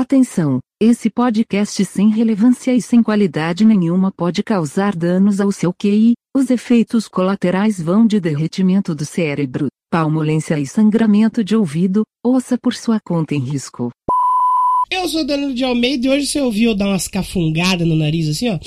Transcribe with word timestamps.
Atenção! 0.00 0.60
Esse 0.80 1.10
podcast 1.10 1.84
sem 1.84 2.08
relevância 2.08 2.72
e 2.72 2.80
sem 2.80 3.02
qualidade 3.02 3.64
nenhuma 3.64 4.12
pode 4.12 4.44
causar 4.44 4.94
danos 4.94 5.40
ao 5.40 5.50
seu 5.50 5.72
QI. 5.72 6.12
Os 6.32 6.50
efeitos 6.50 7.08
colaterais 7.08 7.82
vão 7.82 8.06
de 8.06 8.20
derretimento 8.20 8.94
do 8.94 9.04
cérebro, 9.04 9.66
palmolência 9.90 10.56
e 10.56 10.64
sangramento 10.64 11.42
de 11.42 11.56
ouvido. 11.56 12.04
Ouça 12.24 12.56
por 12.56 12.74
sua 12.74 13.00
conta 13.00 13.34
em 13.34 13.40
risco. 13.40 13.90
Eu 14.88 15.08
sou 15.08 15.22
o 15.22 15.26
Danilo 15.26 15.52
de 15.52 15.64
Almeida 15.64 16.06
e 16.06 16.10
hoje 16.10 16.26
você 16.28 16.40
ouviu 16.40 16.70
eu 16.70 16.76
dar 16.76 16.86
umas 16.86 17.08
cafungadas 17.08 17.84
no 17.84 17.96
nariz 17.96 18.28
assim, 18.28 18.50
ó. 18.50 18.58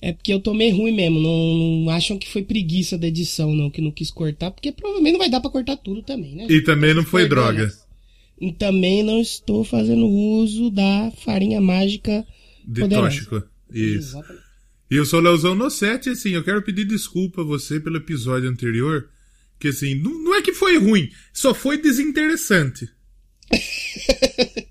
É 0.00 0.14
porque 0.14 0.32
eu 0.32 0.40
tomei 0.40 0.70
ruim 0.70 0.92
mesmo. 0.92 1.20
Não, 1.20 1.84
não 1.84 1.90
acham 1.90 2.16
que 2.16 2.26
foi 2.26 2.42
preguiça 2.42 2.96
da 2.96 3.08
edição, 3.08 3.54
não, 3.54 3.68
que 3.68 3.82
não 3.82 3.90
quis 3.90 4.10
cortar, 4.10 4.50
porque 4.50 4.72
provavelmente 4.72 5.12
não 5.12 5.20
vai 5.20 5.28
dar 5.28 5.42
pra 5.42 5.50
cortar 5.50 5.76
tudo 5.76 6.00
também, 6.00 6.34
né? 6.34 6.46
E 6.48 6.62
também 6.62 6.94
não 6.94 7.04
foi 7.04 7.28
droga. 7.28 7.70
E 8.40 8.52
também 8.52 9.02
não 9.02 9.20
estou 9.20 9.64
fazendo 9.64 10.06
uso 10.06 10.70
da 10.70 11.10
farinha 11.24 11.60
mágica 11.60 12.24
De 12.64 12.82
poderosa. 12.82 13.08
tóxico. 13.08 13.42
Isso. 13.72 14.16
Exatamente. 14.16 14.48
E 14.90 14.96
eu 14.96 15.04
sou 15.04 15.18
o 15.18 15.22
Leozão 15.22 15.54
no 15.54 15.68
7, 15.68 16.08
assim, 16.10 16.30
eu 16.30 16.42
quero 16.42 16.62
pedir 16.62 16.86
desculpa 16.86 17.42
a 17.42 17.44
você 17.44 17.78
pelo 17.78 17.98
episódio 17.98 18.48
anterior. 18.48 19.10
Que 19.58 19.68
assim, 19.68 19.94
não, 19.96 20.12
não 20.22 20.34
é 20.34 20.40
que 20.40 20.54
foi 20.54 20.78
ruim, 20.78 21.10
só 21.32 21.52
foi 21.52 21.76
desinteressante. 21.76 22.88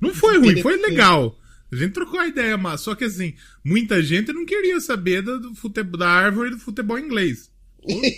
não 0.00 0.14
foi 0.14 0.38
ruim, 0.38 0.60
foi 0.62 0.76
legal. 0.78 1.38
A 1.70 1.76
gente 1.76 1.92
trocou 1.92 2.18
a 2.18 2.26
ideia, 2.26 2.56
mas 2.56 2.80
só 2.80 2.94
que 2.94 3.04
assim, 3.04 3.34
muita 3.64 4.02
gente 4.02 4.32
não 4.32 4.44
queria 4.44 4.80
saber 4.80 5.22
do, 5.22 5.54
futebol, 5.54 5.98
da 5.98 6.08
árvore 6.08 6.50
do 6.50 6.58
futebol 6.58 6.98
inglês. 6.98 7.50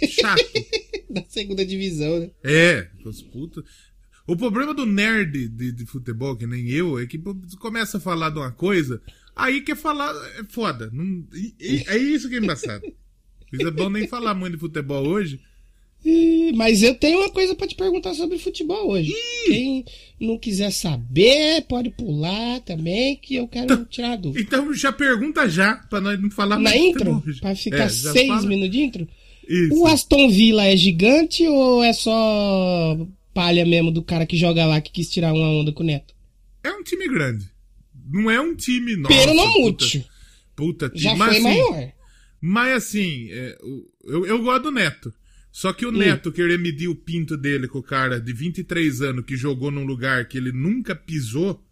Chato. 0.09 0.43
Da 1.11 1.23
segunda 1.29 1.65
divisão, 1.65 2.19
né? 2.19 2.31
É, 2.43 2.89
os 3.05 3.23
puta. 3.23 3.63
O 4.27 4.37
problema 4.37 4.73
do 4.73 4.87
nerd 4.87 5.49
de, 5.49 5.71
de 5.73 5.87
futebol, 5.87 6.35
que 6.37 6.47
nem 6.47 6.69
eu, 6.71 6.99
é 6.99 7.07
que 7.07 7.21
começa 7.59 7.99
a 7.99 8.01
falar 8.01 8.31
de 8.31 8.39
uma 8.39 8.51
coisa, 8.53 9.01
aí 9.37 9.61
quer 9.61 9.77
falar. 9.77 10.15
É 10.41 10.45
foda. 10.49 10.89
Não- 10.93 11.25
e- 11.61 11.85
é 11.87 11.97
isso 11.99 12.29
que 12.29 12.37
é 12.37 12.39
embaçado. 12.39 12.85
Isso 13.53 13.69
é 13.69 13.71
bom 13.71 13.89
nem 13.91 14.09
falar 14.09 14.35
muito 14.35 14.55
de 14.55 14.61
futebol 14.61 15.07
hoje. 15.07 15.39
Ih, 16.05 16.53
Mas 16.55 16.83
eu 16.83 16.95
tenho 16.95 17.19
uma 17.21 17.31
coisa 17.31 17.55
pra 17.55 17.67
te 17.67 17.75
perguntar 17.75 18.13
sobre 18.15 18.39
futebol 18.39 18.91
hoje. 18.91 19.13
Quem 19.47 19.85
não 20.21 20.39
quiser 20.39 20.71
saber, 20.71 21.63
pode 21.69 21.91
pular 21.91 22.61
também, 22.61 23.17
que 23.17 23.37
eu 23.37 23.49
quero 23.49 23.85
tirar 23.87 24.13
a 24.13 24.17
dúvida. 24.17 24.41
Então 24.45 24.73
já 24.75 24.93
pergunta 24.93 25.49
já, 25.49 25.77
pra 25.77 26.01
nós 26.03 26.21
não 26.21 26.31
falar 26.31 26.59
Na 26.59 26.77
intro? 26.77 27.23
Pra 27.41 27.55
ficar 27.55 27.85
É, 27.85 27.89
seis 27.89 28.27
fala. 28.29 28.47
minutos 28.47 28.71
de 28.71 28.81
intro? 28.83 29.09
Isso. 29.49 29.75
O 29.79 29.87
Aston 29.87 30.29
Villa 30.31 30.65
é 30.67 30.77
gigante 30.77 31.47
ou 31.47 31.83
é 31.85 31.93
só 31.93 32.99
palha 33.35 33.67
mesmo 33.67 33.91
do 33.91 34.03
cara 34.03 34.25
que 34.25 34.37
joga 34.37 34.65
lá 34.65 34.81
que 34.81 34.93
quis 34.93 35.11
tirar 35.11 35.35
uma 35.35 35.49
onda 35.49 35.73
com 35.73 35.83
o 35.83 35.87
Neto? 35.87 36.15
É 36.63 36.71
um 36.71 36.83
time 36.83 37.07
grande. 37.09 37.51
Não 38.11 38.31
é 38.31 38.41
um 38.41 38.55
time. 38.55 38.97
Nossa, 38.97 39.15
Pero 39.15 39.35
não 39.35 39.53
puta, 39.53 39.61
mute. 39.85 40.07
Puta 40.57 40.89
time. 40.89 41.01
Já 41.01 41.17
mas, 41.17 41.29
foi 41.29 41.37
assim, 41.37 41.43
maior. 41.43 41.93
Mas 42.41 42.73
assim, 42.73 43.29
é, 43.31 43.59
eu, 44.05 44.27
eu 44.27 44.43
gosto 44.43 44.63
do 44.65 44.71
Neto. 44.71 45.13
Só 45.51 45.73
que 45.73 45.87
o 45.87 45.91
Hum. 45.91 45.99
Neto 45.99 46.33
querer 46.33 46.59
medir 46.59 46.89
o 46.89 46.97
pinto 46.97 47.37
dele 47.37 47.69
com 47.69 47.79
o 47.79 47.83
cara 47.83 48.21
de 48.21 48.33
23 48.33 49.03
anos 49.03 49.25
que 49.25 49.37
jogou 49.37 49.71
num 49.71 49.85
lugar 49.85 50.27
que 50.27 50.37
ele 50.37 50.53
nunca 50.53 50.95
pisou. 50.95 51.63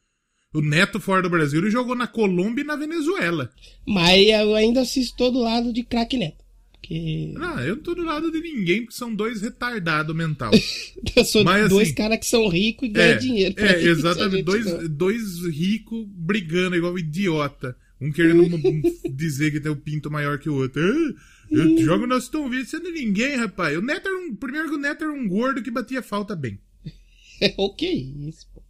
O 0.54 0.60
Neto 0.60 1.00
fora 1.00 1.22
do 1.22 1.30
Brasil, 1.30 1.60
ele 1.60 1.70
jogou 1.70 1.94
na 1.94 2.06
Colômbia 2.06 2.62
e 2.62 2.66
na 2.66 2.76
Venezuela. 2.76 3.50
Mas 3.86 4.28
eu 4.28 4.54
ainda 4.54 4.82
assisto 4.82 5.16
todo 5.16 5.40
lado 5.40 5.72
de 5.72 5.82
craque 5.82 6.16
Neto. 6.18 6.41
Porque 6.82 7.32
Ah, 7.38 7.62
eu 7.64 7.76
não 7.76 7.82
tô 7.82 7.94
do 7.94 8.02
lado 8.02 8.30
de 8.32 8.40
ninguém, 8.40 8.82
porque 8.82 8.96
são 8.98 9.14
dois 9.14 9.40
retardados 9.40 10.14
mental. 10.14 10.50
eu 11.16 11.24
sou 11.24 11.44
Mas, 11.44 11.68
dois 11.68 11.88
assim, 11.88 11.94
caras 11.94 12.18
que 12.18 12.26
são 12.26 12.48
ricos 12.48 12.88
e 12.88 12.92
ganham 12.92 13.12
É, 13.12 13.16
dinheiro. 13.18 13.54
é 13.56 13.68
a 13.76 13.80
exatamente. 13.82 14.36
gente 14.38 14.44
Dois, 14.44 14.66
não. 14.66 14.88
dois 14.88 15.38
ricos 15.46 16.04
brigando 16.08 16.74
igual 16.76 16.98
idiota. 16.98 17.76
Um 18.00 18.10
querendo 18.10 18.48
dizer 19.14 19.52
que 19.52 19.60
tem 19.60 19.70
o 19.70 19.76
pinto 19.76 20.10
maior 20.10 20.36
que 20.40 20.50
o 20.50 20.54
outro. 20.56 20.82
Ah, 20.82 21.14
eu 21.52 21.78
jogo 21.84 22.04
no 22.04 22.16
Aston 22.16 22.48
Villa, 22.50 22.64
você 22.64 22.80
não 22.80 22.90
é 22.90 22.94
ninguém, 22.94 23.36
rapaz. 23.36 23.78
O 23.78 23.82
Neto 23.82 24.08
era 24.08 24.18
um. 24.18 24.34
Primeiro 24.34 24.68
que 24.68 24.74
o 24.74 24.78
Neto 24.78 25.04
era 25.04 25.12
um 25.12 25.28
gordo 25.28 25.62
que 25.62 25.70
batia 25.70 26.02
falta 26.02 26.34
bem. 26.34 26.58
o 27.56 27.72
que 27.72 27.86
isso, 27.86 28.48
pô? 28.52 28.60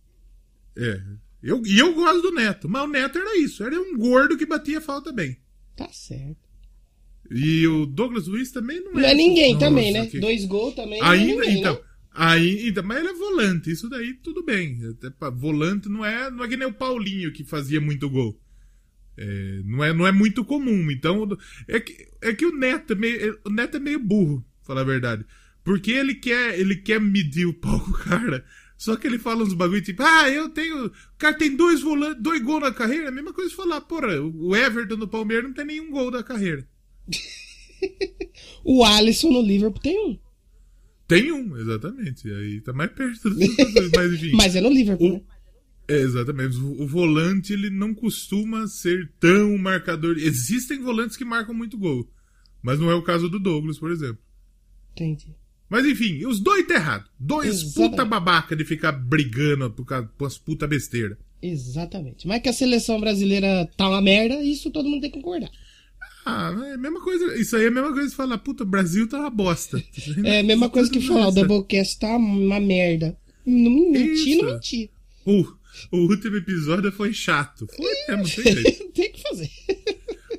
É. 0.77 1.01
Eu, 1.43 1.63
e 1.65 1.79
eu 1.79 1.95
gosto 1.95 2.21
do 2.23 2.33
Neto, 2.33 2.69
mas 2.69 2.83
o 2.83 2.87
Neto 2.89 3.19
era 3.19 3.39
isso. 3.39 3.65
Era 3.65 3.81
um 3.81 3.97
gordo 3.97 4.37
que 4.37 4.45
batia 4.45 4.83
falta 4.83 5.11
bem. 5.11 5.39
Tá 5.75 5.89
certo. 5.91 6.37
E 7.35 7.67
o 7.67 7.87
Douglas 7.87 8.27
Luiz 8.27 8.51
também 8.53 8.81
não 8.83 8.93
é. 8.93 8.95
Não 9.03 9.09
é 9.09 9.15
ninguém 9.15 9.55
Nossa, 9.55 9.67
também, 9.67 9.93
né? 9.93 10.07
que- 10.07 10.21
Dois 10.21 10.45
gols 10.45 10.75
também 10.75 11.01
não 11.01 11.07
é 11.07 11.11
Ainda, 11.11 11.35
ninguém, 11.43 11.61
então. 11.61 11.75
né? 11.75 11.81
Aí, 12.15 12.69
então, 12.69 12.85
mas 12.85 12.99
ele 12.99 13.09
é 13.09 13.15
volante, 13.15 13.71
isso 13.71 13.89
daí 13.89 14.13
tudo 14.15 14.45
bem. 14.45 14.79
Até 14.91 15.09
pra- 15.11 15.31
volante 15.31 15.89
não 15.89 16.05
é, 16.05 16.31
não 16.31 16.45
é 16.45 16.49
que 16.49 16.57
nem 16.59 16.69
o 16.69 16.73
Paulinho 16.73 17.33
que 17.33 17.43
fazia 17.45 17.81
muito 17.81 18.09
gol. 18.11 18.39
É, 19.17 19.61
não, 19.65 19.85
é, 19.85 19.93
não 19.93 20.07
é 20.07 20.13
muito 20.13 20.45
comum. 20.45 20.91
Então, 20.91 21.27
é 21.69 21.81
que, 21.81 22.09
é 22.21 22.35
que 22.35 22.45
o 22.47 22.55
Neto 22.57 22.93
é 22.93 22.97
meio, 22.97 23.39
o 23.45 23.51
Neto 23.51 23.77
é 23.77 23.81
meio 23.81 23.99
burro, 23.99 24.45
falar 24.63 24.83
a 24.83 24.85
verdade. 24.85 25.25
Porque 25.65 25.91
ele 25.93 26.15
quer, 26.15 26.59
ele 26.59 26.77
quer 26.77 27.01
medir 27.01 27.47
o 27.47 27.55
pau 27.55 27.79
com 27.85 27.91
o 27.91 27.95
cara. 27.99 28.45
Só 28.77 28.97
que 28.97 29.07
ele 29.07 29.19
fala 29.19 29.45
uns 29.45 29.55
bagulho 29.55 29.81
tipo, 29.81 30.03
ah, 30.03 30.29
eu 30.29 30.49
tenho. 30.49 30.87
O 30.87 30.93
cara 31.17 31.35
tem 31.39 31.55
dois 31.55 31.81
volantes, 31.83 32.21
dois 32.23 32.43
gols 32.43 32.63
na 32.63 32.73
carreira. 32.73 33.05
É 33.05 33.09
a 33.09 33.13
mesma 33.13 33.33
coisa 33.33 33.49
de 33.49 33.57
falar, 33.57 33.81
porra, 33.83 34.21
o 34.21 34.57
Everton 34.57 34.97
do 34.97 35.07
Palmeiras 35.07 35.45
não 35.45 35.53
tem 35.55 35.65
nenhum 35.65 35.91
gol 35.91 36.11
da 36.11 36.23
carreira. 36.23 36.67
O 38.65 38.85
Alisson 38.85 39.31
no 39.31 39.43
Liverpool 39.43 39.83
tem 39.83 39.99
um. 39.99 40.19
Tem 41.09 41.33
um, 41.33 41.57
exatamente. 41.57 42.31
Aí 42.33 42.61
tá 42.61 42.73
mais 42.73 42.93
perto 42.93 43.29
do 43.29 43.37
mas 43.97 44.13
enfim. 44.15 44.31
Mas 44.37 44.55
é 44.57 44.61
no 44.61 44.71
Liverpool. 44.71 45.09
O- 45.09 45.13
né? 45.15 45.21
É, 45.89 45.97
exatamente. 45.97 46.57
O, 46.57 46.83
o 46.83 46.87
volante 46.87 47.53
ele 47.53 47.69
não 47.69 47.93
costuma 47.93 48.67
ser 48.69 49.13
tão 49.19 49.59
marcador. 49.59 50.17
Existem 50.17 50.81
volantes 50.81 51.17
que 51.17 51.25
marcam 51.25 51.53
muito 51.55 51.77
gol. 51.77 52.09
Mas 52.63 52.79
não 52.79 52.89
é 52.91 52.95
o 52.95 53.03
caso 53.03 53.29
do 53.29 53.41
Douglas, 53.41 53.79
por 53.79 53.91
exemplo. 53.91 54.19
Entendi. 54.93 55.35
Mas 55.69 55.85
enfim, 55.85 56.25
os 56.25 56.39
dois 56.39 56.67
tá 56.67 56.75
errado. 56.75 57.11
Dois 57.19 57.63
Exatamente. 57.63 57.91
puta 57.91 58.05
babaca 58.05 58.55
de 58.55 58.65
ficar 58.65 58.93
brigando 58.93 59.71
por 59.71 59.85
causa 59.85 60.07
por 60.17 60.27
as 60.27 60.39
puta 60.39 60.67
besteira. 60.69 61.19
Exatamente. 61.43 62.29
Mas 62.29 62.41
que 62.41 62.49
a 62.49 62.53
seleção 62.53 63.01
brasileira 63.01 63.69
tá 63.77 63.89
uma 63.89 64.01
merda, 64.01 64.41
isso 64.43 64.71
todo 64.71 64.89
mundo 64.89 65.01
tem 65.01 65.11
que 65.11 65.17
concordar. 65.17 65.51
Ah, 66.25 66.55
é 66.69 66.75
a 66.75 66.79
mesma 66.79 67.01
coisa. 67.01 67.37
Isso 67.41 67.57
aí 67.57 67.65
é 67.65 67.69
a 67.69 67.71
mesma 67.71 67.93
coisa 67.93 68.09
de 68.09 68.15
falar, 68.15 68.39
puta, 68.39 68.63
o 68.63 68.67
Brasil 68.67 69.09
tá 69.09 69.19
uma 69.19 69.31
bosta. 69.31 69.83
É 70.25 70.41
a 70.41 70.43
mesma 70.43 70.69
coisa 70.71 70.91
que 70.91 71.01
falar, 71.01 71.29
o 71.29 71.33
Doublecast 71.33 71.99
tá 71.99 72.17
uma 72.17 72.61
merda. 72.61 73.17
Não 73.45 73.91
mentir, 73.91 74.37
não 74.43 74.53
mentir. 74.53 74.91
O, 75.27 75.45
o 75.91 75.97
último 76.09 76.37
episódio 76.37 76.93
foi 76.93 77.13
chato. 77.13 77.67
Foi 77.77 77.93
mesmo, 78.17 78.43
tem 78.43 78.53
jeito. 78.55 78.85
tem 78.95 79.13
que 79.13 79.21
fazer. 79.23 79.51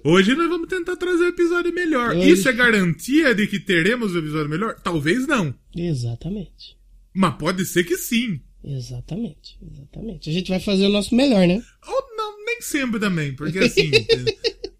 Hoje 0.05 0.35
nós 0.35 0.47
vamos 0.49 0.67
tentar 0.69 0.95
trazer 0.95 1.23
um 1.23 1.27
episódio 1.29 1.73
melhor. 1.73 2.15
Hoje- 2.15 2.31
Isso 2.31 2.47
é 2.49 2.53
garantia 2.53 3.33
de 3.35 3.47
que 3.47 3.59
teremos 3.59 4.13
um 4.15 4.19
episódio 4.19 4.49
melhor? 4.49 4.79
Talvez 4.81 5.27
não. 5.27 5.53
Exatamente. 5.75 6.77
Mas 7.13 7.35
pode 7.35 7.65
ser 7.65 7.83
que 7.83 7.97
sim. 7.97 8.39
Exatamente. 8.63 9.57
Exatamente. 9.61 10.29
A 10.29 10.33
gente 10.33 10.49
vai 10.49 10.59
fazer 10.59 10.85
o 10.85 10.89
nosso 10.89 11.13
melhor, 11.15 11.45
né? 11.47 11.61
Ou 11.87 12.17
não, 12.17 12.45
nem 12.45 12.61
sempre 12.61 12.99
também. 12.99 13.33
Porque 13.35 13.59
assim. 13.59 13.91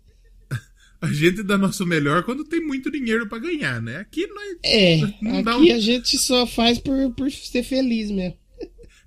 a 1.03 1.11
gente 1.13 1.43
dá 1.43 1.57
nosso 1.57 1.85
melhor 1.85 2.23
quando 2.23 2.43
tem 2.45 2.59
muito 2.65 2.89
dinheiro 2.91 3.27
pra 3.27 3.37
ganhar, 3.37 3.81
né? 3.81 3.97
Aqui 3.97 4.25
nós. 4.27 4.57
É, 4.63 4.97
Não 5.21 5.43
dá 5.43 5.55
aqui 5.55 5.71
um- 5.71 5.75
a 5.75 5.79
gente 5.79 6.17
só 6.17 6.47
faz 6.47 6.79
por, 6.79 7.11
por 7.13 7.29
ser 7.31 7.63
feliz 7.63 8.09
mesmo. 8.09 8.37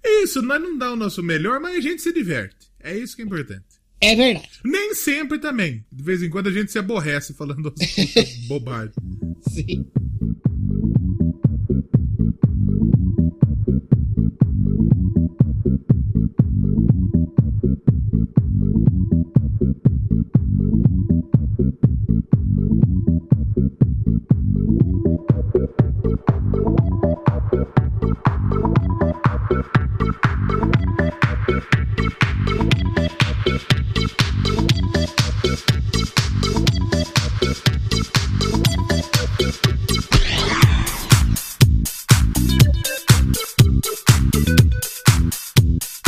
Isso, 0.05 0.41
nós 0.43 0.61
não 0.63 0.77
dá 0.79 0.93
o 0.93 0.97
nosso 0.97 1.23
melhor, 1.23 1.59
mas 1.59 1.77
a 1.77 1.81
gente 1.81 2.01
se 2.03 2.13
diverte. 2.13 2.55
É 2.81 2.97
isso 2.97 3.17
que 3.17 3.23
é 3.23 3.25
importante. 3.25 3.65
É 4.01 4.15
verdade. 4.15 4.49
Nem 4.65 4.95
sempre 4.95 5.39
também. 5.39 5.85
De 5.91 6.05
vez 6.05 6.23
em 6.23 6.29
quando 6.31 6.49
a 6.49 6.53
gente 6.53 6.71
se 6.71 6.79
aborrece 6.79 7.33
falando 7.35 7.73
bobagem. 8.47 8.93
Sim. 9.49 9.87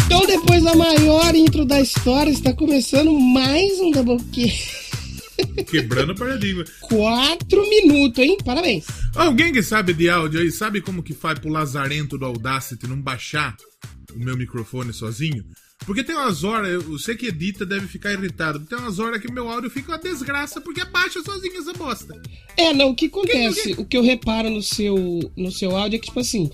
Então, 0.06 0.26
depois 0.26 0.62
da 0.62 0.74
maior 0.74 1.34
intro 1.34 1.64
da 1.64 1.80
história, 1.80 2.30
está 2.30 2.52
começando 2.52 3.12
mais 3.12 3.78
um 3.80 3.90
Doublecast. 3.90 4.87
Quebrando 5.64 6.12
o 6.12 6.14
paradigma. 6.16 6.64
Quatro 6.80 7.68
minutos, 7.68 8.18
hein? 8.24 8.36
Parabéns. 8.44 8.86
Alguém 9.14 9.52
que 9.52 9.62
sabe 9.62 9.92
de 9.92 10.08
áudio 10.08 10.40
aí, 10.40 10.50
sabe 10.50 10.80
como 10.80 11.02
que 11.02 11.14
faz 11.14 11.38
pro 11.38 11.50
lazarento 11.50 12.16
do 12.18 12.24
Audacity 12.26 12.86
não 12.86 13.00
baixar 13.00 13.56
o 14.14 14.18
meu 14.18 14.36
microfone 14.36 14.92
sozinho? 14.92 15.44
Porque 15.86 16.02
tem 16.02 16.14
umas 16.16 16.42
horas, 16.42 16.70
eu- 16.70 16.82
você 16.82 17.14
que 17.14 17.26
edita 17.26 17.64
deve 17.64 17.86
ficar 17.86 18.12
irritado. 18.12 18.58
Tem 18.60 18.76
umas 18.76 18.98
horas 18.98 19.20
que 19.22 19.30
meu 19.32 19.48
áudio 19.48 19.70
fica 19.70 19.92
uma 19.92 19.98
desgraça 19.98 20.60
porque 20.60 20.80
abaixa 20.80 21.22
sozinho 21.22 21.56
essa 21.56 21.72
bosta. 21.72 22.20
É, 22.56 22.72
não, 22.74 22.90
o 22.90 22.94
que 22.96 23.06
acontece? 23.06 23.62
Que- 23.68 23.74
que- 23.74 23.80
O 23.80 23.84
que 23.84 23.96
eu 23.96 24.02
reparo 24.02 24.50
no 24.50 24.62
seu, 24.62 24.96
no 25.36 25.52
seu 25.52 25.76
áudio 25.76 25.96
é 25.96 25.98
que, 26.00 26.08
tipo 26.08 26.18
assim, 26.20 26.50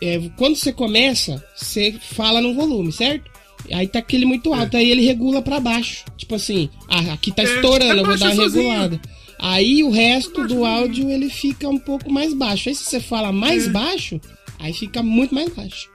é, 0.00 0.18
quando 0.38 0.56
você 0.56 0.72
começa, 0.72 1.44
você 1.54 1.92
fala 2.14 2.40
no 2.40 2.54
volume, 2.54 2.90
certo? 2.90 3.30
Aí 3.70 3.86
tá 3.86 3.98
aquele 4.00 4.24
muito 4.24 4.52
alto, 4.52 4.76
aí 4.76 4.90
ele 4.90 5.02
regula 5.04 5.40
pra 5.42 5.60
baixo. 5.60 6.04
Tipo 6.16 6.34
assim, 6.34 6.68
ah, 6.88 7.12
aqui 7.12 7.30
tá 7.30 7.42
É, 7.42 7.54
estourando, 7.54 8.00
eu 8.00 8.04
vou 8.06 8.18
dar 8.18 8.32
uma 8.32 8.42
regulada. 8.44 9.00
Aí 9.38 9.82
o 9.82 9.90
resto 9.90 10.46
do 10.46 10.64
áudio 10.64 11.10
ele 11.10 11.28
fica 11.28 11.68
um 11.68 11.78
pouco 11.78 12.10
mais 12.12 12.32
baixo. 12.34 12.68
Aí 12.68 12.74
se 12.74 12.84
você 12.84 13.00
fala 13.00 13.32
mais 13.32 13.66
É. 13.66 13.70
baixo, 13.70 14.20
aí 14.58 14.72
fica 14.72 15.02
muito 15.02 15.34
mais 15.34 15.48
baixo. 15.54 15.88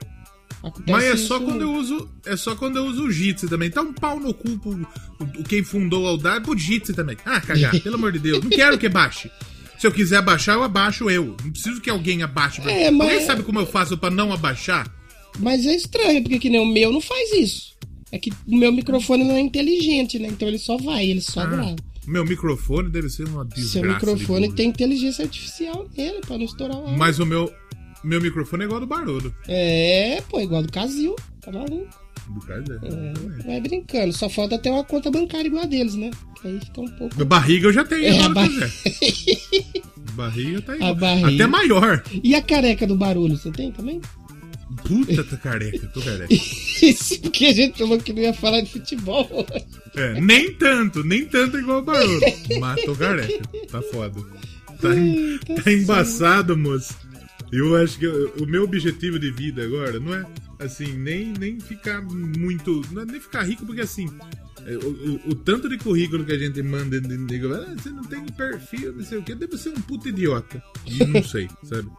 Acontece 0.64 0.92
Mas 0.92 1.04
é 1.06 1.16
só 1.16 1.40
quando 1.40 1.62
eu 1.62 1.72
uso. 1.74 2.10
É 2.26 2.36
só 2.36 2.56
quando 2.56 2.78
eu 2.78 2.86
uso 2.88 3.04
o 3.06 3.12
Jitsi 3.12 3.48
também. 3.48 3.70
Tá 3.70 3.82
um 3.82 3.94
pau 3.94 4.20
no 4.20 4.34
cu 4.34 4.58
pro, 4.58 4.72
o- 5.20 5.44
quem 5.44 5.64
fundou 5.64 6.04
o 6.04 6.08
Audacity 6.08 6.44
pro 6.44 6.58
Jitsi 6.58 6.94
também. 6.94 7.16
Ah, 7.26 7.40
cagar, 7.40 7.72
pelo 7.80 7.96
amor 7.96 8.12
de 8.12 8.20
Deus. 8.20 8.44
Não 8.44 8.50
quero 8.50 8.78
que 8.78 8.90
baixe. 8.90 9.30
Se 9.78 9.86
eu 9.86 9.92
quiser 9.92 10.18
abaixar, 10.18 10.56
eu 10.56 10.64
abaixo 10.64 11.10
eu. 11.10 11.36
Não 11.44 11.52
preciso 11.52 11.80
que 11.80 11.90
alguém 11.90 12.24
abaixe 12.24 12.60
pra 12.60 12.72
É, 12.72 12.90
mim. 12.90 12.98
mas- 12.98 13.10
Alguém 13.12 13.26
sabe 13.28 13.44
como 13.44 13.60
eu 13.60 13.68
faço 13.68 13.96
pra 13.98 14.10
não 14.10 14.34
abaixar? 14.34 14.92
Mas 15.40 15.66
é 15.66 15.76
estranho, 15.76 16.22
porque 16.24 16.40
que 16.40 16.50
nem 16.50 16.60
o 16.62 16.66
meu 16.66 16.92
não 16.92 17.02
faz 17.02 17.32
isso. 17.34 17.76
É 18.12 18.18
que 18.18 18.32
o 18.48 18.56
meu 18.58 18.72
microfone 18.72 19.24
não 19.24 19.36
é 19.36 19.40
inteligente, 19.42 20.18
né? 20.18 20.30
Então 20.30 20.48
ele 20.48 20.58
só 20.58 20.78
vai, 20.78 21.06
ele 21.06 21.22
só 21.22 21.42
Ah, 21.42 21.46
grava. 21.46 21.76
meu 22.08 22.24
microfone 22.26 22.90
deve 22.90 23.10
ser 23.10 23.28
uma 23.28 23.44
desgraça. 23.44 23.70
Seu 23.72 23.82
de 23.82 23.88
microfone 23.90 24.46
burro. 24.48 24.56
tem 24.56 24.70
inteligência 24.70 25.24
artificial 25.26 25.88
nele, 25.98 26.20
pra 26.22 26.38
não 26.38 26.46
estourar 26.46 26.78
o 26.78 26.82
áudio. 26.82 26.98
Mas 26.98 27.20
o 27.20 27.26
meu. 27.26 27.52
Meu 28.04 28.22
microfone 28.22 28.64
é 28.64 28.66
igual 28.68 28.80
do 28.80 28.88
Barulho. 28.88 29.34
É, 29.48 30.22
pô, 30.30 30.40
igual 30.40 30.62
do 30.64 30.72
Casil, 30.72 31.16
tá 31.42 31.52
maluco? 31.52 31.88
Do 32.30 32.40
caso 32.42 32.64
é. 33.48 33.56
É 33.58 33.60
brincando, 33.60 34.14
só 34.14 34.30
falta 34.30 34.58
ter 34.60 34.70
uma 34.70 34.84
conta 34.84 35.10
bancária 35.10 35.48
igual 35.48 35.64
a 35.64 35.66
deles, 35.66 35.96
né? 35.96 36.12
Que 36.42 36.48
aí 36.48 36.60
fica 36.60 36.82
um 36.82 36.88
pouco. 36.90 37.26
Barriga 37.26 37.68
eu 37.68 37.74
já 37.74 37.84
tenho, 37.84 38.06
É, 38.06 38.22
a 38.22 38.30
ba- 38.30 38.48
quiser. 38.48 38.72
barriga 40.14 40.62
tá 40.62 40.76
igual. 40.76 40.96
barriga. 40.96 41.28
Até 41.30 41.48
maior. 41.48 42.04
E 42.24 42.36
a 42.36 42.42
careca 42.42 42.86
do 42.88 42.96
barulho, 42.96 43.36
você 43.38 43.52
tem 43.52 43.72
também? 43.72 44.00
Puta, 44.86 45.24
tá 45.24 45.38
careca, 45.38 45.88
tô 45.88 46.02
careca. 46.02 46.28
Isso 46.34 47.20
porque 47.22 47.46
a 47.46 47.54
gente 47.54 47.78
falou 47.80 47.98
que 48.00 48.12
não 48.14 48.22
ia 48.22 48.34
falar 48.34 48.62
de 48.62 48.72
futebol. 48.72 49.46
É, 49.96 50.20
nem 50.22 50.54
tanto, 50.54 51.04
nem 51.04 51.26
tanto 51.26 51.58
igual 51.58 51.80
o 51.80 51.84
barulho. 51.84 52.22
Mas 52.60 52.84
tô 52.84 52.96
careca. 52.96 53.42
Tá 53.72 53.82
foda. 53.84 54.20
Tá, 54.82 54.94
em- 54.96 55.38
Tá 55.40 55.64
tá 55.64 55.72
embaçado, 55.72 56.56
moço. 56.58 56.96
Eu 57.52 57.76
acho 57.78 57.98
que 57.98 58.06
eu- 58.06 58.34
o 58.42 58.46
meu 58.46 58.64
objetivo 58.64 59.18
de 59.18 59.32
vida 59.32 59.64
agora 59.64 60.00
não 60.00 60.14
é, 60.14 60.26
assim, 60.60 60.94
nem, 60.94 61.34
nem 61.40 61.60
ficar 61.60 62.02
muito. 62.02 62.82
Não 62.92 63.02
é 63.04 63.06
nem 63.06 63.20
ficar 63.22 63.44
rico, 63.44 63.66
porque 63.66 63.82
assim. 63.82 64.08
é, 64.66 64.76
O, 64.76 64.90
o- 64.90 65.22
o 65.30 65.36
tanto 65.36 65.70
de 65.70 65.78
currículo 65.78 66.26
que 66.26 66.34
a 66.34 66.38
gente 66.38 66.62
manda 66.62 67.00
de 67.00 67.18
nego, 67.18 67.54
ah, 67.54 67.74
você 67.78 67.90
não 67.90 68.04
tem 68.04 68.24
perfil, 68.26 68.94
não 68.94 69.04
sei 69.04 69.18
o 69.18 69.24
que, 69.24 69.34
deve 69.34 69.58
ser 69.58 69.70
um 69.70 69.82
puto 69.82 70.10
idiota. 70.10 70.62
E 70.86 71.06
não 71.06 71.24
sei, 71.24 71.48
sabe? 71.64 71.90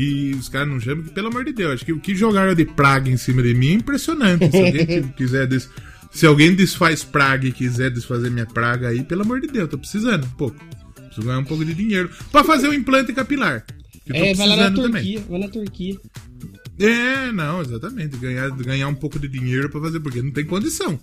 E 0.00 0.30
os 0.34 0.48
caras 0.48 0.68
não 0.68 0.78
chamam, 0.78 1.02
que, 1.02 1.10
pelo 1.10 1.28
amor 1.28 1.44
de 1.44 1.52
Deus, 1.52 1.72
acho 1.72 1.84
que 1.84 1.92
o 1.92 1.98
que 1.98 2.14
jogaram 2.14 2.54
de 2.54 2.64
praga 2.64 3.10
em 3.10 3.16
cima 3.16 3.42
de 3.42 3.52
mim 3.54 3.70
é 3.70 3.72
impressionante. 3.74 4.48
Se 4.50 4.56
alguém 4.64 5.02
quiser. 5.16 5.46
Des... 5.48 5.68
Se 6.12 6.24
alguém 6.24 6.54
desfaz 6.54 7.02
praga 7.02 7.48
e 7.48 7.52
quiser 7.52 7.90
desfazer 7.90 8.30
minha 8.30 8.46
praga 8.46 8.88
aí, 8.88 9.02
pelo 9.02 9.22
amor 9.22 9.40
de 9.40 9.48
Deus, 9.48 9.68
tô 9.68 9.76
precisando 9.76 10.24
um 10.24 10.30
pouco. 10.30 10.56
Preciso 10.94 11.26
ganhar 11.26 11.38
um 11.40 11.44
pouco 11.44 11.64
de 11.64 11.74
dinheiro 11.74 12.10
pra 12.30 12.44
fazer 12.44 12.68
o 12.68 12.74
implante 12.74 13.12
capilar. 13.12 13.64
que 14.06 14.16
É, 14.16 14.34
vai 14.34 14.46
lá 14.48 14.56
na 14.56 14.70
Turquia, 14.70 15.20
vai 15.28 15.38
na 15.40 15.48
Turquia. 15.48 15.98
É, 16.78 17.32
não, 17.32 17.60
exatamente. 17.60 18.16
Ganhar, 18.18 18.50
ganhar 18.50 18.88
um 18.88 18.94
pouco 18.94 19.18
de 19.18 19.26
dinheiro 19.28 19.68
pra 19.68 19.80
fazer, 19.80 20.00
porque 20.00 20.22
não 20.22 20.30
tem 20.30 20.44
condição. 20.44 20.98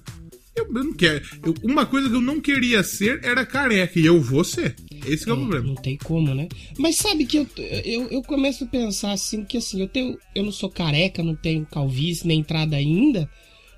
Eu, 0.56 0.66
eu 0.74 0.84
não 0.86 0.94
quero. 0.94 1.22
eu- 1.46 1.54
uma 1.64 1.86
coisa 1.86 2.08
que 2.10 2.16
eu 2.16 2.22
não 2.22 2.40
queria 2.40 2.82
ser 2.82 3.20
era 3.24 3.46
careca, 3.46 4.00
e 4.00 4.06
eu 4.06 4.22
vou 4.22 4.44
ser. 4.44 4.74
Esse 5.08 5.26
que 5.26 5.30
é 5.30 5.34
o 5.34 5.38
problema. 5.38 5.68
Não 5.68 5.76
tem 5.76 5.98
como, 5.98 6.34
né? 6.34 6.48
Mas 6.78 6.98
sabe 6.98 7.26
que 7.26 7.38
eu, 7.38 7.48
eu, 7.58 8.08
eu 8.10 8.22
começo 8.22 8.64
a 8.64 8.68
pensar 8.68 9.12
assim, 9.12 9.44
que 9.44 9.58
assim, 9.58 9.82
eu 9.82 9.88
tenho. 9.88 10.18
Eu 10.34 10.44
não 10.44 10.52
sou 10.52 10.70
careca, 10.70 11.24
não 11.24 11.36
tenho 11.36 11.66
calvície, 11.66 12.28
nem 12.28 12.40
entrada 12.40 12.76
ainda, 12.76 13.30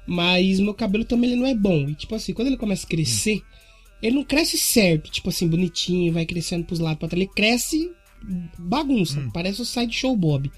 mas 0.06 0.60
meu 0.60 0.74
cabelo 0.74 1.06
também 1.06 1.32
ele 1.32 1.40
não 1.40 1.48
é 1.48 1.56
bom. 1.56 1.90
E 1.90 1.96
tipo 1.96 2.16
assim, 2.16 2.34
quando 2.34 2.48
ele 2.48 2.58
começa 2.58 2.86
a 2.86 2.90
crescer, 2.90 3.42
ele 4.02 4.16
não 4.16 4.24
cresce 4.24 4.58
certo, 4.58 5.12
tipo 5.12 5.30
assim, 5.30 5.48
bonitinho, 5.48 6.14
vai 6.14 6.26
crescendo 6.26 6.66
pros 6.66 6.80
lados 6.80 7.00
pra 7.00 7.08
trás. 7.08 7.22
Ele 7.22 7.32
cresce 7.34 7.92
bagunça, 8.58 9.30
parece 9.34 9.62
o 9.62 9.66
Sideshow 9.66 10.16
Bob. 10.16 10.52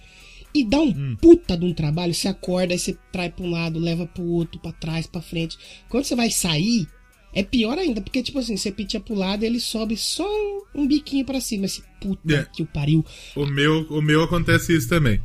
E 0.54 0.66
dá 0.66 0.80
um 0.80 1.16
puta 1.16 1.56
de 1.56 1.64
um 1.64 1.74
trabalho, 1.74 2.14
você 2.14 2.28
acorda, 2.28 2.74
aí 2.74 2.80
você 2.80 2.98
trai 3.12 3.30
pra 3.30 3.46
um 3.46 3.52
lado, 3.52 3.80
leva 3.80 4.08
pro 4.08 4.26
outro, 4.26 4.60
pra 4.60 4.72
trás, 4.72 5.06
pra 5.06 5.22
frente. 5.22 5.58
Quando 5.88 6.06
você 6.06 6.16
vai 6.16 6.32
sair, 6.32 6.88
é 7.34 7.44
pior 7.44 7.78
ainda, 7.78 8.02
porque, 8.02 8.24
tipo 8.24 8.40
assim, 8.40 8.58
você 8.58 8.72
pitia 8.72 9.00
pro 9.00 9.14
lado 9.16 9.44
ele 9.44 9.60
sobe 9.60 9.96
só 9.98 10.28
um, 10.28 10.62
um 10.82 10.88
biquinho 10.88 11.26
pra 11.26 11.40
cima. 11.40 11.66
Esse 11.66 11.84
puta 12.02 12.34
É. 12.36 12.46
que 12.54 12.64
o 12.64 12.66
pariu. 12.66 13.06
O 13.36 13.46
meu, 13.46 13.86
o 13.90 14.02
meu 14.02 14.24
acontece 14.24 14.76
isso 14.76 14.90
também. 14.90 15.20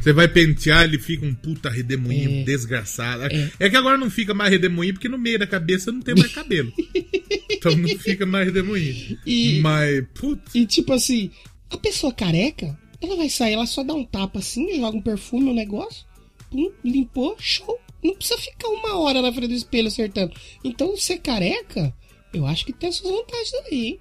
Você 0.00 0.12
vai 0.12 0.28
pentear, 0.28 0.84
ele 0.84 0.96
fica 0.98 1.26
um 1.26 1.34
puta 1.34 1.68
redemoinho 1.68 2.30
É. 2.40 2.42
desgraçado. 2.44 3.24
É. 3.24 3.50
É. 3.58 3.68
que 3.68 3.76
agora 3.76 3.98
não 3.98 4.08
fica 4.08 4.32
mais 4.32 4.50
redemoinho 4.50 4.94
porque 4.94 5.08
no 5.08 5.18
meio 5.18 5.38
da 5.40 5.46
cabeça 5.46 5.90
não 5.90 6.00
tem 6.00 6.14
mais 6.14 6.32
cabelo. 6.32 6.72
então 7.50 7.74
não 7.76 7.88
fica 7.98 8.24
mais 8.24 8.46
redemoinho. 8.46 9.18
E- 9.26 9.58
Mas, 9.60 10.04
putz, 10.14 10.54
E 10.54 10.64
tipo 10.66 10.92
assim, 10.92 11.30
a 11.70 11.76
pessoa 11.76 12.12
careca, 12.12 12.78
ela 13.02 13.16
vai 13.16 13.28
sair, 13.28 13.54
ela 13.54 13.66
só 13.66 13.82
dá 13.82 13.92
um 13.94 14.04
tapa 14.04 14.38
assim, 14.38 14.76
joga 14.76 14.96
um 14.96 15.02
perfume 15.02 15.46
no 15.46 15.54
negócio, 15.54 16.04
pum, 16.50 16.70
limpou, 16.84 17.36
show. 17.40 17.78
Não 18.02 18.14
precisa 18.14 18.38
ficar 18.38 18.68
uma 18.68 18.96
hora 18.98 19.20
na 19.22 19.32
frente 19.32 19.48
do 19.48 19.54
espelho 19.54 19.88
acertando. 19.88 20.32
Então, 20.62 20.96
ser 20.96 21.18
careca, 21.18 21.92
eu 22.32 22.46
acho 22.46 22.64
que 22.64 22.72
tem 22.72 22.92
suas 22.92 23.12
vantagens 23.12 23.52
aí, 23.70 23.86
hein? 23.86 24.00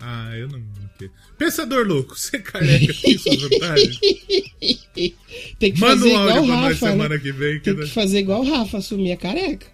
ah, 0.00 0.30
eu 0.36 0.48
não. 0.48 0.62
Pensador 1.38 1.86
louco, 1.86 2.14
você 2.18 2.38
careca 2.40 2.92
tem 3.02 3.18
suas 3.18 3.40
vantagens? 3.42 3.98
Tem 5.58 5.72
que 5.72 5.80
Manda 5.80 5.96
fazer 5.96 6.08
um 6.08 6.10
igual 6.10 6.28
áudio 6.28 6.42
o 6.42 6.46
nós 6.56 6.62
Rafa, 6.74 6.86
semana 6.90 7.08
né? 7.14 7.18
que 7.20 7.32
vem. 7.32 7.54
Que 7.58 7.64
Tem 7.64 7.74
nós- 7.74 7.88
que 7.88 7.94
fazer 7.94 8.18
igual 8.18 8.40
o 8.42 8.50
Rafa, 8.50 8.78
assumir 8.78 9.12
a 9.12 9.16
careca. 9.16 9.66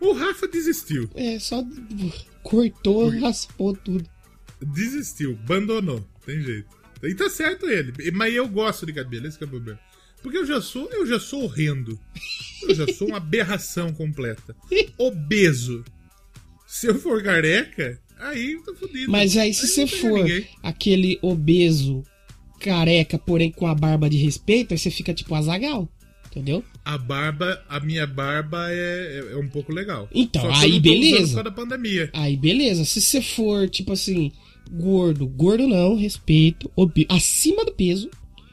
O 0.00 0.12
Rafa 0.12 0.48
desistiu. 0.48 1.08
É, 1.14 1.38
só 1.38 1.64
cortou, 2.42 3.08
raspou 3.20 3.74
tudo. 3.76 4.04
Desistiu, 4.60 5.38
abandonou. 5.44 6.04
Tem 6.24 6.40
jeito. 6.40 6.68
E 7.02 7.14
tá 7.14 7.28
certo 7.28 7.68
ele. 7.68 7.92
Mas 8.12 8.32
eu 8.34 8.48
gosto 8.48 8.86
de 8.86 8.92
cabelo, 8.92 9.26
esse 9.26 9.36
que 9.38 9.44
é 9.44 9.46
o 9.46 9.50
problema. 9.50 9.78
Porque 10.22 10.38
eu 10.38 10.46
já 10.46 10.60
sou, 10.60 10.88
eu 10.92 11.06
já 11.06 11.18
sou 11.18 11.44
horrendo. 11.44 11.98
Eu 12.62 12.74
já 12.74 12.86
sou 12.92 13.08
uma 13.08 13.16
aberração 13.16 13.92
completa. 13.92 14.54
Obeso. 14.96 15.84
Se 16.66 16.86
eu 16.86 16.94
for 16.98 17.22
careca, 17.22 17.98
aí 18.18 18.52
eu 18.52 18.62
tô 18.62 18.74
fudido. 18.74 19.10
Mas 19.10 19.36
aí 19.36 19.52
se 19.52 19.62
não 19.62 19.68
você 19.68 19.86
for 19.98 20.18
ninguém. 20.20 20.46
aquele 20.62 21.18
obeso 21.20 22.02
careca, 22.60 23.18
porém 23.18 23.50
com 23.50 23.66
a 23.66 23.74
barba 23.74 24.08
de 24.08 24.16
respeito, 24.16 24.72
aí 24.72 24.78
você 24.78 24.90
fica 24.90 25.12
tipo 25.12 25.34
azagal. 25.34 25.88
Entendeu? 26.26 26.64
A 26.82 26.96
barba, 26.96 27.62
a 27.68 27.78
minha 27.78 28.06
barba 28.06 28.70
é, 28.72 28.74
é, 29.28 29.32
é 29.32 29.36
um 29.36 29.48
pouco 29.48 29.70
legal. 29.70 30.08
Então, 30.14 30.50
aí 30.54 30.80
beleza. 30.80 31.42
Aí 32.14 32.36
beleza. 32.38 32.86
Se 32.86 33.02
você 33.02 33.20
for, 33.20 33.68
tipo 33.68 33.92
assim, 33.92 34.32
gordo, 34.70 35.26
gordo 35.26 35.68
não, 35.68 35.94
respeito, 35.94 36.70
obe- 36.74 37.06
acima 37.10 37.66
do 37.66 37.72
peso. 37.72 38.08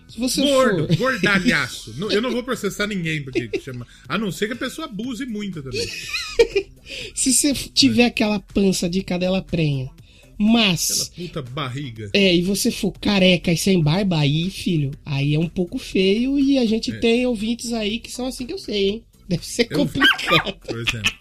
Se 0.10 0.20
você 0.20 0.42
Gordo, 0.42 0.88
for. 0.88 0.96
gordalhaço. 0.98 1.94
Eu 2.12 2.22
não 2.22 2.32
vou 2.32 2.44
processar 2.44 2.88
ninguém 2.88 3.24
porque 3.24 3.50
chama. 3.60 3.86
A 4.08 4.18
não 4.18 4.32
ser 4.32 4.48
que 4.48 4.54
a 4.54 4.58
pessoa 4.58 4.86
abuse 4.86 5.26
muito 5.26 5.62
também. 5.62 5.88
Se 7.14 7.32
você 7.34 7.54
tiver 7.54 8.06
aquela 8.06 8.40
pança 8.40 8.90
de 8.90 9.04
cadela 9.04 9.42
prenha, 9.44 9.86
Aquela 9.86 10.52
mas. 10.54 11.12
puta 11.16 11.42
barriga. 11.42 12.10
É, 12.14 12.34
e 12.36 12.42
você 12.42 12.72
for 12.72 12.92
careca 13.00 13.52
e 13.52 13.58
sem 13.58 13.82
barba, 13.84 14.18
aí, 14.20 14.50
filho, 14.50 14.92
aí 15.06 15.36
é 15.36 15.40
um 15.40 15.48
pouco 15.50 15.78
feio 15.78 16.40
e 16.40 16.58
a 16.58 16.66
gente 16.66 16.92
tem 17.00 17.26
ouvintes 17.28 17.72
aí 17.74 18.00
que 18.00 18.12
são 18.12 18.26
assim 18.26 18.46
que 18.48 18.54
eu 18.54 18.58
sei, 18.58 18.90
hein? 18.90 19.04
Deve 19.28 19.46
ser 19.46 19.68
Eu- 19.70 19.78
complicado. 19.78 20.54
Por 20.66 20.80
exemplo. 20.80 21.12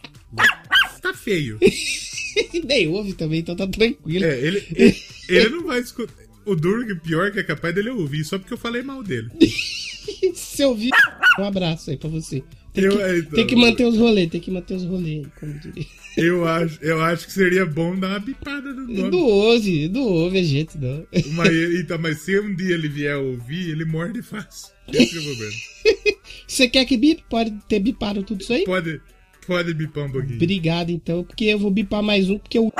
Tá 1.02 1.12
feio. 1.12 1.58
Nem 2.64 2.88
ouve 2.88 3.12
também, 3.12 3.40
então 3.40 3.54
tá 3.56 3.66
tranquilo. 3.66 4.24
É, 4.24 4.40
ele, 4.40 4.64
ele, 4.74 4.96
ele 5.28 5.48
não 5.50 5.64
vai 5.66 5.80
escutar. 5.80 6.14
O 6.52 6.86
que 6.86 6.94
pior 6.94 7.30
que 7.30 7.40
é 7.40 7.42
capaz 7.42 7.74
dele 7.74 7.90
ouvir, 7.90 8.24
só 8.24 8.38
porque 8.38 8.54
eu 8.54 8.58
falei 8.58 8.82
mal 8.82 9.02
dele. 9.02 9.28
Se 10.34 10.64
ouvir, 10.64 10.90
um 11.38 11.44
abraço 11.44 11.90
aí 11.90 11.96
pra 11.96 12.08
você. 12.08 12.42
Tem, 12.72 12.84
Eu- 12.84 12.96
que, 12.96 13.02
é, 13.02 13.18
então, 13.18 13.30
tem 13.32 13.46
que 13.46 13.56
manter 13.56 13.84
os 13.84 13.96
rolês, 13.96 14.30
tem 14.30 14.40
que 14.40 14.50
manter 14.50 14.74
os 14.74 14.84
rolês 14.84 15.24
aí, 15.24 15.30
como 15.38 15.58
diria. 15.58 15.86
Eu 16.16 16.46
acho, 16.48 16.78
eu 16.82 17.00
acho 17.00 17.26
que 17.26 17.32
seria 17.32 17.64
bom 17.64 17.94
dar 17.98 18.08
uma 18.08 18.18
bipada 18.18 18.72
no 18.72 18.86
nome. 18.86 19.10
Não 19.10 19.18
ouve, 19.20 19.88
não 19.88 20.02
ouve, 20.02 20.38
é 20.38 20.42
jeito 20.42 20.78
não. 20.78 21.06
Mas, 21.34 21.52
então, 21.80 21.98
mas 21.98 22.20
se 22.20 22.38
um 22.40 22.54
dia 22.54 22.74
ele 22.74 22.88
vier 22.88 23.16
ouvir, 23.16 23.70
ele 23.70 23.84
morde 23.84 24.22
fácil. 24.22 24.72
Esse 24.92 25.16
é 25.16 25.20
o 25.20 25.24
problema. 25.24 25.52
Você 26.46 26.68
quer 26.68 26.84
que 26.86 26.96
bip? 26.96 27.22
Pode 27.28 27.52
ter 27.68 27.78
bipado 27.78 28.22
tudo 28.22 28.40
isso 28.40 28.52
aí? 28.52 28.64
Pode, 28.64 29.00
pode 29.46 29.74
bipar 29.74 30.06
um 30.06 30.10
pouquinho. 30.12 30.36
Obrigado 30.36 30.90
então, 30.90 31.22
porque 31.22 31.44
eu 31.44 31.58
vou 31.58 31.70
bipar 31.70 32.02
mais 32.02 32.28
um, 32.30 32.38
porque 32.38 32.58
o. 32.58 32.72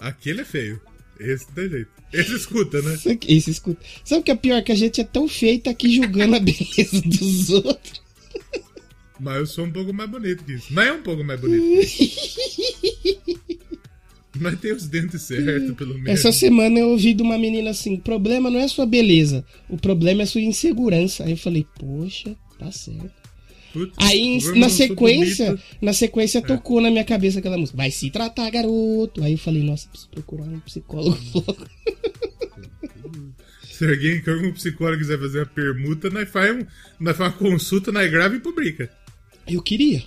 Aquele 0.00 0.42
é 0.42 0.44
feio. 0.44 0.80
Esse 1.20 1.46
não 1.48 1.54
tem 1.54 1.68
jeito. 1.68 1.90
Esse 2.12 2.34
escuta, 2.34 2.80
né? 2.80 2.98
Esse 3.26 3.50
escuta. 3.50 3.80
Sabe 4.04 4.20
o 4.20 4.24
que 4.24 4.30
é 4.30 4.36
pior? 4.36 4.62
Que 4.62 4.72
a 4.72 4.76
gente 4.76 5.00
é 5.00 5.04
tão 5.04 5.28
feio 5.28 5.60
tá 5.60 5.70
aqui 5.70 5.94
julgando 5.94 6.36
a 6.36 6.40
beleza 6.40 7.02
dos 7.04 7.50
outros. 7.50 8.02
Mas 9.20 9.36
eu 9.36 9.46
sou 9.46 9.64
um 9.64 9.70
pouco 9.70 9.92
mais 9.92 10.08
bonito 10.08 10.44
que 10.44 10.52
isso. 10.52 10.72
Não 10.72 10.82
é 10.82 10.92
um 10.92 11.02
pouco 11.02 11.24
mais 11.24 11.40
bonito. 11.40 11.88
Mas 14.40 14.60
tem 14.60 14.72
os 14.72 14.86
dentes 14.86 15.22
certos, 15.22 15.74
pelo 15.74 15.94
menos. 15.94 16.08
Essa 16.08 16.30
semana 16.30 16.78
eu 16.78 16.90
ouvi 16.90 17.14
de 17.14 17.22
uma 17.22 17.36
menina 17.36 17.70
assim: 17.70 17.94
o 17.94 18.00
problema 18.00 18.50
não 18.50 18.60
é 18.60 18.68
sua 18.68 18.86
beleza, 18.86 19.44
o 19.68 19.76
problema 19.76 20.22
é 20.22 20.26
sua 20.26 20.40
insegurança. 20.40 21.24
Aí 21.24 21.32
eu 21.32 21.36
falei, 21.36 21.66
poxa, 21.78 22.36
tá 22.58 22.70
certo. 22.70 23.28
Putz, 23.72 23.94
Aí 23.98 24.38
eu 24.42 24.56
na 24.56 24.68
sequência, 24.68 25.58
na 25.80 25.92
sequência 25.92 26.40
tocou 26.40 26.80
na 26.80 26.90
minha 26.90 27.04
cabeça 27.04 27.38
aquela 27.38 27.58
música. 27.58 27.76
Vai 27.76 27.90
se 27.90 28.10
tratar, 28.10 28.50
garoto. 28.50 29.22
Aí 29.22 29.32
eu 29.32 29.38
falei, 29.38 29.62
nossa, 29.62 29.88
preciso 29.88 30.10
procurar 30.10 30.44
um 30.44 30.60
psicólogo 30.60 31.18
logo. 31.34 31.66
Se 33.78 33.84
alguém, 33.88 34.20
que 34.20 34.28
algum 34.28 34.52
psicólogo 34.52 34.98
quiser 34.98 35.18
fazer 35.20 35.38
uma 35.38 35.46
permuta, 35.46 36.10
nós 36.10 36.28
faz, 36.28 36.56
um, 36.56 36.66
nós 36.98 37.16
faz 37.16 37.32
uma 37.32 37.38
consulta, 37.38 37.92
nós 37.92 38.10
grava 38.10 38.34
e 38.34 38.40
publica. 38.40 38.90
Eu 39.46 39.62
queria. 39.62 40.02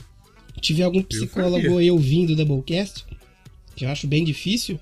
Tiver 0.59 0.83
algum 0.83 1.01
psicólogo 1.01 1.77
aí 1.77 1.89
ouvindo 1.89 2.33
o 2.33 2.35
Doublecast, 2.35 3.05
que 3.75 3.85
eu 3.85 3.89
acho 3.89 4.07
bem 4.07 4.25
difícil, 4.25 4.77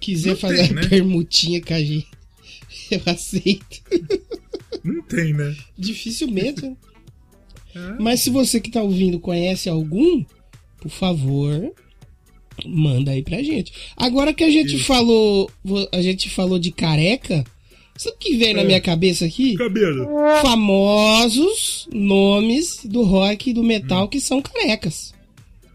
quiser 0.00 0.30
Não 0.30 0.36
fazer 0.36 0.66
tem, 0.66 0.72
né? 0.74 0.86
permutinha 0.88 1.60
com 1.62 1.72
a 1.72 1.78
gente, 1.80 2.08
eu 2.90 3.00
aceito. 3.06 3.80
Não 4.82 5.00
tem, 5.02 5.32
né? 5.32 5.54
Difícil 5.78 6.28
mesmo. 6.28 6.76
Ah, 7.74 7.96
Mas 7.98 8.20
se 8.20 8.28
você 8.28 8.60
que 8.60 8.70
tá 8.70 8.82
ouvindo 8.82 9.18
conhece 9.18 9.66
algum, 9.66 10.22
por 10.78 10.90
favor, 10.90 11.72
manda 12.66 13.12
aí 13.12 13.22
pra 13.22 13.42
gente. 13.42 13.72
Agora 13.96 14.34
que 14.34 14.44
a 14.44 14.50
gente 14.50 14.76
Isso. 14.76 14.84
falou, 14.84 15.50
a 15.90 16.02
gente 16.02 16.28
falou 16.28 16.58
de 16.58 16.70
careca, 16.70 17.42
sabe 17.96 18.16
o 18.16 18.18
que 18.18 18.36
veio 18.36 18.54
na 18.56 18.62
É. 18.62 18.64
minha 18.64 18.80
cabeça 18.80 19.24
aqui? 19.24 19.54
Cabelo. 19.54 20.06
Famosos 20.42 21.88
nomes 21.92 22.84
do 22.84 23.02
rock 23.02 23.50
e 23.50 23.52
do 23.54 23.62
metal 23.62 24.08
que 24.08 24.20
são 24.20 24.40
carecas. 24.42 25.12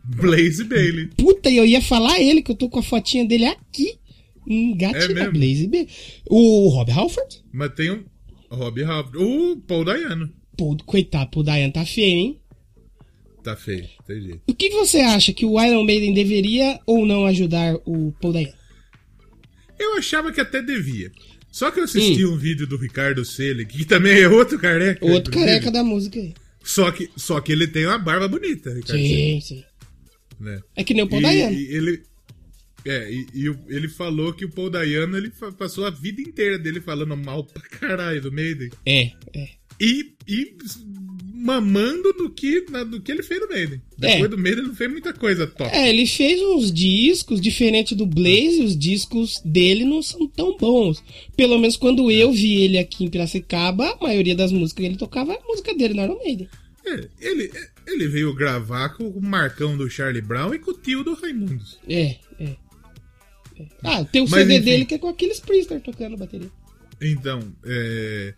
Blaze 0.03 0.63
Bailey. 0.63 1.07
Puta, 1.17 1.49
e 1.49 1.57
eu 1.57 1.65
ia 1.65 1.81
falar 1.81 2.19
ele, 2.19 2.41
que 2.41 2.51
eu 2.51 2.55
tô 2.55 2.69
com 2.69 2.79
a 2.79 2.83
fotinha 2.83 3.25
dele 3.25 3.45
aqui. 3.45 3.97
Um 4.49 4.73
É? 4.79 5.29
Blaze 5.29 5.67
B. 5.67 5.87
O 6.29 6.69
Rob 6.69 6.89
Halford? 6.91 7.43
Mas 7.51 7.73
tem 7.73 7.91
um. 7.91 8.03
Rob 8.49 8.81
Halford. 8.83 9.17
O 9.17 9.57
Paul 9.67 9.83
Dayano. 9.83 10.31
Pô, 10.57 10.75
coitado, 10.85 11.39
o 11.39 11.43
Diane 11.43 11.71
tá 11.71 11.85
feio, 11.85 12.17
hein? 12.19 12.39
Tá 13.43 13.55
feio, 13.55 13.87
tem 14.07 14.21
jeito. 14.21 14.41
O 14.47 14.53
que 14.53 14.69
você 14.71 14.99
acha 14.99 15.31
que 15.33 15.45
o 15.45 15.61
Iron 15.61 15.83
Maiden 15.83 16.13
deveria 16.13 16.79
ou 16.85 17.05
não 17.05 17.25
ajudar 17.25 17.75
o 17.85 18.11
Paul 18.21 18.33
Dayane? 18.33 18.53
Eu 19.77 19.97
achava 19.97 20.31
que 20.31 20.41
até 20.41 20.61
devia. 20.61 21.11
Só 21.57 21.71
que 21.71 21.79
eu 21.79 21.85
assisti 21.85 22.23
um 22.23 22.37
vídeo 22.37 22.67
do 22.67 22.77
Ricardo 22.77 23.25
Selig, 23.25 23.65
que 23.65 23.83
também 23.83 24.19
é 24.21 24.29
outro 24.29 24.59
careca. 24.59 25.03
Outro 25.03 25.31
inclusive. 25.31 25.53
careca 25.53 25.71
da 25.71 25.83
música 25.83 26.19
aí. 26.19 26.35
Só 26.63 26.91
que, 26.91 27.09
só 27.15 27.41
que 27.41 27.51
ele 27.51 27.65
tem 27.67 27.87
uma 27.87 27.97
barba 27.97 28.27
bonita, 28.27 28.69
Ricardo 28.71 28.91
Selig. 29.01 29.41
Sim, 29.41 29.41
sim. 29.41 29.63
Né? 30.39 30.61
É 30.75 30.83
que 30.83 30.93
nem 30.93 31.03
o 31.03 31.09
Paul 31.09 31.19
E, 31.19 31.23
Dayane. 31.23 31.55
e 31.55 31.75
ele. 31.75 32.03
É, 32.85 33.11
e, 33.11 33.25
e 33.33 33.55
ele 33.69 33.89
falou 33.89 34.33
que 34.33 34.45
o 34.45 34.51
Paul 34.51 34.69
Dayano 34.69 35.17
ele 35.17 35.31
passou 35.57 35.87
a 35.87 35.89
vida 35.89 36.21
inteira 36.21 36.59
dele 36.59 36.79
falando 36.79 37.17
mal 37.17 37.43
pra 37.43 37.63
caralho 37.63 38.21
do 38.21 38.31
Maiden. 38.31 38.69
É, 38.85 39.11
é. 39.33 39.49
E, 39.81 40.13
e 40.27 40.55
mamando 41.37 42.13
no 42.17 42.29
que, 42.29 42.65
no 42.69 42.99
que 43.01 43.11
ele 43.11 43.23
fez 43.23 43.39
no 43.41 43.47
Maiden. 43.47 43.81
Depois 43.97 44.23
É. 44.23 44.27
do 44.27 44.37
Maiden 44.37 44.59
ele 44.59 44.67
não 44.69 44.75
fez 44.75 44.91
muita 44.91 45.13
coisa 45.13 45.45
top. 45.47 45.69
É, 45.73 45.89
ele 45.89 46.05
fez 46.05 46.41
uns 46.41 46.71
discos, 46.71 47.39
diferente 47.39 47.93
do 47.95 48.05
Blaze, 48.05 48.61
os 48.63 48.77
discos 48.77 49.41
dele 49.45 49.85
não 49.85 50.01
são 50.01 50.27
tão 50.27 50.57
bons. 50.57 51.03
Pelo 51.35 51.57
menos 51.59 51.77
quando 51.77 52.09
eu 52.11 52.31
vi 52.31 52.61
ele 52.63 52.77
aqui 52.77 53.05
em 53.05 53.09
Piracicaba, 53.09 53.91
a 53.91 54.03
maioria 54.03 54.35
das 54.35 54.51
músicas 54.51 54.83
que 54.83 54.85
ele 54.89 54.97
tocava 54.97 55.33
é 55.33 55.37
a 55.37 55.45
música 55.47 55.73
dele 55.75 55.93
no 55.93 56.03
Iron 56.03 56.17
Maiden. 56.23 56.49
É, 56.85 57.07
ele, 57.19 57.51
ele 57.85 58.07
veio 58.07 58.33
gravar 58.33 58.89
com 58.89 59.07
o 59.07 59.21
Marcão 59.21 59.75
do 59.77 59.89
Charlie 59.89 60.21
Brown 60.21 60.53
e 60.53 60.59
com 60.59 60.71
o 60.71 60.77
tio 60.77 61.03
do 61.03 61.13
Raimundos. 61.15 61.77
É, 61.87 62.15
é. 62.39 62.43
é. 63.59 63.65
Ah, 63.83 64.05
tem 64.05 64.21
o 64.21 64.29
Mas, 64.29 64.41
CD 64.41 64.55
enfim. 64.55 64.65
dele 64.65 64.85
que 64.85 64.95
é 64.95 64.97
com 64.97 65.09
aqueles 65.09 65.39
Priester 65.39 65.81
tocando 65.81 66.15
bateria. 66.17 66.49
Então, 67.01 67.39
é. 67.65 68.33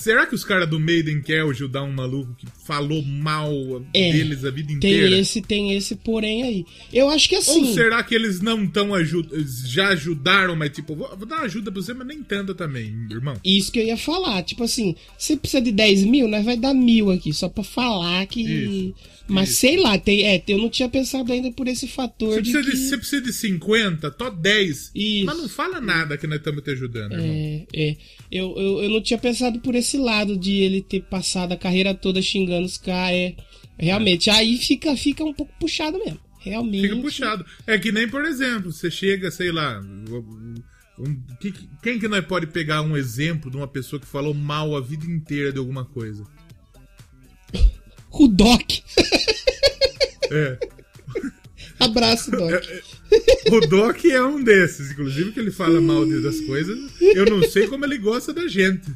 Será 0.00 0.26
que 0.26 0.34
os 0.34 0.44
caras 0.44 0.70
do 0.70 0.78
Maiden 0.78 1.20
querem 1.20 1.50
ajudar 1.50 1.82
um 1.82 1.90
maluco 1.92 2.32
que 2.38 2.46
falou 2.64 3.02
mal 3.02 3.50
É, 3.92 4.12
deles 4.12 4.44
a 4.44 4.50
vida 4.50 4.68
Tem 4.68 4.76
inteira? 4.76 5.18
esse, 5.18 5.42
tem 5.42 5.74
esse 5.76 5.96
porém 5.96 6.44
aí. 6.44 6.64
Eu 6.92 7.08
acho 7.08 7.28
que 7.28 7.34
Ou 7.34 7.40
assim. 7.40 7.74
será 7.74 8.00
que 8.04 8.14
eles 8.14 8.40
não 8.40 8.62
estão 8.64 8.94
ajudando. 8.94 9.44
Já 9.66 9.88
ajudaram, 9.88 10.54
mas 10.54 10.70
tipo, 10.70 10.94
vou, 10.94 11.08
vou 11.16 11.26
dar 11.26 11.36
uma 11.38 11.44
ajuda 11.46 11.72
pra 11.72 11.82
você, 11.82 11.92
mas 11.92 12.06
nem 12.06 12.22
tanto 12.22 12.54
também, 12.54 12.94
irmão. 13.10 13.34
Isso 13.44 13.72
que 13.72 13.80
eu 13.80 13.84
ia 13.84 13.96
falar. 13.96 14.42
Tipo 14.44 14.62
assim, 14.62 14.94
você 15.18 15.36
precisa 15.36 15.60
de 15.60 15.72
10 15.72 16.04
mil, 16.04 16.28
nós 16.28 16.44
vai 16.44 16.56
dar 16.56 16.72
mil 16.74 17.10
aqui, 17.10 17.32
só 17.32 17.48
pra 17.48 17.64
falar 17.64 18.24
que. 18.26 18.42
Isso, 18.42 18.94
Mas 19.28 19.50
isso. 19.50 19.60
sei 19.60 19.76
lá, 19.76 19.98
tem, 19.98 20.24
é, 20.26 20.42
eu 20.48 20.56
não 20.58 20.70
tinha 20.70 20.88
pensado 20.88 21.30
ainda 21.32 21.52
por 21.52 21.68
esse 21.68 21.86
fator 21.86 22.30
Você 22.34 22.42
de. 22.42 22.50
precisa, 22.52 22.70
que... 22.70 22.76
de, 22.76 22.88
você 22.88 22.96
precisa 22.98 23.22
de 23.22 23.32
50, 23.32 24.10
tó 24.12 24.30
10. 24.30 24.90
Isso. 24.94 25.24
Mas 25.26 25.36
não 25.36 25.48
fala 25.48 25.80
nada 25.80 26.16
que 26.16 26.26
nós 26.26 26.38
estamos 26.38 26.62
te 26.62 26.70
ajudando, 26.70 27.12
irmão. 27.12 27.26
É, 27.28 27.66
é. 27.74 27.96
Eu, 28.32 28.54
eu, 28.56 28.82
eu 28.84 28.90
não 28.90 29.02
tinha 29.02 29.18
pensado 29.18 29.60
por 29.60 29.74
esse 29.74 29.96
lado 29.98 30.36
de 30.36 30.52
ele 30.54 30.80
ter 30.82 31.02
passado 31.02 31.52
a 31.52 31.56
carreira 31.56 31.94
toda 31.94 32.22
xingando 32.22 32.64
os 32.66 32.78
caras. 32.78 33.14
É, 33.18 33.34
realmente, 33.78 34.30
aí 34.30 34.56
fica, 34.56 34.96
fica 34.96 35.22
um 35.24 35.34
pouco 35.34 35.52
puxado 35.60 35.98
mesmo. 35.98 36.20
Realmente. 36.40 36.88
Fica 36.88 36.96
puxado. 37.02 37.44
É 37.66 37.76
que 37.78 37.92
nem, 37.92 38.08
por 38.08 38.24
exemplo, 38.24 38.72
você 38.72 38.90
chega, 38.90 39.30
sei 39.30 39.52
lá. 39.52 39.80
um- 39.80 40.54
que- 41.40 41.52
quem 41.82 41.98
que 41.98 42.08
nós 42.08 42.24
pode 42.26 42.46
pegar 42.48 42.82
um 42.82 42.96
exemplo 42.96 43.50
de 43.50 43.56
uma 43.56 43.68
pessoa 43.68 44.00
que 44.00 44.06
falou 44.06 44.32
mal 44.34 44.74
a 44.74 44.80
vida 44.80 45.04
inteira 45.06 45.52
de 45.52 45.58
alguma 45.58 45.84
coisa? 45.84 46.24
O 48.10 48.26
Doc. 48.26 48.70
É. 50.30 50.58
Abraço, 51.80 52.30
Doc. 52.30 52.62
O 53.50 53.60
Doc 53.66 54.04
é 54.04 54.22
um 54.22 54.42
desses, 54.42 54.90
inclusive, 54.90 55.32
que 55.32 55.40
ele 55.40 55.50
fala 55.50 55.80
mal 55.80 56.04
das 56.06 56.40
coisas. 56.42 56.78
Eu 57.00 57.26
não 57.26 57.42
sei 57.48 57.66
como 57.66 57.84
ele 57.84 57.98
gosta 57.98 58.32
da 58.32 58.46
gente. 58.48 58.90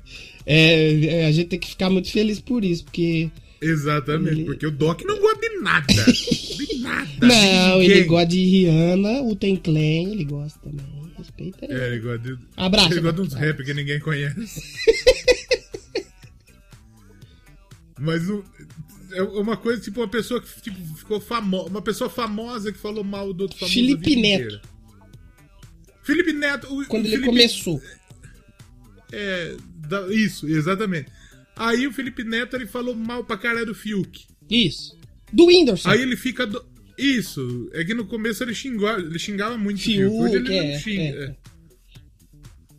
É, 0.45 1.05
é, 1.07 1.27
a 1.27 1.33
gente 1.33 1.49
tem 1.49 1.59
que 1.59 1.69
ficar 1.69 1.89
muito 1.91 2.11
feliz 2.11 2.41
por 2.41 2.65
isso, 2.65 2.85
porque. 2.85 3.31
Exatamente, 3.61 4.43
porque 4.45 4.67
o 4.67 4.71
Doc 4.73 5.03
não 5.05 5.21
gosta 5.21 5.41
de 5.49 5.61
nada. 5.61 5.87
De 6.05 6.79
nada. 6.81 7.09
Não, 7.21 7.79
de 7.81 7.85
ele 7.87 8.05
gosta 8.05 8.27
de 8.27 8.45
Rihanna, 8.45 9.23
o 9.23 9.37
Ten 9.37 9.55
Clan, 9.57 9.79
ele 10.11 10.25
gosta 10.25 10.59
também. 10.61 10.85
Respeita 11.17 11.65
ele. 11.67 11.75
É, 11.75 11.87
ele 11.89 12.01
gosta 12.01 12.19
de. 12.19 12.39
Abraço. 12.57 12.93
Ele 12.93 13.01
gosta 13.01 13.23
de 13.23 13.29
uns 13.29 13.35
rap 13.35 13.65
que 13.65 13.73
ninguém 13.75 14.01
conhece. 14.01 14.61
Mas 17.99 18.29
o- 18.29 18.45
é 19.15 19.23
uma 19.23 19.57
coisa, 19.57 19.81
tipo, 19.83 20.01
uma 20.01 20.09
pessoa 20.09 20.41
que 20.41 20.61
tipo, 20.63 20.79
ficou 20.97 21.21
famosa. 21.21 21.69
Uma 21.71 21.83
pessoa 21.83 22.09
famosa 22.11 22.73
que 22.73 22.79
falou 22.79 23.03
mal 23.05 23.33
do 23.33 23.43
outro 23.43 23.59
famoso. 23.59 23.75
Felipe 23.75 24.17
Neto. 24.17 24.43
inteira. 24.45 24.63
Felipe 26.03 26.33
Neto. 26.33 26.67
o- 26.73 26.85
Quando 26.87 27.05
o 27.05 27.07
ele 27.09 27.11
Felipe- 27.19 27.27
começou. 27.29 27.81
É, 29.13 29.57
isso, 30.11 30.47
exatamente. 30.49 31.11
Aí 31.57 31.87
o 31.87 31.93
Felipe 31.93 32.25
Neto 32.25 32.57
ele 32.57 32.67
falou 32.67 32.95
mal 32.95 33.25
pra 33.25 33.37
caralho 33.37 33.67
do 33.67 33.75
Fiuk. 33.75 34.25
Isso. 34.51 34.99
Do 35.33 35.47
Whindersson. 35.47 35.89
Aí 35.91 36.01
ele 36.01 36.17
fica. 36.17 36.47
do- 36.47 36.65
Isso, 36.99 37.69
é 37.73 37.85
que 37.85 37.95
no 37.95 38.07
começo 38.07 38.43
ele 38.43 38.55
xingava, 38.55 39.01
ele 39.01 39.19
xingava 39.19 39.57
muito 39.59 39.79
o 39.79 39.81
Fiuk, 39.81 40.15
Hoje 40.15 40.37
ele 40.37 40.55
é, 40.55 40.73
não 40.73 40.81
xinga. 40.81 41.03
é. 41.03 41.25
é. 41.25 41.37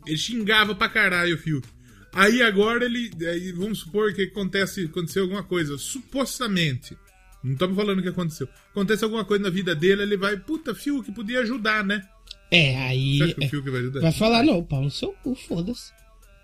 Ele 0.06 0.18
xingava 0.18 0.76
pra 0.76 0.90
caralho 0.90 1.36
o 1.36 1.38
Fiuk. 1.38 1.68
Aí 2.14 2.42
agora 2.42 2.86
ele. 2.86 3.12
aí 3.28 3.52
vamos 3.52 3.80
supor 3.80 4.14
que 4.14 4.24
acontece, 4.24 4.86
aconteceu 4.86 5.24
alguma 5.24 5.44
coisa. 5.44 5.78
Supostamente. 5.78 6.96
Não 7.44 7.54
estamos 7.54 7.76
falando 7.76 8.02
que 8.02 8.10
aconteceu. 8.10 8.48
Acontece 8.72 9.04
alguma 9.04 9.26
coisa 9.26 9.44
na 9.44 9.50
vida 9.50 9.76
dele, 9.76 10.04
ele 10.04 10.18
vai. 10.18 10.38
Puta, 10.38 10.74
Fiuk, 10.74 11.12
podia 11.12 11.42
ajudar, 11.42 11.84
né? 11.84 12.08
É, 12.50 12.78
aí. 12.78 13.18
Você 13.18 13.24
acha 13.24 13.34
que 13.34 13.44
é, 13.44 13.48
o 13.48 13.50
Fiuk 13.50 13.70
vai 13.70 13.80
ajudar? 13.82 14.00
vai 14.00 14.12
falar, 14.12 14.44
não, 14.44 14.64
pau 14.64 14.82
no 14.82 14.92
seu 14.92 15.12
cu, 15.24 15.36
foda-se. 15.36 15.92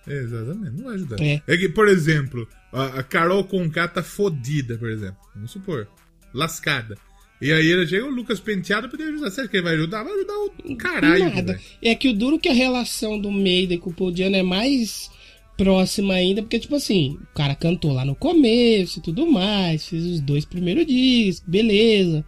É, 0.07 0.17
exatamente, 0.17 0.75
não 0.75 0.85
vai 0.85 0.95
ajudar. 0.95 1.21
É. 1.21 1.41
É. 1.45 1.57
que, 1.57 1.69
por 1.69 1.87
exemplo, 1.87 2.47
a, 2.73 2.99
a 2.99 3.03
Carol 3.03 3.43
Conká 3.43 3.87
tá 3.87 4.01
fodida, 4.01 4.77
por 4.77 4.89
exemplo. 4.89 5.17
Vamos 5.35 5.51
supor. 5.51 5.87
Lascada. 6.33 6.97
E 7.41 7.53
aí 7.53 7.67
ele 7.67 7.87
chega 7.87 8.05
o 8.05 8.09
Lucas 8.09 8.39
Penteado 8.39 8.89
podia 8.89 9.07
ajudar. 9.07 9.29
Você 9.29 9.41
acha 9.41 9.49
que 9.49 9.57
ele 9.57 9.63
vai 9.63 9.75
ajudar? 9.75 10.03
Vai 10.03 10.13
ajudar 10.13 10.33
o 10.65 10.75
caralho. 10.75 11.35
Nada. 11.35 11.59
É 11.81 11.95
que 11.95 12.09
o 12.09 12.13
duro 12.13 12.39
que 12.39 12.49
a 12.49 12.53
relação 12.53 13.17
do 13.19 13.31
Maiden 13.31 13.77
com 13.77 13.91
o 13.91 13.93
Paul 13.93 14.11
Diano 14.11 14.35
é 14.35 14.43
mais 14.43 15.09
próxima 15.59 16.13
ainda, 16.13 16.41
porque, 16.41 16.57
tipo 16.57 16.73
assim, 16.73 17.19
o 17.21 17.35
cara 17.35 17.53
cantou 17.53 17.91
lá 17.91 18.05
no 18.05 18.15
começo 18.15 18.99
e 18.99 19.01
tudo 19.01 19.29
mais, 19.29 19.85
fez 19.85 20.05
os 20.05 20.21
dois 20.21 20.45
primeiros 20.45 20.85
discos, 20.85 21.45
beleza. 21.45 22.25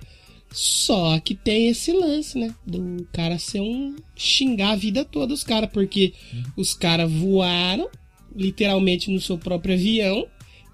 Só 0.52 1.18
que 1.22 1.34
tem 1.34 1.70
esse 1.70 1.94
lance, 1.94 2.38
né? 2.38 2.54
Do 2.68 3.08
cara 3.14 3.40
ser 3.40 3.62
um. 3.62 3.96
xingar 4.18 4.72
a 4.72 4.76
vida 4.76 5.06
toda 5.06 5.34
os 5.34 5.46
caras, 5.46 5.70
porque 5.72 6.14
os 6.58 6.74
caras 6.74 7.10
voaram, 7.10 7.90
literalmente, 8.36 9.10
no 9.10 9.22
seu 9.22 9.38
próprio 9.38 9.76
avião, 9.76 10.28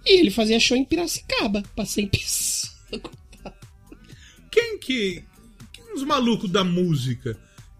e 0.03 0.19
ele 0.19 0.31
fazia 0.31 0.59
show 0.59 0.75
em 0.75 0.83
Piracicaba, 0.83 1.61
pra 1.75 1.85
100 1.85 2.07
pessoas. 2.07 2.75
Quem 4.51 4.79
que. 4.79 5.23
Quem 5.71 5.93
os 5.93 6.03
malucos 6.03 6.49
da 6.49 6.63
música 6.63 7.39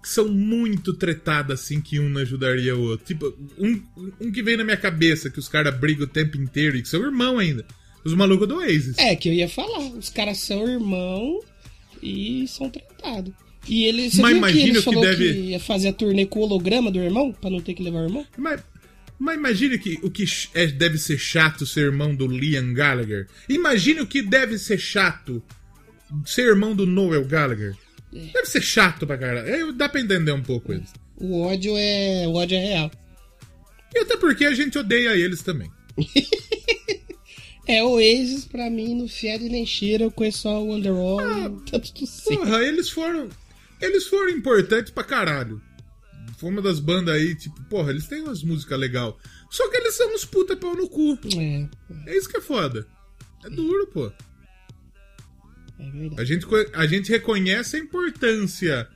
são 0.09 0.27
muito 0.29 0.93
tretados 0.93 1.59
assim 1.59 1.79
que 1.81 1.99
um 1.99 2.07
não 2.09 2.21
ajudaria 2.21 2.75
o 2.75 2.81
outro? 2.81 3.05
Tipo, 3.05 3.33
um, 3.57 3.81
um 4.21 4.31
que 4.31 4.41
vem 4.43 4.57
na 4.57 4.63
minha 4.63 4.77
cabeça 4.77 5.29
que 5.29 5.39
os 5.39 5.47
caras 5.47 5.77
brigam 5.77 6.05
o 6.05 6.09
tempo 6.09 6.37
inteiro 6.37 6.77
e 6.77 6.81
que 6.81 6.89
são 6.89 7.01
irmão 7.03 7.37
ainda. 7.39 7.65
os 8.05 8.13
malucos 8.13 8.47
do 8.47 8.55
Oasis. 8.57 8.97
É, 8.97 9.15
que 9.15 9.27
eu 9.29 9.33
ia 9.33 9.49
falar. 9.49 9.79
Os 9.79 10.09
caras 10.09 10.37
são 10.37 10.67
irmão 10.67 11.39
e 12.01 12.47
são 12.47 12.69
tratados. 12.69 13.33
E 13.67 13.83
ele, 13.83 14.09
você 14.09 14.21
Mas 14.21 14.31
viu 14.33 14.41
que 14.43 14.47
imagina 14.49 14.67
ele 14.69 14.77
o 14.77 14.81
que 14.81 14.85
falou 14.85 15.01
deve- 15.03 15.33
que 15.33 15.39
ia 15.39 15.59
fazer 15.59 15.87
a 15.89 15.93
turnê 15.93 16.25
com 16.25 16.39
o 16.39 16.43
holograma 16.43 16.89
do 16.89 16.99
irmão, 16.99 17.33
pra 17.33 17.49
não 17.49 17.59
ter 17.59 17.73
que 17.73 17.83
levar 17.83 17.99
o 17.99 18.05
irmão? 18.05 18.25
Mas, 18.37 18.63
mas 19.19 19.35
imagine 19.37 19.77
que 19.77 19.99
o 20.01 20.09
que 20.09 20.23
é- 20.53 20.67
deve 20.67 20.97
ser 20.97 21.17
chato 21.17 21.65
ser 21.65 21.81
irmão 21.81 22.15
do 22.15 22.27
Liam 22.27 22.73
Gallagher. 22.73 23.27
Imagine 23.49 24.01
o 24.01 24.07
que 24.07 24.21
deve 24.21 24.57
ser 24.57 24.77
chato 24.79 25.43
ser 26.25 26.43
irmão 26.47 26.73
do 26.73 26.85
Noel 26.85 27.25
Gallagher. 27.25 27.75
Deve 28.11 28.45
ser 28.45 28.61
chato 28.61 29.05
pra 29.05 29.17
caralho. 29.17 29.47
É, 29.47 29.71
Dá 29.73 29.89
pra 29.89 29.99
entender 30.01 30.31
um 30.31 30.41
pouco 30.43 30.71
eles. 30.73 30.91
O 31.17 31.41
ódio 31.41 31.73
é. 31.77 32.27
O 32.27 32.33
ódio 32.35 32.57
é 32.57 32.65
real. 32.65 32.91
E 33.95 33.99
até 33.99 34.17
porque 34.17 34.45
a 34.45 34.53
gente 34.53 34.77
odeia 34.77 35.15
eles 35.15 35.41
também. 35.41 35.69
É, 37.67 37.83
o 37.83 37.89
Oasis, 37.95 38.45
pra 38.45 38.69
mim, 38.69 38.95
não 38.95 39.09
fede 39.09 39.49
nem 39.49 39.65
cheira, 39.65 40.05
eu 40.05 40.11
conheço 40.11 40.43
só 40.43 40.63
o 40.63 40.73
Underworld 40.73 41.57
e 41.67 41.69
tá 41.71 41.77
tudo 41.77 42.07
certo. 42.07 42.39
Porra, 42.39 42.63
eles 42.63 42.89
foram. 42.89 43.27
Eles 43.81 44.07
foram 44.07 44.29
importantes 44.29 44.89
pra 44.93 45.03
caralho. 45.03 45.61
Foi 46.37 46.49
uma 46.49 46.61
das 46.61 46.79
bandas 46.79 47.13
aí, 47.13 47.35
tipo, 47.35 47.61
porra, 47.65 47.89
eles 47.89 48.07
têm 48.07 48.21
umas 48.21 48.41
músicas 48.41 48.79
legal. 48.79 49.19
Só 49.49 49.69
que 49.69 49.75
eles 49.75 49.95
são 49.95 50.13
uns 50.15 50.23
puta 50.23 50.55
pau 50.55 50.75
no 50.75 50.87
cu. 50.87 51.19
É, 51.37 51.67
É 52.09 52.17
isso 52.17 52.29
que 52.29 52.37
é 52.37 52.41
foda. 52.41 52.87
É 53.43 53.49
duro, 53.49 53.85
pô. 53.87 54.11
É 55.79 55.89
verdade. 55.91 56.21
A 56.21 56.25
gente, 56.25 56.45
a 56.73 56.87
gente 56.87 57.09
reconhece 57.11 57.75
a 57.77 57.79
importância 57.79 58.87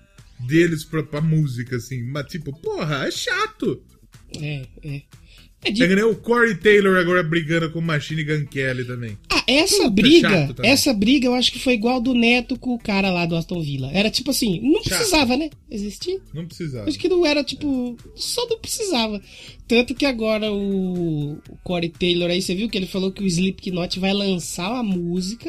deles 0.47 0.83
pra, 0.83 1.03
pra 1.03 1.21
música, 1.21 1.75
assim. 1.75 2.01
Mas, 2.03 2.25
tipo, 2.27 2.51
porra, 2.61 3.07
é 3.07 3.11
chato. 3.11 3.81
É, 4.39 4.65
é. 4.83 5.01
É 5.63 5.69
É 5.69 5.71
de... 5.71 5.87
nem 5.95 6.03
o 6.03 6.15
Corey 6.15 6.55
Taylor 6.55 6.97
agora 6.97 7.21
brigando 7.21 7.69
com 7.71 7.77
o 7.77 7.81
Machine 7.83 8.23
Gun 8.23 8.47
Kelly 8.47 8.83
também. 8.83 9.15
Ah, 9.29 9.43
essa 9.47 9.77
Puta, 9.83 9.89
briga, 9.91 10.29
chato 10.29 10.53
também. 10.55 10.71
essa 10.71 10.91
briga 10.91 11.27
eu 11.27 11.35
acho 11.35 11.51
que 11.51 11.59
foi 11.59 11.73
igual 11.73 12.01
do 12.01 12.15
Neto 12.15 12.57
com 12.57 12.73
o 12.73 12.79
cara 12.79 13.11
lá 13.11 13.27
do 13.27 13.35
Aston 13.35 13.61
Villa. 13.61 13.91
Era 13.93 14.09
tipo 14.09 14.31
assim, 14.31 14.59
não 14.59 14.81
Chato. 14.83 14.95
precisava, 14.97 15.37
né? 15.37 15.51
Existir. 15.69 16.19
Não 16.33 16.47
precisava. 16.47 16.89
Acho 16.89 16.97
que 16.97 17.07
não 17.07 17.23
era, 17.23 17.43
tipo, 17.43 17.95
só 18.15 18.47
não 18.49 18.57
precisava. 18.57 19.21
Tanto 19.67 19.93
que 19.93 20.05
agora 20.07 20.51
o, 20.51 21.33
o 21.33 21.57
Corey 21.63 21.89
Taylor 21.89 22.31
aí, 22.31 22.41
você 22.41 22.55
viu 22.55 22.67
que 22.67 22.75
ele 22.79 22.87
falou 22.87 23.11
que 23.11 23.21
o 23.23 23.27
Slipknot 23.27 23.99
vai 23.99 24.13
lançar 24.13 24.71
uma 24.71 24.81
música 24.83 25.47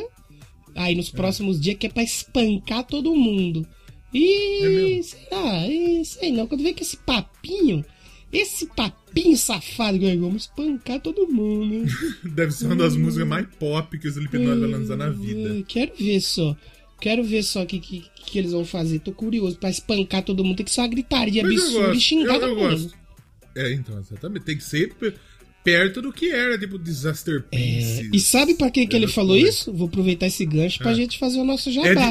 aí 0.75 0.95
nos 0.95 1.11
próximos 1.11 1.61
dias 1.61 1.77
que 1.79 1.87
é 1.87 1.91
pra 1.91 2.03
espancar 2.03 2.85
todo 2.87 3.15
mundo. 3.15 3.67
É 4.15 4.19
E 4.19 4.61
mesmo? 4.69 5.03
será? 5.05 5.67
E 5.69 6.05
sei 6.05 6.33
não, 6.33 6.47
quando 6.47 6.63
vem 6.63 6.75
com 6.75 6.83
esse 6.83 6.97
papinho, 6.99 7.85
esse 8.33 8.67
papinho 8.67 9.37
safado, 9.37 9.99
que 9.99 10.17
vamos 10.17 10.43
espancar 10.45 11.01
todo 11.01 11.27
mundo. 11.29 11.87
Deve 12.25 12.53
ser 12.53 12.67
uma 12.67 12.77
das 12.77 12.97
músicas 12.97 13.27
mais 13.29 13.47
pop 13.59 13.99
que 13.99 14.07
o 14.07 14.11
Slipknot 14.11 14.61
vai 14.61 14.69
lançar 14.69 14.97
na 14.97 15.09
vida. 15.11 15.53
Hum, 15.53 15.65
Quero 15.67 15.93
ver 15.99 16.21
só. 16.21 16.57
Quero 17.01 17.25
ver 17.25 17.43
só 17.43 17.63
o 17.63 17.67
que, 17.67 17.81
que, 17.81 18.05
que 18.27 18.39
eles 18.39 18.53
vão 18.53 18.65
fazer. 18.65 19.01
Tô 19.01 19.13
curioso. 19.13 19.59
Pra 19.59 19.69
espancar 19.71 20.23
todo 20.23 20.45
mundo, 20.45 20.57
tem 20.57 20.65
que 20.65 20.71
ser 20.73 20.83
uma 20.83 20.89
gritaria 20.89 21.43
Mas 21.43 21.53
eu 21.55 21.59
absurda 21.63 21.87
gosto, 21.87 21.97
e 21.97 22.01
xingar 22.01 22.35
eu, 22.35 22.41
todo 22.41 22.51
eu 22.51 22.57
mundo. 22.57 22.71
gosto. 22.71 22.95
É, 23.57 23.73
então, 23.73 23.99
exatamente. 23.99 24.45
Tem 24.45 24.57
que 24.57 24.65
ser 24.65 24.95
perto 25.65 26.03
do 26.03 26.13
que 26.13 26.31
era, 26.31 26.59
tipo, 26.59 26.79
Disaster 26.79 27.43
Pieces. 27.45 28.01
É, 28.01 28.17
E 28.17 28.21
sabe 28.21 28.55
pra 28.55 28.71
que, 28.71 28.87
que 28.87 28.97
ele 28.97 29.07
falou 29.09 29.37
coisas. 29.37 29.55
isso? 29.61 29.73
Vou 29.73 29.87
aproveitar 29.89 30.27
esse 30.27 30.45
gancho 30.45 30.79
pra 30.79 30.91
Ah. 30.91 30.95
gente 30.95 31.19
fazer 31.19 31.39
o 31.39 31.45
nosso 31.45 31.69
É 31.71 31.73
jabá. 31.73 32.11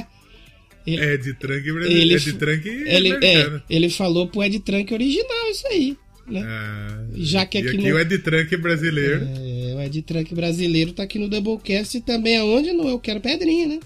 de, 0.85 0.93
Ele- 0.93 1.01
é 1.05 1.17
de 1.17 1.33
trunk 1.33 1.67
ele 1.67 2.13
É 2.13 2.17
de 2.17 2.29
f- 2.29 2.33
trunk 2.37 2.67
Ele, 2.67 3.25
é, 3.25 3.61
ele 3.69 3.89
falou 3.89 4.27
pro 4.27 4.43
Ed 4.43 4.59
Trunk 4.61 4.93
original 4.93 5.49
isso 5.51 5.67
aí. 5.67 5.97
Né? 6.27 6.41
Ah, 6.45 7.05
Já 7.15 7.45
que 7.45 7.57
e 7.57 7.61
aqui 7.61 7.77
aqui 7.77 7.89
no- 7.89 7.95
o 7.95 7.99
Ed 7.99 8.17
Trunk 8.19 8.55
brasileiro. 8.57 9.21
É, 9.35 9.75
o 9.75 9.81
Ed 9.81 10.01
Trunk 10.03 10.33
brasileiro 10.33 10.93
tá 10.93 11.03
aqui 11.03 11.19
no 11.19 11.27
Doublecast 11.27 11.97
e 11.97 12.01
também 12.01 12.37
aonde? 12.37 12.71
No 12.71 12.87
Eu 12.87 12.99
Quero 12.99 13.19
Pedrinha, 13.19 13.67
né? 13.67 13.79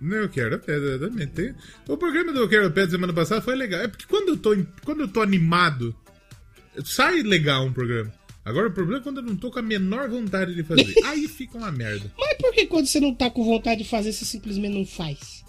Não, 0.00 0.16
eu 0.18 0.28
quero 0.28 0.56
pedra, 0.60 0.94
exatamente. 0.94 1.32
Tem- 1.32 1.54
O 1.88 1.96
programa 1.96 2.32
do 2.32 2.38
Eu 2.38 2.48
Quero 2.48 2.70
Pedra 2.70 2.90
semana 2.92 3.12
passada 3.12 3.40
foi 3.42 3.56
legal. 3.56 3.80
É 3.80 3.88
porque 3.88 4.04
quando 4.08 4.28
eu 4.28 4.36
tô, 4.36 4.56
quando 4.84 5.00
eu 5.00 5.08
tô 5.08 5.20
animado, 5.20 5.92
sai 6.84 7.22
legal 7.22 7.66
um 7.66 7.72
programa. 7.72 8.12
Agora 8.48 8.68
o 8.68 8.72
problema 8.72 9.00
é 9.00 9.02
quando 9.02 9.18
eu 9.18 9.22
não 9.24 9.36
tô 9.36 9.50
com 9.50 9.58
a 9.58 9.62
menor 9.62 10.08
vontade 10.08 10.54
de 10.54 10.62
fazer. 10.62 10.94
Aí 11.06 11.28
fica 11.28 11.58
uma 11.58 11.70
merda. 11.72 12.10
Mas 12.18 12.36
por 12.38 12.52
que 12.52 12.66
quando 12.66 12.86
você 12.86 12.98
não 13.00 13.14
tá 13.14 13.30
com 13.30 13.44
vontade 13.44 13.82
de 13.82 13.88
fazer, 13.88 14.12
você 14.12 14.24
simplesmente 14.24 14.74
não 14.74 14.86
faz? 14.86 15.44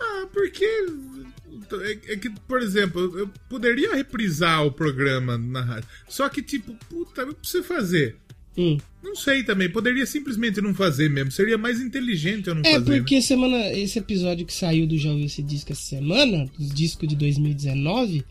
Ah, 0.00 0.26
porque. 0.32 0.64
É, 1.82 2.12
é 2.12 2.16
que, 2.16 2.30
por 2.30 2.60
exemplo, 2.62 3.18
eu- 3.18 3.28
poderia 3.48 3.94
reprisar 3.94 4.64
o 4.64 4.70
programa 4.72 5.36
na 5.38 5.62
rádio. 5.62 5.88
Só 6.08 6.28
que, 6.28 6.42
tipo, 6.42 6.74
puta, 6.88 7.22
eu 7.22 7.34
preciso 7.34 7.64
fazer. 7.64 8.16
Hum. 8.58 8.78
Não 9.02 9.14
sei 9.14 9.42
também, 9.44 9.70
poderia 9.70 10.06
simplesmente 10.06 10.60
não 10.60 10.74
fazer 10.74 11.10
mesmo. 11.10 11.30
Seria 11.30 11.58
mais 11.58 11.80
inteligente 11.80 12.48
eu 12.48 12.54
não 12.54 12.62
É 12.64 12.72
fazer. 12.74 12.90
né? 12.90 12.96
porque 12.98 13.20
semana, 13.20 13.72
esse 13.72 13.98
episódio 13.98 14.46
que 14.46 14.52
saiu 14.52 14.86
do 14.86 14.96
Já 14.96 15.10
Ouviu 15.10 15.26
Esse 15.26 15.42
Disco 15.42 15.72
essa 15.72 15.82
semana, 15.82 16.46
dos 16.58 16.72
discos 16.74 17.06
de 17.08 17.16
2019, 17.16 18.24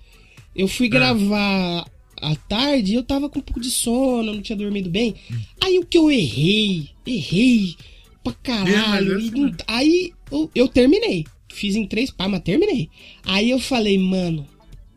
eu 0.55 0.65
É. 0.65 0.69
fui 0.69 0.87
gravar 0.89 1.85
à 2.31 2.35
tarde 2.35 2.93
eu 2.93 3.03
tava 3.03 3.29
com 3.29 3.39
um 3.39 3.41
pouco 3.41 3.59
de 3.59 3.69
sono, 3.69 4.33
não 4.33 4.41
tinha 4.41 4.55
dormido 4.57 4.89
bem. 4.89 5.13
Aí 5.61 5.77
o 5.79 5.85
que 5.85 5.97
eu 5.97 6.09
errei, 6.11 6.89
errei 7.05 7.75
pra 8.23 8.33
caralho. 8.33 9.11
É, 9.11 9.15
mas 9.15 9.25
e 9.25 9.31
não- 9.31 9.41
mesmo. 9.43 9.57
aí 9.67 10.11
eu, 10.31 10.49
eu 10.55 10.67
terminei. 10.67 11.25
Fiz 11.53 11.75
em 11.75 11.85
três 11.87 12.11
pá, 12.11 12.27
mas 12.27 12.41
terminei. 12.41 12.89
Aí 13.23 13.49
eu 13.49 13.59
falei, 13.59 13.97
mano, 13.97 14.45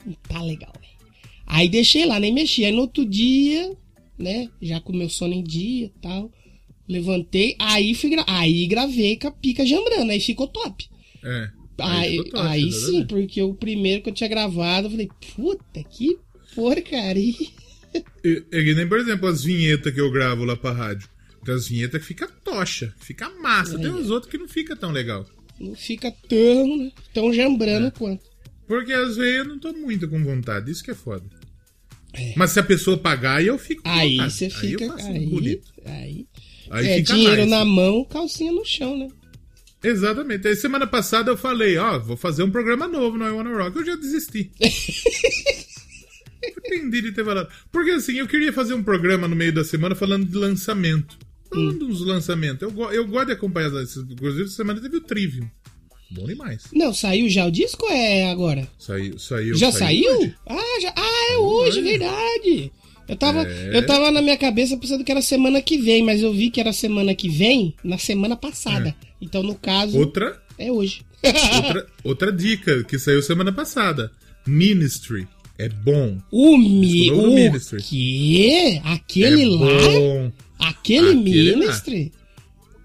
não 0.05 0.15
tá 0.29 0.43
legal, 0.43 0.73
velho. 0.81 0.93
Aí 1.47 1.69
deixei 1.69 2.05
lá, 2.05 2.19
nem 2.19 2.33
mexi. 2.33 2.65
Aí 2.65 2.73
no 2.73 2.81
outro 2.81 3.05
dia, 3.05 3.77
né, 4.19 4.49
já 4.61 4.81
com 4.81 4.93
meu 4.93 5.09
sono 5.09 5.35
em 5.35 5.43
dia 5.43 5.87
e 5.87 6.01
tal, 6.01 6.31
levantei, 6.89 7.55
aí 7.59 7.95
fui 7.95 8.11
gra 8.11 8.25
aí 8.27 8.67
gravei 8.67 9.17
com 9.17 9.29
a 9.29 9.31
pica 9.31 9.65
jambrando, 9.65 10.11
aí 10.11 10.21
ficou 10.21 10.47
top. 10.49 10.87
É. 11.23 11.51
Aí, 11.81 12.17
ficou 12.17 12.25
top, 12.33 12.47
aí 12.49 12.63
sim, 12.63 12.67
exatamente. 12.69 13.07
porque 13.07 13.43
o 13.43 13.55
primeiro 13.55 14.03
que 14.03 14.09
eu 14.09 14.15
tinha 14.15 14.29
gravado, 14.29 14.87
eu 14.87 14.91
falei, 14.91 15.09
puta 15.37 15.85
que 15.85 16.19
porcaria. 16.55 17.35
É 18.25 18.63
que 18.63 18.75
nem, 18.75 18.87
por 18.89 18.99
exemplo, 18.99 19.29
as 19.29 19.43
vinhetas 19.43 19.93
que 19.93 20.01
eu 20.01 20.11
gravo 20.11 20.45
lá 20.45 20.57
pra 20.57 20.73
rádio. 20.73 21.09
Tem 21.45 21.55
as 21.55 21.69
vinhetas 21.69 22.01
que 22.01 22.07
fica 22.07 22.29
tocha, 22.45 22.93
fica 23.01 23.29
massa. 23.41 23.77
Tem 23.79 23.87
Aí, 23.87 23.93
uns 23.93 24.11
outros 24.11 24.31
que 24.31 24.37
não 24.39 24.49
fica 24.49 24.77
tão 24.77 24.91
legal. 24.91 25.27
Não 25.59 25.75
fica 25.75 26.13
tão, 26.29 26.77
né, 26.77 26.93
tão 27.15 27.33
jambrando 27.33 27.87
É. 27.87 27.91
quanto. 27.91 28.25
Porque 28.67 28.93
às 28.93 29.17
vezes 29.17 29.39
eu 29.39 29.45
não 29.47 29.59
tô 29.59 29.73
muito 29.73 30.07
com 30.09 30.23
vontade, 30.23 30.71
isso 30.71 30.85
que 30.85 30.91
é 30.91 30.95
foda. 30.95 31.25
Mas 32.37 32.51
se 32.51 32.61
a 32.61 32.63
pessoa 32.63 32.99
pagar, 32.99 33.37
aí 33.37 33.47
eu 33.47 33.59
fico 33.59 33.83
com 33.83 33.89
Aí 33.89 34.13
vontade. 34.17 34.33
você 34.35 34.45
Aí 34.47 34.51
fica. 34.51 34.85
eu 34.85 34.89
faço 34.93 35.07
Aí, 35.09 35.27
bonito. 35.27 35.73
aí, 35.87 36.27
Aí 36.71 36.87
é 36.89 36.97
fica 36.99 37.15
dinheiro 37.15 37.37
nice. 37.43 37.51
na 37.51 37.65
mão, 37.65 38.05
calcinha 38.05 38.53
no 38.53 38.65
chão, 38.65 38.97
né? 38.99 39.09
Exatamente. 39.83 40.47
Aí 40.49 40.57
semana 40.57 40.87
passada 40.87 41.31
eu 41.31 41.37
falei, 41.37 41.79
ó, 41.79 41.99
vou 41.99 42.17
fazer 42.17 42.43
um 42.43 42.51
programa 42.51 42.87
novo 42.89 43.17
no 43.17 43.27
I 43.27 43.31
Wanna 43.31 43.57
Rock. 43.57 43.77
Eu 43.79 43.87
já 43.87 43.97
desisti. 43.97 44.51
Arrependi 46.45 47.03
de 47.03 47.13
ter 47.13 47.25
falado. 47.25 47.49
Porque 47.73 47.91
assim, 47.91 48.15
eu 48.19 48.27
queria 48.27 48.53
fazer 48.53 48.75
um 48.75 48.83
programa 48.83 49.27
no 49.29 49.35
meio 49.37 49.53
da 49.53 49.65
semana 49.65 49.95
falando 49.95 50.27
de 50.27 50.37
lançamento. 50.37 51.19
Falando 51.51 51.85
Hum. 51.85 51.89
dos 51.89 52.05
lançamentos. 52.05 52.63
Eu, 52.63 52.71
go- 52.71 52.91
eu 52.91 53.07
gosto 53.07 53.27
de 53.27 53.33
acompanhar. 53.33 53.69
essas- 53.83 54.05
Inclusive, 54.09 54.45
essa 54.45 54.55
semana 54.55 54.81
teve 54.81 54.97
o 54.97 55.01
Trivium. 55.01 55.49
Bom 56.11 56.25
demais. 56.27 56.65
Não, 56.73 56.93
saiu 56.95 57.29
já 57.29 57.45
o 57.47 57.51
disco 57.51 57.85
ou 57.85 57.91
é 57.93 58.31
agora? 58.31 58.67
Saiu, 58.79 59.19
saiu, 59.19 59.55
já 59.57 59.71
saiu? 59.73 60.11
hoje. 60.21 60.35
Ah, 60.47 60.79
já, 60.81 60.93
ah, 60.97 61.33
é 61.33 61.39
hoje, 61.39 61.81
hoje. 61.81 61.83
verdade. 61.83 62.73
Eu 63.09 63.17
tava, 63.17 63.43
É. 63.43 63.77
eu 63.79 63.87
tava 63.87 64.11
na 64.11 64.21
minha 64.23 64.37
cabeça 64.37 64.77
pensando 64.77 65.03
que 65.05 65.11
era 65.11 65.21
semana 65.23 65.61
que 65.63 65.79
vem, 65.79 66.03
mas 66.03 66.21
eu 66.23 66.33
vi 66.33 66.51
que 66.51 66.61
era 66.61 66.73
semana 66.73 67.15
que 67.15 67.29
vem 67.29 67.75
na 67.83 67.97
semana 67.99 68.37
passada. 68.37 68.95
Então, 69.21 69.43
no 69.43 69.55
caso, 69.55 69.99
Outra, 69.99 70.41
é 70.59 70.71
hoje. 70.73 71.03
outra, 71.57 71.87
outra 72.05 72.33
dica 72.33 72.85
que 72.85 72.99
saiu 72.99 73.23
semana 73.23 73.53
passada. 73.53 74.11
Ministry. 74.47 75.27
É 75.59 75.69
bom. 75.69 76.19
O 76.31 76.57
Mi... 76.57 77.11
O 77.11 77.35
Ministry. 77.35 77.83
quê? 77.83 78.81
Aquele 78.85 79.43
é 79.43 79.49
lá? 79.49 79.83
bom. 79.83 80.33
Aquele, 80.59 81.21
Aquele 81.21 81.51
lá. 81.53 81.59
Ministry? 81.59 82.13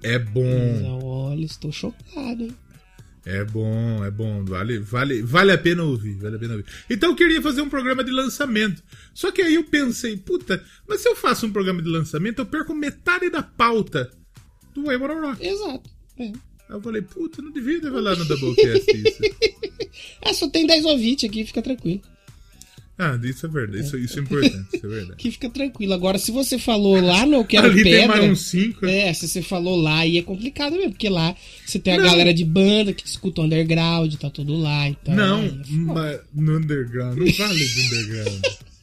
É 0.01 0.17
bom. 0.17 0.99
Olha, 1.03 1.45
estou 1.45 1.71
chocado, 1.71 2.43
hein? 2.43 2.55
É 3.25 3.43
bom, 3.45 4.03
é 4.03 4.11
bom. 4.11 4.43
Vale, 4.43 4.79
vale, 4.79 5.21
vale 5.21 5.51
a 5.51 5.57
pena 5.57 5.83
ouvir, 5.83 6.15
vale 6.15 6.35
a 6.35 6.39
pena 6.39 6.53
ouvir. 6.55 6.65
Então 6.89 7.11
eu 7.11 7.15
queria 7.15 7.41
fazer 7.41 7.61
um 7.61 7.69
programa 7.69 8.03
de 8.03 8.11
lançamento. 8.11 8.83
Só 9.13 9.31
que 9.31 9.41
aí 9.41 9.53
eu 9.55 9.63
pensei, 9.63 10.17
puta, 10.17 10.61
mas 10.87 11.01
se 11.01 11.07
eu 11.07 11.15
faço 11.15 11.45
um 11.45 11.51
programa 11.51 11.81
de 11.81 11.87
lançamento, 11.87 12.39
eu 12.39 12.45
perco 12.45 12.75
metade 12.75 13.29
da 13.29 13.41
pauta 13.41 14.11
do 14.73 14.83
Way 14.85 14.97
Rock. 14.97 15.45
Exato. 15.45 15.89
É. 16.19 16.23
Aí 16.23 16.33
eu 16.69 16.81
falei, 16.81 17.01
puta, 17.01 17.41
não 17.41 17.51
devia 17.51 17.79
ter 17.79 17.91
falado 17.91 18.17
no 18.19 18.25
Doublecast 18.25 18.91
isso. 18.91 19.19
Ah, 20.21 20.33
só 20.35 20.49
tem 20.49 20.67
10 20.67 20.83
ouvintes 20.85 21.29
aqui, 21.29 21.45
fica 21.45 21.61
tranquilo. 21.61 22.01
Ah, 22.97 23.19
isso 23.23 23.45
é 23.47 23.49
verdade, 23.49 23.83
isso, 23.83 23.97
isso 23.97 24.19
é 24.19 24.21
importante, 24.21 24.67
isso 24.75 24.85
é 24.85 24.89
verdade. 24.89 25.13
Aqui 25.13 25.31
fica 25.31 25.49
tranquilo. 25.49 25.93
Agora, 25.93 26.19
se 26.19 26.31
você 26.31 26.59
falou 26.59 27.01
lá 27.01 27.25
no 27.25 27.37
Eu 27.37 27.45
Quero 27.45 27.65
Ali 27.71 27.83
tem 27.83 27.93
Pedra... 27.93 28.07
mais 28.07 28.31
uns 28.31 28.41
cinco. 28.45 28.85
É, 28.85 29.11
se 29.13 29.27
você 29.27 29.41
falou 29.41 29.75
lá, 29.75 29.99
aí 29.99 30.17
é 30.17 30.21
complicado 30.21 30.75
mesmo, 30.75 30.91
porque 30.91 31.09
lá 31.09 31.35
você 31.65 31.79
tem 31.79 31.95
a 31.95 31.97
Não. 31.97 32.03
galera 32.05 32.33
de 32.33 32.45
banda 32.45 32.93
que 32.93 33.05
escuta 33.05 33.41
o 33.41 33.45
underground, 33.45 34.13
tá 34.15 34.29
tudo 34.29 34.55
lá, 34.55 34.87
então... 34.87 35.15
Não, 35.15 35.39
aí 35.41 35.47
é 35.47 35.75
mas 35.75 36.19
no 36.33 36.57
underground, 36.57 37.17
não 37.17 37.31
vale 37.33 37.65
do 37.65 37.81
underground. 37.81 38.43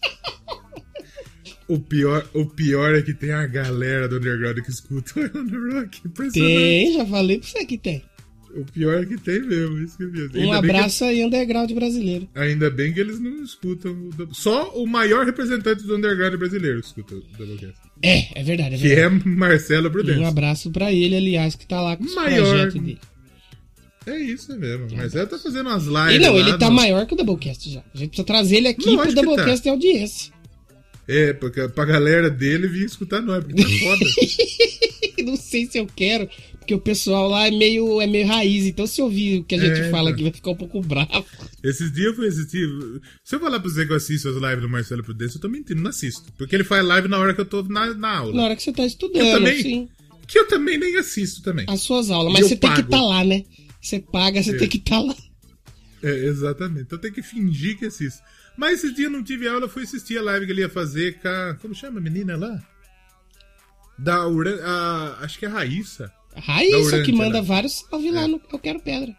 O 1.68 1.78
pior, 1.78 2.28
o 2.34 2.46
pior 2.46 2.96
é 2.96 3.00
que 3.02 3.14
tem 3.14 3.30
a 3.30 3.46
galera 3.46 4.08
do 4.08 4.16
underground 4.16 4.58
que 4.58 4.70
escuta 4.70 5.20
o 5.20 5.38
Underrock. 5.38 6.00
Impressionante. 6.04 6.52
Tem, 6.56 6.94
já 6.94 7.06
falei 7.06 7.38
pra 7.38 7.48
você 7.48 7.64
que 7.64 7.78
tem. 7.78 8.02
O 8.56 8.64
pior 8.64 9.02
é 9.02 9.06
que 9.06 9.16
tem 9.16 9.40
mesmo, 9.42 9.78
isso 9.78 9.96
que 9.96 10.02
eu 10.02 10.10
vi. 10.10 10.22
Um 10.24 10.28
que- 10.30 10.50
abraço 10.50 11.04
aí, 11.04 11.24
underground 11.24 11.70
brasileiro. 11.72 12.28
ainda 12.34 12.68
bem 12.70 12.92
que 12.92 12.98
eles 13.00 13.20
não 13.20 13.42
escutam. 13.44 13.92
o 14.18 14.34
Só 14.34 14.70
o 14.74 14.86
maior 14.86 15.24
representante 15.24 15.84
do 15.84 15.96
underground 15.96 16.34
brasileiro 16.34 16.80
escuta 16.80 17.14
o 17.14 17.20
Doublecast. 17.38 17.74
É, 18.02 18.40
é 18.40 18.42
verdade, 18.42 18.74
é 18.74 18.78
Que 18.78 18.88
verdade. 18.88 19.22
é 19.24 19.28
Marcelo 19.28 19.88
Um 19.88 19.92
Prudente. 19.92 20.24
abraço 20.24 20.70
pra 20.70 20.92
ele, 20.92 21.14
aliás, 21.16 21.54
que 21.54 21.66
tá 21.66 21.80
lá 21.80 21.96
com 21.96 22.04
os 22.04 22.14
Maior- 22.14 22.48
projetos 22.48 22.80
dele. 22.82 22.98
É 24.06 24.16
isso 24.18 24.58
mesmo. 24.58 24.86
O 24.88 24.96
Marcelo 24.96 25.26
tá 25.28 25.38
fazendo 25.38 25.68
umas 25.68 25.84
lives. 25.84 26.14
E 26.14 26.18
não, 26.18 26.32
lá 26.32 26.38
ele 26.40 26.58
tá 26.58 26.70
maior 26.70 27.06
que 27.06 27.12
o 27.12 27.16
Doublecast 27.16 27.70
já. 27.70 27.80
A 27.94 27.98
gente 27.98 28.08
precisa 28.08 28.26
trazer 28.26 28.56
ele 28.56 28.68
aqui 28.68 28.86
Lógico 28.86 29.02
pro 29.02 29.08
que 29.10 29.14
tá. 29.14 29.22
Doublecast 29.22 29.62
ter 29.62 29.68
audiência. 29.70 30.32
É, 31.12 31.32
pra, 31.32 31.68
pra 31.68 31.84
galera 31.84 32.30
dele 32.30 32.68
vir 32.68 32.84
escutar 32.86 33.20
nós, 33.20 33.42
porque 33.44 33.62
tá 33.62 33.68
foda. 33.80 34.04
não 35.24 35.36
sei 35.36 35.66
se 35.66 35.78
eu 35.78 35.86
quero, 35.86 36.28
porque 36.58 36.74
o 36.74 36.78
pessoal 36.80 37.28
lá 37.28 37.46
é 37.46 37.50
meio, 37.50 38.00
é 38.00 38.06
meio 38.06 38.26
raiz. 38.26 38.64
Então, 38.66 38.86
se 38.86 39.02
ouvir 39.02 39.40
o 39.40 39.44
que 39.44 39.54
a 39.54 39.58
gente 39.58 39.80
É, 39.80 39.90
fala 39.90 40.10
então. 40.10 40.14
aqui, 40.14 40.22
vai 40.22 40.32
ficar 40.32 40.50
um 40.50 40.56
pouco 40.56 40.80
bravo. 40.80 41.24
Esses 41.62 41.92
dias 41.92 42.06
eu 42.08 42.14
fui 42.16 42.28
assistir. 42.28 42.66
Se 43.24 43.34
eu 43.36 43.40
falar 43.40 43.60
pra 43.60 43.68
você 43.70 43.84
que 43.84 43.92
eu 43.92 43.96
assisto 43.96 44.28
as 44.28 44.36
lives 44.36 44.60
do 44.60 44.68
Marcelo 44.68 45.02
Prudente, 45.02 45.34
eu 45.34 45.40
tô 45.40 45.48
mentindo, 45.48 45.80
não 45.82 45.90
assisto. 45.90 46.32
Porque 46.38 46.54
ele 46.54 46.64
faz 46.64 46.84
live 46.84 47.08
na 47.08 47.18
hora 47.18 47.34
que 47.34 47.40
eu 47.40 47.44
tô 47.46 47.62
na, 47.64 47.92
na 47.94 48.18
aula. 48.18 48.34
Na 48.34 48.44
hora 48.44 48.56
que 48.56 48.62
você 48.62 48.72
tá 48.72 48.84
estudando, 48.86 49.24
Eu 49.26 49.38
também. 49.38 49.62
sim, 49.62 49.88
Que 50.26 50.38
eu 50.38 50.46
também 50.48 50.78
nem 50.78 50.96
assisto 50.96 51.42
também. 51.42 51.66
as 51.68 51.80
suas 51.80 52.10
aulas. 52.10 52.32
Mas 52.32 52.46
você 52.46 52.56
tem 52.56 52.70
que 52.70 52.76
pago. 52.82 52.88
estar 52.94 53.02
lá, 53.02 53.24
né? 53.24 53.42
Você 53.82 53.98
paga, 53.98 54.42
você 54.42 54.50
É. 54.54 54.56
tem 54.58 54.68
que 54.68 54.76
estar 54.78 55.00
lá. 55.00 55.16
É, 56.02 56.24
exatamente. 56.26 56.82
Então 56.82 56.98
tem 56.98 57.12
que 57.12 57.22
fingir 57.22 57.78
que 57.78 57.86
assisto. 57.86 58.20
Mas 58.56 58.82
esse 58.84 58.94
dia 58.94 59.06
eu 59.06 59.10
não 59.10 59.22
tive 59.22 59.48
aula, 59.48 59.64
eu 59.64 59.68
fui 59.68 59.82
assistir 59.84 60.18
a 60.18 60.22
live 60.22 60.46
que 60.46 60.52
ele 60.52 60.60
ia 60.60 60.68
fazer 60.68 61.18
com 61.20 61.28
a. 61.28 61.54
Como 61.60 61.74
chama 61.74 61.98
a 61.98 62.02
menina 62.02 62.36
lá? 62.36 62.60
Da 63.98 64.26
Uran... 64.26 64.58
a, 64.62 65.18
Acho 65.22 65.38
que 65.38 65.44
é 65.46 65.48
a 65.48 65.52
Raíssa. 65.52 66.12
A 66.34 66.40
Raíssa 66.40 66.76
Urântia, 66.78 67.02
que 67.04 67.12
manda 67.12 67.40
né? 67.40 67.46
vários 67.46 67.80
salve 67.90 68.10
lá 68.10 68.22
É. 68.22 68.26
no 68.26 68.40
Eu 68.52 68.58
Quero 68.58 68.80
Pedra. 68.80 69.14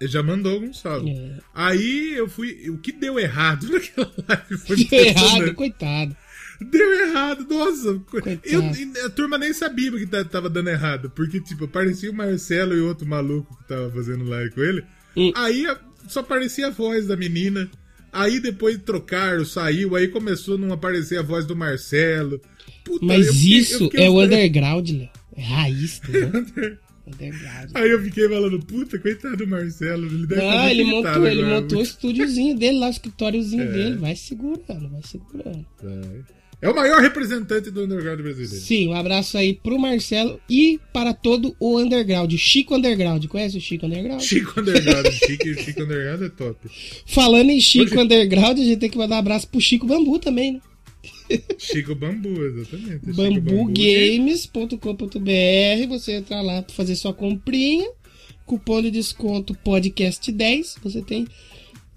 Ele 0.00 0.10
já 0.10 0.22
mandou 0.22 0.54
algum 0.54 0.72
salve. 0.72 1.10
É. 1.10 1.38
Aí 1.54 2.14
eu 2.16 2.28
fui. 2.28 2.70
O 2.70 2.78
que 2.78 2.92
deu 2.92 3.18
errado 3.18 3.68
naquela 3.70 4.12
live 4.28 4.58
foi 4.58 4.84
Deu 4.84 5.04
errado, 5.04 5.54
coitado. 5.54 6.16
Deu 6.60 7.08
errado, 7.08 7.46
nossa. 7.48 7.94
Coitado. 8.10 8.40
Eu, 8.44 9.06
a 9.06 9.10
turma 9.10 9.36
nem 9.38 9.52
sabia 9.52 9.90
que 9.92 10.06
ta- 10.06 10.24
tava 10.24 10.48
dando 10.48 10.70
errado. 10.70 11.10
Porque, 11.10 11.40
tipo, 11.40 11.64
aparecia 11.64 12.10
o 12.10 12.14
Marcelo 12.14 12.74
e 12.74 12.80
outro 12.80 13.06
maluco 13.06 13.56
que 13.58 13.68
tava 13.68 13.90
fazendo 13.90 14.24
live 14.24 14.50
com 14.54 14.60
ele. 14.62 14.84
Hum. 15.16 15.32
Aí 15.36 15.64
só 16.08 16.20
aparecia 16.20 16.68
a 16.68 16.70
voz 16.70 17.06
da 17.06 17.16
menina. 17.16 17.70
Aí 18.12 18.40
depois 18.40 18.76
trocaram, 18.78 19.44
saiu. 19.44 19.94
Aí 19.96 20.08
começou 20.08 20.54
a 20.56 20.58
não 20.58 20.72
aparecer 20.72 21.18
a 21.18 21.22
voz 21.22 21.44
do 21.46 21.54
Marcelo. 21.56 22.40
Puta, 22.84 23.04
Mas 23.04 23.26
eu 23.26 23.32
fiquei- 23.34 23.54
eu 23.54 23.60
isso 23.60 23.78
fiquei- 23.84 24.04
é 24.06 24.10
o 24.10 24.20
underground, 24.20 24.90
Léo. 24.90 25.08
É 25.36 25.42
raiz, 25.42 26.00
entendeu? 26.02 26.30
underground. 27.06 27.70
Aí 27.74 27.90
eu 27.90 28.02
fiquei 28.02 28.28
falando, 28.28 28.58
puta, 28.60 28.98
coitado 28.98 29.36
do 29.36 29.46
Marcelo. 29.46 30.06
Ele 30.06 30.26
deve 30.26 30.40
Não, 30.42 30.68
ele 30.68 30.84
montou, 30.84 31.26
ele 31.26 31.40
agora. 31.42 31.60
montou 31.60 31.78
o 31.78 31.82
estúdiozinho 31.82 32.56
dele 32.58 32.78
lá, 32.78 32.86
o 32.88 32.90
escritóriozinho 32.90 33.62
É. 33.62 33.66
dele. 33.72 33.96
Vai 33.96 34.16
segurando, 34.16 34.88
vai 34.90 35.02
segurando. 35.04 35.66
É 36.62 36.68
o 36.68 36.74
maior 36.74 37.00
representante 37.00 37.70
do 37.70 37.84
underground 37.84 38.20
brasileiro. 38.20 38.64
Sim, 38.64 38.88
um 38.88 38.94
abraço 38.94 39.38
aí 39.38 39.54
pro 39.54 39.78
Marcelo 39.78 40.38
e 40.48 40.78
para 40.92 41.14
todo 41.14 41.56
o 41.58 41.78
underground. 41.78 42.32
Chico 42.36 42.74
Underground. 42.76 43.24
Conhece 43.26 43.56
o 43.56 43.60
Chico 43.60 43.86
Underground? 43.86 44.20
Chico 44.20 44.60
Underground. 44.60 45.06
Chico, 45.10 45.44
Chico 45.62 45.82
Underground 45.82 46.22
é 46.22 46.28
top. 46.28 46.58
Falando 47.06 47.50
em 47.50 47.60
Chico 47.60 47.92
Hoje- 47.94 47.98
Underground, 48.02 48.58
a 48.58 48.62
gente 48.62 48.78
tem 48.78 48.90
que 48.90 48.98
mandar 48.98 49.16
um 49.16 49.20
abraço 49.20 49.48
pro 49.48 49.60
Chico 49.60 49.86
Bambu 49.86 50.18
também, 50.18 50.52
né? 50.52 50.60
Chico 51.56 51.94
Bambu, 51.94 52.44
exatamente. 52.44 53.06
Bambugames.com.br. 53.12 55.88
Você 55.88 56.12
entra 56.12 56.40
lá 56.42 56.60
para 56.62 56.74
fazer 56.74 56.94
sua 56.96 57.14
comprinha. 57.14 57.88
Cupom 58.44 58.82
de 58.82 58.90
desconto 58.90 59.54
podcast 59.64 60.30
10. 60.30 60.76
Você 60.82 61.00
tem 61.02 61.26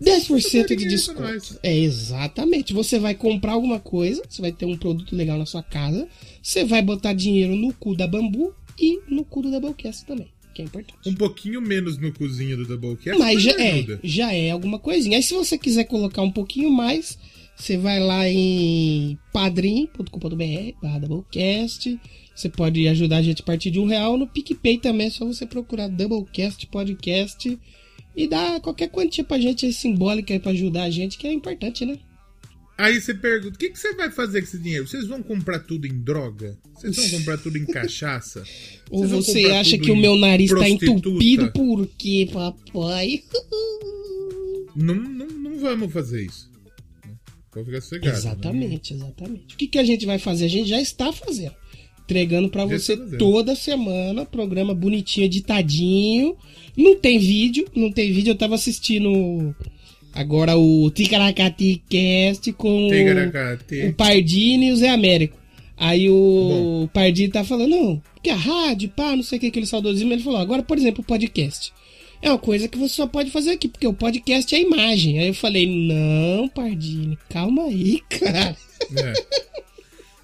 10% 0.04 0.76
de 0.76 0.86
desconto. 0.86 1.60
É 1.64 1.76
exatamente. 1.76 2.74
Você 2.74 3.00
vai 3.00 3.16
comprar 3.16 3.54
alguma 3.54 3.80
coisa, 3.80 4.22
você 4.28 4.42
vai 4.42 4.52
ter 4.52 4.66
um 4.66 4.78
produto 4.78 5.16
legal 5.16 5.38
na 5.38 5.46
sua 5.46 5.64
casa. 5.64 6.08
Você 6.42 6.66
vai 6.66 6.82
botar 6.82 7.14
dinheiro 7.14 7.56
no 7.56 7.74
cu 7.74 7.96
da 7.96 8.08
Bambu 8.08 8.54
e 8.80 9.00
no 9.08 9.24
cu 9.24 9.42
do 9.42 9.52
Doublecast 9.52 10.06
também, 10.06 10.28
que 10.54 10.62
é 10.62 10.66
importante. 10.66 11.08
Um 11.08 11.16
pouquinho 11.16 11.62
menos 11.62 11.98
no 11.98 12.12
cozinho 12.12 12.58
do 12.58 12.66
Doublecast, 12.66 13.20
Mas 13.20 13.42
já 13.42 13.52
é, 13.60 13.86
já 14.04 14.34
é 14.34 14.52
alguma 14.52 14.80
coisinha. 14.80 15.18
Aí 15.18 15.24
se 15.24 15.34
você 15.34 15.58
quiser 15.58 15.86
colocar 15.86 16.22
um 16.22 16.32
pouquinho 16.32 16.70
mais, 16.70 17.18
você 17.56 17.78
vai 17.78 18.00
lá 18.00 18.28
em 18.28 19.18
padrim.com.br 19.32 20.78
barra 20.82 21.00
Doublecast. 21.00 22.00
Você 22.36 22.50
pode 22.50 22.88
ajudar 22.88 23.18
a 23.18 23.22
gente 23.22 23.42
a 23.42 23.46
partir 23.46 23.70
de 23.70 23.80
um 23.80 23.86
real. 23.86 24.18
No 24.18 24.28
PicPay 24.28 24.80
também 24.80 25.08
é 25.08 25.12
só 25.12 25.26
você 25.26 25.46
procurar 25.46 25.88
Doublecast 25.88 26.66
Podcast 26.68 27.60
e 28.16 28.28
dar 28.28 28.60
qualquer 28.62 28.90
quantia 28.90 29.24
pra 29.24 29.40
gente 29.40 29.66
aí 29.66 29.74
simbólica 29.74 30.34
aí 30.34 30.40
pra 30.40 30.52
ajudar 30.52 30.84
a 30.84 30.90
gente, 30.90 31.18
que 31.18 31.28
é 31.28 31.34
importante, 31.34 31.86
né? 31.86 31.98
Aí 32.78 33.00
você 33.00 33.14
pergunta, 33.14 33.56
o 33.56 33.58
que, 33.58 33.70
que 33.70 33.80
você 33.80 33.94
vai 33.94 34.10
fazer 34.10 34.42
com 34.42 34.48
esse 34.48 34.58
dinheiro? 34.58 34.88
Vocês 34.88 35.08
vão 35.08 35.22
comprar 35.22 35.60
tudo 35.60 35.86
em 35.86 36.02
droga? 36.02 36.58
Vocês 36.74 36.96
vão 36.96 37.20
comprar 37.20 37.38
tudo 37.38 37.58
em 37.58 37.66
cachaça? 37.68 38.44
Ou 38.90 39.08
você 39.08 39.46
acha 39.52 39.78
que 39.78 39.92
o 39.92 39.96
meu 39.96 40.16
nariz 40.16 40.50
tá 40.50 40.58
prostituta? 40.58 40.92
entupido 40.92 41.52
por 41.52 41.88
quê, 41.98 42.28
papai? 42.32 43.24
Não, 44.76 44.96
não, 44.96 45.28
não 45.28 45.60
vamos 45.60 45.94
fazer 45.94 46.26
isso. 46.26 46.50
Pode 47.52 47.68
ficar 47.68 47.80
sossegado. 47.82 48.18
Exatamente, 48.18 48.94
exatamente. 48.96 49.54
O 49.54 49.58
que, 49.58 49.68
que 49.68 49.78
a 49.78 49.84
gente 49.84 50.04
vai 50.04 50.18
fazer? 50.18 50.46
A 50.46 50.50
gente 50.50 50.68
já 50.68 50.82
está 50.82 51.14
fazendo. 51.14 51.54
Entregando 52.04 52.50
pra 52.50 52.68
Já 52.68 52.78
você 52.78 52.98
toda 53.18 53.56
semana, 53.56 54.26
programa 54.26 54.74
bonitinho, 54.74 55.26
editadinho. 55.26 56.36
Não 56.76 56.96
tem 56.98 57.18
vídeo, 57.18 57.66
não 57.74 57.92
tem 57.92 58.12
vídeo. 58.12 58.32
Eu 58.32 58.38
tava 58.38 58.56
assistindo 58.56 59.56
agora 60.14 60.58
o 60.58 60.92
Ticaracati 60.92 61.82
Cast 61.90 62.52
com 62.54 62.90
Ticaracati. 62.90 63.86
o 63.88 63.94
Pardini 63.94 64.68
e 64.68 64.72
o 64.74 64.76
Zé 64.76 64.90
Américo. 64.90 65.38
Aí 65.78 66.10
o 66.10 66.90
Pardini 66.94 67.30
tá 67.30 67.44
falando, 67.44 67.72
não, 67.72 68.02
porque 68.14 68.30
a 68.30 68.36
rádio, 68.36 68.90
pá, 68.90 69.16
não 69.16 69.24
sei 69.24 69.38
o 69.38 69.42
que, 69.42 69.48
aquele 69.48 69.66
saudosismo. 69.66 70.12
Ele 70.12 70.22
falou, 70.22 70.40
agora, 70.40 70.62
por 70.62 70.78
exemplo, 70.78 71.02
o 71.02 71.08
podcast. 71.08 71.74
É 72.22 72.30
uma 72.30 72.38
coisa 72.38 72.68
que 72.68 72.78
você 72.78 72.96
só 72.96 73.08
pode 73.08 73.32
fazer 73.32 73.52
aqui, 73.52 73.68
porque 73.68 73.88
o 73.88 73.94
podcast 73.94 74.54
é 74.54 74.62
imagem. 74.62 75.20
Aí 75.20 75.28
eu 75.28 75.34
falei, 75.34 75.68
não, 75.68 76.48
Pardini, 76.50 77.18
calma 77.30 77.64
aí, 77.64 78.02
cara. 78.10 78.56
É. 78.98 79.14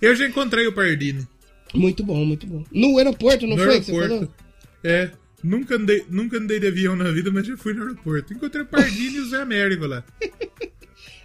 Eu 0.02 0.16
já 0.16 0.28
encontrei 0.28 0.68
o 0.68 0.74
Pardini 0.74 1.28
Muito 1.74 2.04
bom, 2.04 2.26
muito 2.26 2.48
bom. 2.48 2.64
No 2.72 2.98
aeroporto, 2.98 3.46
não 3.48 3.56
no 3.56 3.64
foi 3.64 3.80
que 3.80 3.86
você 3.86 3.92
aeroporto. 3.92 4.16
falou? 4.16 4.34
É. 4.84 5.12
Nunca 5.42 5.76
andei, 5.76 6.06
nunca 6.10 6.38
andei 6.38 6.60
de 6.60 6.68
avião 6.68 6.96
na 6.98 7.10
vida, 7.12 7.32
mas 7.32 7.48
já 7.48 7.56
fui 7.56 7.74
no 7.74 7.84
aeroporto. 7.84 8.34
Encontrei 8.34 8.64
o 8.64 8.66
Pardini 8.66 9.18
e 9.18 9.20
o 9.22 9.30
Zé 9.30 9.42
Américo 9.42 9.86
lá. 9.86 10.04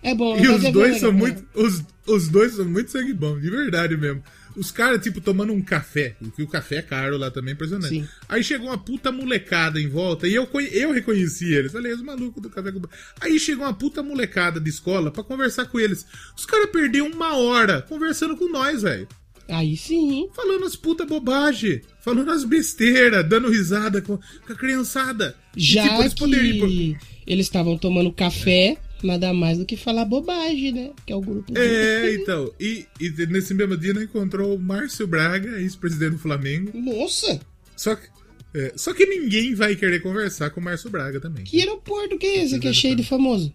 É 0.05 0.15
bom. 0.15 0.39
E 0.39 0.47
os 0.47 0.61
de 0.61 0.71
dois 0.71 0.95
ver, 0.95 1.01
são 1.01 1.13
né? 1.13 1.19
muito. 1.19 1.45
Os, 1.55 1.83
os 2.07 2.29
dois 2.29 2.53
são 2.53 2.67
muito 2.67 2.91
sangue 2.91 3.15
bom, 3.15 3.41
de 3.41 3.49
verdade 3.49 3.97
mesmo. 3.97 4.23
Os 4.55 4.71
caras, 4.71 5.03
tipo, 5.03 5.19
tomando 5.19 5.53
um 5.53 5.63
café. 5.63 6.15
Porque 6.21 6.43
o 6.43 6.47
café 6.47 6.77
é 6.77 6.83
caro 6.83 7.17
lá 7.17 7.31
também, 7.31 7.55
impressionante. 7.55 7.89
Sim. 7.89 8.09
Aí 8.29 8.45
chegou 8.45 8.69
uma 8.69 8.77
puta 8.77 9.11
molecada 9.11 9.81
em 9.81 9.89
volta 9.89 10.29
e 10.29 10.35
eu, 10.35 10.47
eu 10.71 10.93
reconheci 10.93 11.53
eles. 11.55 11.73
Falei, 11.73 11.93
os 11.93 12.03
malucos 12.03 12.43
do 12.43 12.51
café 12.51 12.71
com. 12.71 12.83
Aí 13.19 13.41
chegou 13.41 13.65
uma 13.65 13.73
puta 13.73 14.03
molecada 14.03 14.61
de 14.61 14.69
escola 14.69 15.11
pra 15.11 15.25
conversar 15.25 15.65
com 15.65 15.81
eles. 15.81 16.07
Os 16.37 16.45
caras 16.45 16.69
perderam 16.71 17.09
uma 17.11 17.35
hora 17.37 17.81
conversando 17.81 18.37
com 18.37 18.47
nós, 18.49 18.83
velho. 18.83 19.09
Aí 19.49 19.77
sim. 19.77 20.29
Falando 20.35 20.65
as 20.65 20.75
puta 20.77 21.05
bobagem. 21.05 21.83
Falando 22.01 22.31
as 22.31 22.45
besteiras, 22.45 23.29
dando 23.29 23.51
risada 23.51 24.01
com, 24.01 24.17
com 24.17 24.53
a 24.53 24.57
criançada. 24.57 25.37
E, 25.57 25.61
Já 25.63 25.83
tipo, 25.85 26.01
eles 26.01 26.13
que 26.15 26.19
poderiam- 26.21 26.99
eles 27.27 27.47
estavam 27.47 27.77
tomando 27.79 28.13
café, 28.13 28.77
nada 29.03 29.33
mais 29.35 29.59
do 29.59 29.65
que 29.67 29.77
falar 29.77 30.05
bobagem, 30.05 30.73
né? 30.73 30.91
Que 31.07 31.13
é 31.13 31.17
o 31.17 31.21
grupo. 31.21 31.53
É, 31.57 32.15
então. 32.15 32.53
E, 32.61 32.87
e 33.01 33.11
nesse 33.27 33.53
mesmo 33.55 33.77
dia 33.77 33.93
encontrou 33.93 34.55
o 34.55 34.59
Márcio 34.59 35.07
Braga, 35.07 35.61
ex-presidente 35.61 36.13
do 36.13 36.19
Flamengo. 36.19 36.71
Nossa, 36.75 37.41
Só 37.77 37.95
que, 37.97 38.07
é, 38.55 38.73
só 38.77 38.93
que 38.95 39.05
ninguém 39.07 39.55
vai 39.55 39.75
querer 39.77 40.01
conversar 40.01 40.51
com 40.51 40.61
o 40.61 40.65
Márcio 40.65 40.89
Braga 40.91 41.21
também. 41.21 41.45
que 41.45 41.61
aeroporto 41.61 42.17
que 42.19 42.27
é 42.27 42.45
esse 42.45 42.59
que 42.59 42.69
é 42.69 42.73
cheio 42.73 42.97
de 42.97 43.05
famoso? 43.05 43.53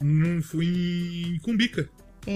Não 0.00 0.42
fui 0.42 0.66
em 1.34 1.38
Cumbica. 1.40 1.88
Ah, 2.26 2.30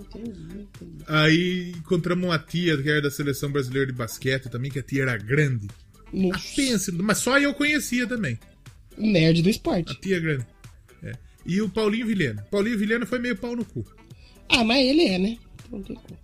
entendi, 0.00 0.60
entendi. 0.60 1.04
Aí 1.06 1.70
encontramos 1.76 2.24
uma 2.28 2.38
tia 2.38 2.76
que 2.80 2.88
era 2.88 3.02
da 3.02 3.10
seleção 3.10 3.50
brasileira 3.50 3.86
de 3.86 3.92
basquete 3.92 4.48
também, 4.48 4.70
que 4.70 4.78
a 4.78 4.82
tia 4.82 5.02
era 5.02 5.16
grande. 5.16 5.68
Nossa, 6.12 6.54
Pensa, 6.56 6.92
mas 6.92 7.18
só 7.18 7.38
eu 7.38 7.54
conhecia 7.54 8.06
também. 8.06 8.38
nerd 8.98 9.42
do 9.42 9.48
A 9.48 9.50
esporte. 9.50 10.00
tia 10.00 10.18
grande. 10.18 10.46
É. 11.02 11.12
E 11.46 11.60
o 11.62 11.68
Paulinho 11.68 12.06
Vilhena. 12.06 12.42
Paulinho 12.50 12.78
Vilhena 12.78 13.06
foi 13.06 13.18
meio 13.18 13.36
pau 13.36 13.54
no 13.54 13.64
cu. 13.64 13.84
Ah, 14.48 14.64
mas 14.64 14.84
ele 14.84 15.04
é, 15.04 15.18
né? 15.18 15.38
Não 15.70 15.82
tem 15.82 15.94
como. 15.96 16.18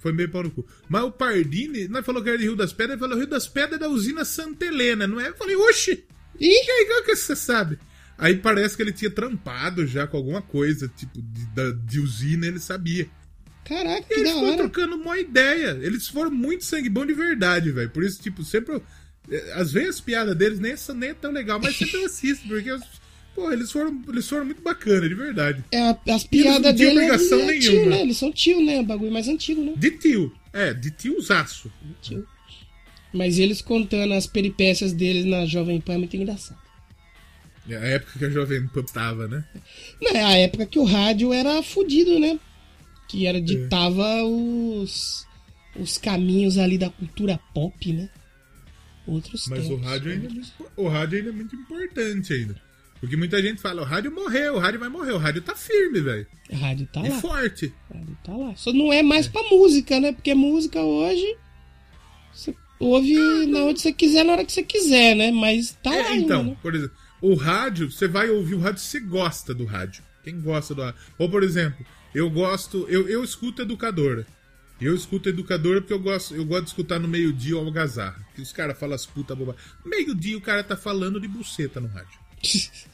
Foi 0.00 0.12
meio 0.12 0.30
pau 0.30 0.42
no 0.44 0.50
cu. 0.50 0.66
Mas 0.88 1.02
o 1.04 1.10
Pardini, 1.12 1.88
nós 1.88 2.04
falou 2.06 2.22
que 2.22 2.28
era 2.28 2.38
de 2.38 2.44
Rio 2.44 2.56
das 2.56 2.72
Pedras, 2.72 2.92
ele 2.92 3.00
falou 3.00 3.16
Rio 3.18 3.26
das 3.26 3.46
Pedras 3.48 3.74
é 3.74 3.78
da 3.78 3.88
usina 3.88 4.24
Santa 4.24 4.64
Helena, 4.64 5.06
não 5.06 5.20
é? 5.20 5.28
Eu 5.28 5.36
falei, 5.36 5.56
oxi! 5.56 6.04
E 6.40 6.46
aí, 6.46 6.86
como 6.86 7.04
que 7.04 7.16
você 7.16 7.34
sabe? 7.34 7.78
Aí 8.18 8.36
parece 8.36 8.76
que 8.76 8.82
ele 8.82 8.92
tinha 8.92 9.10
trampado 9.10 9.86
já 9.86 10.06
com 10.06 10.16
alguma 10.16 10.42
coisa, 10.42 10.88
tipo, 10.88 11.22
de, 11.22 11.46
da- 11.54 11.70
de 11.70 12.00
usina, 12.00 12.46
ele 12.48 12.58
sabia. 12.58 13.08
Caraca, 13.64 14.00
E 14.00 14.14
que 14.14 14.14
eles 14.14 14.28
da 14.32 14.34
foram 14.34 14.48
hora. 14.48 14.56
trocando 14.56 14.96
uma 14.96 15.18
ideia. 15.18 15.78
Eles 15.80 16.08
foram 16.08 16.30
muito 16.30 16.64
sangue 16.64 16.88
bom 16.88 17.06
de 17.06 17.12
verdade, 17.14 17.70
velho. 17.70 17.90
Por 17.90 18.02
isso, 18.02 18.20
tipo, 18.20 18.42
sempre. 18.42 18.74
eu- 18.74 18.82
eh, 19.30 19.52
Às 19.54 19.70
vezes 19.72 19.90
as 19.90 20.00
piadas 20.00 20.34
deles 20.36 20.58
nem, 20.58 20.76
são- 20.76 20.94
nem 20.96 21.10
é 21.10 21.14
tão 21.14 21.30
legal, 21.30 21.60
mas 21.62 21.76
sempre 21.76 21.96
eu 21.96 22.06
assisto, 22.06 22.48
porque. 22.48 22.76
Pô, 23.34 23.52
eles 23.52 23.70
foram, 23.70 24.02
eles 24.08 24.28
foram 24.28 24.44
muito 24.46 24.60
bacanas, 24.62 25.08
de 25.08 25.14
verdade. 25.14 25.62
É, 25.70 25.90
as 26.12 26.24
piadas 26.24 26.60
não 26.60 26.74
tinham 26.74 26.74
dele 26.74 26.90
é, 26.90 27.12
obrigação 27.12 27.38
é 27.48 27.58
tio, 27.58 27.72
nenhuma. 27.72 27.90
né? 27.90 28.00
Eles 28.02 28.16
são 28.16 28.32
tio, 28.32 28.60
né? 28.64 28.80
O 28.80 28.84
bagulho 28.84 29.12
mais 29.12 29.28
antigo, 29.28 29.62
né? 29.62 29.74
De 29.76 29.90
tio. 29.92 30.34
É, 30.52 30.74
de 30.74 30.90
tiozaço. 30.90 31.70
Tio. 32.02 32.26
Mas 33.14 33.38
eles 33.38 33.62
contando 33.62 34.12
as 34.14 34.26
peripécias 34.26 34.92
deles 34.92 35.24
na 35.24 35.46
Jovem 35.46 35.80
Pan 35.80 35.94
é 35.94 35.98
muito 35.98 36.16
engraçado. 36.16 36.58
É 37.68 37.76
a 37.76 37.84
época 37.84 38.18
que 38.18 38.24
a 38.24 38.30
Jovem 38.30 38.66
Pan 38.68 38.82
tava, 38.84 39.28
né? 39.28 39.44
Não, 40.00 40.10
é 40.12 40.24
a 40.24 40.36
época 40.38 40.66
que 40.66 40.78
o 40.78 40.84
rádio 40.84 41.32
era 41.32 41.62
fudido, 41.62 42.18
né? 42.18 42.38
Que 43.08 43.26
era 43.26 43.40
ditava 43.40 44.22
os, 44.24 45.26
os 45.76 45.98
caminhos 45.98 46.58
ali 46.58 46.76
da 46.78 46.90
cultura 46.90 47.38
pop, 47.54 47.92
né? 47.92 48.08
Outros 49.06 49.46
Mas 49.48 49.64
o 49.66 49.68
tempos. 49.70 49.84
rádio, 49.86 50.12
ainda 50.12 50.26
é 50.26 50.30
muito, 50.30 50.52
o 50.76 50.88
rádio 50.88 51.18
ainda 51.18 51.30
é 51.30 51.32
muito 51.32 51.56
importante 51.56 52.32
ainda. 52.32 52.60
Porque 53.00 53.16
muita 53.16 53.40
gente 53.40 53.60
fala, 53.62 53.82
o 53.82 53.84
rádio 53.84 54.10
morreu, 54.12 54.54
o 54.56 54.58
rádio 54.58 54.80
vai 54.80 54.88
morrer. 54.88 55.12
O 55.12 55.18
rádio 55.18 55.40
tá 55.40 55.54
firme, 55.54 56.00
velho. 56.00 56.26
O 56.50 56.56
rádio 56.56 56.88
tá 56.92 57.00
e 57.06 57.08
lá. 57.08 57.20
forte. 57.20 57.72
O 57.90 57.94
rádio 57.94 58.18
tá 58.24 58.36
lá. 58.36 58.56
Só 58.56 58.72
não 58.72 58.92
é 58.92 59.02
mais 59.02 59.28
pra 59.28 59.42
música, 59.44 60.00
né? 60.00 60.12
Porque 60.12 60.34
música 60.34 60.82
hoje. 60.82 61.36
Você 62.32 62.54
ouve 62.80 63.14
na 63.46 63.60
onde 63.64 63.80
você 63.80 63.92
quiser, 63.92 64.24
na 64.24 64.32
hora 64.32 64.44
que 64.44 64.52
você 64.52 64.62
quiser, 64.64 65.14
né? 65.14 65.30
Mas 65.30 65.78
tá 65.82 65.94
É, 65.94 66.02
lá 66.02 66.16
então, 66.16 66.40
ainda, 66.40 66.50
né? 66.50 66.56
por 66.60 66.74
exemplo, 66.74 66.96
o 67.20 67.34
rádio, 67.34 67.90
você 67.90 68.06
vai 68.08 68.30
ouvir 68.30 68.54
o 68.54 68.60
rádio 68.60 68.80
se 68.80 69.00
gosta 69.00 69.54
do 69.54 69.64
rádio. 69.64 70.02
Quem 70.22 70.40
gosta 70.40 70.74
do 70.74 70.82
rádio. 70.82 71.00
Ou, 71.18 71.30
por 71.30 71.42
exemplo, 71.42 71.84
eu 72.14 72.28
gosto, 72.30 72.86
eu, 72.88 73.08
eu 73.08 73.24
escuto 73.24 73.62
educadora. 73.62 74.26
Eu 74.80 74.94
escuto 74.94 75.28
educadora 75.28 75.80
porque 75.80 75.92
eu 75.92 75.98
gosto, 75.98 76.34
eu 76.34 76.44
gosto 76.44 76.64
de 76.64 76.70
escutar 76.70 77.00
no 77.00 77.08
meio-dia 77.08 77.56
o 77.56 77.60
algazarra. 77.60 78.24
Que 78.34 78.40
os 78.40 78.52
caras 78.52 78.78
falam 78.78 78.94
as 78.94 79.04
puta 79.06 79.34
bobagem. 79.34 79.60
Meio-dia 79.84 80.38
o 80.38 80.40
cara 80.40 80.62
tá 80.62 80.76
falando 80.76 81.20
de 81.20 81.26
buceta 81.26 81.80
no 81.80 81.88
rádio. 81.88 82.18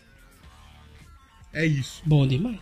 É 1.52 1.64
isso, 1.64 2.02
Bom 2.04 2.26
demais. 2.26 2.58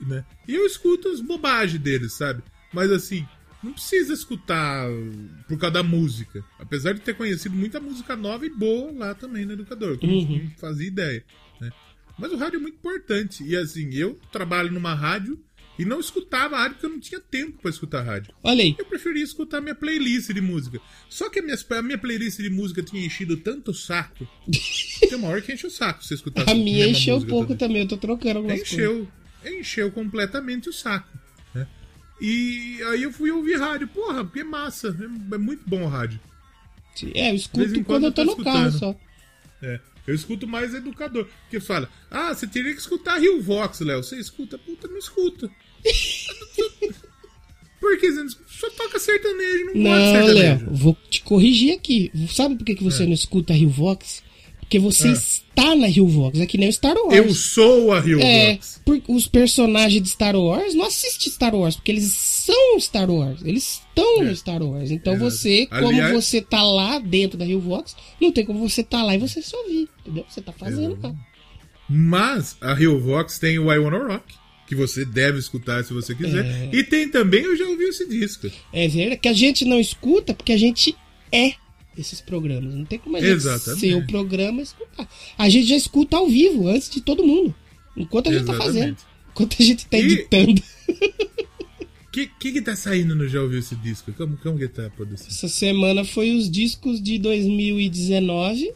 né? 0.00 0.24
E 0.48 0.52
eu 0.52 0.66
escuto 0.66 1.08
as 1.08 1.20
bobagens 1.20 1.80
deles, 1.80 2.14
sabe? 2.14 2.42
Mas 2.72 2.90
assim, 2.90 3.24
não 3.62 3.72
precisa 3.72 4.12
escutar 4.14 4.88
por 5.48 5.58
causa 5.58 5.74
da 5.74 5.82
música. 5.82 6.44
Apesar 6.58 6.92
de 6.94 7.00
ter 7.00 7.14
conhecido 7.16 7.54
muita 7.56 7.80
música 7.80 8.14
nova 8.16 8.46
e 8.46 8.50
boa 8.50 8.92
lá 8.92 9.14
também 9.14 9.44
no 9.44 9.52
educador. 9.52 9.98
Que 9.98 10.06
Uhum. 10.06 10.42
não 10.44 10.50
fazia 10.58 10.86
ideia, 10.86 11.24
né? 11.60 11.70
Mas 12.18 12.32
o 12.32 12.36
rádio 12.36 12.58
é 12.58 12.60
muito 12.60 12.76
importante. 12.76 13.44
E 13.44 13.56
assim, 13.56 13.92
eu 13.94 14.18
trabalho 14.32 14.72
numa 14.72 14.94
rádio 14.94 15.38
e 15.78 15.84
não 15.84 16.00
escutava 16.00 16.56
rádio 16.56 16.72
porque 16.74 16.86
eu 16.86 16.90
não 16.90 16.98
tinha 17.00 17.20
tempo 17.20 17.58
pra 17.62 17.70
escutar 17.70 18.02
rádio. 18.02 18.32
Olha 18.42 18.62
aí. 18.62 18.74
Eu 18.78 18.84
preferia 18.84 19.22
escutar 19.22 19.60
minha 19.60 19.74
playlist 19.74 20.32
de 20.32 20.40
música. 20.40 20.80
Só 21.08 21.28
que 21.30 21.38
a 21.38 21.42
minha, 21.42 21.56
a 21.70 21.82
minha 21.82 21.98
playlist 21.98 22.38
de 22.38 22.50
música 22.50 22.82
tinha 22.82 23.04
enchido 23.06 23.36
tanto 23.36 23.70
o 23.70 23.74
saco. 23.74 24.26
Tem 25.00 25.14
uma 25.14 25.28
hora 25.28 25.40
que 25.40 25.52
enche 25.52 25.66
o 25.66 25.70
saco 25.70 26.02
você 26.04 26.14
escutar 26.14 26.48
A 26.50 26.54
minha 26.54 26.88
encheu 26.88 27.16
um 27.18 27.24
pouco 27.26 27.48
toda. 27.48 27.58
também. 27.60 27.82
Eu 27.82 27.88
tô 27.88 27.96
trocando 27.96 28.38
algumas 28.38 28.58
coisas. 28.58 28.72
Encheu. 28.72 29.08
Encheu 29.44 29.92
completamente 29.92 30.68
o 30.68 30.72
saco. 30.72 31.08
Né? 32.20 32.26
E 32.26 32.82
aí 32.90 33.02
eu 33.02 33.12
fui 33.12 33.30
ouvir 33.30 33.58
rádio. 33.58 33.88
Porra, 33.88 34.24
porque 34.24 34.40
é 34.40 34.44
massa. 34.44 34.88
É, 35.00 35.34
é 35.34 35.38
muito 35.38 35.62
bom 35.66 35.82
o 35.82 35.88
rádio. 35.88 36.18
É, 37.14 37.30
eu 37.30 37.34
escuto 37.36 37.64
quando 37.68 37.84
quando 37.84 38.04
eu 38.06 38.12
tô 38.12 38.22
eu 38.22 38.26
tô 38.26 38.36
no 38.38 38.44
carro 38.44 38.68
escutando. 38.68 38.94
só. 38.94 39.00
É. 39.62 39.80
Eu 40.06 40.14
escuto 40.14 40.46
mais 40.48 40.74
educador. 40.74 41.28
Porque 41.42 41.60
fala, 41.60 41.88
ah, 42.10 42.32
você 42.34 42.46
teria 42.46 42.72
que 42.72 42.80
escutar 42.80 43.18
Rio 43.18 43.42
Vox, 43.42 43.80
Léo. 43.80 44.02
Você 44.02 44.16
escuta? 44.18 44.56
Puta, 44.58 44.88
não 44.88 44.98
escuta. 44.98 45.50
Por 47.80 47.96
que 47.98 48.10
você 48.10 48.18
não 48.18 48.26
escuta? 48.26 48.48
Só 48.50 48.70
toca 48.70 48.98
sertanejo, 48.98 49.66
não, 49.66 49.72
gosta 49.74 49.74
de 49.74 49.84
Não, 49.84 50.12
sertanejo. 50.26 50.34
Léo, 50.64 50.74
vou 50.74 50.96
te 51.08 51.22
corrigir 51.22 51.74
aqui. 51.76 52.10
Sabe 52.32 52.56
por 52.56 52.64
que, 52.64 52.74
que 52.74 52.84
É. 52.86 52.90
você 52.90 53.04
não 53.06 53.12
escuta 53.12 53.52
Rio 53.52 53.68
Vox? 53.68 54.22
Porque 54.68 54.78
você 54.78 55.12
está 55.12 55.74
na 55.74 55.86
Rio 55.86 56.06
Vox. 56.06 56.38
É 56.38 56.44
que 56.44 56.58
nem 56.58 56.68
o 56.68 56.72
Star 56.72 56.94
Wars. 56.94 57.16
Eu 57.16 57.32
sou 57.34 57.90
a 57.90 58.00
Rio 58.00 58.20
É, 58.20 58.52
Vox. 58.52 58.80
por- 58.84 59.00
os 59.08 59.26
personagens 59.26 60.02
de 60.02 60.10
Star 60.10 60.36
Wars 60.36 60.74
não 60.74 60.84
assistem 60.84 61.32
Star 61.32 61.54
Wars, 61.54 61.74
porque 61.76 61.90
eles 61.90 62.12
são 62.12 62.78
Star 62.78 63.10
Wars. 63.10 63.40
Eles 63.42 63.80
estão 63.80 64.22
no 64.24 64.36
Star 64.36 64.62
Wars. 64.62 64.90
Então 64.90 65.14
Exato. 65.14 65.30
você, 65.30 65.66
como 65.66 65.84
É. 65.84 65.88
Aliás- 65.88 66.12
você 66.12 66.42
tá 66.42 66.62
lá 66.62 66.98
dentro 66.98 67.38
da 67.38 67.46
Rio 67.46 67.60
Vox, 67.60 67.96
não 68.20 68.30
tem 68.30 68.44
como 68.44 68.68
você 68.68 68.82
tá 68.82 69.02
lá 69.02 69.14
e 69.14 69.18
você 69.18 69.40
só 69.40 69.56
ouvir. 69.62 69.88
Entendeu? 70.04 70.26
Você 70.28 70.42
tá 70.42 70.52
fazendo 70.52 70.98
lá. 71.02 71.14
Mas 71.88 72.56
a 72.60 72.74
Rio 72.74 73.00
Vox 73.00 73.38
tem 73.38 73.58
o 73.58 73.72
I 73.72 73.78
Wanna 73.78 74.06
Rock, 74.06 74.34
que 74.66 74.74
você 74.74 75.04
deve 75.06 75.38
escutar 75.38 75.82
se 75.82 75.94
você 75.94 76.14
quiser. 76.14 76.44
É. 76.44 76.68
E 76.76 76.84
tem 76.84 77.08
também, 77.08 77.40
eu 77.42 77.56
já 77.56 77.64
ouvi 77.66 77.84
esse 77.84 78.06
disco. 78.06 78.50
É 78.70 78.86
verdade 78.86 79.20
que 79.22 79.28
a 79.28 79.32
gente 79.32 79.64
não 79.64 79.80
escuta 79.80 80.34
porque 80.34 80.52
a 80.52 80.58
gente 80.58 80.94
é 81.32 81.54
esses 81.98 82.20
programas. 82.20 82.74
Não 82.74 82.84
tem 82.84 82.98
como 82.98 83.16
a 83.16 83.20
gente 83.20 83.32
Exatamente. 83.32 83.80
ser 83.80 83.94
o 83.94 84.06
programa 84.06 84.62
escutar. 84.62 85.08
A 85.36 85.48
gente 85.48 85.66
já 85.66 85.76
escuta 85.76 86.16
ao 86.16 86.28
vivo, 86.28 86.68
antes 86.68 86.88
de 86.88 87.00
todo 87.00 87.26
mundo. 87.26 87.54
Enquanto 87.96 88.28
a 88.28 88.32
gente 88.32 88.46
tá 88.46 88.54
fazendo. 88.54 88.96
Exatamente. 88.96 89.06
Enquanto 89.30 89.56
a 89.60 89.64
gente 89.64 89.86
tá 89.86 89.98
editando. 89.98 90.62
O 92.06 92.10
que, 92.12 92.26
que 92.38 92.52
que 92.52 92.62
tá 92.62 92.76
saindo 92.76 93.14
no 93.14 93.28
Já 93.28 93.42
Ouviu 93.42 93.58
Esse 93.58 93.74
Disco? 93.76 94.12
Como, 94.12 94.36
como 94.38 94.58
que 94.58 94.68
tá 94.68 94.86
a 94.86 94.90
produção? 94.90 95.26
Essa 95.28 95.48
semana 95.48 96.04
foi 96.04 96.34
os 96.36 96.50
discos 96.50 97.02
de 97.02 97.18
2019. 97.18 98.72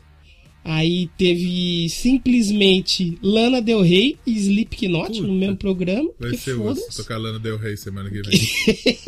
Aí 0.65 1.11
teve 1.19 1.89
simplesmente 1.89 3.19
Lana 3.21 3.61
Del 3.61 3.83
Rey 3.83 4.17
e 4.25 4.37
Slipknot 4.37 5.09
Puta. 5.09 5.27
no 5.27 5.35
mesmo 5.35 5.57
programa. 5.57 6.11
Vai 6.21 6.37
ser 6.37 6.55
o. 6.55 6.75
Tocar 6.97 7.19
Lana 7.19 7.41
Del 7.41 7.57
Rey 7.57 7.77
semana 7.77 8.09
que 8.09 8.23
vem. 8.23 8.41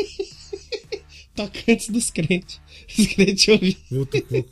Toca 1.34 1.60
antes 1.68 1.88
dos 1.90 2.10
crentes. 2.10 2.60
Crentes 3.14 3.48
ouviram. 3.48 3.78
vou, 3.90 4.08
vou, 4.30 4.46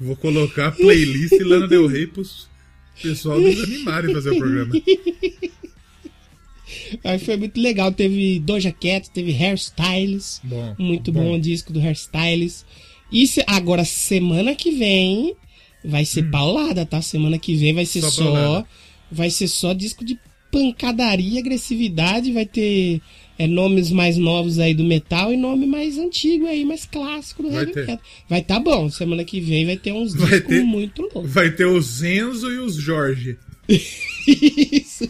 vou 0.00 0.16
colocar 0.16 0.68
a 0.68 0.72
playlist 0.72 1.32
Lana 1.42 1.66
Del 1.68 1.86
Rey 1.86 2.06
pros 2.06 2.48
pessoal 3.00 3.40
desanimarem 3.40 4.14
fazer 4.14 4.30
o 4.30 4.38
programa. 4.38 4.72
Aí 7.04 7.18
foi 7.18 7.36
muito 7.36 7.60
legal. 7.60 7.92
Teve 7.92 8.38
Doja 8.38 8.72
Cat, 8.72 9.10
teve 9.10 9.32
Hairstyles. 9.32 10.40
Bom, 10.44 10.74
Muito 10.78 11.12
bom, 11.12 11.34
o 11.34 11.40
disco 11.40 11.72
do 11.72 11.80
Hairstyles. 11.80 12.64
E 13.10 13.26
se- 13.26 13.44
agora, 13.46 13.84
semana 13.84 14.54
que 14.54 14.70
vem, 14.70 15.34
vai 15.84 16.04
ser 16.04 16.30
paulada, 16.30 16.86
tá? 16.86 17.02
Semana 17.02 17.38
que 17.38 17.54
vem 17.56 17.74
vai 17.74 17.84
ser 17.86 17.98
Hum. 18.04 18.10
Só 18.10 18.24
só. 18.32 18.66
vai 19.10 19.30
ser 19.30 19.48
só 19.48 19.72
disco 19.72 20.04
de 20.04 20.18
pancadaria, 20.52 21.40
agressividade. 21.40 22.30
Vai 22.30 22.46
ter 22.46 23.00
é, 23.38 23.46
nomes 23.48 23.90
mais 23.90 24.16
novos 24.16 24.58
aí 24.58 24.74
do 24.74 24.84
metal 24.84 25.32
e 25.32 25.36
nome 25.36 25.66
mais 25.66 25.98
antigo 25.98 26.46
aí, 26.46 26.64
mais 26.64 26.84
clássico 26.84 27.42
do 27.42 27.50
Vai 27.50 27.64
heavy 27.64 27.74
metal. 27.74 28.00
Vai 28.28 28.42
tá 28.42 28.60
bom. 28.60 28.88
Semana 28.90 29.24
que 29.24 29.40
vem 29.40 29.66
vai 29.66 29.76
ter 29.76 29.92
uns 29.92 30.14
Vai 30.14 30.30
discos 30.30 30.48
ter. 30.48 30.62
muito 30.62 31.02
loucos. 31.02 31.32
Vai 31.32 31.50
ter 31.50 31.66
os 31.66 32.02
Enzo 32.02 32.52
e 32.52 32.58
os 32.58 32.76
Jorge. 32.76 33.36
Isso. 33.68 35.08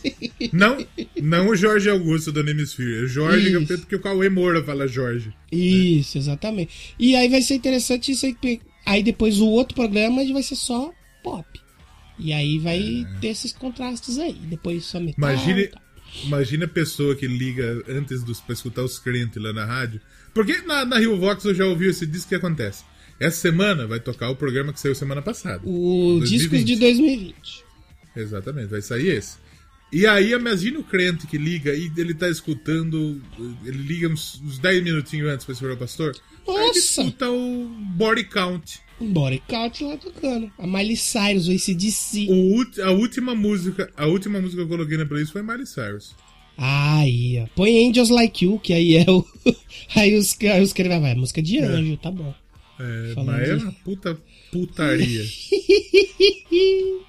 Não, 0.53 0.87
não 1.21 1.49
o 1.49 1.57
Jorge 1.57 1.91
Augusto 1.91 2.31
do 2.31 2.45
Nemisphere. 2.45 3.05
É 3.05 3.09
Jorge, 3.09 3.51
Isso. 3.51 3.79
porque 3.79 3.97
o 3.97 4.01
Cauê 4.01 4.29
Moura 4.29 4.63
fala 4.63 4.87
Jorge. 4.87 5.33
Isso, 5.51 6.19
exatamente. 6.19 6.95
E 6.99 7.17
aí 7.17 7.29
vai 7.29 7.43
ser 7.43 7.55
interessante 7.55 8.13
isso 8.13 8.27
aí. 8.27 8.61
Aí 8.87 9.03
depois 9.03 9.41
o 9.41 9.47
outro 9.49 9.75
programa 9.75 10.25
vai 10.33 10.43
ser 10.43 10.57
só 10.57 10.93
pop. 11.23 11.47
E 12.23 12.33
aí 12.33 12.59
vai 12.59 13.07
ter 13.21 13.29
esses 13.29 13.53
contrastes 13.53 14.19
aí. 14.19 14.35
Depois 14.35 14.85
só 14.85 15.01
metal. 15.01 15.29
É. 15.29 15.33
Imagine, 15.33 15.67
tal. 15.67 15.83
imagine 16.25 16.65
a 16.65 16.69
pessoa 16.69 17.17
que 17.17 17.27
liga 17.27 17.83
antes 17.89 18.23
dos, 18.23 18.41
pra 18.41 18.53
escutar 18.53 18.83
os 18.83 18.99
crentes 18.99 19.43
lá 19.43 19.53
na 19.53 19.65
rádio. 19.65 20.01
Porque 20.33 20.63
na, 20.63 20.85
na 20.85 20.99
Rio 20.99 21.19
Vox 21.19 21.45
eu 21.45 21.55
já 21.55 21.67
ouvi 21.67 21.89
esse 21.89 22.07
disco 22.07 22.29
que 22.29 22.35
acontece. 22.37 22.85
Essa 23.19 23.41
semana 23.41 23.87
vai 23.87 24.01
tocar 24.01 24.31
o 24.31 24.37
programa 24.37 24.73
que 24.73 24.81
saiu 24.81 24.95
semana 24.95 25.21
passada. 25.21 25.61
O 25.65 26.19
2020. 26.19 26.29
discos 26.31 26.65
de 26.65 26.77
2020. 26.77 27.65
Exatamente, 28.17 28.69
vai 28.69 28.83
sair 28.83 29.09
esse. 29.17 29.37
E 29.93 30.07
aí, 30.07 30.33
imagina 30.33 30.79
o 30.79 30.85
crente 30.85 31.27
que 31.27 31.37
liga 31.37 31.75
e 31.75 31.93
ele 31.97 32.15
tá 32.15 32.29
escutando. 32.29 33.21
Ele 33.65 33.79
liga 33.79 34.09
uns, 34.09 34.41
uns 34.41 34.59
10 34.59 34.83
minutinhos 34.83 35.29
antes 35.29 35.45
pra 35.45 35.73
o 35.75 35.77
pastor. 35.77 36.17
Aí 36.49 36.55
ele 36.55 36.67
Nossa! 36.67 36.79
escuta 36.79 37.31
o 37.31 37.69
Body 37.95 38.25
Count. 38.25 38.81
Um 39.03 39.13
body 39.13 39.43
count 39.49 39.83
lá 39.85 39.97
tocando. 39.97 40.51
A 40.59 40.67
Miley 40.67 40.97
Cyrus, 40.97 41.49
o 41.49 41.53
ACDC. 41.53 42.29
O, 42.31 42.83
a 42.83 42.91
última 42.93 43.35
música. 43.35 43.91
A 43.97 44.07
última 44.07 44.41
música 44.41 44.59
que 44.63 44.63
eu 44.65 44.69
coloquei 44.69 44.97
na 44.97 45.05
playlist 45.07 45.33
foi 45.33 45.43
Miley 45.43 45.67
Cyrus. 45.67 46.15
Aí, 46.57 47.41
ó. 47.43 47.47
Põe 47.57 47.89
Angels 47.89 48.11
Like 48.11 48.45
You, 48.45 48.59
que 48.61 48.73
aí 48.73 48.97
é 48.97 49.11
o. 49.11 49.25
aí 49.97 50.15
os, 50.15 50.37
aí 50.41 50.63
os 50.63 50.73
caras 50.73 51.01
vai, 51.01 51.15
música 51.15 51.43
de 51.43 51.59
anjo, 51.59 51.97
tá 51.97 52.11
bom. 52.11 52.33
É, 52.79 53.13
Falando 53.15 53.27
mas 53.33 53.49
é 53.49 53.57
de- 53.57 53.63
uma 53.65 53.73
puta 53.73 54.19
putaria. 54.51 55.25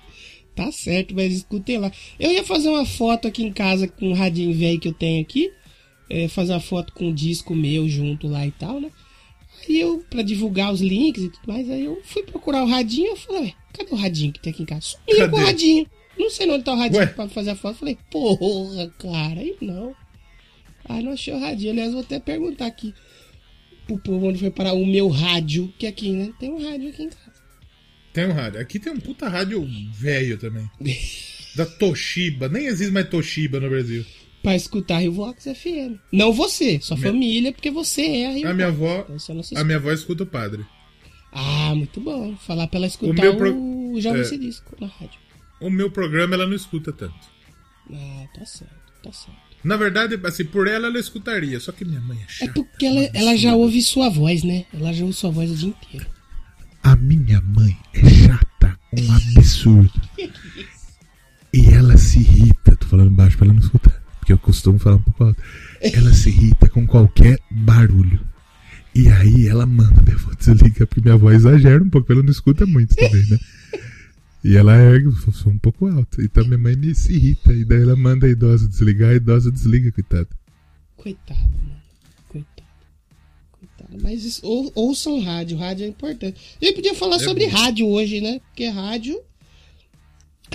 Tá 0.56 0.71
certo, 0.71 1.15
mas 1.15 1.34
escutei 1.34 1.79
lá. 1.79 1.91
Eu 2.19 2.32
ia 2.32 2.43
fazer 2.43 2.69
uma 2.69 2.86
foto 2.86 3.27
aqui 3.27 3.43
em 3.43 3.51
casa 3.51 3.88
com 3.88 4.12
o 4.12 4.13
radinho 4.13 4.53
velho 4.56 4.79
que 4.79 4.88
eu 4.88 4.93
tenho 4.93 5.19
aqui. 5.19 5.51
Fazer 6.29 6.53
uma 6.53 6.60
foto 6.60 6.93
com 6.93 7.10
o 7.10 7.13
disco 7.13 7.56
meu 7.56 7.89
junto 7.89 8.27
lá 8.27 8.45
e 8.45 8.51
tal, 8.51 8.79
né? 8.79 8.91
Aí 9.67 9.80
eu, 9.80 10.04
pra 10.10 10.21
divulgar 10.21 10.73
os 10.73 10.82
links 10.82 11.23
e 11.23 11.30
tudo 11.30 11.47
mais, 11.47 11.69
aí 11.69 11.86
eu 11.86 12.02
fui 12.04 12.23
procurar 12.23 12.63
o 12.63 12.67
radinho 12.67 13.12
eu 13.12 13.15
falei, 13.15 13.54
cadê 13.73 13.91
o 13.91 13.95
radinho 13.95 14.34
que 14.34 14.39
tem 14.39 14.52
aqui 14.52 14.63
em 14.63 14.65
casa? 14.65 14.82
Sumiu 14.82 15.30
com 15.30 15.38
o 15.38 15.39
radinho. 15.39 15.88
Não 16.17 16.30
sei 16.30 16.49
onde 16.49 16.63
tá 16.63 16.73
o 16.73 16.78
radinho 16.78 16.99
Ué? 16.99 17.08
pra 17.08 17.28
fazer 17.28 17.52
a 17.52 17.56
foto. 17.56 17.80
Falei, 17.80 17.97
porra, 18.12 18.93
cara, 18.99 19.39
aí 19.39 19.56
não. 19.62 19.95
Aí 20.86 21.02
não 21.02 21.13
achei 21.13 21.34
o 21.34 21.39
radinho. 21.39 21.71
Aliás, 21.71 21.91
vou 21.91 22.02
até 22.02 22.19
perguntar 22.19 22.67
aqui 22.67 22.93
pro 23.88 23.97
povo 23.97 24.28
onde 24.28 24.39
foi 24.39 24.52
parar 24.52 24.73
o 24.73 24.86
meu 24.86 25.08
rádio, 25.10 25.73
que 25.78 25.88
aqui, 25.88 26.12
né? 26.12 26.32
Tem 26.39 26.52
um 26.52 26.63
rádio 26.63 26.89
aqui 26.89 27.04
em 27.04 27.10
casa. 27.10 27.34
Tem 28.13 28.28
um 28.28 28.32
rádio. 28.32 28.60
Aqui 28.60 28.80
tem 28.80 28.93
um 28.93 28.99
puta 28.99 29.28
rádio 29.28 29.67
velho 29.91 30.38
também. 30.38 30.69
Da 31.56 31.65
Toshiba. 31.65 32.49
Nem 32.49 32.65
existe 32.65 32.91
mais 32.91 33.10
Toshiba 33.10 33.60
no 33.60 33.69
Brasil. 33.69 34.06
Pra 34.43 34.56
escutar 34.56 34.99
Rio 34.99 35.13
Vox 35.13 35.45
FM. 35.45 35.97
Não 36.12 36.32
você, 36.34 36.79
sua 36.82 36.97
Minha- 36.97 37.12
família, 37.12 37.51
porque 37.53 37.71
você 37.71 38.01
é 38.01 38.27
a 38.27 38.32
Rio 38.34 38.49
A 38.49 38.53
minha 38.53 38.67
avó. 38.67 39.08
Então 39.10 39.41
A 39.56 39.63
minha 39.63 39.77
avó 39.77 39.91
escuta 39.91 40.23
o 40.23 40.27
padre. 40.27 40.65
Ah, 41.32 41.73
muito 41.73 41.99
bom. 42.01 42.36
Falar 42.36 42.67
pra 42.67 42.77
ela 42.77 42.88
escutar 42.88 43.29
o, 43.29 43.38
pro- 43.38 43.99
Jovem 44.01 44.21
é. 44.21 44.23
Cidisco 44.25 44.75
na 44.79 44.88
rádio. 44.88 45.19
O 45.62 45.69
meu 45.69 45.89
programa 45.89 46.36
ela 46.36 46.45
não 46.45 46.53
escuta 46.56 46.91
tanto. 46.91 47.15
Ah, 47.91 48.25
tá 48.36 48.45
certo, 48.45 48.73
tá 49.01 49.12
certo. 49.13 49.39
Na 49.63 49.77
verdade, 49.77 50.19
assim, 50.25 50.43
por 50.43 50.67
ela 50.67 50.88
ela 50.88 50.99
escutaria. 50.99 51.58
Só 51.62 51.71
que 51.71 51.86
minha 51.86 52.01
mãe 52.01 52.17
é 52.19 52.23
É 52.23 52.27
chata. 52.27 52.51
porque 52.53 52.86
ela, 52.86 53.01
ela 53.13 53.38
já 53.38 53.56
ouve 53.56 53.82
sua 53.82 54.10
voz, 54.10 54.43
né? 54.43 54.65
Ela 54.73 54.91
já 54.91 55.06
ouve 55.06 55.15
sua 55.15 55.32
voz 55.32 55.49
o 55.49 55.56
dia 55.56 55.69
inteiro. 55.69 56.06
A 56.84 56.97
minha 56.97 57.39
mãe 57.41 57.77
é 57.93 58.10
chata, 58.10 58.77
um 58.99 59.12
absurdo. 59.38 60.01
E 61.56 61.65
ela 61.71 61.95
se 61.97 62.19
irrita, 62.19 62.75
tô 62.75 62.88
falando 62.88 63.12
baixo 63.12 63.38
pra 63.38 63.45
ela 63.45 63.53
não 63.53 63.62
escutar, 63.62 64.02
porque 64.23 64.31
eu 64.31 64.38
costumo 64.38 64.79
falar 64.79 64.95
um 64.95 65.01
pouco 65.01 65.25
alto. 65.25 65.43
Ela 65.81 66.13
se 66.13 66.29
irrita 66.29 66.69
com 66.69 66.88
qualquer 66.88 67.38
barulho. 67.51 68.21
E 68.95 69.09
aí 69.09 69.47
ela 69.49 69.65
manda 69.65 70.01
minha 70.01 70.15
avó 70.15 70.31
desligar, 70.39 70.88
porque 70.88 71.01
minha 71.01 71.15
avó 71.15 71.29
exagera 71.29 71.83
um 71.83 71.89
pouco, 71.89 72.09
ela 72.12 72.23
não 72.23 72.31
escuta 72.31 72.65
muito 72.65 72.95
também, 72.95 73.27
né? 73.29 73.38
E 74.43 74.55
ela 74.55 74.77
é 74.77 74.95
eu 74.95 75.13
um 75.47 75.57
pouco 75.57 75.88
alto. 75.88 76.21
Então 76.21 76.45
minha 76.45 76.57
mãe 76.57 76.75
me 76.77 76.95
se 76.95 77.13
irrita, 77.13 77.51
e 77.51 77.65
daí 77.65 77.81
ela 77.81 77.97
manda 77.97 78.25
a 78.25 78.29
idosa 78.29 78.65
desligar, 78.67 79.09
a 79.09 79.15
idosa 79.15 79.51
desliga, 79.51 79.91
coitada. 79.91 80.29
Coitado, 80.95 81.39
mano. 81.41 81.81
Coitado. 82.29 82.67
Coitado. 83.51 84.01
Mas 84.01 84.23
isso, 84.23 84.45
ou, 84.45 84.71
ouçam 84.73 85.21
rádio, 85.21 85.57
rádio 85.57 85.86
é 85.86 85.89
importante. 85.89 86.39
A 86.62 86.65
gente 86.65 86.75
podia 86.75 86.95
falar 86.95 87.17
É 87.17 87.19
sobre 87.19 87.47
bom. 87.47 87.57
rádio 87.57 87.88
hoje, 87.88 88.21
né? 88.21 88.39
Porque 88.39 88.67
rádio, 88.67 89.19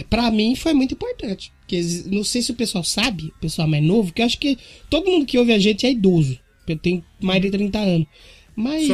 pra 0.09 0.31
mim, 0.31 0.57
foi 0.57 0.73
muito 0.73 0.95
importante. 0.95 1.53
Ex- 1.77 2.07
não 2.07 2.23
sei 2.25 2.43
se 2.43 2.51
o 2.53 2.55
pessoal 2.55 2.83
sabe, 2.85 3.33
o 3.37 3.41
pessoal 3.41 3.67
mais 3.69 3.83
novo, 3.85 4.13
que 4.13 4.23
eu 4.23 4.27
acho 4.27 4.39
que 4.39 4.59
todo 4.91 5.11
mundo 5.11 5.27
que 5.27 5.39
ouve 5.39 5.53
a 5.53 5.59
gente 5.59 5.87
é 5.87 5.91
idoso. 5.91 6.39
Eu 6.67 6.77
tenho 6.77 7.05
mais 7.21 7.41
de 7.43 7.51
30 7.51 7.79
anos. 7.79 8.07
Mas, 8.55 8.89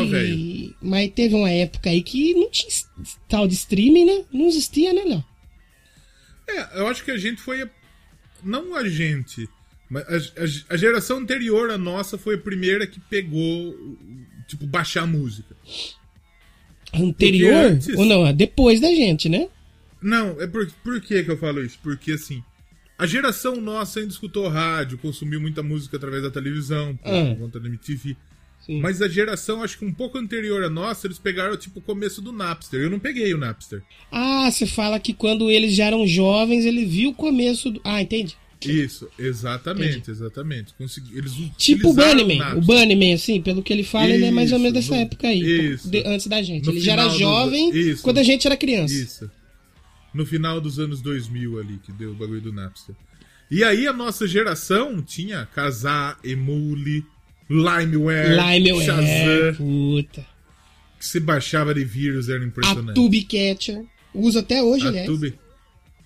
mas 0.82 1.10
teve 1.14 1.34
uma 1.34 1.50
época 1.50 1.88
aí 1.90 2.02
que 2.02 2.34
não 2.34 2.50
tinha 2.50 2.68
tal 3.28 3.48
de 3.48 3.54
streaming, 3.54 4.04
né? 4.04 4.24
Não 4.32 4.46
existia, 4.46 4.92
né, 4.92 5.02
Léo? 5.04 5.24
É, 6.46 6.80
eu 6.80 6.86
acho 6.86 7.02
que 7.04 7.10
a 7.10 7.16
gente 7.16 7.40
foi. 7.40 7.68
Não 8.42 8.74
a 8.76 8.86
gente, 8.86 9.48
mas 9.88 10.04
a, 10.06 10.16
a- 10.42 10.74
a 10.74 10.76
geração 10.76 11.16
anterior 11.18 11.70
à 11.70 11.78
nossa 11.78 12.18
foi 12.18 12.34
a 12.34 12.38
primeira 12.38 12.86
que 12.86 13.00
pegou, 13.00 13.74
tipo, 14.46 14.66
baixar 14.66 15.06
música. 15.06 15.56
Anterior? 16.92 17.54
antes- 17.72 17.96
Ou 17.96 18.04
não? 18.04 18.26
é 18.26 18.32
Depois 18.32 18.80
da 18.80 18.88
gente, 18.88 19.28
né? 19.28 19.48
Não, 20.02 20.40
é 20.40 20.46
por, 20.46 20.70
por 20.84 21.00
que, 21.00 21.24
que 21.24 21.30
eu 21.30 21.38
falo 21.38 21.64
isso? 21.64 21.78
Porque 21.82 22.12
assim, 22.12 22.42
a 22.98 23.06
geração 23.06 23.60
nossa 23.60 24.00
ainda 24.00 24.12
escutou 24.12 24.48
rádio, 24.48 24.98
consumiu 24.98 25.40
muita 25.40 25.62
música 25.62 25.96
através 25.96 26.22
da 26.22 26.30
televisão, 26.30 26.96
por 26.96 27.08
Ah. 27.12 27.34
conta 27.38 27.58
da 27.60 27.68
MTV. 27.68 28.16
Sim. 28.64 28.80
Mas 28.80 29.02
a 29.02 29.08
geração, 29.08 29.62
acho 29.62 29.78
que 29.78 29.84
um 29.84 29.92
pouco 29.92 30.16
anterior 30.16 30.64
à 30.64 30.70
nossa, 30.70 31.06
eles 31.06 31.18
pegaram 31.18 31.54
tipo 31.56 31.80
o 31.80 31.82
começo 31.82 32.22
do 32.22 32.32
Napster. 32.32 32.80
Eu 32.80 32.88
não 32.88 32.98
peguei 32.98 33.34
o 33.34 33.38
Napster. 33.38 33.82
Ah, 34.10 34.50
você 34.50 34.66
fala 34.66 34.98
que 34.98 35.12
quando 35.12 35.50
eles 35.50 35.74
já 35.74 35.84
eram 35.86 36.06
jovens, 36.06 36.64
ele 36.64 36.86
viu 36.86 37.10
o 37.10 37.14
começo 37.14 37.70
do. 37.70 37.80
Ah, 37.84 38.00
entendi. 38.00 38.34
Isso, 38.64 39.06
exatamente, 39.18 40.10
exatamente. 40.10 40.72
Consegui, 40.78 41.18
eles 41.18 41.32
Tipo 41.58 41.90
o 41.90 41.92
Bunnyman. 41.92 42.38
Napster. 42.38 42.58
O 42.58 42.60
Bunnyman, 42.62 43.12
assim, 43.12 43.42
pelo 43.42 43.62
que 43.62 43.70
ele 43.70 43.82
fala, 43.84 44.08
ele 44.08 44.24
é 44.24 44.30
mais 44.30 44.50
ou 44.52 44.58
menos 44.58 44.78
Isso, 44.78 44.88
dessa 44.90 45.00
no- 45.02 45.06
época 45.06 45.28
aí. 45.28 45.72
isso. 45.74 45.90
de- 45.90 46.02
antes 46.06 46.26
da 46.26 46.40
gente. 46.42 46.64
No 46.64 46.72
ele 46.72 46.80
já 46.80 46.92
era 46.92 47.08
jovem 47.10 47.68
isso. 47.76 48.02
quando 48.02 48.16
a 48.18 48.22
gente 48.22 48.46
era 48.46 48.56
criança. 48.56 48.94
Isso. 48.94 49.30
No 50.14 50.24
final 50.24 50.60
dos 50.60 50.78
anos 50.78 51.00
2000 51.02 51.58
ali, 51.58 51.78
que 51.84 51.90
deu 51.92 52.12
o 52.12 52.14
bagulho 52.14 52.40
do 52.40 52.52
Napster. 52.52 52.94
E 53.50 53.62
aí 53.64 53.86
a 53.86 53.92
nossa 53.92 54.26
geração 54.26 55.02
tinha 55.02 55.44
Kazaa, 55.46 56.16
Emule, 56.24 57.04
LimeWare, 57.50 58.36
Limeware, 58.36 58.86
Shazam, 58.86 59.54
puta. 59.56 60.26
que 60.98 61.06
se 61.06 61.20
baixava 61.20 61.74
de 61.74 61.84
vírus, 61.84 62.28
era 62.28 62.42
A 62.42 62.46
impressionante. 62.46 62.94
Tube 62.94 63.22
Catcher. 63.24 63.84
Usa 64.14 64.40
até 64.40 64.62
hoje, 64.62 64.86
A 64.86 64.88
aliás. 64.88 65.06
Tube- 65.06 65.38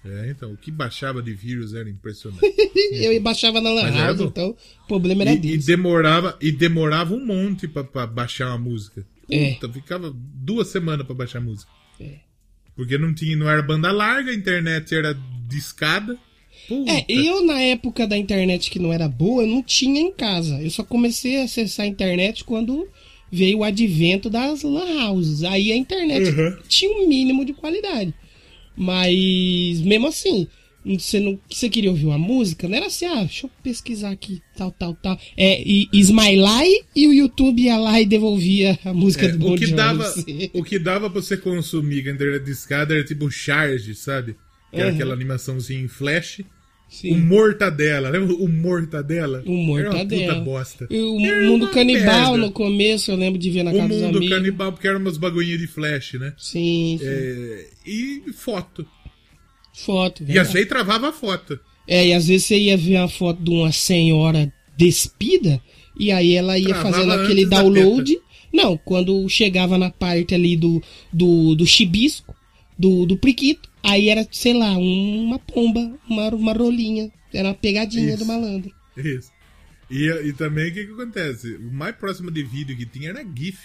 É, 0.05 0.31
então, 0.31 0.53
o 0.53 0.57
que 0.57 0.71
baixava 0.71 1.23
de 1.23 1.35
vírus 1.35 1.75
era 1.75 1.88
impressionante. 1.88 2.40
Eu 2.92 3.21
baixava 3.21 3.61
na 3.61 3.71
Lan 3.71 3.90
House, 3.90 4.21
então 4.21 4.57
o 4.85 4.87
problema 4.88 5.23
era 5.23 5.33
e, 5.35 5.53
e 5.55 5.59
demorava, 5.59 6.37
e 6.40 6.51
demorava 6.51 7.14
um 7.14 7.25
monte 7.25 7.68
pra, 7.68 7.85
pra 7.85 8.07
baixar 8.07 8.49
uma 8.49 8.59
música. 8.59 9.05
É. 9.31 9.55
Puta, 9.55 9.71
ficava 9.73 10.11
duas 10.14 10.68
semanas 10.68 11.05
pra 11.07 11.14
baixar 11.14 11.38
a 11.38 11.42
música. 11.42 11.71
É. 12.01 12.14
Porque 12.79 12.97
não 12.97 13.12
tinha, 13.12 13.37
não 13.37 13.51
era 13.51 13.61
banda 13.61 13.91
larga, 13.91 14.31
a 14.31 14.35
internet 14.35 14.95
era 14.95 15.12
discada. 15.49 16.17
Puta. 16.69 16.93
É, 16.93 17.05
eu 17.09 17.45
na 17.45 17.61
época 17.61 18.07
da 18.07 18.17
internet 18.17 18.71
que 18.71 18.79
não 18.79 18.93
era 18.93 19.09
boa, 19.09 19.43
eu 19.43 19.49
não 19.49 19.62
tinha 19.64 20.01
em 20.01 20.12
casa. 20.12 20.62
Eu 20.62 20.71
só 20.71 20.85
comecei 20.85 21.41
a 21.41 21.45
acessar 21.45 21.85
a 21.87 21.88
internet 21.88 22.45
quando 22.45 22.87
veio 23.33 23.59
o 23.59 23.64
advento 23.64 24.31
das 24.31 24.62
lan 24.62 25.09
houses. 25.09 25.43
Aí 25.43 25.73
a 25.73 25.77
internet 25.77 26.29
Uhum. 26.31 26.57
tinha 26.69 26.93
um 27.03 27.09
mínimo 27.09 27.45
de 27.45 27.53
qualidade. 27.53 28.14
Mas 28.77 29.81
mesmo 29.81 30.07
assim, 30.07 30.47
você 30.96 31.18
não 31.18 31.38
você 31.51 31.68
queria 31.68 31.90
ouvir 31.90 32.07
uma 32.07 32.18
música, 32.18 32.68
não 32.68 32.77
era 32.77 32.87
assim, 32.87 33.05
ah, 33.07 33.16
deixa 33.24 33.46
eu 33.46 33.51
pesquisar 33.62 34.11
aqui, 34.11 34.40
tal, 34.57 34.70
tal, 34.70 34.94
tal. 34.94 35.18
É, 35.37 35.61
e 35.61 35.88
Smiley 35.92 36.85
e 36.94 37.07
o 37.09 37.12
YouTube 37.12 37.62
ia 37.62 37.77
lá 37.77 38.01
e 38.01 38.07
devolvia 38.07 38.79
a 38.85 38.92
música 38.94 39.27
É, 39.27 39.33
do 39.33 39.38
Bon 39.38 39.55
o, 39.55 39.57
que 39.59 39.64
Jovi. 39.66 39.77
dava, 39.77 40.14
o 40.55 40.62
que 40.64 40.79
dava 40.79 41.11
pra 41.11 41.20
você 41.20 41.37
consumir 41.37 42.09
a 42.09 42.12
internet 42.12 42.44
discada 42.44 42.94
era 42.94 43.05
tipo 43.05 43.31
Charge, 43.31 43.94
sabe? 43.94 44.37
Que 44.70 44.77
era 44.81 44.88
Uhum. 44.90 44.94
aquela 44.94 45.14
animaçãozinha 45.14 45.81
em 45.81 45.88
flash. 45.88 46.42
Sim. 46.90 47.12
O 47.12 47.18
Mortadela, 47.18 48.09
lembra 48.09 48.35
o 48.35 48.48
Mortadela? 48.48 49.42
O 49.46 49.53
Mortadela. 49.53 50.22
Era 50.22 50.33
uma 50.33 50.38
puta 50.38 50.44
bosta. 50.44 50.87
E 50.90 50.98
o 50.98 51.20
Era 51.20 51.46
mundo 51.46 51.68
canibal 51.70 52.31
merda. 52.33 52.38
no 52.38 52.51
começo, 52.51 53.11
eu 53.11 53.16
lembro 53.16 53.38
de 53.38 53.51
ver 53.51 53.62
na 53.62 53.72
O 53.72 53.77
casa 53.77 53.88
dos 53.88 54.01
mundo 54.01 54.27
canibal, 54.29 54.72
porque 54.72 54.88
eram 54.88 54.98
umas 54.98 55.18
bagulhinhas 55.18 55.61
de 55.61 55.66
flash, 55.66 56.14
né? 56.14 56.33
Sim, 56.38 56.96
sim. 56.98 57.07
É, 57.07 57.66
e 57.87 58.22
foto. 58.33 58.87
Foto. 59.85 60.23
E 60.23 60.27
verdade. 60.27 60.49
às 60.49 60.53
vezes 60.53 60.69
travava 60.69 61.09
a 61.09 61.12
foto. 61.12 61.59
É, 61.87 62.09
e 62.09 62.12
às 62.12 62.27
vezes 62.27 62.47
você 62.47 62.59
ia 62.59 62.77
ver 62.77 62.99
uma 62.99 63.09
foto 63.09 63.43
de 63.43 63.51
uma 63.51 63.73
senhora 63.73 64.53
despida, 64.77 65.61
e 65.99 66.12
aí 66.12 66.35
ela 66.35 66.59
ia 66.59 66.69
Travava 66.69 66.93
fazendo 66.93 67.12
aquele 67.12 67.47
download. 67.47 68.19
Não, 68.53 68.77
quando 68.77 69.29
chegava 69.29 69.77
na 69.77 69.91
parte 69.91 70.35
ali 70.35 70.57
do, 70.57 70.83
do, 71.12 71.55
do 71.55 71.67
chibisco, 71.67 72.35
do, 72.79 73.05
do 73.07 73.17
priquito, 73.17 73.69
aí 73.83 74.09
era, 74.09 74.27
sei 74.31 74.55
lá, 74.55 74.77
uma 74.77 75.38
pomba, 75.38 75.93
uma, 76.09 76.29
uma 76.29 76.53
rolinha. 76.53 77.11
Era 77.33 77.49
uma 77.49 77.55
pegadinha 77.55 78.11
Isso. 78.11 78.19
do 78.19 78.27
malandro. 78.27 78.71
Isso. 78.97 79.31
E, 79.91 80.07
e 80.07 80.33
também 80.33 80.71
o 80.71 80.75
que, 80.75 80.85
que 80.85 80.93
acontece? 80.93 81.57
O 81.57 81.73
mais 81.73 81.97
próximo 81.97 82.31
de 82.31 82.43
vídeo 82.43 82.77
que 82.77 82.87
tinha 82.87 83.11
era 83.11 83.25
GIF. 83.25 83.59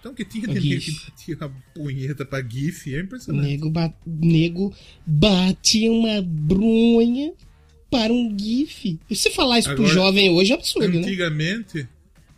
Então 0.00 0.14
que 0.14 0.24
tinha 0.24 0.48
de 0.48 0.54
nego 0.54 0.80
que 0.80 0.92
batia 0.92 1.36
uma 1.36 1.52
punheta 1.74 2.24
pra 2.24 2.42
GIF, 2.42 2.94
é 2.94 3.00
impressionante. 3.00 3.46
Nego, 3.46 3.70
ba 3.70 3.94
nego 4.06 4.74
batia 5.06 5.92
uma 5.92 6.22
bronha 6.22 7.32
para 7.90 8.12
um 8.12 8.34
gif. 8.38 8.98
E 9.10 9.16
se 9.16 9.30
falar 9.30 9.58
isso 9.58 9.68
pro 9.68 9.84
Agora, 9.84 9.94
jovem 9.94 10.30
hoje 10.30 10.52
é 10.52 10.54
absurdo, 10.54 10.88
né? 10.88 10.98
Antigamente. 11.00 11.86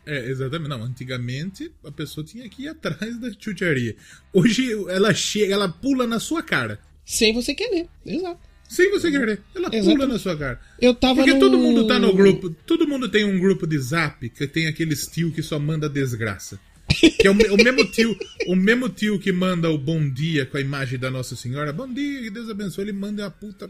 É, 0.04 0.28
exatamente. 0.28 0.68
Não, 0.68 0.82
antigamente 0.82 1.70
a 1.84 1.92
pessoa 1.92 2.26
tinha 2.26 2.48
que 2.48 2.64
ir 2.64 2.68
atrás 2.68 3.20
da 3.20 3.30
chucharia. 3.38 3.94
Hoje 4.32 4.72
ela 4.88 5.14
chega, 5.14 5.54
ela 5.54 5.68
pula 5.68 6.06
na 6.06 6.18
sua 6.18 6.42
cara. 6.42 6.80
Sem 7.04 7.32
você 7.32 7.54
querer. 7.54 7.88
Exato. 8.04 8.40
Sem 8.68 8.90
você 8.90 9.10
querer. 9.10 9.40
Ela 9.54 9.70
pula 9.70 10.06
na 10.06 10.18
sua 10.18 10.36
cara. 10.36 10.58
Eu 10.80 10.94
tava 10.94 11.16
Porque 11.16 11.34
no... 11.34 11.38
todo 11.40 11.58
mundo 11.58 11.86
tá 11.86 11.98
no 11.98 12.12
grupo. 12.14 12.50
Todo 12.66 12.88
mundo 12.88 13.08
tem 13.08 13.24
um 13.24 13.38
grupo 13.38 13.66
de 13.66 13.78
zap 13.78 14.28
que 14.30 14.48
tem 14.48 14.66
aquele 14.66 14.96
tio 14.96 15.30
que 15.30 15.42
só 15.42 15.58
manda 15.58 15.88
desgraça. 15.88 16.58
Que 16.92 17.26
é 17.26 17.30
o, 17.30 17.34
o 17.34 17.56
mesmo 17.56 17.84
tio, 17.86 18.16
o 18.46 18.56
mesmo 18.56 18.88
tio 18.88 19.18
que 19.18 19.32
manda 19.32 19.70
o 19.70 19.78
bom 19.78 20.08
dia 20.08 20.46
com 20.46 20.56
a 20.56 20.60
imagem 20.60 20.98
da 20.98 21.10
Nossa 21.10 21.36
Senhora. 21.36 21.72
Bom 21.72 21.92
dia, 21.92 22.22
que 22.22 22.30
Deus 22.30 22.50
abençoe. 22.50 22.84
Ele 22.84 22.92
manda 22.92 23.26
a 23.26 23.30
puta. 23.30 23.68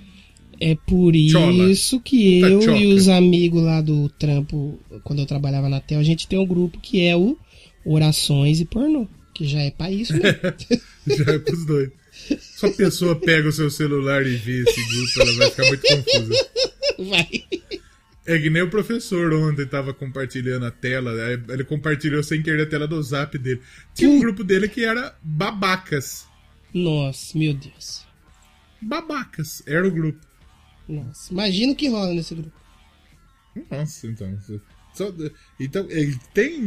É 0.61 0.77
por 0.87 1.13
Chola. 1.15 1.71
isso 1.71 2.01
que 2.01 2.41
eu 2.41 2.61
choca. 2.63 2.77
e 2.77 2.95
os 2.95 3.09
amigos 3.09 3.63
lá 3.63 3.81
do 3.81 4.09
trampo, 4.11 4.79
quando 5.03 5.19
eu 5.19 5.27
trabalhava 5.27 5.69
na 5.69 5.81
TEL, 5.81 5.99
a 5.99 6.05
gente 6.05 6.29
tem 6.29 6.39
um 6.39 6.47
grupo 6.47 6.79
que 6.81 7.05
é 7.05 7.17
o 7.17 7.37
Orações 7.85 8.61
e 8.61 8.65
Pornô. 8.65 9.09
Que 9.35 9.47
já 9.47 9.61
é 9.61 9.71
pra 9.71 9.91
isso, 9.91 10.13
né? 10.13 10.39
Já 11.07 11.33
é 11.33 11.39
pros 11.39 11.67
dois. 11.67 11.91
Se 12.39 12.67
a 12.67 12.71
pessoa 12.71 13.17
pega 13.17 13.49
o 13.49 13.53
seu 13.53 13.71
celular 13.71 14.25
e 14.27 14.37
vê 14.37 14.63
esse 14.63 14.89
grupo, 14.89 15.21
ela 15.21 15.33
vai 15.33 15.51
ficar 15.51 15.67
muito 15.67 15.83
confusa. 15.89 16.47
Vai. 16.99 17.29
É 18.25 18.39
que 18.39 18.49
nem 18.49 18.63
o 18.63 18.71
professor 18.71 19.33
ontem 19.35 19.67
tava 19.67 19.93
compartilhando 19.93 20.65
a 20.65 20.71
tela, 20.71 21.13
ele 21.49 21.65
compartilhou 21.65 22.23
sem 22.23 22.41
querer 22.41 22.63
a 22.63 22.67
tela 22.67 22.87
do 22.87 23.03
zap 23.03 23.37
dele. 23.37 23.61
Tinha 23.95 24.11
um 24.11 24.21
grupo 24.21 24.45
dele 24.45 24.69
que 24.69 24.85
era 24.85 25.17
babacas. 25.23 26.27
Nossa, 26.73 27.37
meu 27.37 27.53
Deus. 27.53 28.07
babacas. 28.81 29.63
Era 29.67 29.87
o 29.87 29.91
grupo. 29.91 30.21
Nossa, 30.89 31.33
imagina 31.33 31.73
o 31.73 31.77
que 31.77 31.89
rola 31.89 32.15
nesse 32.15 32.35
grupo. 32.35 32.53
Nossa, 33.71 34.07
então. 34.07 34.39
Só, 34.95 35.13
então, 35.59 35.87
ele 35.91 36.17
tem. 36.35 36.61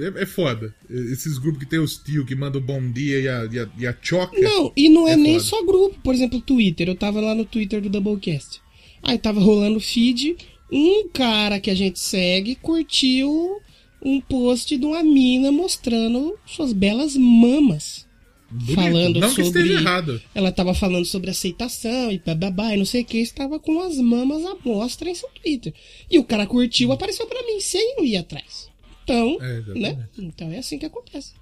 É, 0.00 0.22
é, 0.22 0.26
foda. 0.26 0.74
Esses 0.88 1.38
grupos 1.38 1.60
que 1.60 1.66
tem 1.66 1.78
os 1.78 1.98
tio 1.98 2.24
que 2.24 2.34
mandam 2.34 2.60
bom 2.60 2.90
dia 2.90 3.20
e 3.20 3.28
a, 3.28 3.44
e 3.44 3.58
a, 3.58 3.68
e 3.78 3.86
a 3.86 3.96
choca. 4.00 4.40
Não, 4.40 4.72
e 4.76 4.88
não 4.88 5.08
é, 5.08 5.12
é 5.12 5.16
nem 5.16 5.34
foda. 5.34 5.44
só 5.44 5.64
grupo. 5.64 5.98
Por 6.02 6.14
exemplo, 6.14 6.40
Twitter. 6.40 6.88
Eu 6.88 6.96
tava 6.96 7.20
lá 7.20 7.34
no 7.34 7.44
Twitter 7.44 7.80
do 7.80 7.90
Doublecast. 7.90 8.62
Aí 9.06 9.18
tava 9.18 9.40
rolando 9.40 9.78
feed. 9.78 10.36
Um 10.70 11.08
cara 11.10 11.60
que 11.60 11.70
a 11.70 11.74
gente 11.76 12.00
segue 12.00 12.56
curtiu 12.56 13.60
um 14.02 14.20
post 14.20 14.76
de 14.76 14.84
uma 14.84 15.00
mina 15.02 15.52
mostrando 15.52 16.36
suas 16.44 16.72
belas 16.72 17.16
mamas. 17.16 18.04
Bonito. 18.50 18.74
Falando 18.74 19.20
não 19.20 19.28
sobre. 19.28 19.42
Que 19.42 19.58
esteja 19.58 19.80
errado. 19.80 20.22
Ela 20.34 20.50
tava 20.50 20.74
falando 20.74 21.04
sobre 21.04 21.30
aceitação 21.30 22.10
e 22.10 22.18
bababá 22.18 22.74
e 22.74 22.76
não 22.76 22.84
sei 22.84 23.02
o 23.02 23.04
que. 23.04 23.18
Estava 23.18 23.60
com 23.60 23.80
as 23.80 23.96
mamas 23.96 24.44
à 24.44 24.56
mostra 24.64 25.08
em 25.08 25.14
seu 25.14 25.28
Twitter. 25.30 25.72
E 26.10 26.18
o 26.18 26.24
cara 26.24 26.46
curtiu, 26.46 26.90
apareceu 26.90 27.26
para 27.28 27.42
mim, 27.44 27.60
sem 27.60 27.94
eu 27.98 28.04
ir 28.04 28.16
atrás. 28.16 28.68
Então, 29.04 29.38
é, 29.40 29.60
né? 29.78 30.08
Então 30.18 30.50
é 30.50 30.58
assim 30.58 30.78
que 30.78 30.86
acontece. 30.86 31.32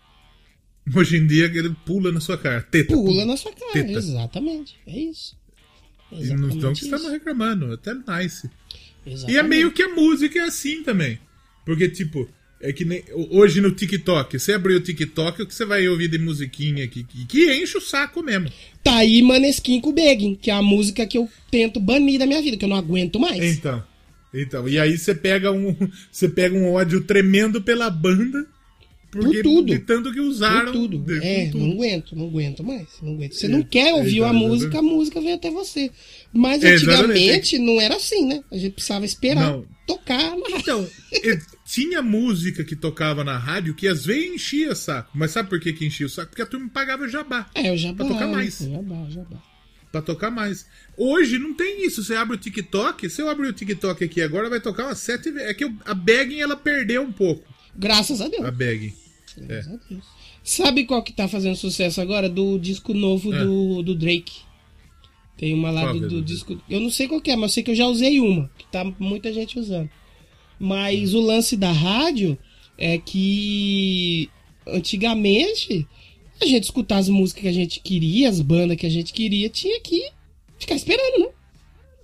Hoje 0.95 1.17
em 1.17 1.27
dia 1.27 1.47
ele 1.47 1.75
pula 1.87 2.13
na 2.13 2.21
sua 2.21 2.37
cara. 2.37 2.61
Teta. 2.61 2.95
Pula 2.95 3.25
na 3.25 3.39
sua 3.39 3.53
cara, 3.53 3.73
teta. 3.73 3.93
exatamente. 3.93 4.77
É 4.87 4.99
isso. 4.99 5.35
Exatamente 6.19 6.57
e 6.57 6.61
não 6.61 6.73
estamos 6.73 7.11
reclamando, 7.11 7.73
até 7.73 7.95
nice. 7.95 8.49
Exatamente. 9.07 9.33
E 9.33 9.39
é 9.39 9.43
meio 9.43 9.73
que 9.73 9.83
a 9.83 9.95
música 9.95 10.39
é 10.39 10.43
assim 10.43 10.83
também. 10.83 11.19
Porque, 11.65 11.89
tipo, 11.89 12.29
é 12.61 12.73
que 12.73 12.85
nem 12.85 13.05
hoje 13.31 13.61
no 13.61 13.71
TikTok. 13.71 14.39
Você 14.39 14.53
abriu 14.53 14.79
o 14.79 14.81
TikTok, 14.81 15.43
o 15.43 15.47
que 15.47 15.55
você 15.55 15.65
vai 15.65 15.87
ouvir 15.89 16.09
de 16.09 16.19
musiquinha 16.19 16.85
aqui? 16.85 17.05
Que, 17.05 17.27
que 17.27 17.63
enche 17.63 17.77
o 17.77 17.81
saco 17.81 18.23
mesmo. 18.23 18.51
Tá 18.83 18.97
aí 18.97 19.23
Maneskin 19.23 19.81
com 19.81 19.93
Begging, 19.93 20.35
que 20.35 20.51
é 20.51 20.55
a 20.55 20.63
música 20.63 21.07
que 21.07 21.19
eu 21.19 21.29
tento 21.51 21.79
banir 21.79 22.19
da 22.19 22.27
minha 22.27 22.41
vida, 22.41 22.57
que 22.57 22.65
eu 22.65 22.69
não 22.69 22.77
aguento 22.77 23.21
mais. 23.21 23.43
Então. 23.43 23.83
Então, 24.33 24.69
e 24.69 24.79
aí 24.81 24.99
você 24.99 25.15
pega 25.15 25.53
um, 25.53 25.77
você 26.11 26.29
pega 26.29 26.57
um 26.57 26.73
ódio 26.73 27.03
tremendo 27.03 27.63
pela 27.63 27.89
banda 27.89 28.47
porque, 29.15 29.43
por 29.43 29.43
tudo. 29.43 29.73
De 29.73 29.79
tanto 29.79 30.13
que 30.13 30.21
usaram. 30.21 30.73
Por 30.73 30.73
tudo. 30.73 31.23
É, 31.23 31.47
tudo. 31.47 31.65
não 31.65 31.73
aguento, 31.73 32.17
não 32.17 32.27
aguento 32.27 32.65
mais. 32.65 32.89
Não 33.01 33.15
aguento. 33.15 33.35
Você 33.35 33.47
é, 33.47 33.49
não 33.49 33.63
quer 33.63 33.95
ouvir 33.95 34.23
é, 34.23 34.25
a 34.25 34.33
música, 34.33 34.79
a 34.81 34.83
música 34.83 35.21
vem 35.21 35.35
até 35.35 35.51
você. 35.51 35.91
Mas 36.33 36.65
antigamente 36.65 37.59
não 37.59 37.81
era 37.81 37.95
assim, 37.95 38.27
né? 38.27 38.43
A 38.51 38.57
gente 38.57 38.73
precisava 38.73 39.05
esperar 39.05 39.53
não. 39.53 39.67
tocar 39.87 40.37
na 40.37 40.45
Então, 40.59 40.89
tinha 41.65 42.03
música 42.03 42.65
que 42.65 42.75
tocava 42.75 43.23
na 43.23 43.39
rádio 43.39 43.75
que 43.75 43.87
às 43.87 44.05
vezes 44.05 44.35
enchia 44.35 44.75
saco. 44.75 45.11
Mas 45.15 45.31
sabe 45.31 45.49
por 45.49 45.61
que, 45.61 45.73
que 45.73 45.87
enchia 45.87 46.07
o 46.07 46.11
saco? 46.11 46.31
Porque 46.31 46.43
a 46.43 46.47
turma 46.47 46.69
pagava 46.69 47.09
jabá. 47.09 47.49
É, 47.55 47.71
o 47.71 47.77
jabá. 47.77 48.05
Pra 48.05 48.15
tocar 48.15 48.27
mais. 48.27 48.59
Jabá, 48.59 49.07
jabá. 49.11 49.43
Pra 49.93 50.03
tocar 50.03 50.31
mais. 50.33 50.67
Hoje 50.97 51.39
não 51.39 51.55
tem 51.55 51.87
isso. 51.87 52.03
Você 52.03 52.17
abre 52.17 52.35
o 52.35 52.39
TikTok, 52.39 53.09
se 53.09 53.23
eu 53.23 53.31
abrir 53.31 53.47
o 53.47 53.53
TikTok 53.53 54.03
aqui 54.03 54.21
agora, 54.21 54.51
vai 54.51 54.61
tocar 54.61 54.87
umas 54.87 54.99
sete 54.99 55.31
vezes. 55.31 55.49
É 55.49 55.55
que 55.55 55.73
a 55.85 55.95
Bagging 55.95 56.41
ela 56.41 56.57
perdeu 56.57 57.03
um 57.03 57.13
pouco. 57.13 57.55
Graças 57.77 58.21
a 58.21 58.29
Deus. 58.29 58.45
A 58.45 58.51
É. 59.49 59.65
Sabe 60.43 60.85
qual 60.85 61.03
que 61.03 61.13
tá 61.13 61.27
fazendo 61.27 61.57
sucesso 61.57 62.01
agora? 62.01 62.29
Do 62.29 62.59
disco 62.59 62.95
novo 62.95 63.33
é. 63.35 63.45
do, 63.45 63.83
do 63.83 63.95
Drake. 63.95 64.43
Tem 65.37 65.53
uma 65.53 65.71
lá 65.71 65.93
do, 65.93 66.05
é 66.05 66.09
do, 66.09 66.23
disco. 66.23 66.61
Eu 66.69 66.81
não 66.81 66.91
sei 66.91 67.09
qual 67.09 67.21
é, 67.27 67.37
mas 67.37 67.51
eu 67.51 67.55
sei 67.55 67.63
que 67.63 67.71
eu 67.71 67.75
já 67.75 67.87
usei 67.87 68.21
uma, 68.21 68.51
que 68.57 68.67
tá 68.67 68.85
muita 68.99 69.33
gente 69.33 69.59
usando. 69.59 69.91
Mas 70.59 71.13
o 71.13 71.21
lance 71.21 71.57
da 71.57 71.73
rádio 71.73 72.39
é 72.79 72.99
que 72.99 74.31
antigamente 74.67 75.87
a 76.41 76.47
gente 76.47 76.65
escutar 76.65 76.99
as 76.99 77.09
músicas 77.09 77.43
que 77.43 77.49
a 77.49 77.53
gente 77.53 77.81
queria, 77.81 78.29
as 78.29 78.41
bandas 78.41 78.77
que 78.77 78.87
a 78.87 78.91
gente 78.91 79.13
queria, 79.13 79.49
tinha 79.49 79.81
que 79.81 80.11
ficar 80.59 80.75
esperando, 80.75 81.19
né? 81.19 81.29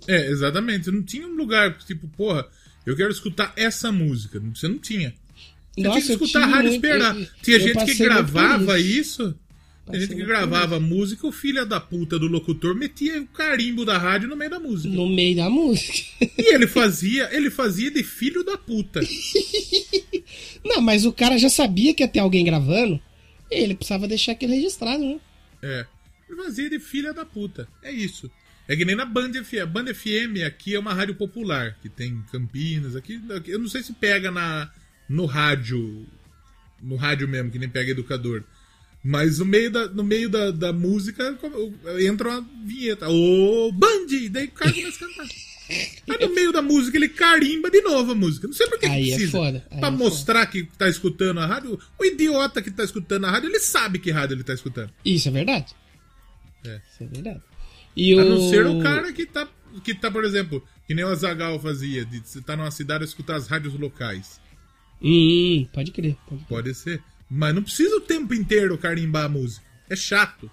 É, 0.07 0.27
exatamente. 0.27 0.91
Não 0.91 1.03
tinha 1.03 1.27
um 1.27 1.35
lugar 1.35 1.77
tipo, 1.79 2.07
porra, 2.09 2.45
eu 2.85 2.95
quero 2.95 3.11
escutar 3.11 3.53
essa 3.55 3.91
música. 3.91 4.39
Você 4.53 4.67
não 4.67 4.79
tinha. 4.79 5.13
Você 5.75 5.81
Nossa, 5.83 6.01
tinha 6.01 6.17
que 6.17 6.23
escutar 6.23 6.43
a 6.43 6.47
rádio 6.47 6.71
muito... 6.71 6.85
esperar. 6.85 7.15
Tinha 7.41 7.57
eu 7.57 7.61
gente 7.61 7.85
que 7.85 7.95
gravava 7.95 8.79
isso. 8.79 9.35
Tinha 9.89 9.99
gente 10.01 10.15
que 10.15 10.25
gravava 10.25 10.79
música, 10.79 11.25
o 11.25 11.31
filho 11.31 11.65
da 11.65 11.79
puta 11.79 12.19
do 12.19 12.27
locutor 12.27 12.75
metia 12.75 13.21
o 13.21 13.27
carimbo 13.27 13.83
da 13.83 13.97
rádio 13.97 14.29
no 14.29 14.35
meio 14.35 14.51
da 14.51 14.59
música. 14.59 14.93
No 14.93 15.09
meio 15.09 15.35
da 15.35 15.49
música. 15.49 15.99
E 16.37 16.53
ele 16.53 16.67
fazia, 16.67 17.29
ele 17.35 17.49
fazia 17.49 17.89
de 17.89 18.03
filho 18.03 18.43
da 18.43 18.57
puta. 18.57 19.01
Não, 20.63 20.81
mas 20.81 21.05
o 21.05 21.11
cara 21.11 21.37
já 21.37 21.49
sabia 21.49 21.93
que 21.93 22.03
ia 22.03 22.07
ter 22.07 22.19
alguém 22.19 22.45
gravando. 22.45 22.99
Ele 23.49 23.75
precisava 23.75 24.07
deixar 24.07 24.33
aquilo 24.33 24.53
registrado, 24.53 25.03
né? 25.03 25.19
É. 25.61 25.85
Ele 26.29 26.41
fazia 26.41 26.69
de 26.69 26.79
filha 26.79 27.13
da 27.13 27.25
puta. 27.25 27.67
É 27.81 27.91
isso. 27.91 28.31
É 28.67 28.75
que 28.75 28.85
nem 28.85 28.95
na 28.95 29.03
Band 29.03 29.33
FM. 29.43 29.61
A 29.61 29.65
Band 29.65 29.93
FM 29.93 30.45
aqui 30.45 30.75
é 30.75 30.79
uma 30.79 30.93
rádio 30.93 31.15
popular, 31.15 31.77
que 31.81 31.89
tem 31.89 32.23
Campinas, 32.31 32.95
aqui. 32.95 33.19
Eu 33.47 33.59
não 33.59 33.67
sei 33.67 33.83
se 33.83 33.91
pega 33.91 34.31
na, 34.31 34.71
no 35.11 35.25
rádio. 35.25 36.05
No 36.81 36.95
rádio 36.95 37.27
mesmo, 37.27 37.51
que 37.51 37.59
nem 37.59 37.69
pega 37.69 37.91
educador. 37.91 38.43
Mas 39.03 39.39
no 39.39 39.45
meio 39.45 39.71
da, 39.71 39.87
no 39.87 40.03
meio 40.03 40.29
da, 40.29 40.51
da 40.51 40.71
música 40.71 41.37
entra 41.99 42.29
uma 42.29 42.47
vinheta. 42.63 43.09
Ô, 43.09 43.71
Band! 43.71 44.07
Daí 44.29 44.45
o 44.45 44.51
cara 44.51 44.71
começa 44.71 45.05
a 45.05 45.07
cantar. 45.07 45.27
Aí 46.09 46.27
no 46.27 46.35
meio 46.35 46.51
da 46.51 46.61
música 46.61 46.97
ele 46.97 47.07
carimba 47.09 47.69
de 47.69 47.81
novo 47.81 48.11
a 48.11 48.15
música. 48.15 48.47
Não 48.47 48.53
sei 48.53 48.67
por 48.67 48.77
que 48.77 48.85
Aí 48.85 49.11
é 49.11 49.15
precisa. 49.15 49.37
É 49.37 49.41
foda. 49.41 49.67
Aí 49.71 49.79
pra 49.79 49.87
é 49.87 49.91
mostrar 49.91 50.45
foda. 50.45 50.51
que 50.51 50.63
tá 50.77 50.89
escutando 50.89 51.39
a 51.39 51.45
rádio. 51.45 51.79
O 51.97 52.05
idiota 52.05 52.61
que 52.61 52.71
tá 52.71 52.83
escutando 52.83 53.25
a 53.25 53.31
rádio, 53.31 53.49
ele 53.49 53.59
sabe 53.59 53.99
que 53.99 54.11
rádio 54.11 54.35
ele 54.35 54.43
tá 54.43 54.53
escutando. 54.53 54.91
Isso 55.03 55.29
é 55.29 55.31
verdade. 55.31 55.73
É. 56.65 56.81
Isso 56.91 57.03
é 57.03 57.07
verdade. 57.07 57.41
E 57.95 58.13
a 58.13 58.23
o... 58.23 58.29
não 58.29 58.49
ser 58.49 58.65
o 58.65 58.81
cara 58.81 59.11
que 59.13 59.25
tá, 59.25 59.47
que 59.83 59.95
tá, 59.95 60.11
por 60.11 60.23
exemplo, 60.23 60.63
que 60.85 60.93
nem 60.93 61.05
o 61.05 61.09
Azagal 61.09 61.59
fazia, 61.59 62.05
de 62.05 62.19
você 62.19 62.41
tá 62.41 62.55
numa 62.55 62.71
cidade 62.71 63.03
e 63.03 63.07
escutar 63.07 63.35
as 63.35 63.47
rádios 63.47 63.73
locais. 63.73 64.40
Hum, 65.01 65.65
pode 65.73 65.91
crer, 65.91 66.15
pode 66.27 66.43
crer. 66.43 66.47
Pode 66.47 66.75
ser. 66.75 67.03
Mas 67.29 67.55
não 67.55 67.63
precisa 67.63 67.95
o 67.95 68.01
tempo 68.01 68.33
inteiro 68.33 68.77
carimbar 68.77 69.25
a 69.25 69.29
música. 69.29 69.65
É 69.89 69.95
chato. 69.95 70.49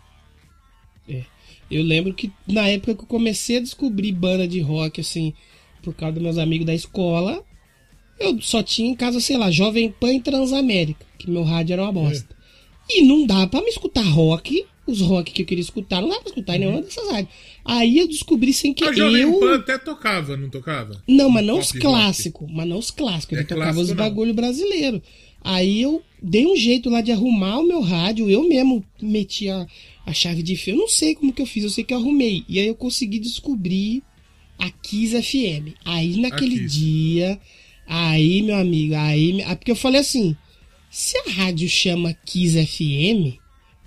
É. 1.09 1.25
Eu 1.71 1.83
lembro 1.83 2.15
que 2.15 2.33
na 2.47 2.67
época 2.69 2.95
que 2.95 3.03
eu 3.03 3.07
comecei 3.07 3.59
a 3.59 3.61
descobrir 3.61 4.13
banda 4.13 4.49
de 4.49 4.61
rock, 4.61 5.01
assim, 5.01 5.35
por 5.83 5.95
causa 5.95 6.15
dos 6.15 6.23
meus 6.23 6.39
amigos 6.39 6.67
da 6.67 6.75
escola, 6.75 7.45
eu 8.19 8.41
só 8.41 8.63
tinha 8.63 8.91
em 8.91 8.95
casa, 8.95 9.21
sei 9.21 9.37
lá, 9.37 9.51
Jovem 9.51 9.91
Pan 9.91 10.15
e 10.15 10.21
Transamérica, 10.21 11.05
que 11.19 11.31
meu 11.31 11.43
rádio 11.43 11.75
era 11.75 11.83
uma 11.83 11.93
bosta. 11.93 12.35
É. 12.91 12.99
E 12.99 13.03
não 13.03 13.27
dá 13.27 13.47
para 13.47 13.61
me 13.61 13.69
escutar 13.69 14.03
rock 14.03 14.65
os 14.91 15.01
rock 15.01 15.33
que 15.33 15.43
eu 15.43 15.47
queria 15.47 15.63
escutar, 15.63 16.01
não 16.01 16.09
dava 16.09 16.23
pra 16.23 16.31
escutar 16.31 16.57
em 16.57 16.61
nenhuma 16.61 16.83
dessas 16.83 17.11
rádios. 17.11 17.33
Aí 17.65 17.99
eu 17.99 18.09
descobri 18.09 18.53
sem 18.53 18.73
que 18.73 18.85
a 18.85 18.93
Jovem 18.93 19.23
eu... 19.23 19.39
Pan 19.39 19.57
até 19.57 19.77
tocava, 19.77 20.37
não 20.37 20.49
tocava? 20.49 21.03
Não, 21.07 21.29
mas 21.29 21.45
não 21.45 21.59
os 21.59 21.73
clássicos. 21.73 22.49
Mas 22.51 22.67
não 22.67 22.79
os 22.79 22.91
clássicos. 22.91 23.37
É 23.37 23.41
ele 23.41 23.49
tocava 23.49 23.79
os 23.79 23.93
bagulho 23.93 24.33
brasileiro. 24.33 25.03
Aí 25.43 25.81
eu 25.81 26.03
dei 26.23 26.47
um 26.47 26.57
jeito 26.57 26.91
lá 26.91 27.01
de 27.01 27.13
arrumar 27.13 27.59
o 27.59 27.67
meu 27.67 27.81
rádio. 27.81 28.31
Eu 28.31 28.49
mesmo 28.49 28.85
meti 29.01 29.49
a, 29.49 29.67
a 30.07 30.13
chave 30.13 30.43
de 30.43 30.57
fio. 30.57 30.75
Eu 30.75 30.79
não 30.79 30.89
sei 30.89 31.15
como 31.15 31.33
que 31.33 31.43
eu 31.43 31.47
fiz, 31.47 31.65
eu 31.65 31.71
sei 31.71 31.85
que 31.85 31.93
eu 31.93 31.99
arrumei. 31.99 32.45
E 32.49 32.59
aí 32.59 32.67
eu 32.67 32.75
consegui 32.75 33.19
descobrir 33.19 34.03
a 34.59 34.71
Kiss 34.71 35.21
FM. 35.23 35.75
Aí 35.85 36.17
naquele 36.17 36.67
dia, 36.67 37.39
aí 37.87 38.43
meu 38.43 38.57
amigo, 38.57 38.95
aí. 38.95 39.45
Porque 39.57 39.71
eu 39.71 39.77
falei 39.77 40.01
assim: 40.01 40.35
se 40.91 41.17
a 41.19 41.31
rádio 41.31 41.69
chama 41.69 42.15
Kiss 42.25 42.57
FM 42.67 43.39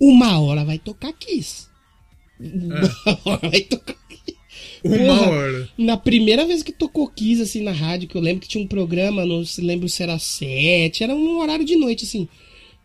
uma 0.02 0.40
hora 0.40 0.66
vai 0.66 0.80
tocar 0.80 1.14
Kiss. 1.14 1.68
Uma 2.40 2.76
é. 2.76 3.20
hora 3.24 3.50
vai 3.50 3.62
tocar 3.62 3.96
Kiss. 4.10 4.38
Uma 4.84 4.98
Porra, 4.98 5.30
hora. 5.30 5.70
Na 5.78 5.96
primeira 5.96 6.44
vez 6.48 6.64
que 6.64 6.72
tocou 6.72 7.08
Kiss, 7.08 7.40
assim, 7.40 7.62
na 7.62 7.72
rádio, 7.72 8.10
que 8.10 8.18
eu 8.18 8.22
lembro 8.22 8.42
que 8.42 8.48
tinha 8.48 8.64
um 8.64 8.68
programa, 8.68 9.24
não 9.28 9.46
se 9.46 9.62
lembro 9.62 9.88
se 9.88 10.02
era 10.02 10.18
sete, 10.18 11.04
era 11.04 11.16
um 11.16 11.38
horário 11.40 11.64
de 11.64 11.76
noite, 11.76 12.04
assim, 12.04 12.28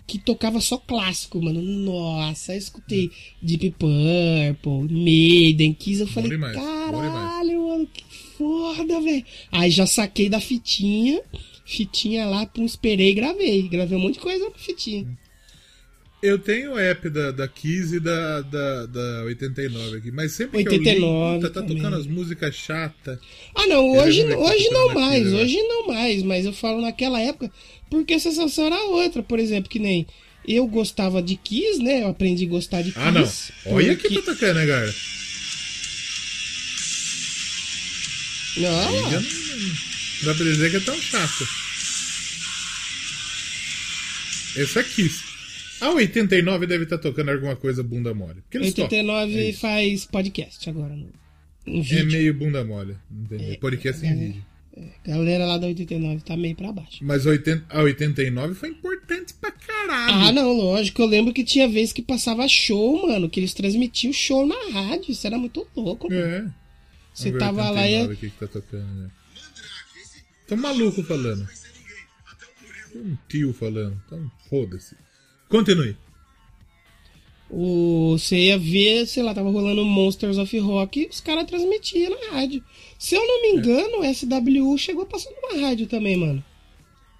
que 0.07 0.19
tocava 0.19 0.61
só 0.61 0.77
clássico, 0.77 1.43
mano. 1.43 1.63
Nossa, 1.63 2.53
eu 2.53 2.59
escutei 2.59 3.11
Deep 3.41 3.71
Purple, 3.79 4.95
Maiden, 4.95 5.73
Kiss, 5.73 6.03
eu 6.03 6.07
falei, 6.07 6.33
demais, 6.33 6.55
caralho, 6.55 7.67
mano, 7.67 7.89
que 7.91 8.05
foda, 8.37 9.01
velho. 9.01 9.25
Aí 9.51 9.71
já 9.71 9.87
saquei 9.87 10.29
da 10.29 10.39
fitinha, 10.39 11.23
fitinha 11.65 12.27
lá, 12.27 12.45
pum, 12.45 12.67
esperei 12.67 13.13
e 13.13 13.15
gravei. 13.15 13.63
Gravei 13.69 13.97
um 13.97 14.03
monte 14.03 14.15
de 14.15 14.21
coisa 14.21 14.45
na 14.45 14.51
fitinha. 14.51 15.17
Eu 16.27 16.41
tenho 16.41 16.73
o 16.73 16.79
app 16.79 17.09
da, 17.09 17.31
da 17.31 17.47
Kiss 17.47 17.95
e 17.95 18.01
da, 18.01 18.41
da, 18.41 18.87
da 18.87 19.23
89 19.27 19.99
aqui, 19.99 20.11
mas 20.11 20.33
sempre 20.33 20.59
89 20.59 20.83
que 20.83 20.89
eu 20.91 21.35
ligo, 21.35 21.49
tá, 21.49 21.61
tá 21.61 21.67
tocando 21.67 21.95
as 21.95 22.05
músicas 22.05 22.53
chatas. 22.57 23.17
Ah, 23.55 23.65
não, 23.69 23.93
hoje, 23.93 24.25
hoje 24.35 24.69
não 24.71 24.93
mais, 24.93 25.25
aqui, 25.25 25.37
hoje 25.37 25.63
não 25.63 25.87
mais, 25.87 26.23
mas 26.25 26.45
eu 26.45 26.53
falo 26.53 26.81
naquela 26.81 27.21
época, 27.21 27.49
porque 27.89 28.15
a 28.15 28.19
sensação 28.19 28.67
era 28.67 28.77
outra, 28.87 29.23
por 29.23 29.39
exemplo, 29.39 29.71
que 29.71 29.79
nem 29.79 30.05
eu 30.49 30.67
gostava 30.67 31.23
de 31.23 31.37
Kiss, 31.37 31.79
né? 31.79 32.03
Eu 32.03 32.09
aprendi 32.09 32.45
a 32.45 32.49
gostar 32.49 32.83
de 32.83 32.91
Kiss. 32.91 33.07
Ah, 33.07 33.13
não. 33.13 33.31
Olha 33.67 33.95
porque... 33.95 34.09
que 34.09 34.23
tá 34.23 34.33
tocando, 34.33 34.57
né, 34.57 34.67
cara? 34.67 34.95
Não. 38.57 39.11
não 39.13 39.23
dá 40.25 40.35
pra 40.35 40.45
dizer 40.45 40.71
que 40.73 40.77
é 40.77 40.81
tão 40.81 41.01
chato. 41.01 41.47
Esse 44.57 44.81
é 44.81 44.83
Kiss. 44.83 45.26
A 45.81 45.91
89 45.91 46.67
deve 46.67 46.85
estar 46.85 46.99
tocando 46.99 47.31
alguma 47.31 47.57
coisa 47.57 47.83
bunda 47.83 48.15
mole. 48.15 48.41
Porque 48.43 48.59
eles 48.59 48.69
89 48.69 49.33
tocam. 49.33 49.49
É 49.49 49.53
faz 49.53 50.05
podcast 50.07 50.71
agora. 50.71 50.97
No, 50.97 51.09
no 51.67 51.83
É 51.83 52.03
meio 52.05 52.35
bunda 52.35 52.65
mole. 52.65 52.97
Entendeu? 53.11 53.53
É, 53.53 53.57
Podcast 53.57 54.05
em 54.05 54.09
é, 54.09 54.15
vídeo. 54.15 54.45
Galera 55.05 55.47
lá 55.47 55.57
da 55.57 55.67
89 55.67 56.23
tá 56.23 56.37
meio 56.37 56.55
pra 56.55 56.71
baixo. 56.71 56.99
Mas 57.03 57.25
80, 57.25 57.65
a 57.69 57.83
89 57.83 58.55
foi 58.55 58.69
importante 58.69 59.33
pra 59.35 59.51
caralho. 59.51 60.13
Ah, 60.13 60.33
não, 60.33 60.53
lógico. 60.53 61.01
Eu 61.01 61.07
lembro 61.07 61.33
que 61.33 61.45
tinha 61.45 61.67
vez 61.67 61.93
que 61.93 62.03
passava 62.03 62.47
show, 62.47 63.07
mano, 63.07 63.29
que 63.29 63.41
eles 63.41 63.55
transmitiam 63.55 64.13
show 64.13 64.47
na 64.47 64.71
rádio. 64.73 65.13
Isso 65.13 65.27
era 65.27 65.39
muito 65.39 65.67
louco, 65.75 66.09
mano. 66.11 66.21
É. 66.21 66.47
Você 67.15 67.33
tava 67.33 67.71
lá 67.71 67.89
e. 67.89 68.03
89 68.03 68.15
O 68.15 68.17
que, 68.17 68.31
que 68.31 68.39
tá 68.39 68.47
tocando, 68.47 68.95
né? 68.95 69.11
Tão 70.47 70.59
maluco 70.59 71.03
falando. 71.03 71.49
Um 72.95 73.17
tio 73.29 73.53
falando. 73.55 74.01
Então, 74.07 74.31
foda-se. 74.49 74.95
Continue. 75.49 75.97
O, 77.49 78.17
você 78.19 78.37
ia 78.47 78.59
ver, 78.59 79.07
sei 79.07 79.23
lá, 79.23 79.33
tava 79.33 79.51
rolando 79.51 79.85
Monsters 79.85 80.37
of 80.37 80.59
Rock 80.59 81.01
e 81.03 81.07
os 81.07 81.21
caras 81.21 81.45
transmitiam 81.47 82.11
na 82.11 82.37
rádio. 82.39 82.63
Se 82.99 83.15
eu 83.15 83.25
não 83.25 83.43
me 83.43 83.49
engano, 83.51 84.01
o 84.01 84.15
SWU 84.15 84.77
chegou 84.79 85.05
a 85.05 85.07
passar 85.07 85.31
numa 85.31 85.65
rádio 85.67 85.87
também, 85.87 86.17
mano. 86.17 86.45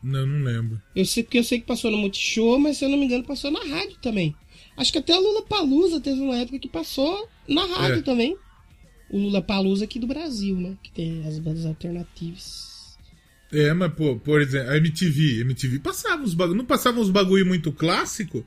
Não, 0.03 0.27
não 0.27 0.45
lembro. 0.45 0.81
Eu 0.95 1.05
sei 1.05 1.23
porque 1.23 1.39
eu 1.39 1.45
sei 1.45 1.61
que 1.61 1.67
passou 1.67 1.91
no 1.91 1.99
Multishow, 1.99 2.59
mas 2.59 2.77
se 2.77 2.85
eu 2.85 2.89
não 2.89 2.99
me 2.99 3.05
engano, 3.07 3.23
passou 3.25 3.51
na 3.51 3.61
rádio 3.61 3.97
também. 4.03 4.35
Acho 4.77 4.93
que 4.93 4.99
até 4.99 5.17
o 5.17 5.21
Lula 5.21 5.43
Palusa 5.43 6.01
teve 6.01 6.21
uma 6.21 6.37
época 6.37 6.59
que 6.59 6.69
passou 6.69 7.29
na 7.49 7.65
rádio 7.65 8.01
É. 8.01 8.03
também. 8.03 8.37
O 9.09 9.19
Lula 9.19 9.41
Palusa 9.41 9.85
aqui 9.85 9.99
do 10.01 10.07
Brasil, 10.09 10.57
né? 10.57 10.77
Que 10.83 10.91
tem 10.91 11.25
as 11.27 11.39
bandas 11.39 11.65
alternativas. 11.65 12.76
É, 13.53 13.73
mas, 13.73 13.93
pô, 13.95 14.17
por 14.17 14.41
exemplo, 14.41 14.71
a 14.71 14.77
MTV. 14.77 15.41
MTV 15.43 15.79
passava 15.79 16.23
uns 16.23 16.35
bagulho. 16.35 16.59
Não 16.59 16.65
passava 16.65 16.99
uns 17.01 17.11
bagulho 17.11 17.47
muito 17.47 17.71
clássico? 17.73 18.45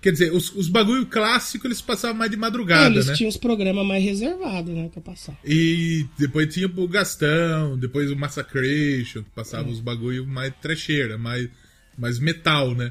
Quer 0.00 0.10
dizer, 0.12 0.32
os, 0.32 0.50
os 0.56 0.68
bagulho 0.68 1.06
clássico 1.06 1.66
eles 1.66 1.80
passavam 1.80 2.16
mais 2.16 2.30
de 2.30 2.36
É, 2.36 2.40
madrugada, 2.40 2.88
eles 2.92 3.06
né? 3.06 3.14
tinham 3.14 3.28
os 3.28 3.36
programas 3.36 3.86
mais 3.86 4.02
reservados, 4.02 4.74
né? 4.74 4.88
Pra 4.92 5.00
passar. 5.00 5.38
E 5.44 6.06
depois 6.18 6.52
tinha 6.52 6.66
o 6.66 6.88
Gastão, 6.88 7.78
depois 7.78 8.10
o 8.10 8.16
Massacration, 8.16 9.22
que 9.22 9.30
passava 9.30 9.68
É. 9.68 9.70
os 9.72 9.78
bagulho 9.78 10.26
mais 10.26 10.52
trecheira, 10.60 11.16
mais, 11.16 11.48
mais 11.96 12.18
metal, 12.18 12.74
né? 12.74 12.90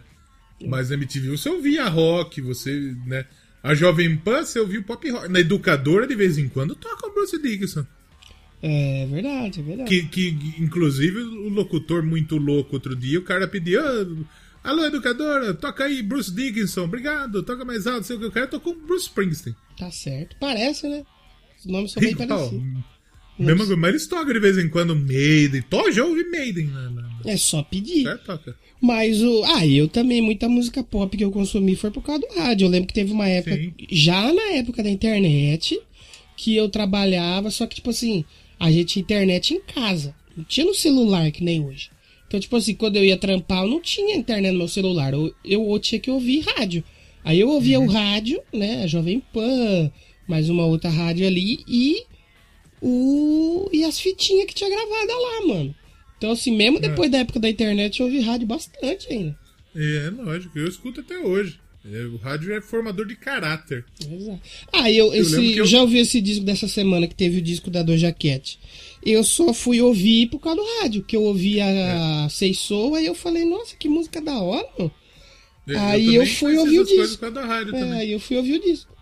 Mas 0.65 0.89
na 0.89 0.95
MTV 0.95 1.29
você 1.35 1.49
ouvia 1.49 1.89
rock, 1.89 2.39
você, 2.39 2.95
né? 3.05 3.25
A 3.63 3.73
Jovem 3.73 4.15
Pan 4.15 4.45
você 4.45 4.59
ouvia 4.59 4.79
o 4.79 4.83
pop 4.83 5.09
rock. 5.09 5.27
Na 5.27 5.39
educadora, 5.39 6.07
de 6.07 6.15
vez 6.15 6.37
em 6.37 6.47
quando, 6.47 6.75
toca 6.75 7.07
o 7.07 7.13
Bruce 7.13 7.37
Dickinson. 7.41 7.85
É 8.61 9.07
verdade, 9.09 9.59
é 9.59 9.63
verdade. 9.63 9.89
Que, 9.89 10.03
que, 10.07 10.55
inclusive, 10.61 11.19
o 11.19 11.49
locutor 11.49 12.03
muito 12.03 12.37
louco 12.37 12.75
outro 12.75 12.95
dia, 12.95 13.19
o 13.19 13.23
cara 13.23 13.47
pediu. 13.47 13.79
"Ah, 13.81 14.05
Alô, 14.63 14.85
educadora, 14.85 15.55
toca 15.55 15.85
aí 15.85 16.03
Bruce 16.03 16.31
Dickinson, 16.31 16.83
obrigado, 16.83 17.41
toca 17.41 17.65
mais 17.65 17.87
alto, 17.87 18.05
sei 18.05 18.15
o 18.15 18.19
que. 18.19 18.25
O 18.27 18.31
cara 18.31 18.45
tocou 18.45 18.75
Bruce 18.75 19.05
Springsteen. 19.05 19.55
Tá 19.75 19.89
certo. 19.89 20.35
Parece, 20.39 20.87
né? 20.87 21.03
Os 21.59 21.65
nomes 21.65 21.91
são 21.91 21.99
bem 22.01 22.11
Igual. 22.11 22.27
parecidos. 22.27 22.83
Mesma 23.39 23.57
coisa, 23.57 23.75
mas 23.75 23.89
eles 23.89 24.05
tocam 24.07 24.31
de 24.33 24.39
vez 24.39 24.57
em 24.59 24.69
quando 24.69 24.95
Maiden. 24.95 25.63
Tó, 25.63 25.89
já 25.89 26.05
ouvi 26.05 26.23
Maiden. 26.29 26.67
Né, 26.67 26.89
né, 26.93 27.03
É 27.25 27.37
só 27.37 27.63
pedir. 27.63 28.03
né, 28.03 28.15
toca. 28.23 28.55
Mas 28.79 29.19
o. 29.23 29.43
Ah, 29.45 29.65
eu 29.65 29.87
também, 29.87 30.21
muita 30.21 30.47
música 30.47 30.83
pop 30.83 31.17
que 31.17 31.23
eu 31.23 31.31
consumi 31.31 31.75
foi 31.75 31.89
por 31.89 32.03
causa 32.03 32.21
do 32.21 32.35
rádio. 32.39 32.65
Eu 32.65 32.69
lembro 32.69 32.87
que 32.87 32.93
teve 32.93 33.11
uma 33.11 33.27
época, 33.27 33.55
Sim. 33.55 33.73
já 33.89 34.31
na 34.31 34.43
época 34.51 34.83
da 34.83 34.89
internet, 34.91 35.81
que 36.37 36.55
eu 36.55 36.69
trabalhava, 36.69 37.49
só 37.49 37.65
que, 37.65 37.75
tipo 37.77 37.89
assim, 37.89 38.23
a 38.61 38.71
gente 38.71 38.93
tinha 38.93 39.01
internet 39.01 39.55
em 39.55 39.59
casa. 39.59 40.13
Não 40.37 40.43
tinha 40.43 40.67
no 40.67 40.75
celular 40.75 41.31
que 41.31 41.43
nem 41.43 41.65
hoje. 41.65 41.89
Então, 42.27 42.39
tipo 42.39 42.55
assim, 42.55 42.75
quando 42.75 42.95
eu 42.95 43.03
ia 43.03 43.17
trampar, 43.17 43.63
eu 43.63 43.67
não 43.67 43.81
tinha 43.81 44.15
internet 44.15 44.51
no 44.51 44.59
meu 44.59 44.67
celular. 44.67 45.13
Eu, 45.13 45.33
eu, 45.43 45.67
eu 45.67 45.79
tinha 45.79 45.99
que 45.99 46.11
ouvir 46.11 46.41
rádio. 46.41 46.83
Aí 47.23 47.39
eu 47.39 47.49
ouvia 47.49 47.79
o 47.79 47.87
rádio, 47.87 48.39
né? 48.53 48.83
A 48.83 48.87
Jovem 48.87 49.19
Pan, 49.33 49.91
mais 50.27 50.47
uma 50.47 50.63
outra 50.63 50.91
rádio 50.91 51.25
ali 51.25 51.63
e 51.67 52.03
o. 52.79 53.67
E 53.73 53.83
as 53.83 53.99
fitinhas 53.99 54.45
que 54.45 54.53
tinha 54.53 54.69
gravada 54.69 55.11
lá, 55.11 55.47
mano. 55.47 55.75
Então, 56.19 56.31
assim, 56.31 56.55
mesmo 56.55 56.79
depois 56.79 57.09
da 57.09 57.17
época 57.17 57.39
da 57.39 57.49
internet, 57.49 57.99
eu 57.99 58.05
ouvi 58.05 58.21
rádio 58.21 58.45
bastante 58.45 59.11
ainda. 59.11 59.35
É, 59.75 60.11
lógico, 60.15 60.59
eu 60.59 60.67
escuto 60.67 60.99
até 61.01 61.17
hoje. 61.17 61.59
É, 61.83 62.03
o 62.05 62.17
rádio 62.17 62.53
é 62.53 62.61
formador 62.61 63.07
de 63.07 63.15
caráter. 63.15 63.83
Exato. 63.99 64.39
Ah, 64.71 64.91
eu, 64.91 65.11
esse, 65.13 65.57
eu- 65.57 65.65
já 65.65 65.81
ouvi 65.81 65.97
esse 65.97 66.21
disco 66.21 66.45
dessa 66.45 66.67
semana 66.67 67.07
que 67.07 67.15
teve 67.15 67.39
o 67.39 67.41
disco 67.41 67.71
da 67.71 67.81
Doja 67.81 68.11
Cat. 68.11 68.59
Eu 69.03 69.23
só 69.23 69.51
fui 69.51 69.81
ouvir 69.81 70.27
por 70.29 70.39
causa 70.39 70.57
do 70.61 70.79
rádio, 70.79 71.03
que 71.03 71.15
eu 71.15 71.23
ouvi 71.23 71.59
a 71.59 72.27
Sei 72.29 72.53
Soul, 72.53 72.93
aí 72.95 73.05
eu 73.07 73.15
falei, 73.15 73.45
nossa, 73.45 73.75
que 73.75 73.89
música 73.89 74.21
da 74.21 74.37
hora, 74.39 74.67
mano. 74.77 74.91
É, 75.67 75.75
Aí 75.77 76.05
também 76.05 76.15
eu 76.19 76.25
fui 76.27 76.57
ouvir 76.57 76.79
o 76.79 76.85
disco. 76.85 77.25
É, 77.25 77.91
aí 77.93 78.11
eu 78.11 78.19
fui 78.19 78.37
ouvir 78.37 78.55
o 78.57 78.61
disco. 78.61 78.95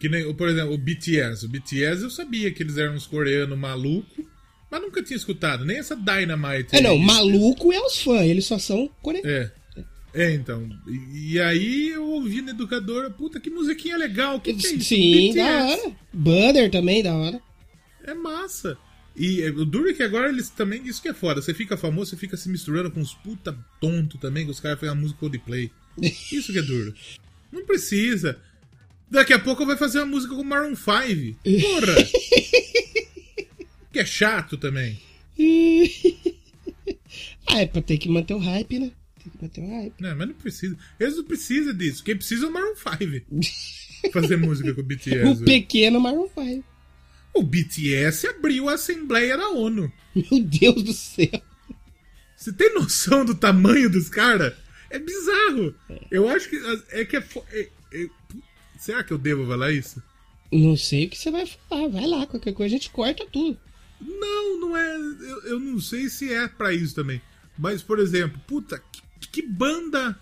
Que 0.00 0.08
nem, 0.08 0.32
por 0.34 0.48
exemplo, 0.48 0.74
o 0.74 0.78
BTS. 0.78 1.46
O 1.46 1.48
BTS 1.48 2.02
eu 2.02 2.10
sabia 2.10 2.50
que 2.52 2.62
eles 2.62 2.76
eram 2.76 2.94
uns 2.94 3.06
coreanos 3.06 3.58
malucos, 3.58 4.24
mas 4.70 4.80
nunca 4.80 5.02
tinha 5.02 5.16
escutado. 5.16 5.64
Nem 5.64 5.78
essa 5.78 5.96
Dynamite. 5.96 6.76
É, 6.76 6.80
não, 6.80 6.92
aí. 6.92 7.04
maluco 7.04 7.72
é 7.72 7.80
os 7.80 8.00
fãs, 8.02 8.22
eles 8.26 8.44
só 8.46 8.58
são 8.58 8.88
coreanos. 9.02 9.28
É. 9.30 9.50
É, 10.18 10.32
então. 10.32 10.68
E, 11.14 11.38
aí 11.38 11.90
eu 11.90 12.04
ouvi 12.04 12.42
na 12.42 12.50
educadora, 12.50 13.08
puta, 13.08 13.38
que 13.38 13.48
musiquinha 13.48 13.96
legal. 13.96 14.40
Que 14.40 14.52
que 14.52 14.66
é 14.66 14.72
isso? 14.72 14.88
Sim, 14.88 15.28
BTS. 15.28 15.36
da 15.36 15.64
hora. 15.64 15.92
Butter 16.12 16.70
também, 16.72 17.04
da 17.04 17.14
hora. 17.14 17.40
É 18.02 18.14
massa. 18.14 18.76
E 19.16 19.42
é, 19.42 19.50
o 19.50 19.64
duro 19.64 19.88
é 19.88 19.92
que 19.92 20.02
agora 20.02 20.28
eles 20.28 20.50
também, 20.50 20.84
isso 20.84 21.00
que 21.00 21.08
é 21.08 21.14
foda. 21.14 21.40
Você 21.40 21.54
fica 21.54 21.76
famoso, 21.76 22.10
você 22.10 22.16
fica 22.16 22.36
se 22.36 22.48
misturando 22.48 22.90
com 22.90 22.98
uns 22.98 23.14
puta 23.14 23.56
tonto 23.80 24.18
também, 24.18 24.44
que 24.44 24.50
os 24.50 24.58
caras 24.58 24.80
fazem 24.80 24.92
a 24.92 24.98
música 24.98 25.20
Coldplay. 25.20 25.70
Isso 26.32 26.52
que 26.52 26.58
é 26.58 26.62
duro. 26.62 26.92
Não 27.52 27.64
precisa. 27.64 28.40
Daqui 29.08 29.32
a 29.32 29.38
pouco 29.38 29.64
vai 29.64 29.76
fazer 29.76 29.98
uma 29.98 30.06
música 30.06 30.34
com 30.34 30.42
Maroon 30.42 30.74
5. 30.74 31.38
Porra! 31.44 31.94
que 33.92 34.00
é 34.00 34.04
chato 34.04 34.56
também. 34.56 34.98
ah, 37.46 37.60
é 37.60 37.66
pra 37.66 37.80
ter 37.80 37.98
que 37.98 38.08
manter 38.08 38.34
o 38.34 38.38
hype, 38.38 38.80
né? 38.80 38.90
O 39.40 39.68
hype. 39.68 39.94
Não, 40.00 40.16
mas 40.16 40.28
não 40.28 40.34
precisa. 40.34 40.76
Eles 40.98 41.16
não 41.16 41.24
precisam 41.24 41.74
disso. 41.74 42.02
Quem 42.04 42.16
precisa 42.16 42.46
é 42.46 42.48
o 42.48 42.52
Maroon 42.52 42.74
5. 42.74 44.12
Fazer 44.12 44.36
música 44.36 44.72
com 44.74 44.80
o 44.80 44.84
BTS. 44.84 45.42
o 45.42 45.44
pequeno 45.44 46.00
Maroon 46.00 46.28
5. 46.28 46.64
O 47.34 47.42
BTS 47.42 48.26
abriu 48.28 48.68
a 48.68 48.74
Assembleia 48.74 49.36
da 49.36 49.48
ONU. 49.50 49.92
Meu 50.14 50.42
Deus 50.42 50.82
do 50.82 50.92
céu. 50.92 51.42
Você 52.36 52.52
tem 52.52 52.72
noção 52.74 53.24
do 53.24 53.34
tamanho 53.34 53.90
dos 53.90 54.08
caras? 54.08 54.54
É 54.90 54.98
bizarro. 54.98 55.74
Eu 56.10 56.28
acho 56.28 56.48
que 56.48 56.56
é 56.90 57.04
que 57.04 57.16
é, 57.16 57.24
é- 57.52 57.68
é- 57.92 58.08
Será 58.78 59.02
que 59.02 59.12
eu 59.12 59.18
devo 59.18 59.46
falar 59.46 59.72
isso? 59.72 60.02
Não 60.50 60.76
sei 60.76 61.06
o 61.06 61.10
que 61.10 61.18
você 61.18 61.30
vai 61.30 61.44
falar. 61.68 61.88
Vai 61.88 62.06
lá, 62.06 62.26
qualquer 62.26 62.52
coisa 62.54 62.74
a 62.74 62.78
gente 62.78 62.90
corta 62.90 63.26
tudo. 63.30 63.58
Não, 64.00 64.60
não 64.60 64.76
é. 64.76 64.96
Eu, 64.96 65.42
eu 65.44 65.60
não 65.60 65.80
sei 65.80 66.08
se 66.08 66.32
é 66.32 66.46
pra 66.48 66.72
isso 66.72 66.94
também. 66.94 67.20
Mas, 67.58 67.82
por 67.82 67.98
exemplo, 67.98 68.40
puta, 68.46 68.80
que, 68.92 69.02
que 69.38 69.42
banda 69.46 70.18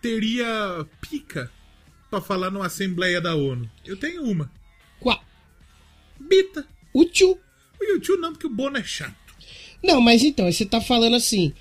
teria 0.00 0.86
pica 1.00 1.50
pra 2.08 2.20
falar 2.20 2.48
numa 2.48 2.66
Assembleia 2.66 3.20
da 3.20 3.34
ONU? 3.34 3.68
Eu 3.84 3.96
tenho 3.96 4.22
uma. 4.22 4.48
Qual? 5.00 5.20
Bita. 6.20 6.64
O 6.94 7.04
tio. 7.04 7.36
O 7.80 7.84
YouTube 7.84 8.20
não, 8.20 8.32
porque 8.32 8.46
o 8.46 8.50
Bono 8.50 8.76
é 8.76 8.84
chato. 8.84 9.16
Não, 9.82 10.00
mas 10.00 10.22
então, 10.22 10.50
você 10.50 10.64
tá 10.64 10.80
falando 10.80 11.16
assim, 11.16 11.52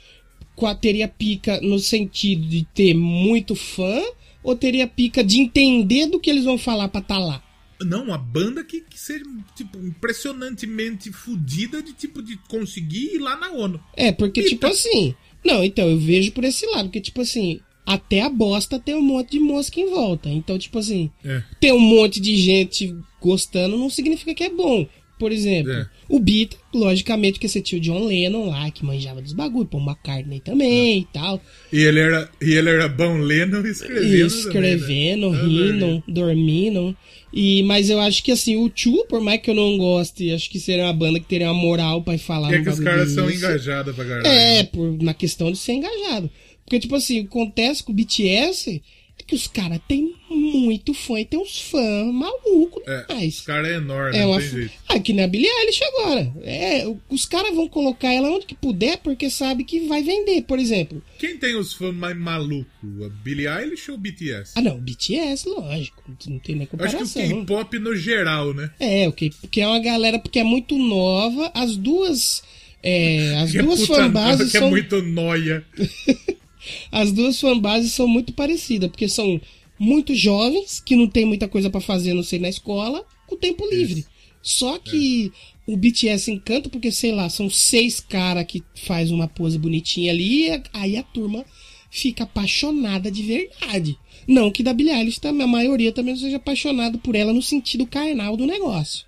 qual 0.56 0.76
teria 0.76 1.08
pica 1.08 1.60
no 1.60 1.80
sentido 1.80 2.48
de 2.48 2.64
ter 2.66 2.94
muito 2.94 3.56
fã 3.56 4.00
ou 4.44 4.56
teria 4.56 4.88
pica 4.88 5.24
de 5.24 5.40
entender 5.40 6.06
do 6.06 6.20
que 6.20 6.30
eles 6.30 6.46
vão 6.46 6.58
falar 6.58 6.88
pra 6.90 7.02
tá 7.02 7.18
lá? 7.18 7.44
Não, 7.82 8.04
uma 8.04 8.18
banda 8.18 8.64
que, 8.64 8.82
que 8.82 8.98
seja, 8.98 9.26
tipo, 9.56 9.78
impressionantemente 9.80 11.12
fodida 11.12 11.82
de, 11.82 11.94
tipo, 11.94 12.22
de 12.22 12.38
conseguir 12.48 13.16
ir 13.16 13.18
lá 13.18 13.36
na 13.36 13.52
ONU. 13.52 13.84
É, 13.96 14.12
porque 14.12 14.44
tipo 14.44 14.68
assim, 14.68 15.16
não, 15.46 15.64
então 15.64 15.88
eu 15.88 15.98
vejo 15.98 16.32
por 16.32 16.44
esse 16.44 16.66
lado, 16.68 16.86
porque 16.86 17.00
tipo 17.00 17.22
assim, 17.22 17.60
até 17.86 18.22
a 18.22 18.30
bosta 18.30 18.80
tem 18.80 18.96
um 18.96 19.02
monte 19.02 19.32
de 19.32 19.40
mosca 19.40 19.80
em 19.80 19.90
volta. 19.90 20.28
Então, 20.30 20.58
tipo 20.58 20.80
assim, 20.80 21.10
É. 21.24 21.44
ter 21.62 21.72
um 21.72 21.80
monte 21.80 22.20
de 22.20 22.36
gente 22.36 22.96
gostando 23.22 23.78
não 23.78 23.90
significa 23.90 24.34
que 24.34 24.44
é 24.44 24.50
bom. 24.50 24.86
Por 25.18 25.32
exemplo, 25.32 25.72
É. 25.72 25.88
o 26.10 26.20
Beat, 26.20 26.58
logicamente, 26.74 27.40
que 27.40 27.48
você 27.48 27.62
tinha 27.62 27.80
o 27.80 27.82
John 27.82 28.04
Lennon 28.06 28.50
lá, 28.50 28.70
que 28.70 28.84
manjava 28.84 29.22
dos 29.22 29.32
bagulho, 29.32 29.66
pô, 29.66 29.80
McCartney 29.80 30.42
também 30.42 31.00
e 31.00 31.08
tal. 31.14 31.42
E 31.72 31.80
ele 31.80 32.00
era, 32.00 32.30
e 32.42 32.54
ele 32.54 32.70
era 32.70 32.88
bom 32.90 33.18
lendo 33.20 33.66
e 33.66 33.72
escrevendo. 33.72 34.14
E 34.14 34.22
escrevendo, 34.22 35.32
também, 35.32 35.50
né? 35.50 35.72
rindo, 35.72 36.04
dormindo. 36.08 36.98
E, 37.32 37.64
mas 37.64 37.90
eu 37.90 38.00
acho 38.00 38.24
que 38.24 38.32
assim, 38.32 38.56
o 38.58 38.70
Tchu, 38.70 39.06
por 39.08 39.22
mais 39.22 39.42
que 39.42 39.50
eu 39.50 39.56
não 39.56 39.78
goste, 39.78 40.32
acho 40.32 40.50
que 40.50 40.60
seria 40.60 40.86
uma 40.86 40.94
banda 40.94 41.20
que 41.20 41.26
teria 41.28 41.52
uma 41.52 41.60
moral 41.62 42.02
pra 42.02 42.16
ir 42.16 42.20
falar 42.20 42.54
É 42.54 42.60
um 42.60 42.64
que 42.64 42.70
os 42.70 42.80
caras 42.80 43.12
são 43.12 43.30
engajados 43.30 43.96
pra 43.96 44.06
caralho. 44.06 44.28
É, 44.28 44.64
por, 44.64 45.02
na 45.02 45.14
questão 45.14 45.52
de 45.52 45.58
ser 45.58 45.74
engajado. 45.74 46.30
Porque, 46.66 46.80
tipo 46.80 46.96
assim, 46.96 47.22
acontece 47.26 47.84
com 47.84 47.92
o 47.92 47.96
BTS, 47.96 48.82
que 49.28 49.34
os 49.36 49.48
caras 49.48 49.80
têm 49.88 50.14
muito 50.30 50.94
fã 50.94 51.20
e 51.20 51.26
tem 51.26 51.40
uns 51.40 51.60
fãs 51.62 52.14
malucos 52.14 52.84
É, 52.86 53.06
demais. 53.08 53.36
os 53.40 53.42
caras 53.42 53.70
é 53.72 53.76
enorme, 53.76 54.18
É 54.18 54.26
uma 54.26 54.40
tem 54.40 54.50
jeito. 54.50 54.72
Ah, 54.88 55.00
que 55.00 55.14
nem 55.14 55.26
a 55.26 55.28
Billie 55.28 55.48
Eilish 55.50 55.84
agora. 55.84 56.32
É, 56.44 56.88
o- 56.88 57.00
os 57.10 57.26
caras 57.26 57.56
vão 57.56 57.68
colocar 57.68 58.14
ela 58.14 58.30
onde 58.30 58.46
que 58.46 58.54
puder 58.54 58.98
porque 58.98 59.30
sabe 59.30 59.64
que 59.64 59.88
vai 59.88 60.04
vender, 60.04 60.44
por 60.44 60.60
exemplo. 60.60 61.02
Quem 61.18 61.38
tem 61.38 61.56
os 61.56 61.74
fãs 61.74 61.94
mais 61.96 62.16
malucos? 62.16 62.68
A 63.04 63.10
Billie 63.24 63.48
Eilish 63.48 63.90
ou 63.90 63.98
o 63.98 64.00
BTS? 64.00 64.52
Ah, 64.56 64.62
não, 64.62 64.78
BTS, 64.80 65.50
lógico. 65.50 66.04
Não 66.28 66.38
tem 66.40 66.56
nem 66.56 66.68
Eu 66.72 66.86
acho 66.86 66.98
que 66.98 67.04
o 67.04 67.08
comparação. 67.08 67.46
K-pop 67.46 67.80
no 67.80 67.96
geral, 67.96 68.54
né? 68.54 68.70
É, 68.80 69.08
o 69.08 69.12
que 69.12 69.32
porque 69.42 69.62
é 69.62 69.68
uma 69.68 69.80
galera 69.80 70.20
porque 70.20 70.38
é 70.40 70.44
muito 70.44 70.78
nova. 70.78 71.52
As 71.56 71.76
duas. 71.76 72.44
é, 72.84 73.38
as 73.38 73.52
Que 73.52 73.58
é 73.58 73.64
duas 73.64 73.84
fanbases 73.88 74.14
nova, 74.40 74.46
que 74.46 74.52
são. 74.52 74.68
é 74.68 74.70
muito 74.70 75.02
noia. 75.02 75.66
As 76.92 77.12
duas 77.12 77.40
fanbases 77.40 77.94
são 77.94 78.08
muito 78.08 78.34
parecidas, 78.34 78.90
porque 78.90 79.08
são 79.08 79.40
muito 79.78 80.16
jovens, 80.16 80.80
que 80.80 80.96
não 80.96 81.08
tem 81.08 81.26
muita 81.26 81.48
coisa 81.48 81.70
pra 81.70 81.82
fazer, 81.82 82.14
não 82.14 82.24
sei 82.24 82.40
na 82.40 82.50
escola, 82.50 83.06
com 83.28 83.36
tempo 83.36 83.68
livre. 83.70 84.06
Só 84.42 84.78
que 84.78 85.32
o 85.68 85.76
BTS 85.76 86.32
encanta, 86.32 86.70
porque, 86.70 86.92
sei 86.92 87.12
lá, 87.12 87.30
são 87.30 87.50
seis 87.50 88.00
caras 88.00 88.46
que 88.46 88.64
faz 88.76 89.10
uma 89.10 89.28
pose 89.28 89.58
bonitinha 89.58 90.12
ali, 90.12 90.48
e 90.48 90.64
aí 90.72 90.98
a 90.98 91.04
turma 91.04 91.44
fica 91.90 92.24
apaixonada 92.24 93.10
de 93.10 93.24
verdade. 93.24 93.98
Não 94.28 94.52
que 94.52 94.64
da 94.64 94.74
Billie 94.74 94.94
Eilish 94.94 95.20
a 95.24 95.32
maioria 95.32 95.92
também 95.92 96.14
não 96.14 96.22
seja 96.22 96.38
apaixonado 96.38 97.00
por 97.00 97.16
ela 97.16 97.34
no 97.34 97.42
sentido 97.42 97.86
carnal 97.86 98.36
do 98.36 98.46
negócio. 98.46 99.06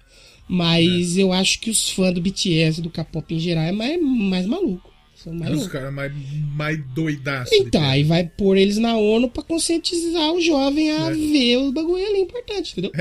Mas 0.48 1.18
eu 1.18 1.34
acho 1.34 1.60
que 1.60 1.70
os 1.70 1.90
fãs 1.90 2.14
do 2.14 2.22
BTS, 2.22 2.82
do 2.82 2.90
K-pop 2.90 3.36
em 3.36 3.40
geral, 3.40 3.66
é 3.66 3.72
mais, 3.72 4.02
mais 4.02 4.46
maluco. 4.46 4.87
São 5.28 5.34
mais 5.34 5.52
É 5.52 5.56
os 5.56 5.68
caras 5.68 5.94
mais, 5.94 6.14
mais 6.56 6.80
doidaços. 6.96 7.52
Então, 7.54 7.84
aí 7.84 8.02
vai 8.04 8.24
pôr 8.26 8.56
eles 8.56 8.78
na 8.78 8.96
ONU 8.96 9.30
pra 9.30 9.44
conscientizar 9.44 10.32
o 10.32 10.40
jovem 10.42 10.90
a 10.92 11.10
É. 11.10 11.14
ver 11.14 11.58
o 11.58 11.72
bagulho 11.74 12.06
ali 12.08 12.20
importante, 12.20 12.72
entendeu? 12.72 12.92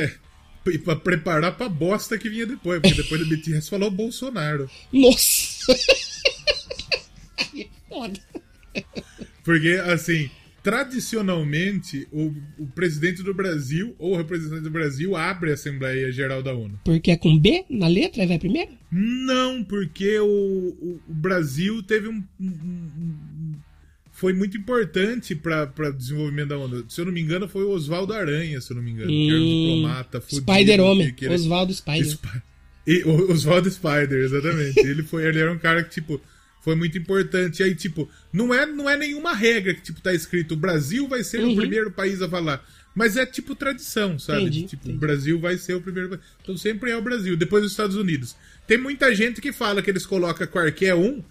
E 0.66 0.79
pra 0.79 0.97
preparar 0.97 1.57
pra 1.57 1.68
bosta 1.68 2.18
que 2.18 2.29
vinha 2.29 2.45
depois, 2.45 2.81
porque 2.83 3.01
depois 3.01 3.20
do 3.20 3.29
BTS 3.29 3.70
falou 3.70 3.89
Bolsonaro. 3.93 4.68
Nossa! 4.93 5.72
Aí 7.39 7.62
é 7.62 7.66
foda. 7.89 8.18
Porque, 9.45 9.81
assim, 9.87 10.29
tradicionalmente, 10.67 12.07
o, 12.11 12.33
o 12.59 12.67
presidente 12.67 13.23
do 13.23 13.33
Brasil 13.33 13.95
ou 13.99 14.14
o 14.14 14.17
representante 14.17 14.62
do 14.62 14.71
Brasil 14.71 15.14
abre 15.17 15.51
a 15.51 15.55
Assembleia 15.55 16.11
Geral 16.12 16.43
da 16.43 16.53
ONU. 16.53 16.79
Porque 16.85 17.11
é 17.11 17.17
com 17.17 17.39
B 17.39 17.64
na 17.71 17.87
letra, 17.87 18.23
aí 18.23 18.29
vai 18.29 18.39
primeiro? 18.39 18.71
Não, 18.91 19.62
porque 19.64 20.19
o, 20.19 20.27
o, 20.27 21.01
o 21.09 21.14
Brasil 21.14 21.83
teve 21.83 22.09
um. 22.09 22.23
um- 22.41 22.47
um- 22.47 23.55
foi 24.12 24.33
muito 24.33 24.57
importante 24.57 25.35
para 25.35 25.71
o 25.79 25.93
desenvolvimento 25.93 26.49
da 26.49 26.57
ONU. 26.59 26.87
Se 26.89 27.01
eu 27.03 27.05
não 27.05 27.12
me 27.12 27.21
engano, 27.21 27.47
foi 27.47 27.64
o 27.64 27.71
Oswaldo 27.71 28.14
Aranha, 28.14 28.59
se 28.62 28.71
eu 28.73 28.77
não 28.77 28.83
me 28.83 28.91
engano, 28.93 29.11
que 29.11 29.29
era 29.31 29.39
um 29.39 29.43
Hum, 29.43 29.64
diplomata. 29.67 30.23
Spider-Homem, 30.27 31.14
ele- 31.21 31.35
Oswaldo 31.35 31.73
Spider. 31.75 32.17
E, 32.89 33.03
Oswaldo 33.05 33.69
Spider, 33.69 34.12
exatamente. 34.25 34.79
ele, 34.79 35.03
foi, 35.03 35.27
ele 35.27 35.41
era 35.41 35.53
um 35.53 35.59
cara 35.59 35.83
que, 35.83 35.91
tipo, 35.91 36.21
foi 36.67 36.75
muito 36.75 36.99
importante. 36.99 37.61
E 37.61 37.62
aí, 37.62 37.77
tipo, 37.77 38.11
não 38.33 38.53
é, 38.53 38.67
não 38.67 38.91
é 38.91 38.97
nenhuma 38.97 39.33
regra 39.33 39.73
que, 39.73 39.81
tipo, 39.81 40.01
tá 40.01 40.12
escrito 40.12 40.55
o 40.55 40.57
Brasil 40.57 41.07
vai 41.07 41.23
ser 41.23 41.39
Uhum. 41.41 41.53
o 41.53 41.57
primeiro 41.57 41.93
país 41.93 42.21
a 42.21 42.29
falar. 42.29 42.61
Mas 42.93 43.17
é, 43.17 43.25
tipo, 43.25 43.55
tradição, 43.55 44.19
sabe? 44.19 44.41
Entendi, 44.43 44.62
tipo, 44.64 44.83
entendi. 44.83 44.97
o 44.97 44.99
Brasil 44.99 45.39
vai 45.39 45.57
ser 45.57 45.75
o 45.75 45.81
primeiro 45.81 46.09
país. 46.09 46.23
Então 46.43 46.57
sempre 46.57 46.91
é 46.91 46.97
o 46.97 47.01
Brasil, 47.03 47.37
depois 47.37 47.64
os 47.64 47.71
Estados 47.71 47.95
Unidos. 47.95 48.35
Tem 48.67 48.77
muita 48.79 49.14
gente 49.14 49.41
que 49.41 49.53
fala 49.53 49.81
que 49.81 49.89
eles 49.89 50.05
colocam 50.05 50.45
qualquer 50.49 50.97
um 50.97 51.23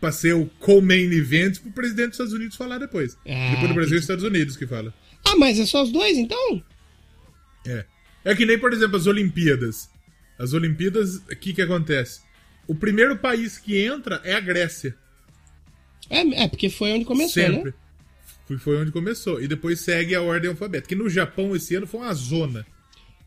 pra 0.00 0.10
ser 0.10 0.34
o 0.34 0.46
co-main 0.58 1.12
event 1.12 1.60
pro 1.60 1.70
presidente 1.70 2.06
dos 2.08 2.14
Estados 2.14 2.32
Unidos 2.32 2.56
falar 2.56 2.78
depois. 2.78 3.16
Ah, 3.28 3.50
depois 3.52 3.68
do 3.68 3.74
Brasil 3.74 3.96
e 3.96 4.00
Estados 4.00 4.24
Unidos 4.24 4.56
que 4.56 4.66
fala. 4.66 4.92
Ah, 5.24 5.36
mas 5.36 5.56
é 5.60 5.66
só 5.66 5.84
os 5.84 5.92
dois, 5.92 6.18
então? 6.18 6.60
É. 7.64 7.84
É 8.24 8.34
que 8.34 8.44
nem, 8.44 8.58
por 8.58 8.72
exemplo, 8.72 8.96
as 8.96 9.06
Olimpíadas. 9.06 9.88
As 10.36 10.52
Olimpíadas, 10.52 11.16
o 11.16 11.36
que 11.36 11.52
que 11.54 11.62
acontece? 11.62 12.22
O 12.70 12.74
primeiro 12.74 13.16
país 13.18 13.58
que 13.58 13.76
entra 13.80 14.20
é 14.22 14.32
a 14.32 14.38
Grécia. 14.40 14.94
É, 16.08 16.20
é 16.44 16.48
porque 16.48 16.70
foi 16.70 16.92
onde 16.92 17.04
começou, 17.04 17.42
sempre. 17.42 17.70
né? 17.70 17.74
Foi- 18.46 18.58
Foi 18.58 18.76
onde 18.80 18.92
começou. 18.92 19.42
E 19.42 19.48
depois 19.48 19.80
segue 19.80 20.14
a 20.14 20.22
ordem 20.22 20.50
alfabética. 20.50 20.88
Que 20.90 20.94
no 20.94 21.08
Japão 21.10 21.54
esse 21.56 21.74
ano 21.74 21.86
foi 21.86 22.00
uma 22.00 22.14
zona. 22.14 22.64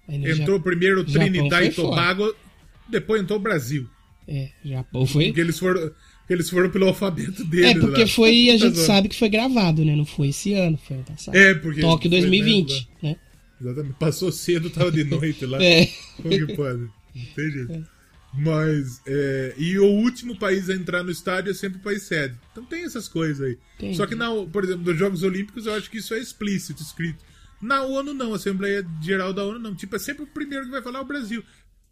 Entrou 0.07 0.57
Ja- 0.57 0.63
primeiro 0.63 1.03
Trinidad 1.03 1.65
e 1.65 1.71
Tobago, 1.71 2.33
depois 2.89 3.21
entrou 3.21 3.37
o 3.37 3.41
Brasil. 3.41 3.85
É, 4.27 4.49
Japão 4.63 5.05
foi. 5.05 5.25
Porque 5.25 5.41
eles 5.41 5.59
foram, 5.59 5.91
eles 6.29 6.49
foram 6.49 6.69
pelo 6.69 6.87
alfabeto 6.87 7.43
deles. 7.43 7.71
É, 7.75 7.79
porque 7.79 8.01
lá. 8.01 8.07
foi, 8.07 8.49
a 8.49 8.55
gente 8.57 8.77
sabe 8.79 9.09
que 9.09 9.15
foi 9.19 9.27
gravado, 9.29 9.83
né? 9.83 9.93
Não 9.95 10.05
foi 10.05 10.29
esse 10.29 10.53
ano, 10.53 10.77
foi 10.77 10.95
ano 10.97 11.05
passado. 11.05 11.35
É, 11.35 11.53
porque. 11.53 11.81
Tóquio 11.81 12.09
foi, 12.09 12.19
2020, 12.21 12.87
né? 13.01 13.17
Exatamente. 13.61 13.95
Passou 13.99 14.31
cedo, 14.31 14.69
tava 14.69 14.89
de 14.91 15.03
noite 15.03 15.45
lá. 15.45 15.57
É. 15.63 15.85
Como 16.21 16.29
que 16.47 16.55
pode? 16.55 16.79
Não 16.79 17.25
tem 17.35 17.51
jeito. 17.51 17.92
Mas, 18.35 18.99
é, 19.05 19.53
e 19.57 19.77
o 19.77 19.85
último 19.85 20.35
país 20.37 20.69
a 20.69 20.73
entrar 20.73 21.03
no 21.03 21.11
estádio 21.11 21.51
é 21.51 21.53
sempre 21.53 21.77
o 21.79 21.81
país 21.83 22.03
sede. 22.03 22.35
Então 22.51 22.65
tem 22.65 22.83
essas 22.83 23.07
coisas 23.07 23.45
aí. 23.45 23.57
Entendi. 23.77 23.95
Só 23.95 24.07
que, 24.07 24.15
na, 24.15 24.27
por 24.51 24.63
exemplo, 24.63 24.83
nos 24.85 24.97
Jogos 24.97 25.21
Olímpicos 25.23 25.65
eu 25.67 25.73
acho 25.75 25.89
que 25.89 25.97
isso 25.99 26.13
é 26.15 26.19
explícito, 26.19 26.81
escrito. 26.81 27.23
Na 27.61 27.83
ONU 27.83 28.13
não, 28.13 28.33
a 28.33 28.35
Assembleia 28.37 28.85
Geral 29.01 29.33
da 29.33 29.43
ONU 29.45 29.59
não. 29.59 29.75
Tipo, 29.75 29.95
é 29.95 29.99
sempre 29.99 30.23
o 30.23 30.27
primeiro 30.27 30.65
que 30.65 30.71
vai 30.71 30.81
falar 30.81 31.01
o 31.01 31.05
Brasil. 31.05 31.43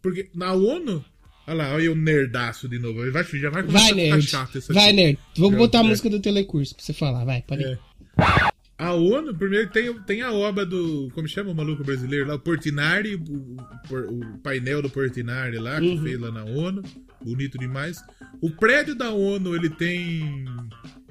Porque 0.02 0.28
na 0.34 0.52
ONU. 0.52 1.04
Olha 1.46 1.56
lá, 1.56 1.74
olha 1.74 1.90
o 1.90 1.96
nerdaço 1.96 2.68
de 2.68 2.78
novo. 2.78 3.10
Vai, 3.10 3.24
já 3.24 3.50
vai 3.50 3.62
começar 3.62 3.78
Vai, 3.84 3.90
a 3.92 3.94
ficar 3.94 4.16
nerd. 4.16 4.26
chato 4.26 4.58
isso 4.58 4.72
Vai, 4.74 4.84
aqui. 4.86 4.92
nerd. 4.92 5.18
Vamos 5.36 5.54
É, 5.54 5.58
botar 5.58 5.78
a 5.80 5.84
é. 5.84 5.88
música 5.88 6.10
do 6.10 6.20
telecurso 6.20 6.74
pra 6.74 6.84
você 6.84 6.92
falar, 6.92 7.24
vai, 7.24 7.42
pode 7.42 7.62
ir. 7.62 7.78
É. 8.18 8.52
A 8.82 8.92
ONU, 8.94 9.34
primeiro 9.34 9.70
tem, 9.70 9.92
tem 10.02 10.22
a 10.22 10.32
obra 10.32 10.66
do. 10.66 11.08
Como 11.14 11.28
chama 11.28 11.50
o 11.50 11.54
maluco 11.54 11.84
brasileiro 11.84 12.26
lá? 12.28 12.34
O 12.34 12.38
Portinari, 12.40 13.14
o, 13.14 13.56
o- 13.90 14.38
painel 14.42 14.82
do 14.82 14.90
Portinari 14.90 15.58
lá, 15.58 15.78
que 15.80 15.86
Uhum. 15.88 16.02
fez 16.02 16.18
lá 16.18 16.30
na 16.32 16.44
ONU. 16.44 16.82
Bonito 17.24 17.56
demais. 17.58 18.02
O 18.40 18.50
prédio 18.50 18.94
da 18.94 19.10
ONU, 19.12 19.54
ele 19.54 19.70
tem. 19.70 20.44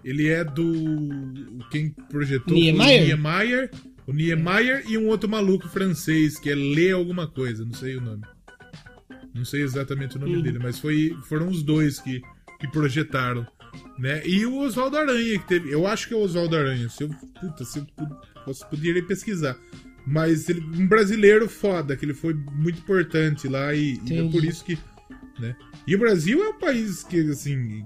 Ele 0.04 0.28
é 0.28 0.44
do. 0.44 1.64
Quem 1.70 1.92
projetou 2.10 2.54
Niemeyer? 2.54 3.04
o 3.04 3.06
Niemeyer. 3.08 3.72
O 4.08 4.12
Niemeyer 4.14 4.84
e 4.90 4.98
um 4.98 5.08
outro 5.08 5.30
maluco 5.30 5.70
francês, 5.70 6.38
que 6.40 6.50
é 6.50 6.56
Lê 6.56 6.92
alguma 6.92 7.28
coisa, 7.28 7.64
não 7.64 7.74
sei 7.74 7.96
o 7.96 8.02
nome. 8.02 8.24
Não 9.34 9.46
sei 9.46 9.62
exatamente 9.62 10.18
o 10.18 10.20
nome 10.20 10.36
Uhum. 10.36 10.42
dele, 10.42 10.60
mas 10.60 10.78
foi, 10.80 11.16
foram 11.30 11.48
os 11.48 11.64
dois 11.64 12.00
que, 12.00 12.22
que 12.60 12.68
projetaram. 12.70 13.46
Né? 13.98 14.22
E 14.26 14.46
o 14.46 14.60
Oswaldo 14.60 14.98
Aranha, 14.98 15.40
que 15.40 15.48
teve. 15.48 15.72
Eu 15.72 15.86
acho 15.86 16.08
que 16.08 16.14
é 16.14 16.18
o 16.18 16.22
Oswaldo 16.22 16.56
Aranha. 16.56 16.90
Se 16.90 17.04
eu, 17.04 17.10
puta, 17.40 17.64
se 17.64 17.80
eu 17.80 17.86
poderia 18.70 19.04
pesquisar. 19.04 19.58
Mas 20.06 20.50
ele, 20.50 20.62
um 20.62 20.88
brasileiro 20.88 21.48
foda, 21.48 21.96
que 21.96 22.04
ele 22.04 22.14
foi 22.14 22.34
muito 22.34 22.80
importante 22.80 23.48
lá 23.48 23.74
e, 23.74 24.00
e 24.06 24.18
é 24.18 24.30
por 24.30 24.44
isso 24.44 24.66
que. 24.66 24.78
Né? 25.40 25.56
E 25.86 25.96
o 25.96 26.00
Brasil 26.00 26.44
é 26.44 26.50
um 26.50 26.58
país 26.58 27.04
que, 27.04 27.20
assim, 27.30 27.86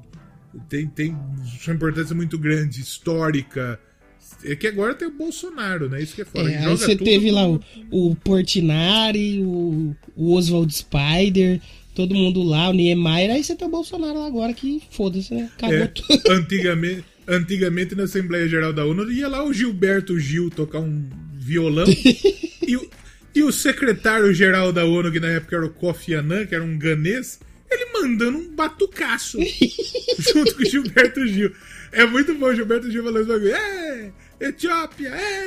tem, 0.70 0.88
tem 0.88 1.12
uma 1.12 1.76
importância 1.76 2.16
muito 2.16 2.38
grande, 2.38 2.82
histórica. 2.82 3.80
É 4.44 4.56
que 4.56 4.68
agora 4.68 4.96
tem 4.96 5.08
o 5.08 5.12
Bolsonaro, 5.12 5.90
né? 5.90 6.02
Isso 6.02 6.16
que 6.16 6.22
é 6.22 6.26
foda. 6.26 6.50
É, 6.50 6.66
aí 6.66 6.78
você 6.78 6.96
tudo 6.96 7.06
teve 7.06 7.32
lá 7.32 7.48
o, 7.48 7.62
o 7.92 8.16
Portinari, 8.16 9.42
o, 9.44 9.96
o 10.16 10.34
Oswald 10.34 10.74
Spider, 10.74 11.62
todo 11.96 12.14
mundo 12.14 12.44
lá, 12.44 12.70
o 12.70 12.74
Niemeyer, 12.74 13.32
aí 13.32 13.44
você 13.44 13.56
tem 13.56 13.68
o 13.68 13.72
Bolsonaro 13.72 14.20
lá 14.20 14.28
agora 14.28 14.54
que 14.54 14.84
foda-se, 14.92 15.34
né? 15.34 15.50
Cagou 15.58 15.78
É, 15.78 15.88
tudo. 15.88 16.22
antigamente, 16.30 17.06
antigamente 17.26 17.96
na 17.96 18.04
Assembleia 18.04 18.48
Geral 18.48 18.74
da 18.74 18.86
ONU 18.86 19.10
ia 19.10 19.30
lá 19.30 19.44
o 19.44 19.54
Gilberto 19.54 20.20
Gil 20.20 20.50
tocar 20.50 20.80
um 20.80 21.10
violão 21.34 21.88
e, 22.68 22.76
o, 22.76 22.90
e 23.34 23.44
o 23.44 23.52
secretário-geral 23.52 24.74
da 24.74 24.86
ONU, 24.86 25.12
que 25.12 25.22
na 25.22 25.30
época 25.30 25.56
era 25.56 25.66
o 25.66 25.70
Kofi 25.70 26.14
Annan, 26.14 26.46
que 26.46 26.54
era 26.54 26.64
um 26.64 26.78
ganês, 26.78 27.40
ele 27.72 27.86
mandando 27.94 28.38
um 28.40 28.54
batucaço 28.54 29.40
junto 30.20 30.54
com 30.54 30.62
o 30.62 30.66
Gilberto 30.66 31.26
Gil. 31.26 31.52
É 31.94 32.06
muito 32.06 32.36
bom 32.36 32.48
o 32.48 32.56
Gilberto 32.56 32.92
Gil 32.92 33.04
falando 33.06 33.26
bagulho. 33.26 33.56
É, 33.56 34.12
Etiópia, 34.42 35.10
é, 35.16 35.46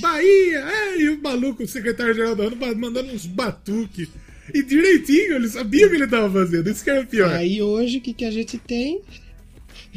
Bahia, 0.00 0.60
é, 0.60 1.00
e 1.02 1.10
o 1.10 1.20
maluco, 1.20 1.64
o 1.64 1.68
secretário-geral 1.68 2.34
da 2.34 2.44
ONU, 2.44 2.56
mandando 2.56 3.12
uns 3.12 3.26
batuques. 3.26 4.08
E 4.54 4.62
direitinho, 4.62 5.34
ele 5.36 5.48
sabia 5.48 5.86
o 5.86 5.90
que 5.90 5.96
ele 5.96 6.06
tava 6.06 6.30
fazendo. 6.30 6.68
Isso 6.70 6.84
que 6.84 6.90
era 6.90 7.04
pior. 7.04 7.30
Aí 7.30 7.62
hoje 7.62 7.98
o 7.98 8.00
que, 8.00 8.12
que 8.12 8.24
a 8.24 8.30
gente 8.30 8.58
tem? 8.58 9.00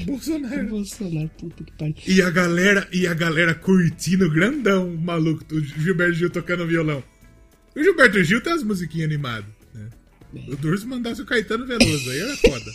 Bolsonaro. 0.06 0.68
Bolsonaro, 0.70 1.30
puta 1.38 1.64
que 1.64 1.72
pariu. 1.74 1.95
E 2.08 2.22
a 2.22 2.30
galera, 2.30 2.88
e 2.91 3.08
a 3.08 3.14
galera 3.14 3.53
curtindo 3.56 4.30
grandão, 4.32 4.89
o 4.89 4.97
maluco, 4.97 5.43
o 5.53 5.62
Gilberto 5.62 6.14
Gil 6.14 6.30
tocando 6.30 6.66
violão. 6.68 7.03
O 7.76 7.84
Gilberto 7.84 8.24
Gil 8.24 8.41
tem 8.41 8.53
as 8.53 8.64
musiquinhas 8.64 9.08
animadas. 9.10 9.45
Né? 9.74 9.89
O 10.49 10.56
Durso 10.56 10.88
mandasse 10.88 11.22
o 11.22 11.26
Caetano 11.26 11.66
Veloso, 11.66 12.10
aí 12.10 12.20
era 12.20 12.38
foda. 12.38 12.72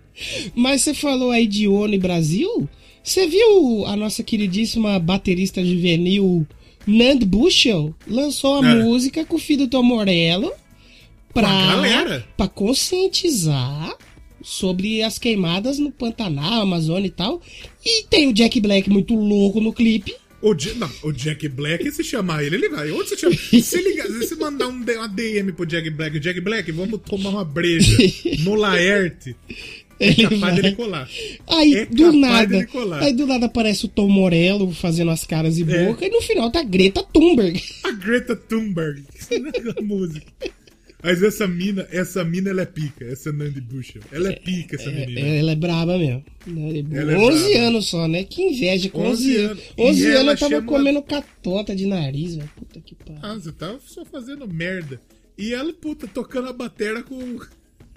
Mas 0.54 0.82
você 0.82 0.94
falou 0.94 1.30
aí 1.30 1.46
de 1.46 1.66
ONU 1.66 1.94
e 1.94 1.98
Brasil? 1.98 2.68
Você 3.02 3.26
viu 3.26 3.84
a 3.86 3.96
nossa 3.96 4.22
queridíssima 4.22 4.98
baterista 4.98 5.62
juvenil 5.64 6.46
Nand 6.86 7.18
Bushel? 7.26 7.94
Lançou 8.06 8.62
a 8.62 8.70
É. 8.70 8.74
música 8.82 9.24
com 9.24 9.36
o 9.36 9.40
filho 9.40 9.66
do 9.66 9.68
Tom 9.70 9.82
Morello 9.82 10.52
pra, 11.34 11.48
galera? 11.48 12.26
pra 12.36 12.48
conscientizar 12.48 13.96
sobre 14.42 15.02
as 15.02 15.18
queimadas 15.18 15.78
no 15.78 15.90
Pantanal, 15.90 16.62
Amazônia 16.62 17.08
e 17.08 17.10
tal. 17.10 17.40
E 17.84 18.04
tem 18.04 18.28
o 18.28 18.32
Jack 18.32 18.60
Black 18.60 18.88
muito 18.90 19.14
louco 19.14 19.60
no 19.60 19.72
clipe. 19.72 20.14
O, 20.42 20.54
não, 20.76 20.90
o 21.04 21.10
Jack 21.10 21.48
Black, 21.48 21.90
se 21.90 22.04
chamar 22.04 22.44
ele, 22.44 22.56
ele 22.56 22.68
vai. 22.68 22.90
Onde 22.90 23.08
você 23.08 23.16
chama? 23.16 23.34
Se, 23.34 23.80
ligar, 23.80 24.06
se 24.06 24.34
mandar 24.36 24.68
um, 24.68 24.72
uma 24.84 25.08
DM 25.08 25.52
pro 25.52 25.64
Jack 25.64 25.88
Black, 25.88 26.20
Jack 26.20 26.38
Black, 26.42 26.70
vamos 26.70 27.00
tomar 27.00 27.30
uma 27.30 27.44
breja 27.46 27.96
no 28.40 28.54
Laerte, 28.54 29.34
é 29.98 30.08
Ele 30.08 30.22
capaz 30.24 30.40
vai. 30.40 30.54
dele 30.56 30.72
colar. 30.76 31.08
Aí, 31.48 31.74
É 31.76 31.86
do 31.86 32.12
nada. 32.12 32.68
Aí 33.00 33.12
do 33.14 33.26
nada 33.26 33.46
aparece 33.46 33.86
o 33.86 33.88
Tom 33.88 34.08
Morello 34.10 34.70
fazendo 34.74 35.12
as 35.12 35.24
caras 35.24 35.56
e 35.56 35.62
É. 35.62 35.86
boca, 35.86 36.04
e 36.04 36.10
no 36.10 36.20
final 36.20 36.50
tá 36.50 36.60
a 36.60 36.64
Greta 36.64 37.02
Thunberg. 37.02 37.62
A 37.82 37.90
Greta 37.92 38.36
Thunberg. 38.36 39.02
a 39.78 39.80
música. 39.80 40.26
Mas 41.04 41.22
essa 41.22 41.46
mina, 41.46 41.86
essa 41.90 42.24
mina, 42.24 42.48
ela 42.48 42.62
é 42.62 42.66
pica. 42.66 43.04
Essa 43.04 43.30
Nandy 43.30 43.60
Bushel. 43.60 44.00
Ela 44.10 44.30
é 44.30 44.36
pica, 44.36 44.76
essa 44.76 44.90
menina. 44.90 45.20
É, 45.20 45.38
ela 45.38 45.52
é 45.52 45.54
braba 45.54 45.98
mesmo. 45.98 46.24
Ela 46.92 47.12
é 47.12 47.16
11 47.18 47.50
braba. 47.50 47.66
anos 47.66 47.86
só, 47.86 48.08
né? 48.08 48.24
Que 48.24 48.40
inveja. 48.42 48.88
Com 48.88 49.02
11, 49.02 49.10
11 49.30 49.36
anos. 49.36 49.50
anos. 49.50 49.74
11 49.78 50.00
E 50.02 50.06
anos 50.06 50.32
eu 50.32 50.38
tava 50.38 50.54
chama- 50.54 50.66
comendo 50.66 51.02
catota 51.02 51.76
de 51.76 51.86
nariz, 51.86 52.36
velho. 52.36 52.50
Puta 52.56 52.80
que 52.80 52.94
pariu. 52.94 53.18
Ah, 53.22 53.34
você 53.34 53.52
tá 53.52 53.76
só 53.84 54.02
fazendo 54.06 54.48
merda. 54.48 54.98
E 55.36 55.52
ela, 55.52 55.72
puta, 55.74 56.06
tocando 56.08 56.48
a 56.48 56.52
batera 56.54 57.02
com. 57.02 57.38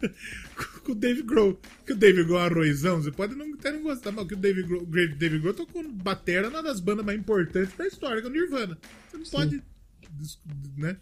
com 0.83 0.91
o 0.91 0.95
Dave 0.95 1.23
Grohl. 1.23 1.59
Que 1.85 1.93
o 1.93 1.95
Dave 1.95 2.23
Grohl 2.25 2.39
é 2.39 2.43
um 2.43 2.45
arrozão, 2.45 3.01
você 3.01 3.11
pode 3.11 3.35
não, 3.35 3.53
até 3.53 3.71
não 3.71 3.83
gostar, 3.83 4.11
mas 4.11 4.27
que 4.27 4.33
o 4.33 4.37
Dave 4.37 4.63
Grohl, 4.63 4.85
Dave 4.85 5.39
Grohl 5.39 5.53
tocou 5.53 5.81
batera 5.91 6.49
numa 6.49 6.61
das 6.61 6.79
bandas 6.81 7.05
mais 7.05 7.17
importantes 7.17 7.75
da 7.77 7.87
história, 7.87 8.21
que 8.21 8.27
é 8.27 8.29
o 8.29 8.33
Nirvana. 8.33 8.77
Você 9.09 9.17
não 9.17 9.25
pode. 9.25 9.61
dis- 10.19 10.39
né? 10.77 10.97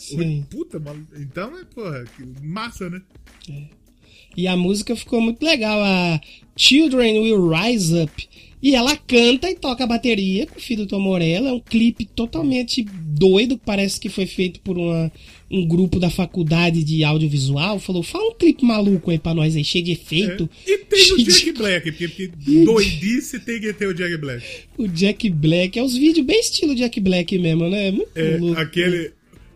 Sim. 0.00 0.46
Puta, 0.50 0.78
mano. 0.78 1.06
Então 1.16 1.56
é, 1.58 1.64
porra, 1.64 2.04
que 2.16 2.24
massa, 2.46 2.88
né? 2.90 3.00
E 4.36 4.46
a 4.46 4.56
música 4.56 4.94
ficou 4.96 5.20
muito 5.20 5.42
legal. 5.44 5.80
A 5.82 6.20
Children 6.56 7.20
Will 7.20 7.48
Rise 7.48 8.02
Up. 8.02 8.28
E 8.62 8.74
ela 8.74 8.94
canta 8.94 9.50
e 9.50 9.54
toca 9.54 9.84
a 9.84 9.86
bateria 9.86 10.46
com 10.46 10.58
o 10.58 10.62
filho 10.62 10.84
do 10.84 10.88
Tom 10.88 11.00
Morello. 11.00 11.48
É 11.48 11.52
um 11.52 11.60
clipe 11.60 12.04
totalmente 12.04 12.82
doido, 12.82 13.56
que 13.56 13.64
parece 13.64 13.98
que 13.98 14.10
foi 14.10 14.26
feito 14.26 14.60
por 14.60 14.76
uma, 14.76 15.10
um 15.50 15.66
grupo 15.66 15.98
da 15.98 16.10
faculdade 16.10 16.84
de 16.84 17.02
audiovisual. 17.02 17.78
Falou, 17.80 18.02
fala 18.02 18.28
um 18.30 18.34
clipe 18.34 18.62
maluco 18.62 19.10
aí 19.10 19.18
pra 19.18 19.32
nós 19.32 19.56
aí, 19.56 19.64
cheio 19.64 19.82
de 19.84 19.92
efeito. 19.92 20.48
É. 20.66 20.72
E 20.72 20.78
tem 20.78 21.12
o 21.14 21.16
Jack 21.24 21.44
de- 21.46 21.52
Black, 21.52 21.90
porque, 21.92 22.08
porque 22.08 22.28
doidice 22.66 23.40
tem 23.40 23.60
que 23.60 23.72
ter 23.72 23.86
o 23.86 23.94
Jack 23.94 24.16
Black. 24.18 24.44
O 24.76 24.86
Jack 24.86 25.30
Black. 25.30 25.78
É 25.78 25.82
os 25.82 25.96
vídeos 25.96 26.26
bem 26.26 26.38
estilo 26.40 26.74
Jack 26.74 27.00
Black 27.00 27.38
mesmo, 27.38 27.66
né? 27.68 27.90
Muito 27.90 28.10
É, 28.14 28.36
louco. 28.36 28.60
aquele. 28.60 29.12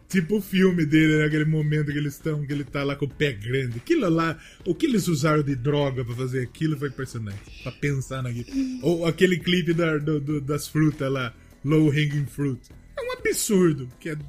Tipo 0.09 0.37
o 0.37 0.41
filme 0.41 0.85
dele, 0.87 1.19
né? 1.19 1.25
aquele 1.25 1.45
momento 1.45 1.91
que 1.91 1.99
eles 1.99 2.15
estão, 2.15 2.45
que 2.47 2.53
ele 2.53 2.63
tá 2.65 2.85
lá 2.85 2.95
com 2.95 3.07
o 3.07 3.09
pé 3.09 3.33
grande. 3.33 3.79
Aquilo 3.79 4.09
lá, 4.09 4.39
o 4.65 4.75
que 4.75 4.87
eles 4.87 5.09
usaram 5.09 5.43
de 5.43 5.57
droga 5.57 6.05
pra 6.05 6.15
fazer 6.15 6.43
aquilo 6.43 6.77
foi 6.79 6.89
impressionante. 6.89 7.39
Pra 7.63 7.73
pensar 7.73 8.23
naquilo. 8.23 8.47
Ou 8.83 9.07
aquele 9.07 9.39
clipe 9.39 9.73
da- 9.73 9.99
do- 9.99 10.21
do- 10.21 10.41
das 10.41 10.69
frutas 10.69 11.11
lá, 11.11 11.35
Low 11.65 11.91
Hanging 11.91 12.27
Fruit. 12.27 12.61
É 12.97 13.03
um 13.03 13.13
absurdo. 13.13 13.89
Que 13.99 14.11
é. 14.11 14.17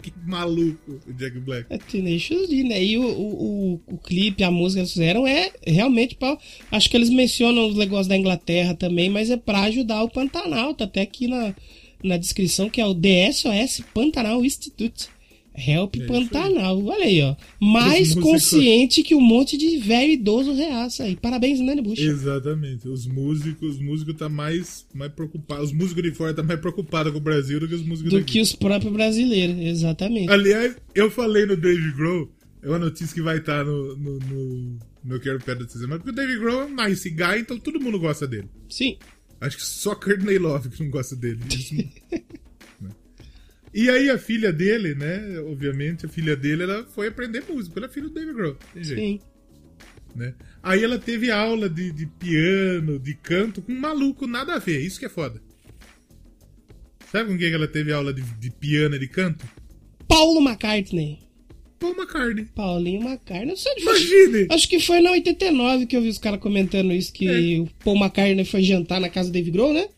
Que 0.00 0.10
maluco 0.26 0.98
o 1.06 1.12
Jack 1.12 1.38
Black. 1.40 1.66
É 1.68 1.76
Tenacious 1.76 2.48
D, 2.48 2.62
né? 2.64 2.82
E 2.82 2.96
o, 2.96 3.02
o, 3.04 3.74
o, 3.74 3.80
o 3.94 3.98
clipe, 3.98 4.42
a 4.42 4.50
música 4.50 4.78
que 4.78 4.80
eles 4.80 4.92
fizeram 4.94 5.26
é 5.26 5.52
realmente 5.66 6.14
pra. 6.14 6.38
Acho 6.72 6.88
que 6.88 6.96
eles 6.96 7.10
mencionam 7.10 7.68
os 7.68 7.76
negócios 7.76 8.06
da 8.06 8.16
Inglaterra 8.16 8.74
também, 8.74 9.10
mas 9.10 9.28
é 9.28 9.36
pra 9.36 9.64
ajudar 9.64 10.02
o 10.02 10.08
Pantanal. 10.08 10.72
Tá 10.72 10.84
até 10.84 11.02
aqui 11.02 11.28
na, 11.28 11.54
na 12.04 12.16
descrição 12.16 12.68
que 12.70 12.80
é 12.80 12.86
o 12.86 12.94
DSOS 12.94 13.82
Pantanal 13.94 14.44
Institute. 14.44 15.08
Help 15.56 15.94
É 16.00 16.06
Pantanal. 16.06 16.84
Olha 16.84 17.04
aí, 17.04 17.22
ó. 17.22 17.36
Mais 17.60 18.08
músicos- 18.08 18.24
consciente 18.24 19.04
que 19.04 19.14
um 19.14 19.20
monte 19.20 19.56
de 19.56 19.78
velho 19.78 20.10
idoso 20.12 20.52
reaça 20.52 21.04
aí. 21.04 21.14
Parabéns, 21.14 21.60
Nani 21.60 21.80
Bush. 21.80 22.00
Exatamente. 22.00 22.88
Os 22.88 23.06
músicos, 23.06 23.76
os 23.76 23.80
músicos 23.80 24.16
tá 24.16 24.28
mais, 24.28 24.84
mais 24.92 25.12
preocupados. 25.12 25.66
Os 25.66 25.72
músicos 25.72 26.02
de 26.02 26.10
fora 26.10 26.34
tá 26.34 26.42
mais 26.42 26.58
preocupados 26.58 27.12
com 27.12 27.18
o 27.18 27.20
Brasil 27.20 27.60
do 27.60 27.68
que 27.68 27.74
os 27.76 27.86
músicos 27.86 28.10
Do 28.12 28.18
daqui. 28.18 28.32
que 28.32 28.40
os 28.40 28.52
próprios 28.52 28.92
brasileiros, 28.92 29.56
exatamente. 29.60 30.28
Aliás, 30.28 30.76
eu 30.92 31.08
falei 31.08 31.46
no 31.46 31.56
Dave 31.56 31.92
Grohl, 31.92 32.28
é 32.60 32.68
uma 32.68 32.80
notícia 32.80 33.14
que 33.14 33.22
vai 33.22 33.38
estar 33.38 33.64
no, 33.64 33.96
no, 33.96 34.18
no, 34.18 34.78
no 35.04 35.14
Eu 35.14 35.20
Quero 35.20 35.38
Pedra 35.38 35.64
dessa 35.64 35.78
semana, 35.78 36.00
porque 36.00 36.10
o 36.10 36.14
Dave 36.14 36.36
Grohl 36.36 36.62
é 36.62 36.64
um 36.64 36.74
nice 36.88 37.08
guy, 37.10 37.38
então 37.38 37.56
todo 37.60 37.80
mundo 37.80 38.00
gosta 38.00 38.26
dele. 38.26 38.48
Sim. 38.68 38.96
Acho 39.40 39.56
que 39.56 39.62
só 39.64 39.94
Courtney 39.94 40.38
Love 40.38 40.68
que 40.70 40.82
não 40.82 40.90
gosta 40.90 41.16
dele. 41.16 41.40
Né? 42.80 42.90
E 43.72 43.88
aí 43.88 44.10
a 44.10 44.18
filha 44.18 44.52
dele, 44.52 44.94
né, 44.94 45.38
obviamente, 45.40 46.06
a 46.06 46.08
filha 46.08 46.34
dele, 46.36 46.64
ela 46.64 46.84
foi 46.86 47.06
aprender 47.06 47.44
música, 47.48 47.78
ela 47.78 47.86
é 47.86 47.88
filha 47.88 48.08
do 48.08 48.14
Dave 48.14 48.32
Grohl, 48.32 48.56
tem 48.72 48.82
jeito, 48.82 49.00
Sim. 49.00 49.20
né? 50.14 50.34
Aí 50.62 50.82
ela 50.82 50.98
teve 50.98 51.30
aula 51.30 51.68
de, 51.68 51.92
de 51.92 52.06
piano, 52.06 52.98
de 52.98 53.14
canto, 53.14 53.62
com 53.62 53.72
um 53.72 53.78
maluco, 53.78 54.26
nada 54.26 54.54
a 54.54 54.58
ver, 54.58 54.80
isso 54.80 54.98
que 54.98 55.06
é 55.06 55.08
foda. 55.08 55.40
Sabe 57.10 57.30
com 57.30 57.38
quem 57.38 57.48
que 57.48 57.54
ela 57.54 57.68
teve 57.68 57.92
aula 57.92 58.12
de, 58.12 58.22
de 58.22 58.50
piano 58.50 58.96
e 58.96 58.98
de 58.98 59.06
canto? 59.06 59.46
Paulo 60.08 60.40
McCartney. 60.40 61.20
Paul 61.78 61.94
McCartney. 61.96 62.44
Paulinho 62.54 63.02
McCartney. 63.02 63.46
Não 63.46 63.56
sei 63.56 63.72
foi. 63.80 64.00
Imagine! 64.02 64.46
Acho 64.50 64.68
que 64.68 64.80
foi 64.80 65.00
na 65.00 65.10
89 65.12 65.86
que 65.86 65.96
eu 65.96 66.02
vi 66.02 66.08
os 66.08 66.18
caras 66.18 66.40
comentando 66.40 66.92
isso, 66.92 67.12
que 67.12 67.26
É. 67.56 67.60
o 67.60 67.68
Paul 67.84 67.96
McCartney 67.96 68.44
foi 68.44 68.62
jantar 68.62 69.00
na 69.00 69.08
casa 69.08 69.28
do 69.28 69.32
Dave 69.32 69.50
Grohl, 69.50 69.72
né? 69.74 69.88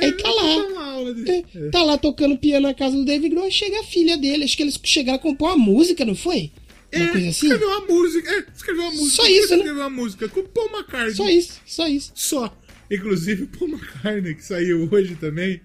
Aí 0.00 0.10
tá 0.12 0.22
Dá 0.22 0.30
lá. 0.34 1.12
de... 1.12 1.30
É, 1.30 1.44
é. 1.54 1.70
Tá 1.70 1.82
lá 1.82 1.98
tocando 1.98 2.36
piano 2.38 2.66
na 2.66 2.74
casa 2.74 2.96
do 2.96 3.04
Dave 3.04 3.28
Grohl, 3.28 3.44
aí 3.44 3.52
chega 3.52 3.80
a 3.80 3.84
filha 3.84 4.16
dele. 4.16 4.44
Acho 4.44 4.56
que 4.56 4.62
eles 4.62 4.80
chegaram 4.82 5.16
a 5.18 5.22
compor 5.22 5.50
uma 5.50 5.58
música, 5.58 6.04
não 6.04 6.14
foi? 6.14 6.50
Uma 6.94 7.04
É, 7.04 7.08
coisa 7.08 7.28
assim? 7.28 7.46
Escreveu 7.46 7.68
uma 7.68 7.80
música. 7.86 8.30
É, 8.32 8.44
escreveu 8.54 8.82
uma 8.84 8.90
música. 8.92 9.22
Só 9.22 9.28
isso, 9.28 9.48
né? 9.50 9.56
Escreveu 9.56 9.74
uma 9.82 9.90
música 9.90 10.28
com 10.28 10.42
Paul 10.44 10.70
McCartney. 10.70 11.14
Só 11.14 11.28
isso, 11.28 11.60
só 11.66 11.86
isso. 11.88 12.12
Só. 12.14 12.58
Inclusive 12.90 13.42
o 13.44 13.46
Paul 13.48 13.70
McCartney, 13.70 14.34
que 14.34 14.44
saiu 14.44 14.88
hoje 14.90 15.14
também. 15.16 15.60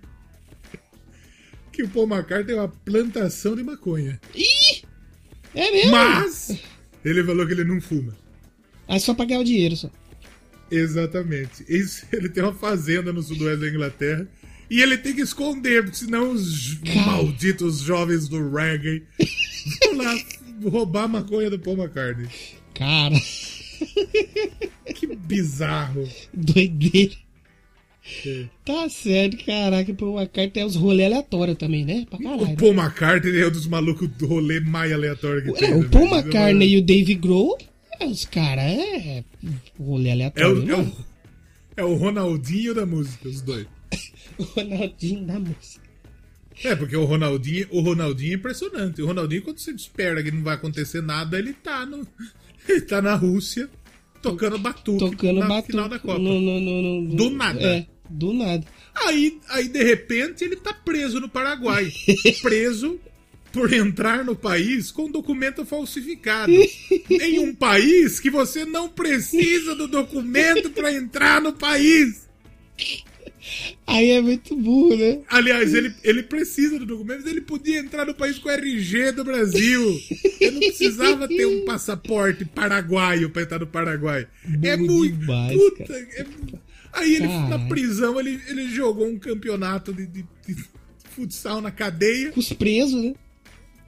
Que 1.71 1.83
o 1.83 1.89
Paul 1.89 2.07
McCartney 2.07 2.55
é 2.55 2.59
uma 2.59 2.67
plantação 2.69 3.55
de 3.55 3.63
maconha. 3.63 4.19
Ih! 4.35 4.76
É 5.58 5.72
mesmo? 5.72 5.91
Mas 5.91 6.58
ele 7.03 7.24
falou 7.24 7.45
que 7.47 7.53
ele 7.53 7.64
não 7.64 7.82
fuma. 7.82 8.16
É 8.88 8.99
só 8.99 9.14
pra 9.14 9.26
ganhar 9.26 9.39
o 9.39 9.43
dinheiro, 9.43 9.76
só. 9.76 9.89
Exatamente. 10.70 11.66
Isso, 11.68 12.05
ele 12.14 12.30
tem 12.30 12.43
uma 12.43 12.53
fazenda 12.53 13.12
no 13.12 13.22
sudoeste 13.24 13.62
da 13.62 13.68
Inglaterra. 13.70 14.28
E 14.70 14.82
ele 14.82 14.97
tem 14.97 15.16
que 15.16 15.22
esconder, 15.22 15.82
porque 15.84 15.97
senão 15.97 16.32
os 16.32 16.74
Cara. 16.86 17.01
malditos 17.08 17.80
jovens 17.80 18.28
do 18.28 18.49
reggae 18.51 19.01
vão 19.82 19.95
lá 19.97 20.16
roubar 20.66 21.03
a 21.05 21.08
maconha 21.08 21.49
do 21.49 21.58
Paul 21.58 21.78
McCartney. 21.78 22.28
Cara, 22.76 23.16
Que 24.93 25.08
bizarro. 25.16 26.08
doideira. 26.34 27.16
É. 28.26 28.45
Tá 28.66 28.88
certo, 28.89 29.38
caraca. 29.45 29.91
O 29.91 29.95
Paul 29.95 30.18
McCartney 30.20 30.49
tem 30.51 30.64
os 30.66 30.76
rolês 30.76 31.12
aleatórios 31.12 31.58
também, 31.58 31.84
né? 31.86 32.05
Pra 32.10 32.18
caralho. 32.20 32.43
O 32.43 32.55
Paul 32.55 32.74
McCartney 32.74 33.41
é 33.41 33.47
um 33.47 33.51
dos 33.51 33.68
malucos 33.68 34.08
do 34.10 34.28
rolê 34.28 34.60
mais 34.60 34.91
aleatório 34.93 35.43
que 35.43 35.53
tem. 35.60 35.70
É, 35.72 35.76
o 35.76 35.82
né, 35.84 35.89
Paul 35.91 36.10
velho? 36.10 36.22
McCartney 36.22 36.70
e 36.70 36.78
o 36.78 36.82
Dave 36.86 37.16
Grohl, 37.16 37.58
é, 37.99 38.05
os 38.05 38.26
caras 38.26 38.64
é 38.66 39.24
rolê 39.80 40.10
É 40.10 40.12
aleatório. 40.14 40.60
o, 40.60 40.64
é, 40.64 40.66
né? 40.66 40.74
o, 40.76 40.91
é 41.82 41.84
o 41.84 41.93
Ronaldinho 41.95 42.74
da 42.74 42.86
música, 42.86 43.28
os 43.28 43.41
dois. 43.41 43.68
o 44.38 44.43
Ronaldinho 44.55 45.26
da 45.26 45.39
música. 45.39 45.86
É, 46.64 46.76
porque 46.76 46.95
o 46.95 47.05
Ronaldinho, 47.05 47.68
o 47.72 47.82
Ronaldinho 47.82 48.32
é 48.32 48.36
impressionante. 48.36 49.01
O 49.01 49.05
Ronaldinho, 49.05 49.43
quando 49.43 49.60
você 49.60 49.72
espera 49.72 50.24
que 50.24 50.32
não 50.32 50.41
vai 50.43 50.55
acontecer 50.55 51.01
nada, 51.01 51.38
ele 51.38 51.53
tá 51.53 51.86
no. 51.86 52.08
Ele 52.68 52.82
tá 52.82 53.01
na 53.01 53.16
Rússia 53.16 53.70
tocando 54.22 54.58
batuque 54.58 54.99
Tocando 54.99 55.39
na 55.39 55.47
batuque. 55.47 55.72
final 55.72 55.88
da 55.88 55.99
Copa. 55.99 56.20
No, 56.20 56.41
no, 56.41 56.60
no, 56.60 56.82
no- 57.03 57.16
Do 57.16 57.30
nada. 57.30 57.62
É, 57.62 57.86
do 58.10 58.34
nada. 58.34 58.66
Aí, 58.95 59.39
aí, 59.49 59.68
de 59.68 59.84
repente, 59.84 60.43
ele 60.43 60.55
tá 60.55 60.74
preso 60.74 61.20
no 61.20 61.30
Paraguai. 61.30 61.91
preso 62.41 62.99
por 63.51 63.72
entrar 63.74 64.24
no 64.24 64.36
país 64.36 64.91
com 64.91 65.10
documento 65.10 65.66
falsificado. 65.66 66.51
em 67.10 67.39
um 67.39 67.53
país 67.55 68.20
que 68.20 68.30
você 68.30 68.66
não 68.66 68.89
precisa 68.89 69.76
do 69.76 69.88
documento 69.88 70.70
para 70.70 70.91
entrar 70.93 71.41
no 71.41 71.53
país. 71.53 72.28
Aí 73.86 74.12
é 74.12 74.22
muito 74.22 74.55
burro, 74.55 74.95
né? 74.97 75.20
Aliás, 75.30 75.74
ele, 75.74 75.93
ele 76.03 76.22
precisa 76.24 76.78
do 76.78 76.86
documento, 76.86 77.22
mas 77.24 77.32
ele 77.32 77.39
podia 77.41 77.80
entrar 77.80 78.05
no 78.05 78.14
país 78.14 78.38
com 78.38 78.49
o 78.49 78.51
RG 78.51 79.14
do 79.14 79.24
Brasil. 79.24 80.01
Ele 80.41 80.51
não 80.51 80.60
precisava 80.60 81.28
ter 81.28 81.45
um 81.45 81.64
passaporte 81.64 82.43
paraguaio 82.43 83.30
pra 83.30 83.43
entrar 83.43 83.60
no 83.60 83.68
Paraguai. 83.68 84.28
é 84.62 84.76
Burro 84.76 84.93
muito. 84.93 85.18
demais, 85.18 85.58
puta, 85.58 85.86
cara. 85.86 85.99
é- 86.18 86.66
aí 86.98 87.16
ele, 87.16 87.28
na 87.28 87.60
prisão, 87.68 88.20
ele, 88.20 88.41
ele 88.48 88.68
jogou 88.70 89.08
um 89.08 89.18
campeonato 89.20 89.93
de, 89.93 90.06
de- 90.08 90.26
de 90.48 90.56
futsal 91.12 91.62
na 91.62 91.72
cadeia, 91.72 92.32
Com 92.32 92.39
os 92.39 92.54
presos, 92.54 93.02
né? 93.04 93.16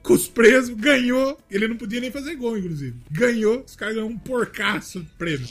com 0.02 0.14
os 0.14 0.26
presos, 0.28 0.74
ganhou. 0.74 1.38
Ele 1.50 1.68
não 1.68 1.76
podia 1.76 2.00
nem 2.00 2.10
fazer 2.10 2.34
gol, 2.36 2.56
inclusive. 2.56 2.96
Ganhou, 3.10 3.62
os 3.66 3.76
caras 3.76 3.94
ganharam 3.94 4.12
um 4.14 4.18
porcaço 4.18 5.00
de 5.00 5.10
prêmio. 5.18 5.46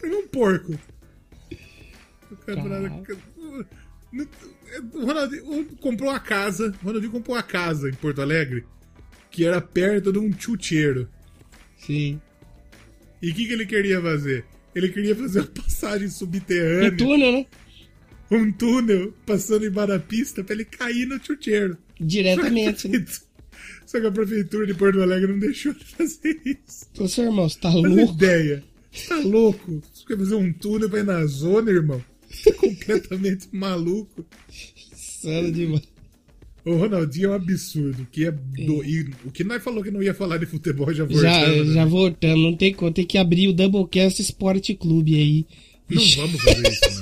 Ganhou 0.00 0.20
um 0.20 0.26
porco. 0.28 0.78
O 2.30 2.36
campeonato. 2.36 3.18
O 4.92 5.04
Ronaldinho 5.06 5.66
comprou 5.80 6.10
uma 6.10 6.20
casa. 6.20 6.74
O 6.82 6.86
Ronaldinho 6.86 7.12
comprou 7.12 7.36
uma 7.36 7.42
casa 7.42 7.88
em 7.88 7.94
Porto 7.94 8.20
Alegre 8.20 8.64
que 9.30 9.44
era 9.44 9.60
perto 9.60 10.12
de 10.12 10.18
um 10.20 10.32
chuteiro. 10.38 11.08
Sim. 11.76 12.20
E 13.20 13.30
o 13.30 13.34
que, 13.34 13.46
que 13.46 13.52
ele 13.52 13.66
queria 13.66 14.00
fazer? 14.00 14.44
Ele 14.74 14.88
queria 14.88 15.14
fazer 15.14 15.40
uma 15.40 15.46
passagem 15.48 16.08
subterrânea. 16.08 16.90
No 16.90 16.96
túnel, 16.96 17.32
né? 17.32 17.46
um 18.30 18.50
túnel 18.52 19.12
passando 19.26 19.66
embaixo 19.66 19.88
da 19.92 19.98
pista 19.98 20.42
pra 20.42 20.54
ele 20.54 20.64
cair 20.64 21.06
no 21.06 21.22
chuteiro. 21.24 21.76
Diretamente, 22.00 22.88
né? 22.88 23.04
Só 23.86 24.00
que 24.00 24.06
a 24.06 24.10
prefeitura 24.10 24.66
de 24.66 24.74
Porto 24.74 25.00
Alegre 25.00 25.30
não 25.30 25.38
deixou 25.38 25.72
de 25.72 25.84
fazer 25.84 26.40
isso. 26.44 26.86
Ô, 26.98 27.06
seu 27.06 27.24
irmão, 27.24 27.48
você 27.48 27.58
tá 27.60 27.68
a 27.68 27.74
louco? 27.74 28.14
ideia. 28.14 28.64
Você 28.90 29.08
tá 29.08 29.16
louco? 29.18 29.82
Você 29.92 30.04
quer 30.06 30.18
fazer 30.18 30.34
um 30.34 30.52
túnel 30.52 30.90
pra 30.90 31.00
ir 31.00 31.04
na 31.04 31.24
zona, 31.26 31.70
irmão? 31.70 32.02
Você 32.28 32.50
tá 32.50 32.58
completamente 32.58 33.48
maluco. 33.52 34.26
Insano 34.92 35.52
demais. 35.52 35.82
O 36.64 36.76
Ronaldinho 36.76 37.26
é 37.26 37.30
um 37.30 37.34
absurdo. 37.34 38.06
Que 38.10 38.24
é 38.26 38.30
do... 38.30 38.82
e 38.84 39.10
o 39.24 39.30
que 39.30 39.44
nós 39.44 39.62
falou 39.62 39.82
que 39.82 39.90
não 39.90 40.02
ia 40.02 40.14
falar 40.14 40.38
de 40.38 40.46
futebol 40.46 40.86
já 40.94 41.06
Já, 41.06 41.40
voltando. 41.40 41.64
né? 41.66 41.74
já 41.74 41.84
voltando, 41.84 42.38
não 42.42 42.54
tem 42.56 42.72
como, 42.72 42.90
tem 42.90 43.04
que 43.04 43.18
abrir 43.18 43.48
o 43.48 43.52
Doublecast 43.52 44.20
Sport 44.22 44.70
Clube 44.78 45.14
aí. 45.14 45.46
Não 45.90 46.00
Ixi, 46.02 46.16
vamos 46.16 46.40
fazer 46.40 46.68
isso, 46.72 47.00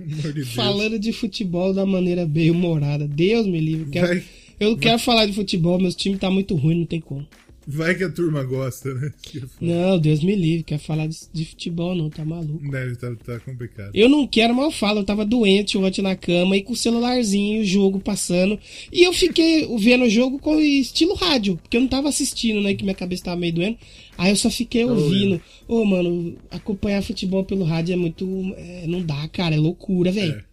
amor 0.22 0.32
de. 0.32 0.44
Falando 0.44 0.98
de 0.98 1.12
futebol 1.12 1.72
da 1.72 1.86
maneira 1.86 2.26
bem 2.26 2.50
humorada. 2.50 3.08
Deus 3.08 3.46
me 3.46 3.58
livre. 3.60 3.86
eu 3.86 3.90
quero- 3.90 4.06
Vai, 4.08 4.22
eu 4.60 4.70
não 4.70 4.76
quero 4.76 4.98
falar 4.98 5.26
de 5.26 5.32
futebol, 5.32 5.80
meus 5.80 5.94
times 5.96 6.18
tá 6.20 6.30
muito 6.30 6.54
ruim, 6.54 6.80
não 6.80 6.86
tem 6.86 7.00
como. 7.00 7.26
Vai 7.66 7.94
que 7.94 8.04
a 8.04 8.10
turma 8.10 8.42
gosta, 8.42 8.92
né? 8.94 9.12
Não, 9.60 9.98
Deus 9.98 10.22
me 10.22 10.34
livre, 10.34 10.64
quer 10.64 10.78
falar 10.78 11.06
de, 11.06 11.16
de 11.32 11.44
futebol 11.44 11.94
não, 11.94 12.10
tá 12.10 12.24
maluco. 12.24 12.62
Né, 12.62 12.94
tá, 13.00 13.14
tá 13.24 13.40
complicado. 13.40 13.90
Eu 13.94 14.08
não 14.08 14.26
quero, 14.26 14.54
mas 14.54 14.66
eu 14.66 14.70
falo, 14.70 15.00
eu 15.00 15.04
tava 15.04 15.24
doente 15.24 15.78
ontem 15.78 16.02
na 16.02 16.14
cama 16.16 16.56
e 16.56 16.62
com 16.62 16.72
o 16.72 16.76
celularzinho, 16.76 17.62
o 17.62 17.64
jogo 17.64 18.00
passando. 18.00 18.58
E 18.92 19.02
eu 19.02 19.12
fiquei 19.12 19.66
vendo 19.78 20.04
o 20.04 20.10
jogo 20.10 20.38
com 20.38 20.58
estilo 20.60 21.14
rádio, 21.14 21.56
porque 21.56 21.76
eu 21.76 21.80
não 21.80 21.88
tava 21.88 22.08
assistindo, 22.08 22.60
né? 22.60 22.74
Que 22.74 22.84
minha 22.84 22.94
cabeça 22.94 23.24
tava 23.24 23.40
meio 23.40 23.52
doendo. 23.52 23.78
Aí 24.16 24.30
eu 24.30 24.36
só 24.36 24.50
fiquei 24.50 24.84
ouvindo. 24.84 25.40
Ô, 25.66 25.84
mano, 25.84 26.36
acompanhar 26.50 27.02
futebol 27.02 27.44
pelo 27.44 27.64
rádio 27.64 27.94
é 27.94 27.96
muito. 27.96 28.26
é, 28.56 28.86
não 28.86 29.02
dá, 29.02 29.26
cara, 29.28 29.54
é 29.54 29.58
loucura, 29.58 30.12
velho. 30.12 30.44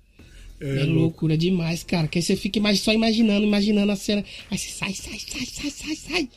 É, 0.60 0.82
É, 0.82 0.84
loucura 0.86 1.38
demais, 1.38 1.84
cara. 1.84 2.08
Que 2.08 2.20
aí 2.20 2.24
você 2.24 2.36
fica 2.36 2.60
só 2.76 2.94
imaginando, 2.94 3.46
imaginando 3.46 3.92
a 3.92 3.96
cena. 3.96 4.24
Aí 4.50 4.58
você 4.58 4.70
sai, 4.70 4.94
sai, 4.94 5.20
sai, 5.20 5.46
sai, 5.46 5.72
sai, 5.72 5.96
sai. 5.96 6.30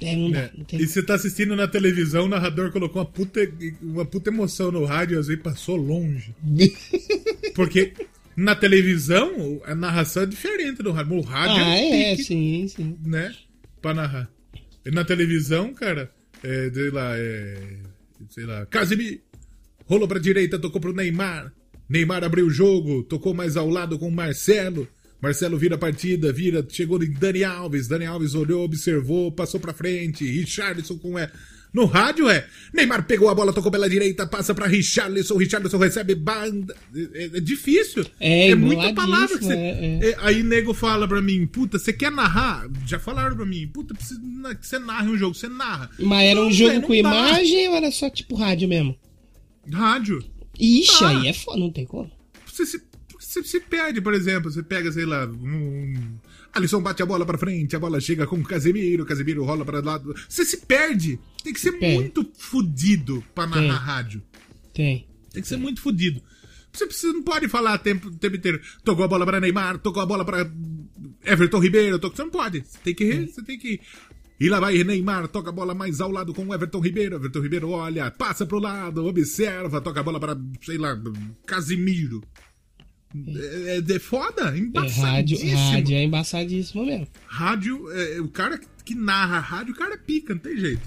É, 0.00 0.14
não 0.14 0.30
dá. 0.30 0.40
É, 0.40 0.50
Não 0.56 0.64
tem... 0.64 0.80
E 0.80 0.86
você 0.86 1.02
tá 1.02 1.14
assistindo 1.14 1.56
na 1.56 1.66
televisão, 1.66 2.24
o 2.26 2.28
narrador 2.28 2.70
colocou 2.70 3.00
uma 3.00 3.08
puta, 3.08 3.40
uma 3.80 4.04
puta 4.04 4.30
emoção 4.30 4.70
no 4.70 4.84
rádio, 4.84 5.18
às 5.18 5.26
vezes 5.26 5.42
passou 5.42 5.76
longe. 5.76 6.34
Porque 7.54 7.92
na 8.36 8.54
televisão 8.54 9.60
a 9.64 9.74
narração 9.74 10.24
é 10.24 10.26
diferente 10.26 10.82
do 10.82 10.92
rádio. 10.92 11.14
O 11.16 11.20
rádio 11.22 11.64
Ah, 11.64 11.76
é, 11.78 12.12
é, 12.12 12.16
pique, 12.16 12.24
sim, 12.24 12.68
sim. 12.68 12.98
né? 13.04 13.34
Pra 13.80 13.94
narrar. 13.94 14.28
E 14.84 14.90
na 14.90 15.04
televisão, 15.04 15.72
cara, 15.72 16.10
é, 16.42 16.70
sei 16.72 16.90
lá, 16.90 17.16
é. 17.16 17.56
Sei 18.30 18.44
lá, 18.44 18.66
Casemiro 18.66 19.20
rolou 19.86 20.08
pra 20.08 20.18
direita, 20.18 20.58
tocou 20.58 20.80
pro 20.80 20.92
Neymar. 20.94 21.52
Neymar 21.88 22.24
abriu 22.24 22.46
o 22.46 22.50
jogo, 22.50 23.02
tocou 23.04 23.32
mais 23.32 23.56
ao 23.56 23.68
lado 23.68 23.98
com 23.98 24.08
o 24.08 24.12
Marcelo. 24.12 24.88
Marcelo 25.20 25.56
vira 25.58 25.74
a 25.74 25.78
partida, 25.78 26.32
vira, 26.32 26.66
chegou 26.68 27.02
em 27.02 27.10
Dani 27.12 27.42
Alves. 27.44 27.88
Dani 27.88 28.04
Alves 28.06 28.34
olhou, 28.34 28.64
observou, 28.64 29.32
passou 29.32 29.58
pra 29.58 29.72
frente. 29.72 30.24
Richarlison 30.24 30.98
com 30.98 31.18
é. 31.18 31.30
No 31.72 31.84
rádio 31.84 32.28
é. 32.30 32.46
Neymar 32.72 33.06
pegou 33.06 33.28
a 33.28 33.34
bola, 33.34 33.52
tocou 33.52 33.70
pela 33.70 33.88
direita, 33.90 34.26
passa 34.26 34.54
pra 34.54 34.66
Richarlison. 34.66 35.36
Richarlison 35.36 35.76
recebe 35.78 36.14
banda. 36.14 36.74
É, 37.14 37.24
é 37.36 37.40
difícil. 37.40 38.06
É, 38.20 38.54
muita 38.54 38.86
emboladíssimo, 38.86 38.94
palavra 38.94 39.38
que 39.38 39.44
você. 39.44 39.52
é, 39.52 40.00
é. 40.02 40.10
É, 40.10 40.16
Aí 40.20 40.42
nego 40.42 40.72
fala 40.72 41.06
pra 41.08 41.20
mim, 41.20 41.46
puta, 41.46 41.78
você 41.78 41.92
quer 41.92 42.10
narrar? 42.10 42.66
Já 42.86 42.98
falaram 42.98 43.36
pra 43.36 43.44
mim, 43.44 43.66
puta, 43.68 43.94
precisa 43.94 44.20
que 44.58 44.66
você 44.66 44.78
narre 44.78 45.08
um 45.10 45.18
jogo, 45.18 45.34
você 45.34 45.48
narra. 45.48 45.90
Mas 45.98 46.28
era 46.30 46.40
um 46.40 46.44
Não, 46.44 46.52
jogo 46.52 46.72
não 46.74 46.80
com 46.82 46.88
dá. 46.92 46.98
imagem 46.98 47.68
ou 47.68 47.74
era 47.76 47.90
só 47.90 48.08
tipo 48.08 48.36
rádio 48.36 48.68
mesmo? 48.68 48.96
Rádio. 49.70 50.24
Ixi, 50.58 51.04
Ah. 51.04 51.08
aí 51.08 51.28
é 51.28 51.32
foda, 51.32 51.58
não 51.58 51.70
tem 51.70 51.84
como. 51.84 52.10
Você 52.46 52.64
se, 52.64 52.80
você 53.42 53.58
se 53.58 53.60
perde, 53.60 54.00
por 54.00 54.14
exemplo, 54.14 54.50
você 54.50 54.62
pega, 54.62 54.90
sei 54.92 55.04
lá, 55.06 55.26
um. 55.26 56.18
Alisson 56.52 56.80
bate 56.80 57.02
a 57.02 57.06
bola 57.06 57.26
pra 57.26 57.36
frente, 57.36 57.76
a 57.76 57.78
bola 57.78 58.00
chega 58.00 58.26
com 58.26 58.36
o 58.36 58.42
Casemiro, 58.44 59.02
o 59.02 59.06
Casemiro 59.06 59.44
rola 59.44 59.64
pra 59.64 59.80
lado. 59.80 60.14
Você 60.28 60.44
se 60.44 60.58
perde. 60.58 61.18
Tem 61.44 61.52
que 61.52 61.60
ser 61.60 61.72
perde. 61.72 61.94
muito 61.96 62.26
fudido 62.38 63.22
pra 63.34 63.46
narrar 63.46 63.60
Tem. 63.60 63.70
rádio. 63.70 64.22
Tem. 64.72 65.06
Tem 65.32 65.42
que 65.42 65.48
ser 65.48 65.58
muito 65.58 65.80
fudido. 65.82 66.22
Você 66.72 66.86
precisa, 66.86 67.12
não 67.12 67.22
pode 67.22 67.48
falar 67.48 67.74
o 67.74 67.78
tempo, 67.78 68.10
tempo 68.10 68.36
inteiro. 68.36 68.60
Tocou 68.84 69.04
a 69.04 69.08
bola 69.08 69.24
pra 69.26 69.40
Neymar, 69.40 69.78
tocou 69.78 70.02
a 70.02 70.06
bola 70.06 70.24
pra 70.24 70.50
Everton 71.24 71.58
Ribeiro. 71.58 71.98
Tocou... 71.98 72.16
Você 72.16 72.22
não 72.22 72.30
pode. 72.30 72.60
Você 72.66 72.78
tem 72.84 72.94
que. 72.94 73.04
re- 73.04 73.26
Você 73.26 73.42
tem 73.42 73.58
que. 73.58 73.80
E 74.38 74.48
lá 74.50 74.60
vai 74.60 74.82
Neymar, 74.84 75.28
toca 75.28 75.48
a 75.48 75.52
bola 75.52 75.74
mais 75.74 75.98
ao 76.00 76.10
lado 76.10 76.34
com 76.34 76.46
o 76.46 76.54
Everton 76.54 76.80
Ribeiro. 76.80 77.16
Everton 77.16 77.40
Ribeiro 77.40 77.70
olha, 77.70 78.10
passa 78.10 78.44
pro 78.44 78.58
lado, 78.58 79.06
observa, 79.06 79.80
toca 79.80 80.00
a 80.00 80.02
bola 80.02 80.20
para, 80.20 80.38
sei 80.62 80.76
lá, 80.76 80.94
Casimiro. 81.46 82.22
É, 83.28 83.78
é, 83.78 83.94
é 83.96 83.98
foda, 83.98 84.42
É, 84.42 84.44
rádio, 84.44 84.64
embaçadíssimo. 84.64 85.56
rádio 85.56 85.96
é 85.96 86.02
embaçadíssimo 86.02 86.86
mesmo. 86.86 87.08
Rádio, 87.26 87.90
é, 87.92 88.20
o 88.20 88.28
cara 88.28 88.60
que 88.84 88.94
narra 88.94 89.38
rádio, 89.38 89.72
o 89.74 89.76
cara 89.76 89.94
é 89.94 89.98
pica, 89.98 90.34
não 90.34 90.40
tem 90.40 90.56
jeito. 90.56 90.82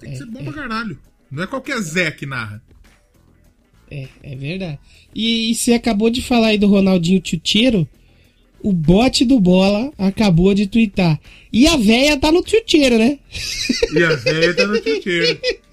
Tem 0.00 0.10
que 0.10 0.18
ser 0.18 0.26
bom 0.26 0.44
pra 0.44 0.52
caralho. 0.52 0.98
Não 1.30 1.42
é 1.42 1.46
qualquer 1.46 1.80
Zé 1.80 2.10
que 2.10 2.26
narra. 2.26 2.62
É, 3.90 4.08
é 4.22 4.36
verdade. 4.36 4.78
E, 5.14 5.50
e 5.50 5.54
você 5.54 5.72
acabou 5.74 6.10
de 6.10 6.20
falar 6.22 6.48
aí 6.48 6.58
do 6.58 6.66
Ronaldinho 6.66 7.20
Tchutcheiro. 7.20 7.88
O 8.60 8.72
bote 8.72 9.24
do 9.24 9.38
bola 9.38 9.92
acabou 9.96 10.52
de 10.54 10.66
twittar. 10.66 11.20
E 11.52 11.68
a 11.68 11.76
véia 11.76 12.16
tá 12.18 12.32
no 12.32 12.42
tchutcheiro, 12.42 12.98
né? 12.98 13.18
E 13.92 14.02
a 14.02 14.16
velha 14.16 14.54
tá 14.54 14.66
no 14.66 14.76
chuteiro. 14.76 15.40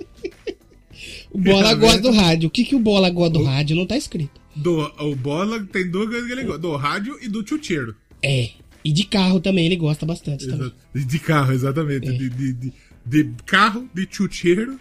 O 1.31 1.39
bola 1.39 1.73
gosta 1.73 1.99
véia 1.99 2.01
do 2.03 2.11
rádio. 2.11 2.47
O 2.47 2.51
que, 2.51 2.63
que 2.63 2.75
o 2.75 2.79
bola 2.79 3.09
gosta 3.09 3.39
do 3.39 3.43
rádio? 3.43 3.75
Não 3.75 3.87
tá 3.87 3.97
escrito. 3.97 4.39
Do, 4.55 4.79
o 4.99 5.15
Bola 5.15 5.63
tem 5.71 5.89
duas 5.89 6.07
coisas 6.09 6.27
que 6.27 6.31
ele 6.33 6.43
gosta: 6.43 6.59
do 6.59 6.75
rádio 6.75 7.17
e 7.21 7.27
do 7.27 7.45
chuteiro. 7.47 7.95
É. 8.21 8.49
E 8.85 8.91
de 8.91 9.05
carro 9.05 9.39
também, 9.39 9.65
ele 9.65 9.77
gosta 9.77 10.05
bastante 10.05 10.45
também. 10.45 10.71
De 10.93 11.19
carro, 11.19 11.53
exatamente. 11.53 12.11
De, 12.11 12.29
de, 12.29 12.53
de, 12.53 12.73
de 13.05 13.29
carro, 13.45 13.89
de 13.93 14.07
chuteiro. 14.09 14.79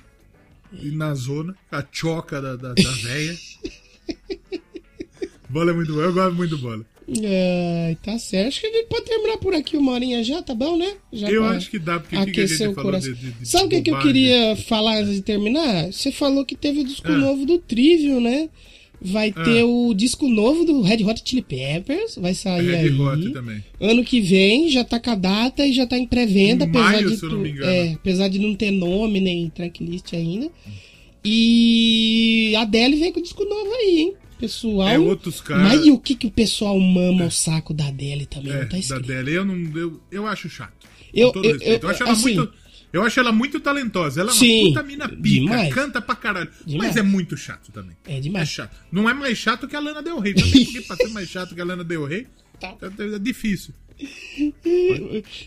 E 0.73 0.91
na 0.91 1.15
zona, 1.15 1.55
a 1.71 1.85
choca 1.91 2.41
da, 2.41 2.57
da, 2.57 2.73
da 2.75 2.91
véia. 3.03 3.37
bola 5.49 5.71
é 5.71 5.75
muito 5.75 5.93
boa, 5.93 6.05
eu 6.07 6.13
gosto 6.13 6.35
muito 6.35 6.57
do 6.57 6.59
bola. 6.59 6.85
Ai, 7.09 7.97
tá 8.03 8.19
certo. 8.19 8.49
Acho 8.49 8.61
que 8.61 8.67
a 8.69 8.73
gente 8.73 8.87
pode 8.89 9.05
terminar 9.05 9.37
por 9.39 9.55
aqui 9.55 9.77
uma 9.77 9.93
horinha 9.93 10.23
já, 10.25 10.41
tá 10.43 10.55
bom, 10.55 10.79
né? 10.79 10.95
Já 11.13 11.31
Eu 11.31 11.45
acho 11.45 11.71
que 11.71 11.79
dá, 11.79 11.99
porque 12.01 12.17
aquecer 12.17 12.71
o 12.71 12.75
coração. 12.75 13.13
de, 13.13 13.33
de, 13.33 13.49
Sabe 13.49 13.67
o 13.67 13.69
que, 13.69 13.83
que 13.83 13.91
eu 13.91 13.99
queria 14.01 14.57
falar 14.57 14.99
antes 14.99 15.15
de 15.15 15.23
terminar? 15.23 15.93
Você 15.93 16.11
falou 16.11 16.45
que 16.47 16.55
teve 16.57 16.81
o 16.81 16.85
disco 16.85 17.09
Ah. 17.09 17.19
novo 17.19 17.45
do 17.45 17.59
Trivial, 17.59 18.21
né? 18.21 18.49
Vai 19.05 19.33
Ah. 19.35 19.43
ter 19.45 19.63
o 19.65 19.93
disco 19.95 20.29
novo 20.29 20.65
do 20.65 20.81
Red 20.83 21.03
Hot 21.05 21.23
Chili 21.25 21.43
Peppers, 21.43 22.17
vai 22.17 22.35
sair 22.35 22.67
Red 22.71 22.89
aí. 22.89 23.01
Hot 23.01 23.31
também. 23.33 23.65
Ano 23.81 24.05
que 24.05 24.21
vem 24.21 24.69
já 24.71 24.85
tá 24.85 25.01
com 25.01 25.11
a 25.11 25.15
data 25.15 25.67
e 25.67 25.73
já 25.73 25.87
tá 25.87 25.99
em 25.99 26.07
pré-venda, 26.07 26.65
Em 26.65 26.69
apesar 26.69 26.93
maio, 26.93 27.09
de 27.11 27.17
se 27.17 27.25
eu 27.25 27.31
não 27.31 27.37
tu- 27.39 27.43
me 27.43 27.51
engano. 27.51 27.71
é, 27.71 27.93
apesar 27.93 28.29
de 28.29 28.39
não 28.39 28.55
ter 28.55 28.71
nome 28.71 29.21
nem 29.21 29.49
tracklist 29.51 30.13
ainda. 30.15 30.51
E 31.25 32.55
a 32.57 32.63
Adele 32.63 32.97
vem 32.97 33.13
com 33.13 33.21
o 33.21 33.23
disco 33.23 33.45
novo 33.45 33.73
aí, 33.75 33.99
hein? 34.01 34.15
Pessoal. 34.39 34.89
É, 34.89 34.99
outros 34.99 35.41
caras. 35.41 35.63
Mas 35.69 35.87
e 35.87 35.91
o 35.93 35.99
que, 35.99 36.15
que 36.17 36.27
o 36.27 36.31
pessoal 36.31 36.79
mama 36.79 37.27
o 37.27 37.31
saco 37.31 37.73
da 37.73 37.87
Adele 37.87 38.27
também? 38.27 38.53
É, 38.53 38.57
não 38.57 38.65
tá 38.65 38.71
da 38.73 38.79
escrito. 38.79 39.05
Adele, 39.13 39.33
eu 39.37 39.45
não. 39.45 39.55
Eu, 39.79 40.01
eu 40.11 40.27
acho 40.27 40.49
chato. 40.49 40.73
Eu- 41.15 41.33
eu- 41.37 41.43
eu- 41.61 41.79
Eu, 41.81 41.89
acho 41.89 42.03
ela 42.03 42.13
assim- 42.13 42.35
muito. 42.35 42.53
Eu 42.93 43.03
acho 43.03 43.19
ela 43.19 43.33
muito 43.33 43.59
talentosa. 43.59 44.21
Ela 44.21 44.31
é 44.31 44.35
uma 44.35 44.39
Sim, 44.39 44.65
puta 44.69 44.83
mina 44.83 45.09
pica, 45.09 45.21
demais. 45.23 45.75
canta 45.75 46.03
pra 46.03 46.15
caralho. 46.15 46.51
Demais. 46.67 46.89
Mas 46.89 46.97
é 46.99 47.03
muito 47.03 47.37
chato 47.37 47.73
também. 47.73 47.97
É 48.07 48.19
É 48.19 48.21
demais. 48.21 48.49
chato. 48.49 48.77
Não 48.93 49.09
é 49.09 49.15
mais 49.15 49.39
chato 49.39 49.67
que 49.67 49.75
a 49.75 49.81
Lana 49.81 50.03
Del 50.03 50.19
Rey 50.19 50.35
também, 50.35 50.65
porque 50.65 50.81
pra 50.83 50.97
ser 50.97 51.09
mais 51.09 51.29
chato 51.29 51.55
que 51.55 51.61
a 51.61 51.65
Lana 51.65 51.83
Del 51.85 52.05
Rey, 52.05 52.27
Tá. 52.61 52.77
é, 52.83 53.15
é 53.15 53.19
difícil. 53.19 53.73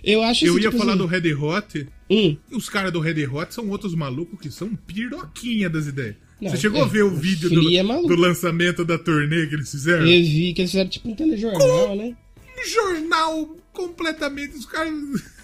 Eu 0.04 0.24
acho 0.24 0.46
Eu 0.46 0.56
ia 0.58 0.66
tipo 0.70 0.78
falar 0.78 0.94
assim, 0.94 1.00
do 1.02 1.06
Red 1.06 1.34
Hot, 1.34 1.88
hum, 2.10 2.38
os 2.52 2.70
caras 2.70 2.92
do 2.92 3.00
Red 3.00 3.26
Hot 3.28 3.54
são 3.54 3.70
outros 3.70 3.94
malucos 3.96 4.40
que 4.40 4.50
são 4.52 4.76
piroquinha 4.76 5.70
das 5.70 5.88
ideias. 5.88 6.16
Não, 6.42 6.52
Você 6.52 6.58
chegou 6.58 6.82
é, 6.82 6.84
a 6.84 6.88
ver 6.88 7.04
o 7.04 7.12
vídeo 7.16 7.50
do, 7.50 7.74
é 7.76 7.84
do 7.84 8.16
lançamento 8.16 8.84
da 8.84 8.98
turnê 8.98 9.48
que 9.48 9.56
eles 9.56 9.72
fizeram? 9.72 10.06
eu 10.06 10.22
vi 10.24 10.54
que 10.54 10.62
eles 10.62 10.72
fizeram 10.72 10.90
tipo 10.90 11.10
um 11.10 11.16
telejornal, 11.16 11.96
né? 11.96 12.16
Um 12.58 12.70
jornal 12.70 13.58
completamente. 13.72 14.56
Os 14.58 14.66
caras. 14.66 14.94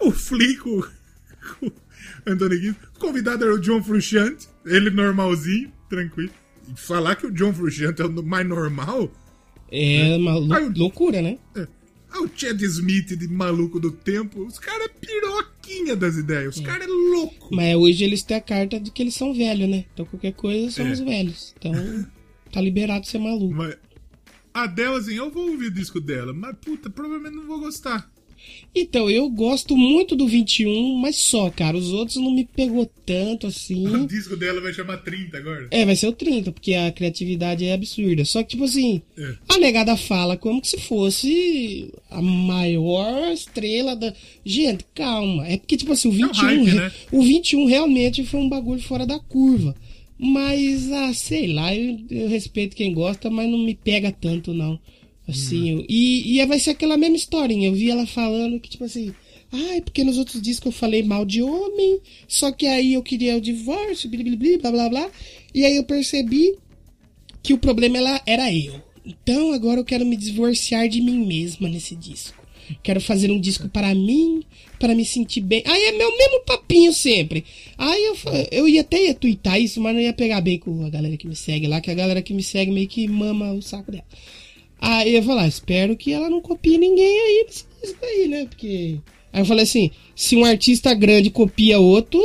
O 0.00 0.10
Flico. 0.10 0.86
O 1.62 1.72
Antônio 2.30 2.60
Guido. 2.60 2.76
O 2.96 2.98
convidado 2.98 3.44
era 3.44 3.54
o 3.54 3.58
John 3.60 3.82
Frusciante. 3.82 4.48
Ele 4.64 4.90
normalzinho, 4.90 5.70
tranquilo. 5.88 6.30
E 6.68 6.78
falar 6.78 7.16
que 7.16 7.26
o 7.26 7.30
John 7.30 7.52
Frusciante 7.52 8.02
é 8.02 8.04
o 8.06 8.22
mais 8.22 8.46
normal. 8.46 9.10
É 9.70 10.16
uma 10.16 10.34
lou- 10.36 10.52
Aí 10.54 10.68
loucura, 10.68 11.20
né? 11.22 11.38
É. 11.56 11.66
Ah, 12.10 12.22
o 12.22 12.30
Chad 12.34 12.60
Smith 12.62 13.16
de 13.16 13.26
maluco 13.28 13.80
do 13.80 13.90
tempo. 13.90 14.44
Os 14.46 14.58
caras 14.58 14.86
é 14.86 14.88
piroquinha 14.88 15.96
das 15.96 16.16
ideias. 16.16 16.56
Os 16.56 16.62
caras 16.62 16.86
é 16.86 16.90
louco. 16.90 17.48
Mas 17.54 17.74
hoje 17.74 18.04
eles 18.04 18.22
têm 18.22 18.36
a 18.36 18.40
carta 18.40 18.78
de 18.78 18.90
que 18.90 19.02
eles 19.02 19.14
são 19.14 19.34
velhos, 19.34 19.68
né? 19.68 19.84
Então 19.92 20.06
qualquer 20.06 20.32
coisa 20.32 20.70
somos 20.70 21.00
É. 21.00 21.04
velhos. 21.04 21.54
Então 21.58 21.72
tá 22.52 22.60
liberado 22.60 23.06
ser 23.06 23.18
maluco. 23.18 23.54
Mas. 23.54 23.76
A 24.52 24.62
Adele, 24.64 24.94
assim, 24.94 25.14
eu 25.14 25.32
vou 25.32 25.50
ouvir 25.50 25.66
o 25.66 25.70
disco 25.72 26.00
dela, 26.00 26.32
mas 26.32 26.54
puta, 26.64 26.88
provavelmente 26.88 27.34
não 27.34 27.44
vou 27.44 27.58
gostar. 27.58 28.08
Então, 28.76 29.08
eu 29.08 29.28
gosto 29.30 29.76
muito 29.76 30.16
do 30.16 30.26
21, 30.26 30.96
mas 30.96 31.14
só, 31.16 31.48
cara. 31.48 31.76
Os 31.76 31.92
outros 31.92 32.16
não 32.16 32.32
me 32.32 32.44
pegou 32.44 32.84
tanto 33.06 33.46
assim. 33.46 33.86
O 33.86 34.06
disco 34.06 34.36
dela 34.36 34.60
vai 34.60 34.72
chamar 34.72 34.96
30 34.98 35.36
agora. 35.38 35.68
É, 35.70 35.84
vai 35.84 35.94
ser 35.94 36.08
o 36.08 36.12
30, 36.12 36.50
porque 36.50 36.74
a 36.74 36.90
criatividade 36.90 37.64
é 37.64 37.72
absurda. 37.72 38.24
Só 38.24 38.42
que, 38.42 38.50
tipo 38.50 38.64
assim, 38.64 39.00
É. 39.16 39.34
a 39.48 39.58
negada 39.58 39.96
fala 39.96 40.36
como 40.36 40.64
se 40.64 40.76
fosse 40.78 41.92
a 42.10 42.20
maior 42.20 43.32
estrela 43.32 43.94
da. 43.94 44.12
Gente, 44.44 44.84
calma. 44.94 45.46
É 45.46 45.56
porque, 45.56 45.76
tipo 45.76 45.92
assim, 45.92 46.08
o 46.08 46.12
É 46.12 46.14
um 46.14 46.28
21. 46.28 46.42
hype, 46.42 46.64
re- 46.64 46.74
né? 46.74 46.92
O 47.12 47.22
21 47.22 47.66
realmente 47.66 48.24
foi 48.24 48.40
um 48.40 48.48
bagulho 48.48 48.80
fora 48.82 49.06
da 49.06 49.18
curva. 49.20 49.74
Mas, 50.18 50.90
ah, 50.92 51.12
sei 51.12 51.52
lá, 51.52 51.74
eu, 51.74 51.98
eu 52.10 52.28
respeito 52.28 52.76
quem 52.76 52.92
gosta, 52.94 53.28
mas 53.30 53.48
não 53.50 53.58
me 53.58 53.74
pega 53.74 54.12
tanto, 54.12 54.54
não. 54.54 54.78
Assim, 55.26 55.76
Hum. 55.76 55.86
e, 55.88 56.38
e 56.38 56.46
vai 56.46 56.58
ser 56.58 56.70
aquela 56.70 56.96
mesma 56.96 57.16
historinha. 57.16 57.68
Eu 57.68 57.72
vi 57.74 57.90
ela 57.90 58.06
falando 58.06 58.60
que, 58.60 58.68
tipo 58.68 58.84
assim, 58.84 59.12
ai, 59.50 59.80
porque 59.80 60.04
nos 60.04 60.18
outros 60.18 60.40
discos 60.40 60.66
eu 60.66 60.72
falei 60.72 61.02
mal 61.02 61.24
de 61.24 61.42
homem, 61.42 62.00
só 62.28 62.52
que 62.52 62.66
aí 62.66 62.94
eu 62.94 63.02
queria 63.02 63.36
o 63.36 63.40
divórcio, 63.40 64.10
blá 64.10 64.70
blá 64.70 64.88
blá. 64.88 65.10
E 65.54 65.64
aí 65.64 65.76
eu 65.76 65.84
percebi 65.84 66.56
que 67.42 67.54
o 67.54 67.58
problema 67.58 67.98
ela, 67.98 68.22
era 68.26 68.52
eu. 68.52 68.82
Então 69.04 69.52
agora 69.52 69.80
eu 69.80 69.84
quero 69.84 70.04
me 70.04 70.16
divorciar 70.16 70.88
de 70.88 71.00
mim 71.00 71.26
mesma 71.26 71.68
nesse 71.68 71.94
disco. 71.94 72.42
Quero 72.82 73.00
fazer 73.00 73.30
um 73.30 73.38
disco 73.38 73.68
para 73.68 73.94
mim, 73.94 74.42
para 74.78 74.94
me 74.94 75.04
sentir 75.04 75.42
bem. 75.42 75.62
Aí 75.66 75.84
é 75.84 75.92
meu 75.92 76.16
mesmo 76.16 76.40
papinho 76.46 76.92
sempre. 76.94 77.44
Aí 77.76 78.04
eu, 78.06 78.16
eu 78.50 78.68
ia 78.68 78.80
até 78.80 79.04
ia 79.04 79.14
twittar 79.14 79.60
isso, 79.60 79.80
mas 79.80 79.94
não 79.94 80.00
ia 80.00 80.14
pegar 80.14 80.40
bem 80.40 80.58
com 80.58 80.84
a 80.84 80.88
galera 80.88 81.16
que 81.18 81.28
me 81.28 81.36
segue 81.36 81.66
lá, 81.66 81.80
que 81.82 81.90
a 81.90 81.94
galera 81.94 82.22
que 82.22 82.32
me 82.32 82.42
segue 82.42 82.72
meio 82.72 82.88
que 82.88 83.06
mama 83.06 83.52
o 83.52 83.60
saco 83.60 83.92
dela. 83.92 84.04
Aí 84.80 85.08
eu 85.08 85.14
ia 85.14 85.22
falar, 85.22 85.48
espero 85.48 85.96
que 85.96 86.12
ela 86.12 86.28
não 86.28 86.40
copie 86.40 86.76
ninguém 86.78 87.18
aí 87.20 87.44
nesse 87.46 87.64
disco 87.82 88.04
aí, 88.04 88.28
né? 88.28 88.46
Porque. 88.46 88.98
Aí 89.32 89.40
eu 89.40 89.46
falei 89.46 89.64
assim: 89.64 89.90
se 90.14 90.36
um 90.36 90.44
artista 90.44 90.92
grande 90.94 91.30
copia 91.30 91.78
outro, 91.78 92.20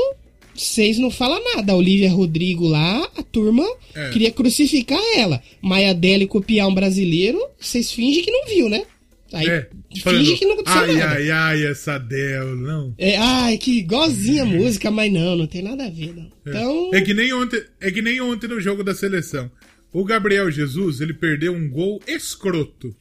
vocês 0.53 0.97
não 0.99 1.09
falam 1.09 1.41
nada. 1.55 1.71
A 1.73 1.75
Olivia 1.75 2.11
Rodrigo 2.11 2.67
lá, 2.67 3.09
a 3.15 3.23
turma 3.23 3.65
É. 3.95 4.09
queria 4.09 4.31
crucificar 4.31 4.99
ela. 5.15 5.41
Maia 5.61 5.93
Deli 5.93 6.27
copiar 6.27 6.67
um 6.67 6.73
brasileiro, 6.73 7.39
vocês 7.59 7.91
fingem 7.91 8.23
que 8.23 8.31
não 8.31 8.45
viu, 8.45 8.67
né? 8.69 8.83
Aí 9.31 9.47
É. 9.47 9.69
finge 9.91 10.01
Falando, 10.01 10.37
que 10.37 10.45
não 10.45 10.53
aconteceu 10.53 10.81
ai, 10.81 10.93
nada. 10.95 11.13
ai, 11.13 11.31
ai, 11.31 11.65
essa 11.67 11.97
Del, 11.99 12.55
não. 12.55 12.93
É, 12.97 13.15
ai, 13.15 13.57
que 13.59 13.77
igualzinha 13.77 14.41
a 14.41 14.45
música, 14.45 14.89
mas 14.89 15.11
não, 15.13 15.35
não 15.35 15.45
tem 15.47 15.61
nada 15.61 15.85
a 15.85 15.89
ver, 15.89 16.15
não. 16.15 16.31
Então. 16.45 16.89
É 16.93 16.99
que 17.01 17.13
nem 17.13 17.31
ontem, 17.31 17.63
é 17.79 17.91
que 17.91 18.01
nem 18.01 18.19
ontem 18.19 18.47
no 18.47 18.59
jogo 18.59 18.83
da 18.83 18.93
seleção. 18.95 19.49
O 19.91 20.03
Gabriel 20.03 20.49
Jesus, 20.51 21.01
ele 21.01 21.13
perdeu 21.13 21.53
um 21.53 21.69
gol 21.69 22.01
escroto. 22.07 22.95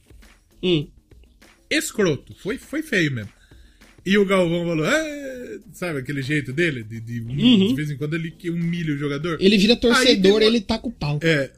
hum, 0.63 0.87
Escroto. 1.69 2.33
Foi, 2.41 2.57
foi 2.57 2.81
feio 2.81 3.11
mesmo. 3.11 3.31
E 4.05 4.17
o 4.17 4.25
Galvão 4.25 4.65
falou, 4.65 4.85
"É", 4.85 5.59
sabe 5.73 5.99
aquele 5.99 6.21
jeito 6.23 6.51
dele? 6.51 6.83
De, 6.83 6.99
de, 6.99 7.19
de 7.19 7.73
vez 7.75 7.91
em 7.91 7.97
quando 7.97 8.15
ele 8.15 8.33
humilha 8.49 8.93
o 8.95 8.97
jogador. 8.97 9.37
ele 9.39 9.57
vira 9.57 9.73
Aí 9.73 9.79
torcedor, 9.79 10.37
uma- 10.41 10.43
ele 10.45 10.61
tá 10.61 10.79
com 10.79 10.89
o 10.89 10.91
pau. 10.91 11.19
É, 11.21 11.51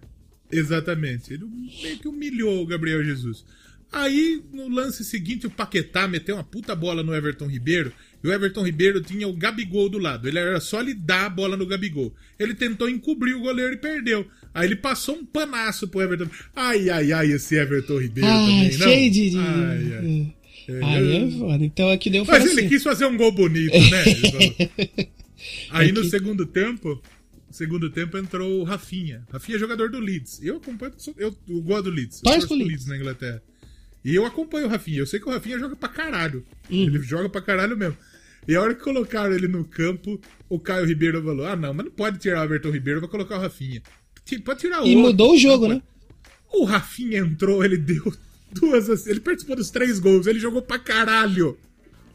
exatamente. 0.52 1.34
Ele 1.34 1.46
meio 1.82 1.98
que 2.00 2.08
humilhou 2.08 2.62
o 2.62 2.66
Gabriel 2.66 3.04
Jesus. 3.04 3.46
Aí, 3.92 4.42
no 4.54 4.70
lance 4.70 5.04
seguinte, 5.04 5.48
o 5.48 5.52
Paquetá 5.52 6.08
meteu 6.08 6.36
uma 6.36 6.44
puta 6.44 6.74
bola 6.76 7.04
no 7.04 7.14
Everton 7.14 7.48
Ribeiro. 7.48 7.92
E 8.24 8.28
o 8.28 8.32
Everton 8.34 8.64
Ribeiro 8.66 9.02
tinha 9.02 9.28
o 9.28 9.34
Gabigol 9.34 9.90
do 9.90 9.98
lado. 9.98 10.28
Ele 10.28 10.40
era 10.40 10.60
só 10.62 10.80
ele 10.82 10.94
dar 10.94 11.26
a 11.26 11.30
bola 11.30 11.58
no 11.58 11.66
Gabigol. 11.66 12.14
Ele 12.40 12.54
tentou 12.54 12.90
encobrir 12.90 13.34
o 13.36 13.42
goleiro 13.42 13.74
e 13.74 13.78
perdeu. 13.78 14.26
Aí 14.54 14.68
ele 14.68 14.76
passou 14.76 15.16
um 15.16 15.26
panaço 15.26 15.88
pro 15.88 16.02
Everton. 16.02 16.28
Ai, 16.56 16.90
ai, 16.90 17.12
ai, 17.14 17.32
esse 17.32 17.56
Everton 17.56 17.98
Ribeiro 18.00 18.30
Ah, 18.30 18.34
também, 18.38 18.64
não? 18.64 18.88
cheio 18.88 19.12
de. 19.12 19.30
de- 19.30 19.38
Ai, 19.38 19.94
ai. 19.94 20.36
Aí 20.84 21.16
é 21.18 21.32
foda. 21.40 21.66
Então 21.66 21.90
aqui 21.90 22.10
deu 22.10 22.24
Mas 22.26 22.44
ele 22.46 22.60
assim. 22.62 22.70
quis 22.70 22.84
fazer 22.84 23.06
um 23.06 23.18
gol 23.18 23.32
bonito, 23.32 23.74
né? 23.74 24.04
Ele 24.06 24.16
falou. 24.32 24.72
Aí 25.72 25.90
É 25.90 25.92
no 25.92 26.02
que- 26.02 26.10
segundo 26.10 26.46
tempo, 26.46 27.02
segundo 27.50 27.90
tempo 27.90 28.18
entrou 28.18 28.60
o 28.60 28.64
Rafinha. 28.64 29.24
Rafinha 29.32 29.56
é 29.56 29.60
jogador 29.60 29.90
do 29.90 30.00
Leeds. 30.00 30.40
Eu 30.44 30.58
acompanho, 30.58 30.94
eu, 31.18 31.36
eu 31.50 31.62
gosto 31.62 31.84
do 31.86 31.90
Leeds. 31.92 32.22
Eu 32.26 32.32
pro 32.48 32.56
Leeds. 32.56 32.68
Leeds 32.70 32.86
na 32.88 32.98
Inglaterra. 32.98 33.42
E 34.04 34.16
eu 34.16 34.26
acompanho 34.26 34.66
o 34.68 34.70
Rafinha. 34.70 35.00
Eu 35.00 35.06
sei 35.08 35.20
que 35.20 35.28
o 35.28 35.32
Rafinha 35.32 35.60
joga 35.60 35.76
pra 35.76 35.90
caralho. 35.90 36.46
Uhum. 36.70 36.84
Ele 36.84 37.00
joga 37.02 37.30
pra 37.30 37.42
caralho 37.42 37.78
mesmo. 37.78 37.98
E 38.48 38.56
a 38.56 38.62
hora 38.62 38.74
que 38.74 38.84
colocaram 38.84 39.34
ele 39.34 39.48
no 39.48 39.64
campo, 39.64 40.20
o 40.50 40.60
Caio 40.60 40.86
Ribeiro 40.86 41.24
falou: 41.24 41.46
Ah, 41.46 41.56
não, 41.56 41.74
mas 41.74 41.86
não 41.86 41.92
pode 41.92 42.18
tirar 42.20 42.42
o 42.42 42.44
Everton 42.44 42.72
Ribeiro, 42.72 43.00
vai 43.00 43.10
colocar 43.10 43.38
o 43.38 43.42
Rafinha. 43.42 43.82
Pode 44.40 44.60
tirar 44.62 44.78
outro. 44.78 44.92
E 44.92 44.96
mudou 44.96 45.34
o 45.34 45.38
jogo, 45.38 45.68
né? 45.68 45.82
O 46.54 46.64
Rafinha 46.66 47.20
entrou, 47.20 47.64
ele 47.64 47.78
deu 47.78 48.14
duas. 48.52 49.08
Ele 49.08 49.20
participou 49.20 49.56
dos 49.56 49.70
três 49.72 50.00
gols, 50.00 50.28
ele 50.28 50.40
jogou 50.40 50.62
pra 50.62 50.78
caralho. 50.80 51.58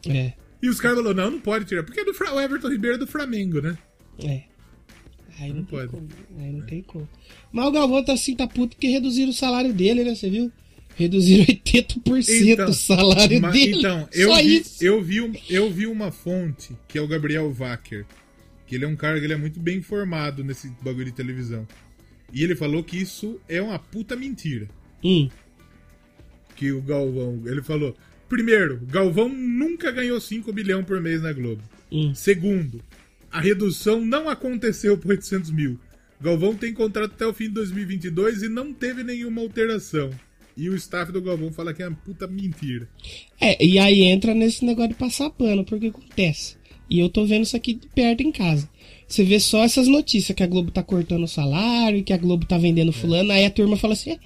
É, 0.07 0.33
E 0.61 0.69
os 0.69 0.79
caras 0.79 0.97
falaram, 0.97 1.15
não, 1.15 1.31
não 1.31 1.39
pode 1.39 1.65
tirar. 1.65 1.83
Porque 1.83 1.99
é 1.99 2.05
do 2.05 2.11
o 2.11 2.39
Everton 2.39 2.69
Ribeiro 2.69 2.95
é 2.95 2.99
do 2.99 3.07
Flamengo, 3.07 3.61
né? 3.61 3.77
é. 4.23 4.43
Aí 5.39 5.49
não, 5.49 5.57
Não 5.57 5.65
tem 5.65 5.77
pode. 5.79 5.91
como. 5.91 6.07
Aí 6.39 6.51
não 6.51 6.65
tem 6.65 6.81
como. 6.81 7.09
Mas 7.51 7.67
o 7.67 7.71
Galvão 7.71 8.03
tá 8.03 8.13
assim, 8.13 8.35
tá 8.35 8.47
puto 8.47 8.75
porque 8.75 8.87
reduziram 8.87 9.29
o 9.29 9.33
salário 9.33 9.71
dele, 9.71 10.03
né? 10.03 10.15
Você 10.15 10.29
viu? 10.31 10.51
Reduziram 10.95 11.45
80% 11.45 12.67
o 12.69 12.73
salário 12.73 13.39
dele. 13.51 13.77
então, 13.77 14.09
eu 14.11 14.29
Só 14.29 14.41
vi, 14.41 14.57
isso. 14.57 14.83
eu, 14.83 14.99
vi, 15.03 15.21
um- 15.21 15.33
eu 15.47 15.69
vi 15.69 15.85
uma 15.85 16.11
fonte, 16.11 16.75
que 16.87 16.97
é 16.97 17.01
o 17.01 17.07
Gabriel 17.07 17.51
Wacker, 17.53 18.03
que 18.65 18.73
ele 18.73 18.85
é 18.85 18.87
um 18.87 18.95
cara 18.95 19.19
que 19.19 19.25
ele 19.27 19.33
é 19.33 19.37
muito 19.37 19.59
bem 19.59 19.77
informado 19.77 20.43
nesse 20.43 20.69
bagulho 20.81 21.05
de 21.05 21.11
televisão. 21.11 21.67
E 22.33 22.43
ele 22.43 22.55
falou 22.55 22.83
que 22.83 22.97
isso 22.97 23.39
é 23.47 23.61
uma 23.61 23.79
puta 23.79 24.15
mentira. 24.15 24.67
Hum, 25.03 25.29
Que 26.55 26.71
o 26.71 26.81
Galvão, 26.81 27.41
ele 27.45 27.61
falou, 27.61 27.95
primeiro, 28.27 28.79
Galvão 28.87 29.29
nunca 29.29 29.91
ganhou 29.91 30.19
5 30.19 30.51
bilhão 30.51 30.83
por 30.83 30.99
mês 31.01 31.21
na 31.21 31.31
Globo. 31.31 31.61
hum. 31.91 32.13
Segundo, 32.15 32.81
a 33.31 33.39
redução 33.39 34.01
não 34.03 34.27
aconteceu 34.29 34.97
por 34.97 35.11
800 35.11 35.51
mil. 35.51 35.79
Galvão 36.19 36.55
tem 36.55 36.73
contrato 36.73 37.11
até 37.13 37.25
o 37.27 37.33
fim 37.33 37.45
de 37.45 37.51
2022 37.51 38.41
e 38.43 38.49
não 38.49 38.73
teve 38.73 39.03
nenhuma 39.03 39.41
alteração. 39.41 40.09
E 40.55 40.67
o 40.69 40.75
staff 40.75 41.11
do 41.11 41.21
Galvão 41.21 41.51
fala 41.53 41.71
que 41.73 41.83
é 41.83 41.87
uma 41.87 41.95
puta 41.95 42.25
mentira. 42.25 42.89
É, 43.39 43.63
e 43.63 43.77
aí 43.77 44.01
entra 44.01 44.33
nesse 44.33 44.65
negócio 44.65 44.89
de 44.89 44.95
passar 44.95 45.29
pano, 45.29 45.63
porque 45.63 45.87
acontece. 45.87 46.57
E 46.89 46.99
eu 46.99 47.09
tô 47.09 47.25
vendo 47.27 47.43
isso 47.43 47.55
aqui 47.55 47.75
de 47.75 47.87
perto 47.89 48.21
em 48.23 48.31
casa. 48.31 48.67
Você 49.07 49.23
vê 49.23 49.39
só 49.39 49.63
essas 49.63 49.87
notícias 49.87 50.35
que 50.35 50.43
a 50.43 50.47
Globo 50.47 50.69
tá 50.71 50.83
cortando 50.83 51.23
o 51.23 51.27
salário, 51.27 52.03
que 52.03 52.11
a 52.13 52.17
Globo 52.17 52.45
tá 52.45 52.57
vendendo 52.57 52.91
fulano, 52.91 53.31
aí 53.31 53.45
a 53.45 53.49
turma 53.49 53.77
fala 53.77 53.93
assim: 53.93 54.11
"É, 54.11 54.17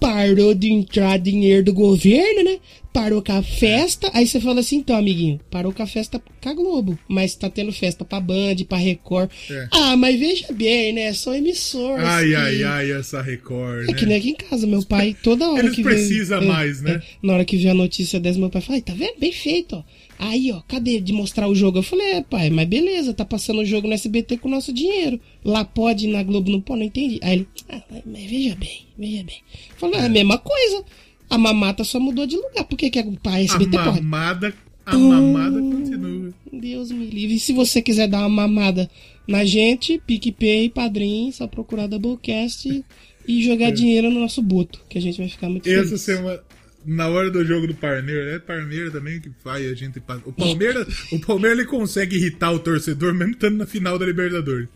parou 0.00 0.52
de 0.54 0.70
entrar 0.70 1.18
dinheiro 1.18 1.64
do 1.64 1.72
governo, 1.72 2.42
né? 2.44 2.58
Parou 2.92 3.22
com 3.22 3.32
a 3.32 3.42
festa. 3.42 4.10
Aí 4.14 4.26
você 4.26 4.40
fala 4.40 4.60
assim, 4.60 4.76
então, 4.76 4.96
amiguinho, 4.96 5.38
parou 5.50 5.70
com 5.72 5.82
a 5.82 5.86
festa 5.86 6.18
com 6.42 6.48
a 6.48 6.54
Globo. 6.54 6.98
Mas 7.06 7.34
tá 7.34 7.48
tendo 7.50 7.70
festa 7.70 8.04
pra 8.06 8.18
Band, 8.20 8.56
pra 8.68 8.78
Record. 8.78 9.30
É. 9.50 9.68
Ah, 9.70 9.96
mas 9.96 10.18
veja 10.18 10.46
bem, 10.52 10.92
né? 10.94 11.12
São 11.12 11.34
emissoras. 11.34 12.04
Ai, 12.06 12.28
que- 12.28 12.34
ai, 12.34 12.62
ai, 12.64 12.92
essa 12.92 13.20
Record, 13.22 13.88
é 13.90 13.92
que 13.92 14.02
né? 14.02 14.08
nem 14.08 14.16
aqui 14.18 14.30
em 14.30 14.34
casa, 14.34 14.66
meu 14.66 14.82
pai, 14.82 15.14
toda 15.22 15.50
hora 15.50 15.60
Eles 15.66 15.76
que 15.76 15.82
vê- 15.82 15.90
precisam 15.90 16.42
é, 16.42 16.46
mais, 16.46 16.80
né? 16.82 16.92
é, 16.92 17.02
na 17.26 17.34
hora 17.34 17.44
que 17.44 17.56
vê 17.58 17.68
a 17.68 17.74
notícia 17.74 18.18
dessa, 18.18 18.38
meu 18.38 18.48
pai 18.50 18.62
fala, 18.62 18.76
"Ai, 18.78 18.82
tá 18.82 18.94
vendo? 18.94 19.18
Bem 19.18 19.32
feito, 19.32 19.76
ó. 19.76 19.82
Aí, 20.18 20.50
ó, 20.50 20.60
cadê 20.66 21.00
de 21.00 21.12
mostrar 21.12 21.48
o 21.48 21.54
jogo? 21.54 21.78
Eu 21.78 21.82
falei, 21.82 22.12
é, 22.12 22.22
pai, 22.22 22.50
mas 22.50 22.66
beleza, 22.66 23.12
tá 23.12 23.24
passando 23.24 23.60
o 23.60 23.64
jogo 23.64 23.86
no 23.86 23.94
SBT 23.94 24.38
com 24.38 24.48
o 24.48 24.50
nosso 24.50 24.72
dinheiro. 24.72 25.20
Lá 25.44 25.64
pode, 25.64 26.06
na 26.06 26.22
Globo 26.22 26.50
não 26.50 26.60
pode, 26.60 26.80
não 26.80 26.86
entendi. 26.86 27.18
Aí 27.22 27.34
ele, 27.34 27.48
ah, 27.68 27.82
mas, 28.06 28.24
veja 28.24 28.54
bem, 28.54 28.86
veja 28.98 29.22
bem. 29.24 29.42
Eu 29.70 29.76
falei, 29.76 30.00
é 30.00 30.06
a 30.06 30.08
mesma 30.08 30.38
coisa. 30.38 30.84
A 31.28 31.36
mamata 31.36 31.84
só 31.84 31.98
mudou 32.00 32.26
de 32.26 32.36
lugar. 32.36 32.64
Por 32.64 32.76
que, 32.76 32.88
que 32.88 32.98
a 32.98 33.02
a 33.02 33.34
A 33.34 33.42
SBT 33.42 33.76
pode? 33.78 34.00
mamada, 34.00 34.54
a 34.86 34.96
mamada 34.96 35.60
continua. 35.60 36.32
Deus 36.52 36.90
me 36.90 37.06
livre. 37.06 37.36
E 37.36 37.40
se 37.40 37.52
você 37.52 37.82
quiser 37.82 38.08
dar 38.08 38.20
uma 38.20 38.28
mamada 38.28 38.88
na 39.26 39.44
gente, 39.44 40.00
PicPay, 40.06 40.70
Padrim, 40.70 41.30
só 41.32 41.46
procurar 41.46 41.88
Doublecast 41.88 42.84
e 43.26 43.42
jogar 43.42 43.72
dinheiro 43.72 44.10
no 44.10 44.20
nosso 44.20 44.40
boto, 44.40 44.80
que 44.88 44.96
a 44.96 45.00
gente 45.00 45.18
vai 45.18 45.28
ficar 45.28 45.48
muito 45.48 45.64
feliz. 45.64 45.86
Essa 45.86 45.98
semana, 45.98 46.40
na 46.86 47.08
hora 47.08 47.30
do 47.30 47.44
jogo 47.44 47.66
do 47.66 47.74
Palmeiras, 47.74 48.34
é 48.34 48.38
Palmeiras 48.38 48.92
também 48.92 49.20
que 49.20 49.30
faz 49.42 49.66
a 49.70 49.74
gente. 49.74 49.98
O 50.24 50.32
Palmeiras, 50.32 50.86
o 51.12 51.20
Palmeiras 51.20 51.58
ele 51.58 51.66
consegue 51.68 52.16
irritar 52.16 52.52
o 52.52 52.58
torcedor 52.58 53.12
mesmo 53.12 53.32
estando 53.34 53.56
na 53.56 53.66
final 53.66 53.98
da 53.98 54.06
Libertadores. 54.06 54.68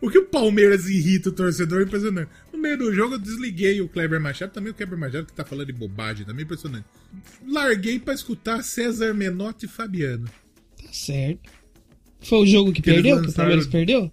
O 0.00 0.10
que 0.10 0.18
o 0.18 0.24
Palmeiras 0.26 0.88
irrita 0.88 1.28
o 1.28 1.32
torcedor 1.32 1.80
é 1.80 1.84
impressionante. 1.84 2.28
No 2.52 2.58
meio 2.58 2.76
do 2.76 2.92
jogo 2.92 3.14
eu 3.14 3.18
desliguei 3.18 3.80
o 3.80 3.88
Kleber 3.88 4.20
Machado, 4.20 4.52
também 4.52 4.72
o 4.72 4.74
Kleber 4.74 4.98
Machado 4.98 5.26
que 5.26 5.32
tá 5.32 5.44
falando 5.44 5.66
de 5.66 5.72
bobagem, 5.72 6.26
também 6.26 6.44
impressionante. 6.44 6.86
Larguei 7.46 7.98
pra 8.00 8.12
escutar 8.14 8.62
César 8.62 9.14
Menotti 9.14 9.66
e 9.66 9.68
Fabiano. 9.68 10.26
Tá 10.82 10.92
certo. 10.92 11.48
Foi 12.20 12.38
o 12.38 12.46
jogo 12.46 12.72
que, 12.72 12.82
Que 12.82 12.90
perdeu? 12.92 13.16
Que 13.16 13.22
o 13.22 13.26
lançaram- 13.26 13.34
Palmeiras 13.36 13.66
perdeu? 13.66 14.12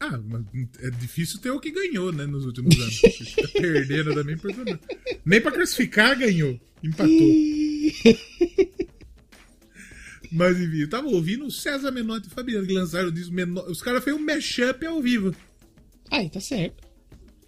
Ah, 0.00 0.16
mas 0.24 0.42
é 0.80 0.90
difícil 0.90 1.40
ter 1.40 1.50
o 1.50 1.58
que 1.60 1.70
ganhou, 1.72 2.12
né, 2.12 2.24
nos 2.26 2.44
últimos 2.46 2.74
anos. 2.78 3.00
Tá 3.36 3.48
perdendo 3.60 4.14
também, 4.14 4.34
impressionante. 4.36 4.80
Nem 5.24 5.40
pra 5.40 5.50
classificar 5.52 6.16
ganhou. 6.18 6.58
Empatou. 6.82 7.08
Mas 10.30 10.60
enfim, 10.60 10.78
eu 10.80 10.88
tava 10.90 11.08
ouvindo 11.08 11.46
o 11.46 11.50
César 11.50 11.90
Menotti 11.90 12.28
e 12.28 12.30
Fabiano 12.30 12.66
que 12.66 12.72
lançaram 12.72 13.10
disso. 13.10 13.32
Os 13.68 13.80
caras 13.80 14.04
fez 14.04 14.14
um 14.14 14.20
mashup 14.20 14.84
ao 14.84 15.00
vivo. 15.00 15.34
Aí, 16.10 16.28
tá 16.28 16.38
certo. 16.40 16.86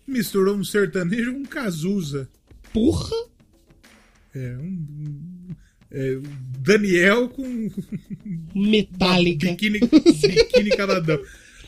Misturou 0.07 0.57
um 0.57 0.65
sertanejo 0.65 1.33
com 1.33 1.41
um 1.41 1.45
Cazuza. 1.45 2.29
Porra! 2.73 3.15
É, 4.35 4.57
um, 4.57 4.65
um- 4.65 5.55
É, 5.91 6.19
Daniel 6.61 7.29
com 7.29 7.69
Metálica. 8.55 9.51
biquíni, 9.53 9.81
biquíni 9.81 10.71
cavadão. 10.77 11.21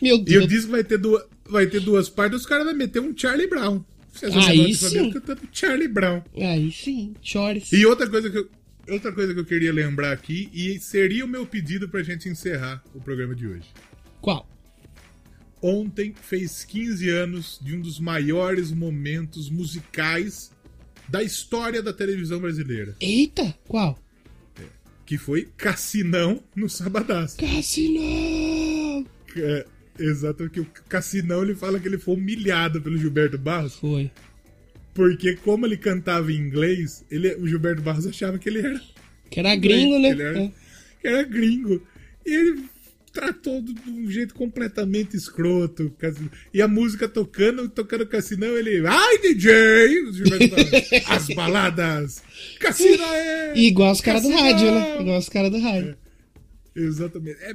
Meu 0.02 0.16
E 0.16 0.20
o 0.20 0.24
Deus. 0.24 0.48
disco 0.48 0.70
vai 0.72 0.82
ter 0.82 0.98
duas, 0.98 1.24
vai 1.48 1.66
ter 1.66 1.80
duas 1.80 2.08
partes, 2.08 2.40
os 2.40 2.46
caras 2.46 2.66
vão 2.66 2.74
meter 2.74 3.00
um 3.00 3.16
Charlie 3.16 3.46
Brown. 3.48 3.84
Vocês 4.12 4.34
Aí 4.36 4.74
sim. 4.74 5.10
cantando 5.10 5.40
Charlie 5.52 5.88
Brown. 5.88 6.22
Aí 6.36 6.70
sim, 6.72 7.14
chores. 7.22 7.72
E 7.72 7.86
outra 7.86 8.08
coisa 8.10 8.28
que 8.28 8.36
eu, 8.36 8.50
outra 8.90 9.12
coisa 9.12 9.32
que 9.32 9.40
eu 9.40 9.44
queria 9.44 9.72
lembrar 9.72 10.12
aqui, 10.12 10.50
e 10.52 10.78
seria 10.80 11.24
o 11.24 11.28
meu 11.28 11.46
pedido 11.46 11.88
pra 11.88 12.02
gente 12.02 12.28
encerrar 12.28 12.82
o 12.94 13.00
programa 13.00 13.34
de 13.34 13.46
hoje. 13.46 13.68
Qual? 14.20 14.46
Ontem 15.62 16.12
fez 16.20 16.64
15 16.64 17.08
anos 17.08 17.60
de 17.62 17.74
um 17.76 17.80
dos 17.80 18.00
maiores 18.00 18.72
momentos 18.72 19.48
musicais 19.48 20.50
da 21.08 21.22
história 21.22 21.80
da 21.80 21.92
televisão 21.92 22.40
brasileira, 22.40 22.96
Eita, 23.00 23.54
qual? 23.68 23.96
que 25.06 25.16
foi 25.18 25.48
Cassinão 25.56 26.42
no 26.56 26.68
Sabadaço. 26.68 27.36
Cassinão! 27.36 29.06
É, 29.36 29.66
exato, 30.04 30.48
que 30.50 30.60
o 30.60 30.66
Cassinão 30.88 31.42
ele 31.42 31.54
fala 31.54 31.78
que 31.78 31.86
ele 31.88 31.98
foi 31.98 32.14
humilhado 32.16 32.80
pelo 32.80 32.96
Gilberto 32.98 33.38
Barros, 33.38 33.76
Foi. 33.76 34.10
porque 34.94 35.34
como 35.36 35.66
ele 35.66 35.76
cantava 35.76 36.32
em 36.32 36.36
inglês, 36.36 37.04
ele, 37.10 37.34
o 37.36 37.46
Gilberto 37.46 37.82
Barros 37.82 38.06
achava 38.06 38.38
que 38.38 38.48
ele 38.48 38.58
era 38.60 38.80
Que 39.30 39.40
era 39.40 39.54
gringo, 39.56 39.98
né? 39.98 40.08
Ele 40.10 40.22
era, 40.22 40.38
É. 40.40 40.52
que 41.00 41.08
era 41.08 41.22
gringo. 41.22 41.82
E 42.26 42.34
ele 42.34 42.64
tratou 43.12 43.60
de 43.60 43.74
um 43.90 44.10
jeito 44.10 44.34
completamente 44.34 45.16
escroto. 45.16 45.94
E 46.52 46.62
a 46.62 46.68
música 46.68 47.06
tocando, 47.08 47.68
tocando 47.68 48.06
Cassinão, 48.06 48.56
ele. 48.56 48.86
Ai, 48.86 49.18
DJ! 49.18 51.02
As 51.08 51.26
baladas! 51.28 52.22
Cassina 52.58 53.04
é! 53.14 53.52
Igual 53.58 53.92
os 53.92 54.00
caras 54.00 54.22
do 54.22 54.30
rádio, 54.30 54.70
né? 54.70 55.00
Igual 55.00 55.18
os 55.18 55.28
caras 55.28 55.50
do 55.50 55.58
rádio. 55.58 55.96
Exatamente. 56.74 57.38
É 57.42 57.52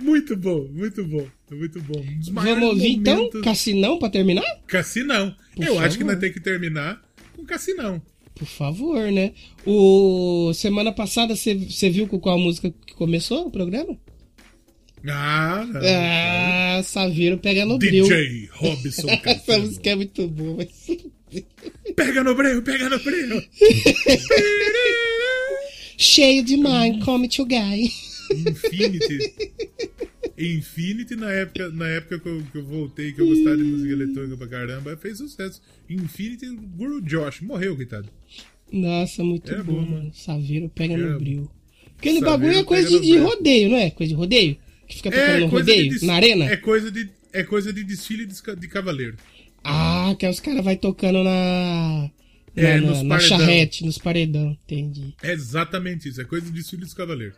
muito 0.00 0.36
bom, 0.36 0.68
muito 0.72 1.04
bom. 1.04 1.26
É 1.54 1.56
muito 1.56 1.80
bom. 1.82 2.00
Um 2.00 2.32
Vamos 2.34 2.68
ouvir 2.68 2.92
então 2.94 3.30
Cassinão 3.42 3.98
pra 3.98 4.10
terminar? 4.10 4.44
Cassinão. 4.66 5.34
Por 5.54 5.64
Eu 5.64 5.78
acho 5.78 5.96
que 5.96 6.02
favor. 6.02 6.12
nós 6.12 6.20
temos 6.20 6.34
que 6.34 6.42
terminar 6.42 7.00
com 7.36 7.44
Cassinão. 7.44 8.02
Por 8.34 8.46
favor, 8.48 9.12
né? 9.12 9.32
O 9.64 10.52
semana 10.52 10.90
passada 10.92 11.36
você 11.36 11.54
viu 11.90 12.08
com 12.08 12.18
qual 12.18 12.36
música 12.38 12.74
que 12.84 12.94
começou 12.94 13.46
o 13.46 13.50
programa? 13.50 13.96
Ah, 15.06 15.64
não. 15.68 15.80
Ah, 15.84 16.82
Saveiro 16.82 17.38
pega 17.38 17.64
no 17.64 17.78
bril. 17.78 18.08
DJ 18.08 18.48
Robson 18.52 19.06
Essa 19.24 19.58
música 19.58 19.90
é 19.90 19.94
muito 19.94 20.26
boa, 20.26 20.56
mas... 20.56 20.68
Pega 21.96 22.22
no 22.22 22.32
breu, 22.34 22.62
pega 22.62 22.88
no 22.88 22.98
breu. 23.00 23.42
Cheio 25.98 26.44
de 26.44 26.56
mine, 26.56 27.00
come 27.04 27.28
to 27.28 27.44
guy. 27.44 27.90
Infinity. 28.30 29.34
Infinity, 30.38 31.14
na 31.16 31.30
época, 31.30 31.68
na 31.70 31.86
época 31.88 32.18
que, 32.18 32.28
eu, 32.28 32.42
que 32.52 32.58
eu 32.58 32.64
voltei, 32.64 33.12
que 33.12 33.20
eu 33.20 33.26
gostava 33.26 33.56
de 33.56 33.62
música 33.64 33.92
eletrônica 33.92 34.36
pra 34.36 34.46
caramba, 34.48 34.96
fez 34.96 35.18
sucesso. 35.18 35.62
Infinity, 35.88 36.46
Guru 36.76 37.00
Josh, 37.02 37.40
morreu, 37.40 37.76
coitado. 37.76 38.08
Nossa, 38.72 39.22
muito 39.22 39.50
Era 39.52 39.62
bom, 39.62 39.74
bom, 39.74 39.90
mano. 39.90 40.10
Saveiro 40.14 40.68
pega 40.68 40.94
Era 40.94 41.06
no 41.06 41.12
bom. 41.12 41.18
bril. 41.24 41.50
Aquele 41.98 42.18
Saveiro 42.20 42.38
bagulho 42.38 42.58
é 42.60 42.64
coisa 42.64 42.88
de, 42.90 43.00
de 43.00 43.18
rodeio, 43.18 43.70
não 43.70 43.76
é? 43.76 43.90
Coisa 43.90 44.08
de 44.12 44.16
rodeio? 44.16 44.56
Que 44.88 44.96
fica 44.96 45.10
tocando 45.10 45.40
no 45.40 45.46
rodeio? 45.46 45.88
des- 45.90 46.02
Na 46.02 46.14
arena? 46.14 46.44
É 46.46 46.56
coisa 46.56 46.90
de, 46.90 47.08
é 47.32 47.42
coisa 47.44 47.72
de 47.72 47.84
desfile 47.84 48.26
de, 48.26 48.34
de 48.56 48.68
cavaleiro. 48.68 49.16
Ah, 49.62 50.14
que 50.18 50.26
os 50.28 50.40
caras 50.40 50.64
vai 50.64 50.76
tocando 50.76 51.22
na. 51.22 52.10
Na, 52.56 52.62
É, 52.62 52.80
na- 52.80 52.86
nos 52.88 53.02
na 53.02 53.16
paredão. 53.16 53.38
charrete, 53.38 53.84
nos 53.84 53.98
paredão. 53.98 54.56
Entendi. 54.64 55.14
É 55.22 55.32
exatamente 55.32 56.08
isso, 56.08 56.20
é 56.20 56.24
coisa 56.24 56.46
de 56.46 56.52
desfile 56.52 56.82
dos 56.82 56.94
cavaleiros. 56.94 57.36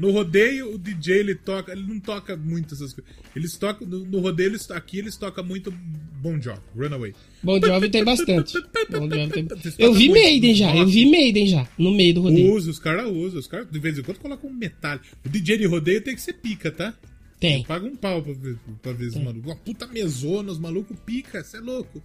No 0.00 0.10
rodeio, 0.12 0.74
o 0.74 0.78
DJ 0.78 1.18
ele 1.18 1.34
toca, 1.34 1.72
ele 1.72 1.82
não 1.86 2.00
toca 2.00 2.34
muito 2.34 2.74
essas 2.74 2.94
coisas. 2.94 3.12
Eles 3.36 3.58
tocam, 3.58 3.86
no, 3.86 4.02
no 4.06 4.20
rodeio, 4.20 4.48
eles, 4.48 4.70
aqui 4.70 4.98
eles 4.98 5.14
tocam 5.14 5.44
muito 5.44 5.70
Bon 5.70 6.40
Jovi, 6.40 6.58
Runaway. 6.74 7.14
Bom 7.42 7.60
Jovi 7.60 7.90
tem 7.90 8.02
bastante. 8.02 8.54
Bon 8.90 9.10
Jovi 9.10 9.30
tem... 9.30 9.46
Eu 9.78 9.92
vi 9.92 10.08
muito 10.08 10.22
Maiden 10.22 10.54
já, 10.54 10.74
eu 10.74 10.86
vi 10.86 11.04
Maiden 11.04 11.46
já, 11.46 11.68
no 11.76 11.92
meio 11.92 12.14
do 12.14 12.22
rodeio. 12.22 12.54
Usa, 12.54 12.70
os 12.70 12.78
caras 12.78 13.10
usam, 13.10 13.38
os 13.38 13.46
caras 13.46 13.70
de 13.70 13.78
vez 13.78 13.98
em 13.98 14.02
quando 14.02 14.18
colocam 14.18 14.48
um 14.48 14.54
metal. 14.54 14.98
O 15.22 15.28
DJ 15.28 15.58
de 15.58 15.66
rodeio 15.66 16.00
tem 16.00 16.14
que 16.14 16.22
ser 16.22 16.32
pica, 16.32 16.72
tá? 16.72 16.94
Tem, 17.38 17.62
Paga 17.64 17.86
um 17.86 17.96
pau 17.96 18.22
pra 18.22 18.32
ver, 18.32 18.58
pra 18.80 18.92
ver 18.92 19.06
os 19.06 19.16
malucos. 19.16 19.44
Uma 19.44 19.56
puta 19.56 19.86
mesona, 19.86 20.50
os 20.50 20.58
malucos 20.58 20.96
pica, 21.04 21.44
cê 21.44 21.58
é 21.58 21.60
louco. 21.60 22.02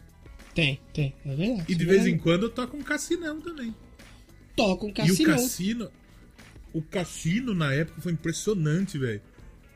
tem, 0.53 0.79
tem. 0.93 1.13
É 1.25 1.33
verdade. 1.33 1.63
E 1.71 1.75
de 1.75 1.85
vez 1.85 2.05
em 2.05 2.17
quando 2.17 2.49
toca 2.49 2.75
um 2.75 2.81
cassinão 2.81 3.39
também. 3.39 3.73
Toca 4.53 4.85
um 4.85 4.93
E 5.05 5.11
o 5.11 5.23
cassino. 5.23 5.89
O 6.75 6.81
cassino 6.81 7.53
na 7.53 7.73
época 7.73 8.01
foi 8.01 8.11
impressionante, 8.11 8.97
velho. 8.97 9.21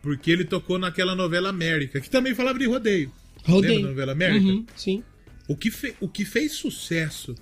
Porque 0.01 0.29
ele 0.29 0.43
tocou 0.43 0.77
naquela 0.77 1.15
novela 1.15 1.49
América, 1.49 1.99
que 2.01 2.09
também 2.09 2.35
falava 2.35 2.59
de 2.59 2.65
rodeio. 2.65 3.11
Lembra 3.37 3.51
Rodeio. 3.53 3.81
da 3.81 3.87
novela 3.87 4.11
América? 4.11 4.45
Uhum, 4.45 4.65
sim. 4.75 5.03
O, 5.47 5.55
que 5.55 5.71
fe- 5.71 5.95
o 6.01 6.09
que 6.09 6.25
fez 6.25 6.51
sucesso 6.53 7.33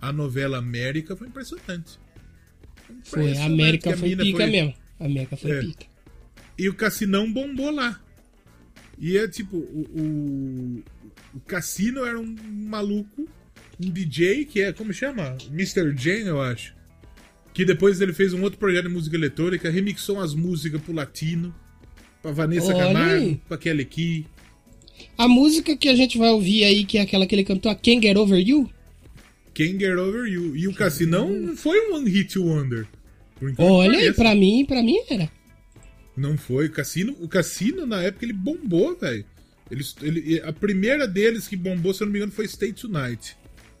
a 0.00 0.12
novela 0.12 0.58
América 0.58 1.16
foi 1.16 1.26
impressionante. 1.28 1.98
Foi, 3.02 3.22
a 3.22 3.24
Impressionante 3.30 3.40
América 3.52 3.94
a 3.94 3.96
foi 3.96 4.16
pica 4.16 4.46
mesmo. 4.46 4.74
A 5.00 5.04
América 5.06 5.36
foi 5.36 5.50
É. 5.52 5.60
pica. 5.60 5.86
E 6.58 6.68
o 6.68 6.74
Cassinão 6.74 7.32
bombou 7.32 7.70
lá. 7.70 8.00
E 8.98 9.16
é 9.16 9.26
tipo, 9.28 9.56
o, 9.56 9.86
o, 9.94 10.84
o 11.34 11.40
Cassino 11.40 12.04
era 12.04 12.18
um 12.18 12.36
maluco, 12.68 13.28
um 13.82 13.90
DJ 13.90 14.44
que 14.44 14.60
é, 14.60 14.72
como 14.72 14.92
chama? 14.92 15.36
Mr. 15.50 15.94
Jane, 15.96 16.26
eu 16.26 16.40
acho. 16.42 16.74
Que 17.58 17.64
depois 17.64 18.00
ele 18.00 18.12
fez 18.12 18.32
um 18.32 18.40
outro 18.44 18.56
projeto 18.56 18.86
de 18.86 18.94
música 18.94 19.16
eletrônica, 19.16 19.68
remixou 19.68 20.20
as 20.20 20.32
músicas 20.32 20.80
pro 20.80 20.92
latino, 20.92 21.52
pra 22.22 22.30
Vanessa 22.30 22.72
Olha 22.72 22.86
Camargo, 22.86 23.40
pra 23.48 23.58
Kelly 23.58 23.84
Key. 23.84 24.26
A 25.18 25.26
música 25.26 25.76
que 25.76 25.88
a 25.88 25.96
gente 25.96 26.16
vai 26.16 26.28
ouvir 26.30 26.62
aí, 26.62 26.84
que 26.84 26.98
é 26.98 27.00
aquela 27.00 27.26
que 27.26 27.34
ele 27.34 27.42
cantou, 27.42 27.68
a 27.68 27.74
Can't 27.74 28.00
Get 28.00 28.16
Over 28.16 28.38
You. 28.38 28.70
Can't 29.54 29.76
Get 29.76 29.98
Over 29.98 30.24
You. 30.32 30.54
E 30.56 30.68
o 30.68 30.72
Cassinão 30.72 31.28
não 31.30 31.56
foi 31.56 31.80
um 31.90 31.96
One 31.96 32.08
Hit 32.08 32.38
Wonder. 32.38 32.86
Olha 33.58 33.98
aí, 33.98 34.12
pra 34.12 34.36
mim, 34.36 34.64
pra 34.64 34.80
mim 34.80 34.94
era. 35.10 35.28
Não 36.16 36.38
foi. 36.38 36.66
O 36.66 36.70
Cassino, 36.70 37.16
o 37.18 37.26
Cassino 37.26 37.84
na 37.86 38.00
época, 38.04 38.24
ele 38.24 38.34
bombou, 38.34 38.96
velho. 38.96 39.24
Eles- 39.68 39.96
Ele, 40.00 40.40
a 40.44 40.52
primeira 40.52 41.08
deles 41.08 41.48
que 41.48 41.56
bombou, 41.56 41.92
se 41.92 42.04
eu 42.04 42.06
não 42.06 42.12
me 42.12 42.20
engano, 42.20 42.30
foi 42.30 42.46
Stay 42.46 42.72
Tonight. 42.72 43.36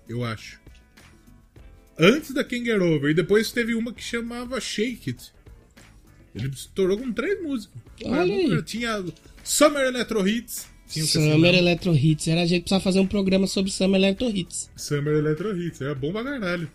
Eu 0.08 0.24
acho. 0.24 0.58
Antes 1.98 2.32
da 2.32 2.44
King 2.44 2.66
Get 2.66 2.80
Over. 2.80 3.10
E 3.10 3.14
depois 3.14 3.50
teve 3.50 3.74
uma 3.74 3.92
que 3.92 4.02
chamava 4.02 4.60
Shake 4.60 5.10
It. 5.10 5.32
Ele 6.34 6.48
estourou 6.48 6.96
com 6.98 7.12
três 7.12 7.42
músicas. 7.42 7.80
Olha 8.04 8.34
aí. 8.34 8.62
Tinha 8.62 9.04
Summer 9.42 9.86
Electro 9.86 10.26
Hits. 10.26 10.66
Tinha 10.88 11.04
Summer. 11.04 11.54
Electro 11.54 11.94
Hits. 11.94 12.28
Era 12.28 12.42
a 12.42 12.46
gente 12.46 12.62
precisava 12.62 12.82
fazer 12.82 13.00
um 13.00 13.06
programa 13.06 13.46
sobre 13.46 13.70
Summer 13.70 14.00
Electro 14.00 14.28
Hits. 14.28 14.70
Summer 14.76 15.14
Electro 15.14 15.60
Hits. 15.60 15.80
Era 15.80 15.94
bom 15.94 16.12
pra 16.12 16.22
caralho. 16.22 16.70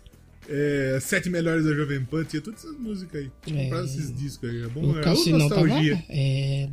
É, 0.46 0.98
Sete 1.00 1.30
Melhores 1.30 1.64
da 1.64 1.72
Jovem 1.72 2.04
Pan. 2.04 2.24
Tinha 2.24 2.42
todas 2.42 2.64
essas 2.64 2.78
músicas 2.78 3.22
aí. 3.22 3.30
É. 3.46 3.62
Comprava 3.62 3.84
esses 3.86 4.14
discos 4.14 4.50
aí. 4.50 4.62
É 4.62 4.68
bom 4.68 4.90
O 4.90 5.00
Cassinão 5.00 5.48
tava 5.48 5.62
nostalgia. 5.62 5.94
lá. 5.94 6.02
É. 6.10 6.68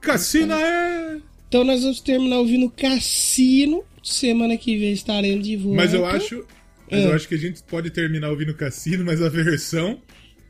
Cassina 0.00 0.54
é... 0.60 1.18
Então 1.48 1.64
nós 1.64 1.82
vamos 1.82 2.00
terminar 2.00 2.38
ouvindo 2.38 2.70
Cassino. 2.70 3.82
Semana 4.02 4.56
que 4.56 4.78
vem 4.78 4.92
estaremos 4.92 5.44
de 5.44 5.56
volta. 5.56 5.76
Mas 5.76 5.92
eu 5.92 6.06
acho. 6.06 6.44
Mas 6.90 7.00
É. 7.00 7.06
eu 7.06 7.12
acho 7.14 7.28
que 7.28 7.34
a 7.34 7.38
gente 7.38 7.62
pode 7.62 7.90
terminar 7.90 8.30
ouvindo 8.30 8.54
Cassino, 8.54 9.04
mas 9.04 9.22
a 9.22 9.28
versão 9.28 10.00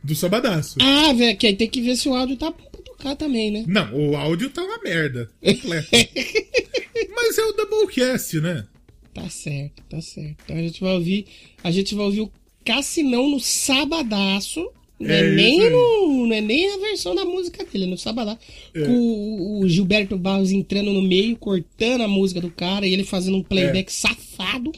do 0.02 0.14
Sabadaço. 0.14 0.78
Ah, 0.80 1.12
velho, 1.12 1.36
que 1.36 1.46
aí 1.46 1.54
tem 1.56 1.68
que 1.68 1.82
ver 1.82 1.96
se 1.96 2.08
o 2.08 2.14
áudio 2.14 2.36
tá 2.36 2.50
bom 2.50 2.64
pra 2.70 2.80
tocar 2.82 3.16
também, 3.16 3.50
né? 3.50 3.64
Não, 3.66 3.92
o 3.94 4.16
áudio 4.16 4.48
tá 4.50 4.62
uma 4.62 4.78
merda. 4.82 5.28
Completo. 5.42 5.88
mas 7.14 7.38
é 7.38 7.44
o 7.44 7.52
Doublecast, 7.52 8.40
né? 8.40 8.66
Tá 9.12 9.28
certo, 9.28 9.82
tá 9.88 10.00
certo. 10.00 10.36
Então 10.44 10.56
a 10.56 10.60
gente 10.60 10.80
vai 10.80 10.94
ouvir. 10.94 11.26
A 11.62 11.70
gente 11.70 11.94
vai 11.94 12.04
ouvir 12.06 12.20
o 12.22 12.32
Cassinão 12.64 13.28
no 13.28 13.40
Sabadaço. 13.40 14.70
Não 14.98 15.10
é, 15.10 15.20
É 15.20 15.30
nem 15.34 15.70
no, 15.70 16.26
não 16.26 16.34
é 16.34 16.40
nem 16.42 16.74
a 16.74 16.76
versão 16.78 17.14
da 17.14 17.24
música 17.24 17.64
dele, 17.64 17.84
é 17.84 17.86
no 17.88 17.96
Sabadaço. 17.98 18.38
É. 18.74 18.82
Com 18.84 18.92
o, 18.92 19.60
o 19.60 19.68
Gilberto 19.68 20.16
Barros 20.16 20.52
entrando 20.52 20.92
no 20.92 21.02
meio, 21.02 21.36
cortando 21.36 22.02
a 22.02 22.08
música 22.08 22.40
do 22.40 22.50
cara 22.50 22.86
e 22.86 22.92
ele 22.92 23.02
fazendo 23.04 23.36
um 23.38 23.42
playback 23.42 23.90
safado. 23.92 24.70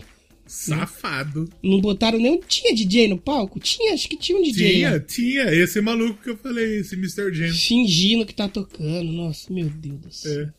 Safado. 0.53 1.49
Não 1.63 1.81
botaram 1.81 2.19
nem. 2.19 2.39
Tinha 2.47 2.75
DJ 2.75 3.09
no 3.09 3.17
palco? 3.17 3.59
Tinha, 3.59 3.95
acho 3.95 4.07
que 4.07 4.17
tinha 4.19 4.37
um 4.39 4.43
DJ. 4.43 4.73
Tinha, 4.75 4.91
né? 4.91 4.99
tinha. 5.01 5.45
Esse 5.55 5.81
maluco 5.81 6.23
que 6.23 6.29
eu 6.29 6.37
falei, 6.37 6.81
esse 6.81 6.95
Mr. 6.95 7.33
James. 7.33 7.63
Fingindo 7.65 8.27
que 8.27 8.35
tá 8.35 8.47
tocando. 8.49 9.11
Nossa, 9.11 9.51
meu 9.53 9.71
Deus 9.71 9.99
do 9.99 10.13
céu. 10.13 10.43
É. 10.43 10.53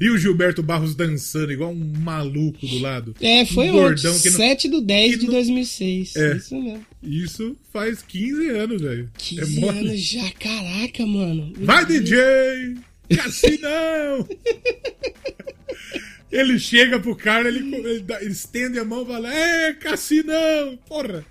E 0.00 0.10
o 0.10 0.18
Gilberto 0.18 0.62
Barros 0.62 0.94
dançando 0.94 1.52
igual 1.52 1.72
um 1.72 1.92
maluco 2.00 2.64
do 2.66 2.78
lado. 2.78 3.14
É, 3.20 3.44
foi 3.46 3.68
um 3.70 3.72
gordão 3.72 4.16
que 4.18 4.30
não... 4.30 4.36
7 4.36 4.68
do 4.68 4.80
10 4.80 5.12
que 5.14 5.18
de 5.20 5.26
não- 5.26 5.32
2006. 5.34 6.16
É. 6.16 6.36
Isso 6.36 6.54
mesmo. 6.60 6.86
Isso 7.02 7.56
faz 7.72 8.02
15 8.02 8.48
anos, 8.50 8.80
velho. 8.82 9.10
15 9.18 9.40
É 9.58 9.60
mole. 9.60 9.78
anos 9.78 10.00
já, 10.00 10.30
caraca, 10.32 11.04
mano. 11.06 11.52
Meu 11.56 11.66
Vai, 11.66 11.84
Deus. 11.86 12.00
DJ! 12.04 12.74
Cassinão! 13.16 14.28
ele 16.30 16.58
chega 16.58 16.98
pro 17.00 17.14
cara, 17.16 17.48
ele, 17.48 17.74
ele 17.76 18.00
dá- 18.00 18.20
ele 18.22 18.32
estende 18.32 18.78
a 18.78 18.84
mão 18.84 19.02
e 19.02 19.06
fala: 19.06 19.32
É, 19.34 19.72
Cassinão! 19.74 20.78
Porra! 20.88 21.24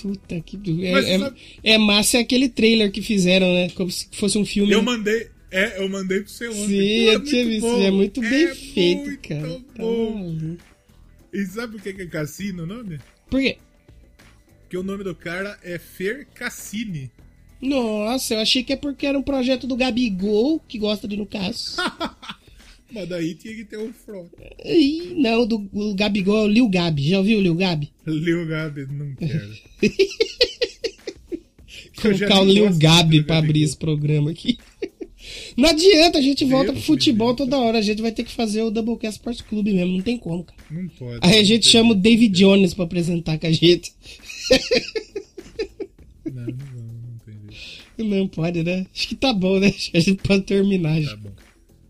Puta 0.00 0.40
que. 0.40 0.56
É, 0.86 0.92
Mas 0.92 1.06
é, 1.06 1.18
sabe- 1.18 1.40
é 1.62 1.78
massa 1.78 2.16
é 2.18 2.20
aquele 2.20 2.48
trailer 2.48 2.90
que 2.90 3.02
fizeram, 3.02 3.52
né? 3.52 3.68
Como 3.70 3.90
se 3.90 4.08
fosse 4.12 4.38
um 4.38 4.46
filme. 4.46 4.72
Eu 4.72 4.82
mandei. 4.82 5.28
É, 5.50 5.82
eu 5.82 5.88
mandei 5.88 6.20
pro 6.20 6.30
seu 6.30 6.50
ontem. 6.52 6.66
Sim, 6.68 7.04
Pô, 7.06 7.10
é 7.10 7.14
eu 7.16 7.24
tinha 7.24 7.44
visto. 7.44 7.60
bom. 7.62 7.82
É 7.82 7.90
muito 7.90 8.20
bem 8.20 8.44
É 8.44 8.54
feito, 8.54 9.02
muito 9.04 9.28
cara. 9.28 9.48
Tá 9.74 9.82
bom. 9.82 10.56
E 11.32 11.44
sabe 11.46 11.72
por 11.74 11.82
que 11.82 12.02
é 12.02 12.06
Cassino 12.06 12.62
o 12.62 12.66
nome? 12.66 12.98
Por 13.28 13.40
quê? 13.40 13.56
Porque 14.62 14.76
o 14.76 14.82
nome 14.84 15.02
do 15.04 15.14
cara 15.14 15.58
é 15.64 15.78
Fer 15.78 16.26
Cassini. 16.34 17.10
Nossa, 17.60 18.34
eu 18.34 18.40
achei 18.40 18.62
que 18.62 18.72
é 18.72 18.76
porque 18.76 19.04
era 19.06 19.18
um 19.18 19.22
projeto 19.22 19.66
do 19.66 19.76
Gabigol, 19.76 20.60
que 20.60 20.78
gosta 20.78 21.06
de 21.06 21.22
caso. 21.26 21.76
Mas 22.92 23.08
daí 23.08 23.34
tinha 23.34 23.54
que 23.54 23.64
ter 23.64 23.78
um 23.78 23.92
front. 23.92 24.28
Ih, 24.64 25.14
não, 25.16 25.46
do, 25.46 25.68
o 25.72 25.94
Gabigol 25.94 26.38
é 26.38 26.42
o 26.42 26.48
Lil 26.48 26.68
Gabi. 26.68 27.08
Já 27.08 27.18
ouviu 27.18 27.38
o 27.38 27.42
Lil 27.42 27.54
Gabi? 27.54 27.90
Lil 28.06 28.46
Gabi, 28.46 28.86
não 28.90 29.14
quero. 29.14 29.50
Colocar 32.00 32.40
o 32.40 32.44
Lil 32.44 32.70
Gabi 32.76 33.22
pra 33.22 33.38
abrir 33.38 33.62
esse 33.62 33.76
programa 33.76 34.30
aqui. 34.30 34.58
Não 35.56 35.68
adianta, 35.68 36.18
a 36.18 36.22
gente 36.22 36.44
volta 36.44 36.72
Deus 36.72 36.84
pro 36.84 36.94
futebol 36.94 37.28
livre. 37.28 37.44
toda 37.44 37.58
hora. 37.58 37.78
A 37.78 37.82
gente 37.82 38.00
vai 38.00 38.10
ter 38.10 38.24
que 38.24 38.32
fazer 38.32 38.62
o 38.62 38.70
Doublecast 38.70 39.18
Sports 39.18 39.42
Clube 39.42 39.72
mesmo, 39.72 39.92
não 39.92 40.00
tem 40.00 40.16
como, 40.16 40.42
cara. 40.42 40.58
Não 40.70 40.88
pode. 40.88 41.18
Aí 41.20 41.38
a 41.38 41.44
gente 41.44 41.68
chama 41.68 41.92
o 41.92 41.94
David 41.94 42.34
Jones 42.34 42.74
pra 42.74 42.84
apresentar 42.84 43.38
com 43.38 43.46
a 43.46 43.52
gente. 43.52 43.92
Não, 46.32 46.42
não, 46.42 46.52
não, 46.52 47.18
tem 47.24 47.34
jeito. 47.50 48.04
Não 48.04 48.28
pode, 48.28 48.62
né? 48.62 48.86
Acho 48.94 49.08
que 49.08 49.14
tá 49.16 49.32
bom, 49.32 49.58
né? 49.58 49.68
Acho 49.68 49.90
que 49.90 49.96
a 49.96 50.00
gente 50.00 50.22
pode 50.22 50.42
terminar 50.44 51.00
já. 51.00 51.10
Tá 51.10 51.16
bom. 51.16 51.30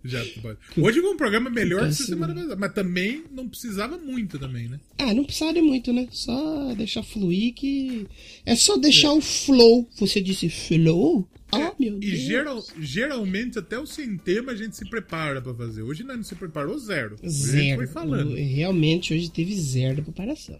Já 0.04 0.24
pode. 0.40 0.58
Hoje 0.78 1.00
foi 1.00 1.10
um 1.10 1.16
programa 1.16 1.50
melhor 1.50 1.86
que 1.88 1.94
semana 1.94 2.34
passada. 2.34 2.56
Mas 2.56 2.72
também 2.72 3.22
não 3.32 3.48
precisava 3.48 3.98
muito 3.98 4.38
também, 4.38 4.68
né? 4.68 4.80
Ah, 4.98 5.12
não 5.12 5.24
precisa 5.24 5.52
de 5.52 5.60
muito, 5.60 5.92
né? 5.92 6.08
Só 6.10 6.74
deixar 6.74 7.02
fluir 7.02 7.52
que. 7.54 8.06
É 8.46 8.56
só 8.56 8.76
deixar 8.78 9.12
o 9.12 9.20
flow. 9.20 9.88
Você 9.98 10.20
disse 10.20 10.48
flow? 10.48 11.28
Ah, 11.52 11.72
meu 11.78 11.94
É, 11.94 11.96
e 11.96 12.00
Deus. 12.00 12.18
geral, 12.20 12.64
geralmente 12.78 13.58
até 13.58 13.78
o 13.78 13.84
sem 13.84 14.16
tema 14.16 14.52
a 14.52 14.56
gente 14.56 14.76
se 14.76 14.88
prepara 14.88 15.42
pra 15.42 15.52
fazer. 15.52 15.82
Hoje 15.82 16.02
não 16.04 16.22
se 16.22 16.34
preparou 16.34 16.78
zero. 16.78 17.16
Zero. 17.28 17.78
foi 17.78 17.86
falando. 17.88 18.34
Realmente 18.36 19.12
hoje 19.12 19.28
teve 19.30 19.54
zero 19.56 19.96
de 19.96 20.02
preparação. 20.02 20.58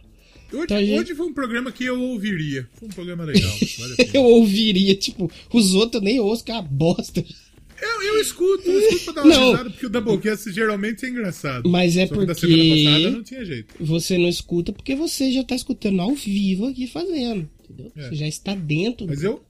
Hoje, 0.52 0.64
Então 0.64 0.78
gente- 0.80 1.00
hoje 1.00 1.14
foi 1.14 1.26
um 1.26 1.32
programa 1.32 1.70
que 1.70 1.84
eu 1.84 2.00
ouviria. 2.00 2.68
Foi 2.74 2.88
um 2.88 2.90
programa 2.90 3.24
legal. 3.24 3.52
Eu 4.12 4.22
ouviria, 4.24 4.96
tipo, 4.96 5.30
os 5.52 5.74
outros 5.74 6.02
nem 6.02 6.18
ouço, 6.18 6.42
que 6.44 6.50
é 6.50 6.54
uma 6.54 6.62
bosta. 6.62 7.24
Eu, 7.82 8.02
eu 8.02 8.20
escuto, 8.20 8.68
eu 8.68 8.78
escuto 8.80 9.04
pra 9.04 9.12
dar 9.14 9.22
uma 9.24 9.34
Não. 9.34 9.50
risada, 9.52 9.70
porque 9.70 9.86
o 9.86 9.90
Doublecast 9.90 10.52
geralmente 10.52 11.06
é 11.06 11.08
engraçado. 11.08 11.68
Mas 11.68 11.96
é 11.96 12.06
Só 12.06 12.14
que 12.14 12.26
da 12.26 12.34
porque- 12.34 12.46
semana 12.46 12.84
passada 12.84 13.10
não 13.16 13.22
tinha 13.22 13.44
jeito. 13.44 13.74
Você 13.84 14.18
não 14.18 14.28
escuta 14.28 14.72
porque 14.72 14.94
você 14.94 15.32
já 15.32 15.42
tá 15.44 15.54
escutando 15.54 16.00
ao 16.02 16.14
vivo 16.14 16.66
aqui 16.66 16.86
fazendo. 16.86 17.48
Entendeu? 17.64 17.92
É. 17.96 18.08
Você 18.08 18.14
já 18.16 18.28
está 18.28 18.54
dentro. 18.54 19.06
Mas 19.06 19.20
do- 19.20 19.26
eu, 19.26 19.44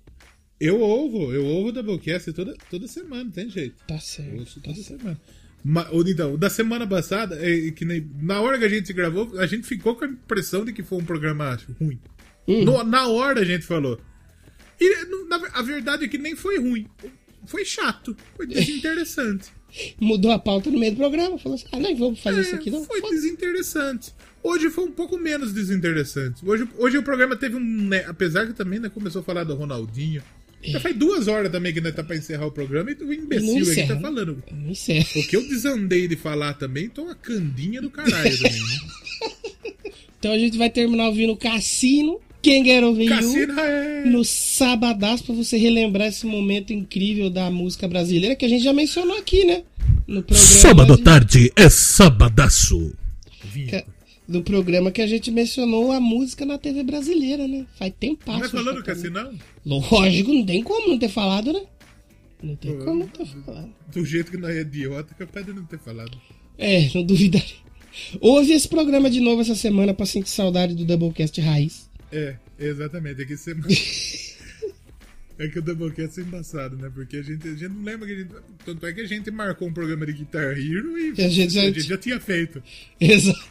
eu 0.61 0.81
ouvo, 0.81 1.33
eu 1.33 1.45
ouvo 1.45 1.69
o 1.69 1.73
Doublecast 1.73 2.33
toda, 2.33 2.55
toda 2.71 2.87
semana, 2.87 3.25
não 3.25 3.31
tem 3.31 3.49
jeito. 3.51 3.77
Tá 3.87 3.95
Eu 3.95 4.01
certo. 4.01 4.39
ouço 4.39 4.61
Tá 4.61 4.71
toda 4.71 4.83
certo. 4.83 4.99
semana. 5.01 5.21
Ma- 5.65 5.89
ou 5.91 6.07
então, 6.09 6.39
da 6.39 6.49
semana 6.49 6.87
passada, 6.87 7.37
é 7.41 7.71
que 7.73 7.85
nem, 7.85 8.09
na 8.23 8.41
hora 8.41 8.59
que 8.59 8.65
a 8.65 8.69
gente 8.69 8.93
gravou, 8.93 9.39
a 9.39 9.47
gente 9.47 9.67
ficou 9.67 9.95
com 9.95 10.05
a 10.05 10.09
impressão 10.09 10.65
de 10.65 10.73
que 10.73 10.83
foi 10.83 10.99
um 10.99 11.05
programa 11.05 11.59
ruim. 11.81 11.99
Hum. 12.49 12.65
No- 12.65 12.83
na 12.85 13.09
hora 13.09 13.41
a 13.41 13.45
gente 13.45 13.67
falou. 13.67 14.01
E 14.81 15.05
na, 15.29 15.37
a 15.53 15.61
verdade 15.63 16.05
é 16.07 16.09
que 16.09 16.17
nem 16.17 16.35
foi 16.35 16.59
ruim. 16.59 16.87
Foi 17.47 17.65
chato. 17.65 18.17
Foi 18.37 18.47
desinteressante. 18.47 19.49
Mudou 20.01 20.31
a 20.33 20.39
pauta 20.39 20.71
no 20.71 20.79
meio 20.79 20.93
do 20.93 20.97
programa. 20.99 21.39
Falou 21.39 21.57
assim: 21.57 21.67
ah, 21.73 21.79
não, 21.79 21.97
vamos 21.97 22.21
fazer 22.21 22.41
isso 22.41 22.55
É, 22.55 22.55
aqui 22.57 22.71
não. 22.71 22.85
Foi 22.85 23.01
Foda-se. 23.01 23.23
desinteressante. 23.23 24.13
Hoje 24.43 24.71
foi 24.71 24.85
um 24.85 24.91
pouco 24.93 25.17
menos 25.19 25.53
desinteressante. 25.53 26.45
Hoje, 26.45 26.67
hoje 26.79 26.99
o 26.99 27.03
programa 27.03 27.37
teve 27.37 27.57
um. 27.57 27.61
né, 27.61 28.05
apesar 28.09 28.47
que 28.47 28.53
também 28.55 28.79
né, 28.81 28.89
começou 28.89 29.21
a 29.21 29.23
falar 29.23 29.45
do 29.45 29.55
Ronaldinho. 29.55 30.23
Já 30.63 30.79
faz 30.79 30.95
duas 30.95 31.27
horas 31.27 31.51
também 31.51 31.73
que 31.73 31.81
nós 31.81 31.95
tá 31.95 32.03
pra 32.05 32.15
encerrar 32.17 32.45
o 32.47 32.53
programa 32.53 32.91
e 32.91 32.95
o 33.03 33.13
imbecil 33.15 33.51
aqui 33.51 33.61
encerra, 33.71 33.95
tá 33.95 34.01
falando. 34.01 34.43
Não 34.53 34.75
sei. 34.75 35.01
O 35.17 35.27
que 35.27 35.35
eu 35.35 35.49
desandei 35.49 36.07
de 36.07 36.17
falar 36.17 36.53
também, 36.55 36.87
tô 36.89 37.05
uma 37.05 37.15
candinha 37.15 37.81
do 37.81 37.91
caralho 37.91 38.37
também, 38.37 38.61
né? 38.61 38.79
Então 40.19 40.33
a 40.33 40.39
gente 40.39 40.59
vai 40.59 40.69
terminar 40.69 41.07
ouvindo 41.09 41.35
Cassino. 41.35 42.21
Quem 42.43 42.65
quer 42.65 42.83
ouvir 42.83 43.07
Cassino 43.09 43.59
é. 43.61 44.05
no 44.07 44.25
sabadaço 44.25 45.25
pra 45.25 45.35
você 45.35 45.59
relembrar 45.59 46.09
esse 46.09 46.27
momento 46.27 46.73
incrível 46.73 47.29
da 47.29 47.51
música 47.51 47.87
brasileira 47.87 48.35
que 48.35 48.45
a 48.47 48.49
gente 48.49 48.65
já 48.65 48.73
mencionou 48.73 49.17
aqui, 49.19 49.45
né? 49.45 49.63
No 50.07 50.23
programa. 50.23 50.49
Sábado 50.51 50.93
à 50.95 50.97
de- 50.97 51.03
tarde 51.03 51.53
é 51.55 51.69
sabadaço. 51.69 52.93
que- 53.53 53.85
No 54.27 54.43
programa 54.43 54.91
que 54.93 55.03
a 55.03 55.07
gente 55.09 55.31
mencionou 55.31 55.91
a 55.93 56.01
música 56.01 56.47
na 56.47 56.57
TV 56.57 56.83
brasileira, 56.85 57.47
né? 57.49 57.67
Faz 57.79 57.93
tempo 57.99 58.23
Não 58.27 58.37
é 58.37 58.41
passo. 58.41 58.53
falando 58.53 58.83
Cassinão? 58.85 59.33
Lógico, 59.67 60.33
não 60.33 60.47
tem 60.47 60.63
como 60.63 60.89
não 60.89 60.99
ter 60.99 61.09
falado, 61.09 61.53
né? 61.53 61.63
Não 62.43 62.55
tem 62.57 62.79
como 62.79 63.01
não 63.01 63.09
ter 63.09 63.27
falado. 63.45 63.69
Do 63.93 64.05
jeito 64.07 64.31
que 64.31 64.37
nós 64.39 64.55
é 64.57 64.61
idiota, 64.63 65.15
capaz 65.19 65.45
de 65.45 65.53
não 65.53 65.65
ter 65.65 65.79
falado. 65.81 66.17
É, 66.57 66.89
não 66.95 67.03
duvidaria. 67.03 67.57
Ouve 68.21 68.53
esse 68.53 68.69
programa 68.69 69.11
de 69.11 69.19
novo 69.21 69.43
essa 69.43 69.55
semana 69.57 69.93
pra 69.93 70.07
sentir 70.07 70.31
saudade 70.31 70.75
do 70.75 70.85
Doublecast 70.85 71.39
Raiz. 71.41 71.90
É, 72.13 72.37
exatamente. 72.59 73.23
É 73.23 73.25
que 73.25 73.37
você. 73.37 73.55
É 75.39 75.49
que 75.49 75.59
o 75.59 75.63
Doublecast 75.63 76.21
é 76.21 76.23
embaçado, 76.23 76.77
né? 76.77 76.91
Porque 76.95 77.17
a 77.17 77.23
gente, 77.23 77.49
a 77.49 77.53
gente 77.53 77.69
não 77.71 77.83
lembra 77.83 78.07
que 78.07 78.13
a 78.13 78.19
gente. 78.19 78.35
Tanto 78.63 78.85
é 78.87 78.93
que 78.93 79.01
a 79.01 79.07
gente 79.07 79.31
marcou 79.31 79.69
um 79.69 79.73
programa 79.73 80.05
de 80.05 80.13
Guitar 80.13 80.51
Hero 80.51 80.99
e 80.99 81.15
E 81.19 81.25
a 81.25 81.31
gente 81.31 81.55
já- 81.55 81.71
já 81.73 81.97
tinha 81.97 82.21
feito. 82.21 82.63
Exato. 83.01 83.49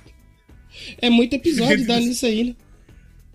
É 0.99 1.09
muito 1.09 1.33
episódio 1.35 1.79
Gente, 1.79 1.87
dá 1.87 1.97
isso- 1.99 2.07
nisso 2.09 2.25
aí, 2.27 2.43
né? 2.43 2.55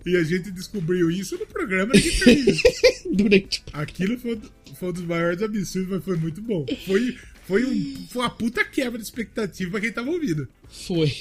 E 0.06 0.16
a 0.16 0.22
gente 0.22 0.52
descobriu 0.52 1.10
isso 1.10 1.36
no 1.36 1.44
programa 1.48 1.94
de 1.94 2.02
Guitar 2.02 2.28
Hero. 2.28 2.56
Durante. 3.16 3.64
Aquilo 3.72 4.16
foi, 4.20 4.40
foi 4.78 4.88
um 4.88 4.92
dos 4.92 5.02
maiores 5.02 5.42
absurdos, 5.42 5.90
mas 5.90 6.05
foi 6.05 6.16
muito 6.16 6.40
bom. 6.40 6.64
Foi, 6.86 7.18
foi, 7.48 7.64
um, 7.64 8.06
foi 8.09 8.22
uma 8.22 8.30
puta 8.30 8.64
quebra 8.64 8.98
de 9.01 9.05
expectativa 9.05 9.68
pra 9.72 9.80
quem 9.80 9.90
tava 9.90 10.10
ouvindo. 10.12 10.46
Foi. 10.68 11.12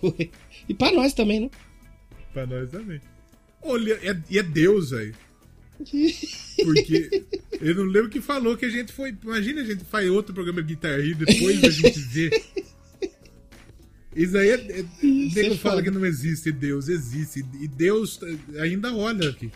Foi. 0.00 0.30
E 0.66 0.72
pra 0.72 0.90
nós 0.90 1.12
também, 1.12 1.40
né? 1.40 1.50
Pra 2.32 2.46
nós 2.46 2.70
também. 2.70 2.98
Olha, 3.62 3.92
é, 4.02 4.16
e 4.30 4.38
é 4.38 4.42
Deus, 4.42 4.90
velho. 4.90 5.14
Porque 6.64 7.24
eu 7.60 7.74
não 7.74 7.84
lembro 7.84 8.08
que 8.10 8.20
falou 8.20 8.56
que 8.56 8.64
a 8.64 8.68
gente 8.70 8.92
foi. 8.92 9.14
Imagina 9.22 9.62
a 9.62 9.64
gente 9.64 9.84
faz 9.84 10.08
outro 10.10 10.32
programa 10.34 10.62
de 10.62 10.74
Guitar 10.74 10.98
Hero 11.00 11.16
depois 11.24 11.62
a 11.64 11.70
gente 11.70 11.98
vê. 11.98 12.42
Isso 14.14 14.36
aí 14.36 14.48
é. 14.50 14.54
é 14.54 14.80
é 14.80 14.84
nego 15.02 15.54
fala 15.56 15.76
foda. 15.76 15.82
que 15.82 15.90
não 15.90 16.04
existe 16.06 16.52
Deus, 16.52 16.88
existe. 16.88 17.44
E 17.60 17.66
Deus 17.66 18.20
ainda 18.60 18.94
olha 18.94 19.30
aqui. 19.30 19.50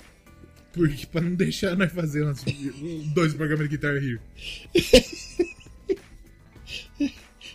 Porque 0.73 1.07
pra 1.07 1.21
não 1.21 1.35
deixar 1.35 1.77
nós 1.77 1.93
fazer 1.93 2.23
umas- 2.23 2.45
dois 3.15 3.33
programas 3.35 3.69
de 3.69 3.77
Guitar 3.77 3.97
Hero. 3.97 4.21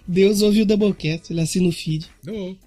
Deus 0.07 0.41
ouviu 0.41 0.63
o 0.63 0.65
Doublecast, 0.65 1.31
ele 1.31 1.41
assina 1.41 1.67
o 1.67 1.71
feed. 1.71 2.09
Não. 2.25 2.57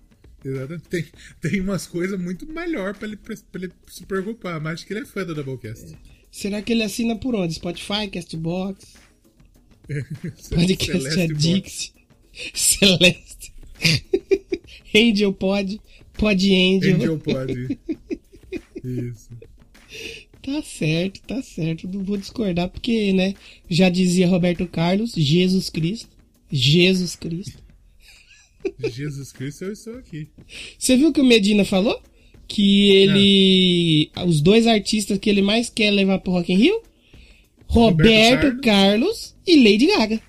Exatamente. 0.44 0.88
Tem, 0.88 1.04
tem 1.40 1.60
umas 1.60 1.86
coisas 1.86 2.20
muito 2.20 2.46
melhor 2.46 2.94
pra 2.94 3.08
ele, 3.08 3.16
pra 3.16 3.34
ele 3.54 3.72
se 3.88 4.04
preocupar. 4.04 4.60
Mas 4.60 4.74
acho 4.74 4.86
que 4.86 4.92
ele 4.92 5.00
é 5.00 5.06
fã 5.06 5.24
do 5.24 5.34
Doublecast. 5.34 5.96
Será 6.30 6.60
que 6.60 6.72
ele 6.72 6.82
assina 6.82 7.16
por 7.16 7.34
onde? 7.34 7.54
Spotify, 7.54 8.08
Castbox, 8.12 8.94
Podcast 10.50 10.86
Celeste 10.86 11.20
Addict, 11.20 11.94
Celeste, 12.52 13.52
Angel 14.94 15.32
Pod, 15.32 15.80
Pod 16.14 16.54
Angel. 16.54 16.96
Angel 16.96 17.18
pode. 17.18 17.78
Isso. 18.84 19.30
Tá 20.42 20.62
certo, 20.62 21.20
tá 21.22 21.42
certo. 21.42 21.88
Não 21.88 22.04
vou 22.04 22.18
discordar, 22.18 22.68
porque, 22.68 23.12
né? 23.14 23.34
Já 23.70 23.88
dizia 23.88 24.28
Roberto 24.28 24.66
Carlos, 24.66 25.12
Jesus 25.14 25.70
Cristo. 25.70 26.14
Jesus 26.50 27.16
Cristo. 27.16 27.63
Jesus 28.90 29.32
Cristo, 29.32 29.64
eu 29.64 29.72
estou 29.72 29.94
aqui. 29.98 30.28
Você 30.78 30.96
viu 30.96 31.12
que 31.12 31.20
o 31.20 31.24
Medina 31.24 31.64
falou? 31.64 32.00
Que 32.46 32.90
ele. 32.90 34.10
Os 34.26 34.40
dois 34.40 34.66
artistas 34.66 35.18
que 35.18 35.30
ele 35.30 35.42
mais 35.42 35.70
quer 35.70 35.90
levar 35.90 36.18
pro 36.18 36.32
Rock 36.32 36.52
in 36.52 36.56
Rio? 36.56 36.82
Roberto, 37.66 38.44
Roberto 38.44 38.60
Carlos 38.62 39.34
e 39.46 39.56
Lady 39.62 39.86
Gaga. 39.86 40.20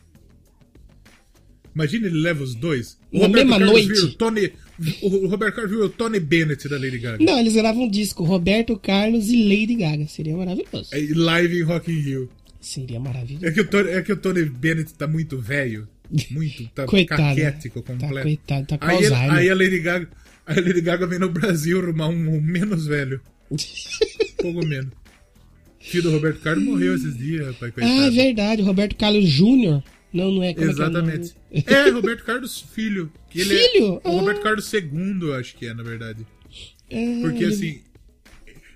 Imagina 1.75 2.07
ele 2.07 2.21
leva 2.21 2.43
os 2.43 2.55
dois. 2.55 2.97
O 3.11 3.19
Na 3.19 3.27
mesma 3.27 3.59
Carlos 3.59 3.71
noite. 3.71 3.87
vira 3.89 4.05
o 4.05 4.13
Tony. 4.13 4.51
O 5.01 5.27
Roberto 5.27 5.55
Carlos 5.55 5.71
viu 5.71 5.85
o 5.85 5.89
Tony 5.89 6.19
Bennett 6.19 6.67
da 6.69 6.77
Lady 6.77 6.97
Gaga. 6.99 7.23
Não, 7.23 7.37
eles 7.39 7.53
gravam 7.53 7.83
um 7.83 7.89
disco, 7.89 8.23
Roberto 8.23 8.77
Carlos 8.79 9.29
e 9.29 9.43
Lady 9.43 9.75
Gaga. 9.75 10.07
Seria 10.07 10.35
maravilhoso. 10.35 10.89
É, 10.93 10.99
Live 11.13 11.57
em 11.59 11.63
Rock 11.63 11.91
in 11.91 11.99
Rio. 11.99 12.29
Seria 12.61 12.99
maravilhoso. 12.99 13.45
É 13.45 13.51
que 13.51 13.61
o 13.61 13.67
Tony, 13.67 13.89
é 13.89 14.01
que 14.01 14.11
o 14.13 14.17
Tony 14.17 14.45
Bennett 14.45 14.93
tá 14.93 15.05
muito 15.07 15.37
velho. 15.39 15.87
Muito. 16.31 16.67
Tá 16.75 16.85
Coitado. 16.85 17.21
caquético 17.21 17.81
Tá, 17.81 17.93
completo. 17.93 18.21
coitado, 18.21 18.67
tá 18.67 18.77
com 18.77 18.85
aí, 18.85 18.95
Alzheimer. 18.95 19.31
aí 19.33 19.49
a 19.49 19.55
Lady 19.55 19.79
Gaga. 19.79 20.09
A 20.45 20.53
Lady 20.53 20.81
Gaga 20.81 21.07
vem 21.07 21.19
no 21.19 21.29
Brasil 21.29 21.79
arrumar 21.79 22.07
um, 22.09 22.35
um 22.37 22.41
menos 22.41 22.85
velho. 22.87 23.19
Pouco 24.41 24.65
menos. 24.65 24.91
Filho 25.79 26.03
do 26.03 26.11
Roberto 26.11 26.39
Carlos 26.41 26.63
morreu 26.63 26.95
esses 26.95 27.17
dias, 27.17 27.45
rapaz. 27.47 27.73
Coitado. 27.73 27.93
ah, 28.01 28.05
é 28.07 28.09
verdade, 28.11 28.61
Roberto 28.61 28.95
Carlos 28.95 29.27
Júnior. 29.29 29.83
Não, 30.13 30.31
não 30.31 30.43
é 30.43 30.53
como 30.53 30.63
é 30.65 30.73
que 30.73 30.81
é? 30.81 30.83
Exatamente. 30.83 31.33
É, 31.65 31.89
Roberto 31.89 32.23
Carlos 32.25 32.61
Filho. 32.73 33.11
É- 33.33 33.39
Filho? 33.43 34.01
Roberto 34.03 34.39
Ah. 34.39 34.43
Carlos 34.43 34.73
II, 34.73 35.33
acho 35.39 35.55
que 35.55 35.67
é, 35.67 35.73
na 35.73 35.83
verdade. 35.83 36.25
É, 36.89 37.21
Porque 37.21 37.43
ele- 37.43 37.53
assim. 37.53 37.81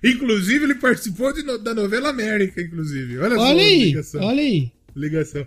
Inclusive, 0.04 0.64
ele 0.64 0.76
participou 0.76 1.34
de 1.34 1.44
da 1.44 1.74
novela 1.74 2.10
América, 2.10 2.62
inclusive. 2.62 3.18
Olha, 3.18 3.36
só 3.36 3.42
Olha 3.42 3.62
a 3.62 3.66
aí, 3.66 3.84
ligação. 3.86 4.22
olha 4.24 4.42
aí. 4.42 4.72
ligação. 4.96 5.46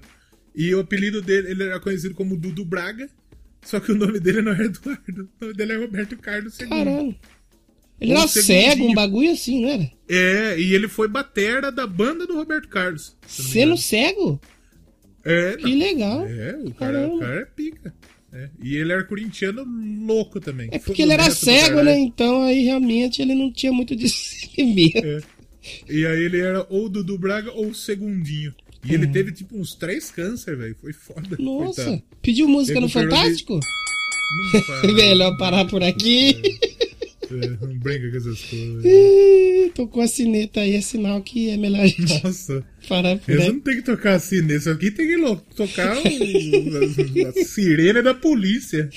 E 0.55 0.75
o 0.75 0.81
apelido 0.81 1.23
dele, 1.23 1.51
ele 1.51 1.63
era 1.65 1.81
conhecido 1.81 2.15
como 2.15 2.37
Dudu 2.37 2.65
Braga, 2.65 3.09
só 3.63 3.81
que 3.81 3.93
o 3.93 3.95
nome 3.97 4.21
dele 4.21 4.43
não 4.43 4.53
é 4.53 4.65
Eduardo. 4.65 5.29
O 5.41 5.45
nome 5.45 5.55
dele 5.55 5.73
é 5.73 5.77
Roberto 5.77 6.17
Carlos 6.17 6.59
II. 6.61 6.67
Caralho. 6.69 7.15
Ele 8.01 8.13
era 8.13 8.27
segundinho. 8.27 8.71
cego, 8.71 8.85
um 8.89 8.95
bagulho 8.95 9.31
assim, 9.31 9.63
não 9.63 9.69
era? 9.69 9.91
É, 10.09 10.59
e 10.61 10.75
ele 10.75 10.89
foi 10.89 11.07
batera 11.09 11.71
da 11.71 11.87
banda 11.87 12.27
do 12.27 12.35
Roberto 12.35 12.69
Carlos. 12.69 13.17
Sendo 13.27 13.77
cego? 13.77 14.41
É, 15.25 15.57
Que 15.57 15.75
legal. 15.75 16.27
É, 16.27 16.57
o 16.65 16.75
cara, 16.75 16.93
Caramba. 16.95 17.15
o 17.15 17.19
cara 17.21 17.41
é 17.41 17.45
pica. 17.45 17.95
É, 18.33 18.49
E 18.63 18.77
ele 18.77 18.93
era 18.93 19.05
corintiano 19.05 19.63
louco 20.07 20.41
também. 20.41 20.69
É 20.73 20.79
porque 20.79 21.03
ele 21.03 21.13
era 21.13 21.31
cego, 21.31 21.83
né? 21.83 21.97
Então 21.99 22.43
aí 22.43 22.65
realmente 22.65 23.23
ele 23.23 23.35
não 23.35 23.53
tinha 23.53 23.73
muito 23.73 23.95
discernimento. 23.97 25.05
É. 25.05 25.21
E 25.89 26.05
aí 26.05 26.23
ele 26.25 26.41
era 26.41 26.67
ou 26.69 26.89
Dudu 26.89 27.17
Braga 27.17 27.53
ou 27.53 27.69
o 27.69 27.75
Segundinho. 27.75 28.53
E 28.85 28.95
ele 28.95 29.07
teve 29.07 29.31
tipo 29.33 29.57
uns 29.57 29.75
três 29.75 30.11
câncer, 30.11 30.57
velho. 30.57 30.77
Foi 30.81 30.93
foda. 30.93 31.37
Nossa, 31.39 31.85
coitado. 31.85 32.03
pediu 32.21 32.49
música 32.49 32.81
no 32.81 32.87
de- 32.89 32.93
Fantástico? 32.93 33.61
Para. 34.67 34.93
Melhor 34.93 35.37
parar 35.39 35.65
por 35.67 35.83
aqui. 35.83 36.37
É, 37.31 37.65
não 37.65 37.79
brinca 37.79 38.11
com 38.11 38.17
essas 38.17 38.41
coisas. 38.43 38.83
Tocou 39.75 40.03
a 40.03 40.07
sineta 40.09 40.61
aí, 40.61 40.75
é 40.75 40.81
sinal 40.81 41.23
que 41.23 41.49
é 41.51 41.57
melhor 41.57 41.81
a 41.83 41.87
gente 41.87 42.23
Nossa. 42.25 42.63
parar 42.89 43.17
por 43.19 43.31
aí. 43.41 43.49
não 43.53 43.61
tem 43.61 43.77
que 43.77 43.83
tocar 43.83 44.15
assim 44.15 44.43
nesse 44.43 44.69
aqui, 44.69 44.91
tem 44.91 45.07
que 45.07 45.17
tocar 45.55 45.97
o- 45.97 46.01
a, 46.01 47.29
a 47.41 47.45
sirene 47.45 48.03
da 48.03 48.13
polícia. 48.15 48.91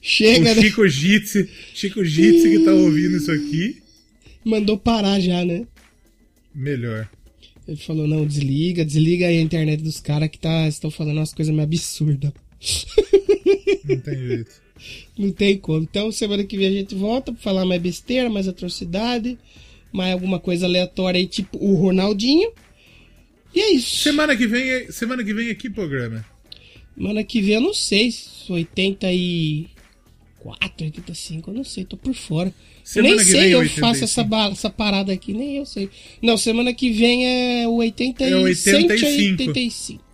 Chega, 0.00 0.52
O 0.52 0.54
né? 0.54 0.62
Chico 0.62 0.88
Jitsi, 0.88 1.48
Chico 1.74 2.04
Jitsi 2.04 2.50
que 2.50 2.64
tá 2.64 2.72
ouvindo 2.72 3.16
isso 3.16 3.30
aqui, 3.30 3.82
Mandou 4.44 4.78
parar 4.78 5.18
já, 5.18 5.44
né? 5.44 5.66
Melhor. 6.56 7.08
Ele 7.68 7.76
falou, 7.76 8.06
não, 8.06 8.26
desliga, 8.26 8.84
desliga 8.84 9.26
aí 9.26 9.38
a 9.38 9.42
internet 9.42 9.82
dos 9.82 10.00
caras 10.00 10.28
que 10.28 10.38
tá, 10.38 10.68
estão 10.68 10.90
falando 10.90 11.18
umas 11.18 11.34
coisas 11.34 11.52
meio 11.52 11.64
absurdas. 11.64 12.32
Não 13.84 14.00
tem 14.00 14.14
jeito. 14.16 14.50
Não 15.18 15.32
tem 15.32 15.58
como. 15.58 15.82
Então, 15.82 16.12
semana 16.12 16.44
que 16.44 16.56
vem 16.56 16.68
a 16.68 16.72
gente 16.72 16.94
volta 16.94 17.32
pra 17.32 17.40
falar 17.40 17.64
mais 17.64 17.80
besteira, 17.80 18.28
mais 18.30 18.46
atrocidade, 18.46 19.38
mais 19.92 20.12
alguma 20.12 20.38
coisa 20.38 20.66
aleatória 20.66 21.18
aí, 21.18 21.26
tipo 21.26 21.58
o 21.58 21.74
Ronaldinho. 21.74 22.52
E 23.54 23.60
é 23.60 23.72
isso. 23.72 23.96
Semana 23.96 24.36
que 24.36 24.46
vem, 24.46 24.68
é- 24.68 24.92
semana 24.92 25.24
que 25.24 25.32
vem 25.32 25.48
é 25.48 25.54
que 25.54 25.70
programa? 25.70 26.24
Semana 26.94 27.24
que 27.24 27.40
vem 27.40 27.54
eu 27.54 27.60
não 27.60 27.74
sei, 27.74 28.10
se 28.10 28.52
84, 30.52 30.84
85, 30.86 31.50
eu 31.50 31.54
não 31.54 31.64
sei, 31.64 31.84
tô 31.84 31.96
por 31.96 32.14
fora. 32.14 32.52
Semana 32.84 33.16
nem 33.16 33.24
que 33.24 33.30
sei, 33.30 33.40
vem 33.40 33.50
eu 33.50 33.58
85. 33.60 33.86
faço 33.86 34.04
essa, 34.04 34.28
essa 34.52 34.70
parada 34.70 35.12
aqui, 35.12 35.32
nem 35.32 35.56
eu 35.56 35.66
sei. 35.66 35.90
Não, 36.22 36.36
semana 36.36 36.72
que 36.72 36.90
vem 36.92 37.26
é 37.26 37.68
o 37.68 37.74
80 37.76 38.24
É 38.24 38.36
o 38.36 38.42
85. 38.42 39.42
85. 39.42 40.04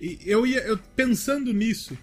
E 0.00 0.18
eu 0.24 0.46
ia, 0.46 0.60
eu 0.60 0.78
pensando 0.94 1.52
nisso, 1.52 1.96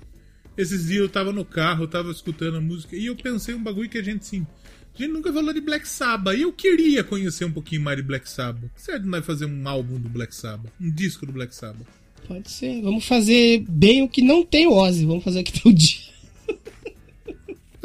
esses 0.58 0.88
dias 0.88 1.02
eu 1.02 1.10
tava 1.10 1.32
no 1.32 1.46
carro, 1.46 1.84
eu 1.84 1.88
tava 1.88 2.12
escutando 2.12 2.58
a 2.58 2.62
música, 2.62 2.96
e 2.96 3.06
eu 3.06 3.16
pensei 3.16 3.56
um 3.56 3.64
bagulho 3.64 3.90
que 3.90 3.98
a 3.98 4.04
gente, 4.04 4.22
assim, 4.22 4.48
a 4.94 4.98
gente 4.98 5.12
nunca 5.12 5.32
falou 5.32 5.54
de 5.54 5.62
Black 5.62 5.88
Sabbath, 5.88 6.38
e 6.38 6.42
eu 6.42 6.52
queria 6.52 7.04
conhecer 7.04 7.46
um 7.46 7.52
pouquinho 7.52 7.82
mais 7.82 7.98
de 7.98 8.04
Black 8.04 8.30
Sabbath. 8.30 8.70
Certo, 8.76 9.06
nós 9.06 9.26
fazer 9.26 9.46
um 9.46 9.68
álbum 9.68 10.00
do 10.00 10.10
Black 10.10 10.36
Sabbath, 10.36 10.72
um 10.80 10.92
disco 10.92 11.26
do 11.26 11.32
Black 11.32 11.56
Sabbath. 11.56 11.88
Pode 12.28 12.50
ser. 12.50 12.82
Vamos 12.82 13.06
fazer 13.06 13.64
bem 13.70 14.02
o 14.02 14.10
que 14.10 14.22
não 14.22 14.44
tem 14.44 14.68
o 14.68 14.74
Ozzy. 14.74 15.06
Vamos 15.06 15.24
fazer 15.24 15.42
o 15.42 15.44
que 15.44 15.62
tem 15.62 15.72
o 15.72 15.76
dia. 15.76 16.05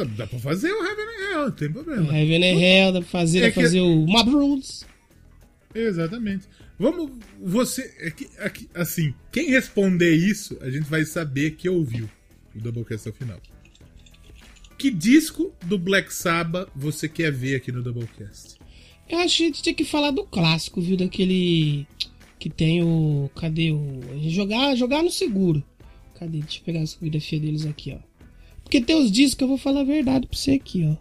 Dá, 0.04 0.14
dá 0.16 0.26
pra 0.26 0.38
fazer 0.38 0.70
o 0.72 0.84
Heaven 0.84 1.04
and 1.04 1.30
Hell, 1.32 1.44
não 1.46 1.50
tem 1.52 1.72
problema. 1.72 2.16
Heaven 2.18 2.42
and 2.44 2.60
Hell, 2.60 2.92
dá 2.92 3.00
pra 3.00 3.08
fazer, 3.10 3.38
É 3.38 3.46
dá 3.48 3.52
pra 3.52 3.62
fazer 3.62 3.80
o 3.80 4.06
Mob 4.06 4.30
Rules. 4.30 4.86
Exatamente. 5.74 6.46
Vamos, 6.78 7.10
você, 7.40 7.94
é 7.98 8.10
que- 8.10 8.28
aqui, 8.38 8.68
assim, 8.74 9.12
quem 9.30 9.50
responder 9.50 10.14
isso, 10.14 10.56
a 10.62 10.70
gente 10.70 10.88
vai 10.88 11.04
saber 11.04 11.52
que 11.52 11.68
ouviu 11.68 12.08
o 12.54 12.58
Doublecast 12.60 13.06
ao 13.08 13.14
final. 13.14 13.40
Que 14.78 14.90
disco 14.90 15.52
do 15.66 15.78
Black 15.78 16.12
Sabbath 16.12 16.70
você 16.74 17.06
quer 17.08 17.30
ver 17.30 17.54
aqui 17.56 17.70
no 17.70 17.82
Doublecast? 17.82 18.58
Eu 19.08 19.18
acho 19.18 19.36
que 19.36 19.42
a 19.42 19.46
gente 19.46 19.62
tinha 19.62 19.74
que 19.74 19.84
falar 19.84 20.10
do 20.10 20.24
clássico, 20.24 20.80
viu? 20.80 20.96
Daquele 20.96 21.86
que 22.38 22.48
tem 22.48 22.82
o. 22.82 23.30
Cadê 23.36 23.72
o. 23.72 24.00
a 24.14 24.28
Jogar, 24.30 24.74
jogar 24.76 25.02
no 25.02 25.10
seguro. 25.10 25.62
Cadê? 26.18 26.38
Deixa 26.38 26.60
eu 26.60 26.64
pegar 26.64 26.80
as 26.80 26.94
fotografias 26.94 27.42
deles 27.42 27.66
aqui, 27.66 27.92
ó. 27.92 27.98
Porque 28.70 28.80
tem 28.80 28.94
os 28.94 29.10
discos 29.10 29.34
que 29.34 29.42
eu 29.42 29.48
vou 29.48 29.58
falar 29.58 29.80
a 29.80 29.84
verdade 29.84 30.28
pra 30.28 30.38
você 30.38 30.52
aqui, 30.52 30.88
ó. 30.88 30.94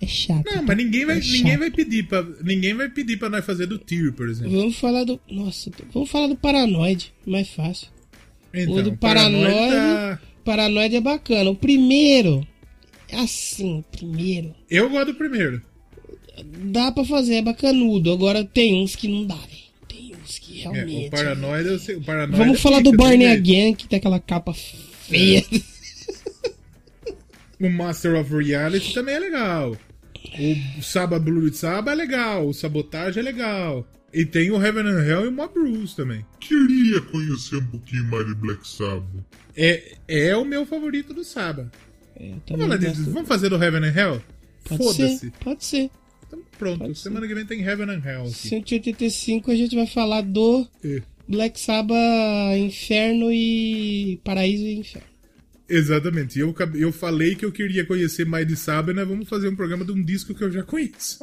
É 0.00 0.06
chato. 0.08 0.44
Não, 0.52 0.64
mas 0.64 0.76
ninguém 0.76 1.06
vai, 1.06 1.18
É 1.18 1.20
ninguém 1.20 1.56
vai 1.56 1.70
pedir 1.70 2.08
para 2.08 2.26
ninguém 2.42 2.74
vai 2.74 2.88
pedir 2.88 3.16
para 3.16 3.30
nós 3.30 3.46
fazer 3.46 3.66
do 3.66 3.78
Tyr, 3.78 4.12
por 4.12 4.28
exemplo. 4.28 4.50
Vamos 4.58 4.74
falar 4.74 5.04
do. 5.04 5.20
Nossa, 5.30 5.70
vamos 5.94 6.10
falar 6.10 6.26
do 6.26 6.34
Paranoid. 6.34 7.14
Mais 7.24 7.48
fácil. 7.48 7.86
Então, 8.52 8.74
o 8.74 8.82
do 8.82 8.96
Paranoid 8.96 10.18
Paranoid. 10.44 10.90
tá- 10.90 10.96
é 10.96 11.00
bacana. 11.00 11.50
O 11.50 11.54
primeiro. 11.54 12.44
É 13.08 13.20
assim, 13.20 13.78
o 13.78 13.82
primeiro. 13.96 14.52
Eu 14.68 14.90
gosto 14.90 15.12
do 15.12 15.14
primeiro. 15.14 15.62
Dá 16.64 16.90
pra 16.90 17.04
fazer, 17.04 17.36
é 17.36 17.42
bacanudo. 17.42 18.10
Agora 18.10 18.44
tem 18.44 18.82
uns 18.82 18.96
que 18.96 19.06
não 19.06 19.24
dá, 19.24 19.36
velho. 19.36 19.62
Tem 19.86 20.12
uns 20.20 20.40
que 20.40 20.58
É, 20.58 20.62
realmente. 20.72 21.06
o 21.06 21.10
Paranoid, 21.10 21.68
eu 21.68 21.78
sei, 21.78 21.94
o 21.94 22.02
Paranoid 22.02 22.36
Vamos 22.36 22.58
é 22.58 22.60
falar 22.60 22.80
do 22.80 22.90
jeito. 22.90 23.26
Again, 23.32 23.74
que 23.76 23.86
tem 23.86 23.98
aquela 23.98 24.18
capa 24.18 24.52
feia. 24.52 25.44
O 27.62 27.70
Master 27.70 28.14
of 28.20 28.34
Reality 28.34 28.92
também 28.92 29.14
é 29.14 29.18
legal. 29.20 29.76
O 30.78 30.82
Saba 30.82 31.18
Blue 31.18 31.52
Saba 31.52 31.92
é 31.92 31.94
legal. 31.94 32.48
O 32.48 32.52
Sabotage 32.54 33.18
é 33.18 33.22
legal. 33.22 33.86
E 34.12 34.26
tem 34.26 34.50
o 34.50 34.62
Heaven 34.62 34.82
and 34.86 35.04
Hell 35.06 35.24
e 35.24 35.28
o 35.28 35.32
Mob 35.32 35.58
Rules 35.58 35.94
também. 35.94 36.24
Queria 36.38 37.00
conhecer 37.00 37.56
um 37.56 37.66
pouquinho 37.66 38.04
mais 38.10 38.26
de 38.26 38.34
Black 38.34 38.66
Sabbath. 38.68 39.06
É, 39.56 39.94
é 40.06 40.36
o 40.36 40.44
meu 40.44 40.66
favorito 40.66 41.14
do 41.14 41.24
Saba. 41.24 41.70
É, 42.16 42.32
gosto. 42.50 42.78
disso. 42.78 43.10
Vamos 43.10 43.28
fazer 43.28 43.48
do 43.48 43.62
Heaven 43.62 43.84
and 43.88 43.94
Hell? 43.98 44.22
Pode 44.64 44.82
Foda-se. 44.82 45.18
ser, 45.18 45.32
pode 45.42 45.64
ser. 45.64 45.90
Então 46.26 46.40
pronto. 46.58 46.78
Pode 46.80 46.94
ser. 46.96 47.02
Semana 47.04 47.26
que 47.26 47.34
vem 47.34 47.46
tem 47.46 47.62
Heaven 47.62 47.88
and 47.90 48.02
Hell 48.04 48.22
aqui. 48.22 48.48
185 48.48 49.50
a 49.50 49.54
gente 49.54 49.74
vai 49.74 49.86
falar 49.86 50.20
do 50.22 50.66
É. 50.84 51.02
Black 51.26 51.58
Sabbath 51.58 51.96
Inferno 52.58 53.32
e 53.32 54.20
Paraíso 54.22 54.64
e 54.64 54.74
Inferno. 54.74 55.08
Exatamente. 55.72 56.38
Eu, 56.38 56.54
eu 56.74 56.92
falei 56.92 57.34
que 57.34 57.46
eu 57.46 57.50
queria 57.50 57.84
conhecer 57.86 58.26
mais 58.26 58.46
de 58.46 58.52
e 58.52 58.92
nós 58.92 59.08
vamos 59.08 59.26
fazer 59.26 59.48
um 59.48 59.56
programa 59.56 59.86
de 59.86 59.92
um 59.92 60.04
disco 60.04 60.34
que 60.34 60.44
eu 60.44 60.52
já 60.52 60.62
conheço. 60.62 61.18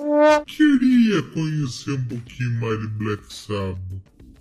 Queria 0.48 1.22
conhecer 1.22 1.92
um 1.92 2.06
pouquinho 2.06 2.52
mais 2.60 2.80
de 2.80 2.88
Black 2.88 3.22
Sabbath. 3.32 3.78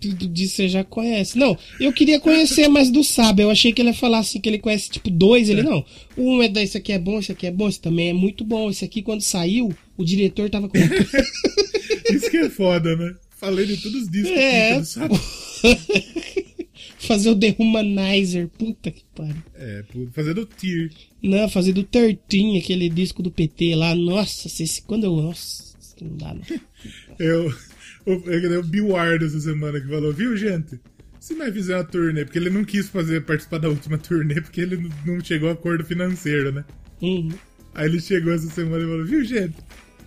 Tudo 0.01 0.27
disso 0.27 0.55
você 0.55 0.69
já 0.69 0.83
conhece. 0.83 1.37
Não, 1.37 1.55
eu 1.79 1.93
queria 1.93 2.19
conhecer 2.19 2.67
mais 2.69 2.89
do 2.89 3.03
Saba. 3.03 3.41
Eu 3.41 3.51
achei 3.51 3.71
que 3.71 3.81
ele 3.81 3.89
ia 3.89 3.93
falar 3.93 4.19
assim, 4.19 4.39
que 4.39 4.49
ele 4.49 4.57
conhece 4.57 4.89
tipo 4.89 5.11
dois. 5.11 5.47
Ele 5.49 5.61
não. 5.61 5.85
Um 6.17 6.41
é 6.41 6.47
da, 6.47 6.63
esse 6.63 6.77
aqui 6.77 6.91
é 6.91 6.97
bom, 6.97 7.19
esse 7.19 7.31
aqui 7.31 7.45
é 7.45 7.51
bom, 7.51 7.67
esse 7.67 7.81
também 7.81 8.09
é 8.09 8.13
muito 8.13 8.43
bom. 8.43 8.69
Esse 8.69 8.85
aqui, 8.85 9.01
quando 9.03 9.21
saiu, 9.21 9.75
o 9.97 10.03
diretor 10.03 10.49
tava 10.49 10.69
com. 10.69 10.77
Isso 12.09 12.31
que 12.31 12.37
é 12.37 12.49
foda, 12.49 12.95
né? 12.95 13.13
Falei 13.37 13.65
de 13.65 13.77
todos 13.77 14.03
os 14.03 14.09
discos 14.09 14.31
É, 14.31 14.83
Saba. 14.83 15.19
fazer 16.99 17.29
o 17.29 17.35
The 17.39 17.55
Humanizer. 17.57 18.47
Puta 18.49 18.91
que 18.91 19.03
pariu. 19.15 19.35
É, 19.55 19.83
fazer 20.11 20.33
do 20.33 20.45
Tear. 20.45 20.89
Não, 21.23 21.49
fazer 21.49 21.73
do 21.73 21.83
13, 21.83 22.19
aquele 22.57 22.89
disco 22.89 23.23
do 23.23 23.31
PT 23.31 23.75
lá. 23.75 23.95
Nossa, 23.95 24.47
se 24.49 24.63
esse, 24.63 24.81
quando 24.81 25.05
eu. 25.05 25.15
Nossa, 25.15 25.75
não 26.01 26.15
dá, 26.17 26.33
não. 26.33 26.41
Eu, 27.19 27.53
o, 28.05 28.11
eu, 28.29 28.59
o 28.61 28.63
Bill 28.63 28.87
Ward 28.87 29.25
essa 29.25 29.41
semana 29.41 29.81
que 29.81 29.87
falou, 29.89 30.13
viu, 30.13 30.37
gente? 30.37 30.79
Se 31.19 31.35
nós 31.35 31.53
fizer 31.53 31.75
uma 31.75 31.83
turnê, 31.83 32.23
porque 32.23 32.39
ele 32.39 32.49
não 32.49 32.63
quis 32.63 32.87
fazer 32.87 33.25
participar 33.25 33.57
da 33.57 33.67
última 33.67 33.97
turnê, 33.99 34.39
porque 34.41 34.61
ele 34.61 34.89
não- 35.05 35.19
chegou 35.21 35.49
a 35.49 35.51
acordo 35.51 35.83
financeiro, 35.83 36.53
né? 36.53 36.63
Uhum. 37.01 37.29
Aí 37.75 37.87
ele 37.89 37.99
chegou 37.99 38.31
essa 38.31 38.49
semana 38.49 38.81
e 38.81 38.87
falou, 38.87 39.05
viu, 39.05 39.25
gente? 39.25 39.55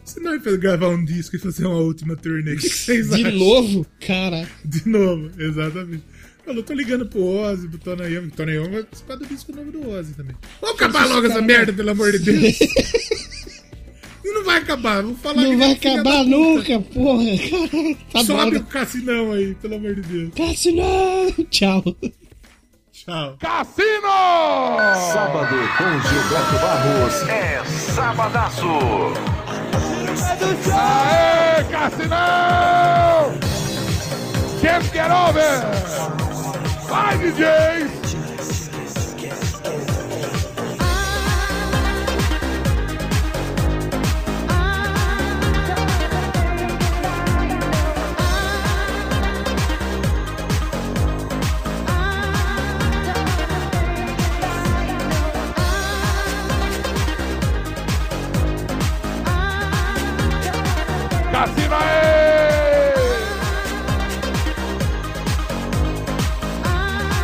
Se 0.05 0.19
nós 0.21 0.43
gravar 0.57 0.89
um 0.89 1.05
disco 1.05 1.37
e 1.37 1.39
fazer 1.39 1.67
uma 1.67 1.79
última 1.79 2.17
turnê, 2.17 2.55
o 2.55 2.57
que, 2.57 2.69
vocês 2.71 3.11
De 3.11 3.27
acham? 3.27 3.39
novo? 3.39 3.87
Cara. 4.01 4.49
De 4.65 4.89
novo, 4.89 5.31
exatamente. 5.39 6.03
Falou, 6.45 6.63
tô 6.63 6.73
ligando 6.75 7.07
pro 7.07 7.23
Ozzy, 7.25 7.69
pro 7.69 7.79
Tony 7.79 8.15
Young. 8.15 8.31
Tony 8.31 8.53
Young 8.53 8.71
vai 8.71 8.83
participar 8.83 9.17
do 9.17 9.27
disco 9.27 9.55
novo 9.55 9.71
do 9.71 9.89
Ozzy 9.91 10.15
também. 10.15 10.35
Vamos 10.61 10.77
acabar 10.77 11.07
logo 11.07 11.27
essa 11.27 11.41
merda, 11.41 11.73
pelo 11.73 11.91
amor 11.91 12.11
de 12.13 12.19
Deus. 12.19 12.59
E 14.25 14.33
não 14.33 14.45
vai 14.45 14.59
acabar, 14.59 15.03
vou 15.03 15.17
falar 15.17 15.43
Não 15.43 15.59
vai 15.59 15.73
acabar 15.73 16.25
nunca, 16.25 16.79
porra. 16.79 17.25
Caralho, 17.25 17.97
tá 18.13 18.25
Sobe 18.25 18.51
bom. 18.53 18.63
o 18.63 18.67
cassinão 18.67 19.33
aí, 19.33 19.53
pelo 19.57 19.75
amor 19.75 19.97
de 19.97 20.03
Deus. 20.03 20.31
Cassinão! 20.37 21.35
Tchau. 21.51 21.83
Tchau. 22.93 23.37
Sábado 25.13 25.57
com 25.77 26.09
Gilberto 26.09 26.55
Barros 26.61 27.29
é 27.29 27.65
Sabadaço. 27.65 28.69
Aê, 30.73 31.65
Cassinão! 31.65 33.41
Can't 34.61 34.89
get 34.93 35.11
over! 35.11 36.32
Vai, 36.93 37.17
DJ! 37.17 37.89
Cassina 61.33 61.79
aí! 61.79 62.12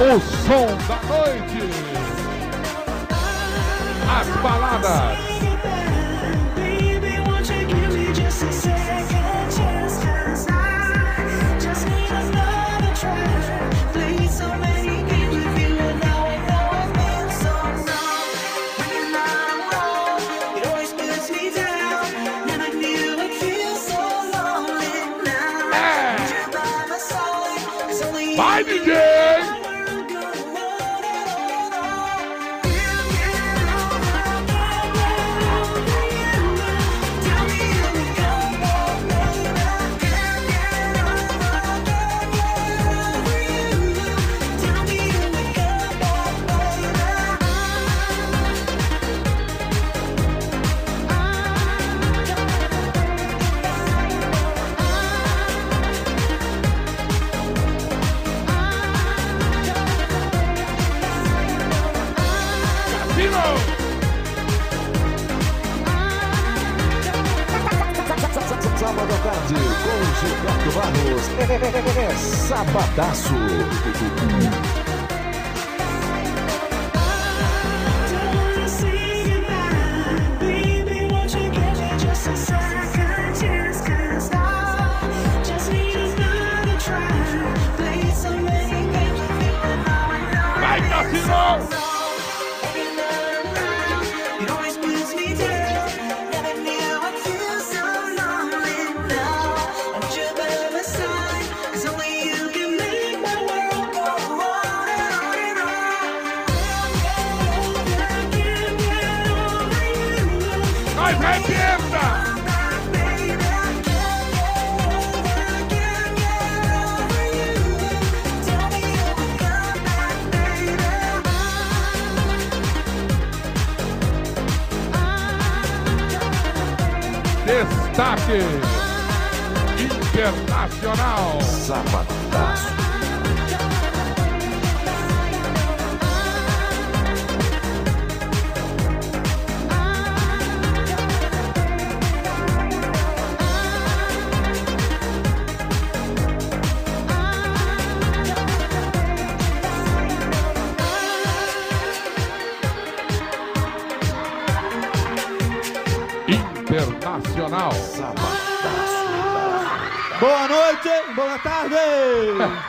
O 0.01 0.21
som 0.21 0.67
da 0.87 1.03
noite. 1.09 1.71
As 4.09 4.29
baladas. 4.41 5.28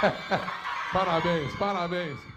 Parabéns, 0.94 1.56
parabéns. 1.58 2.29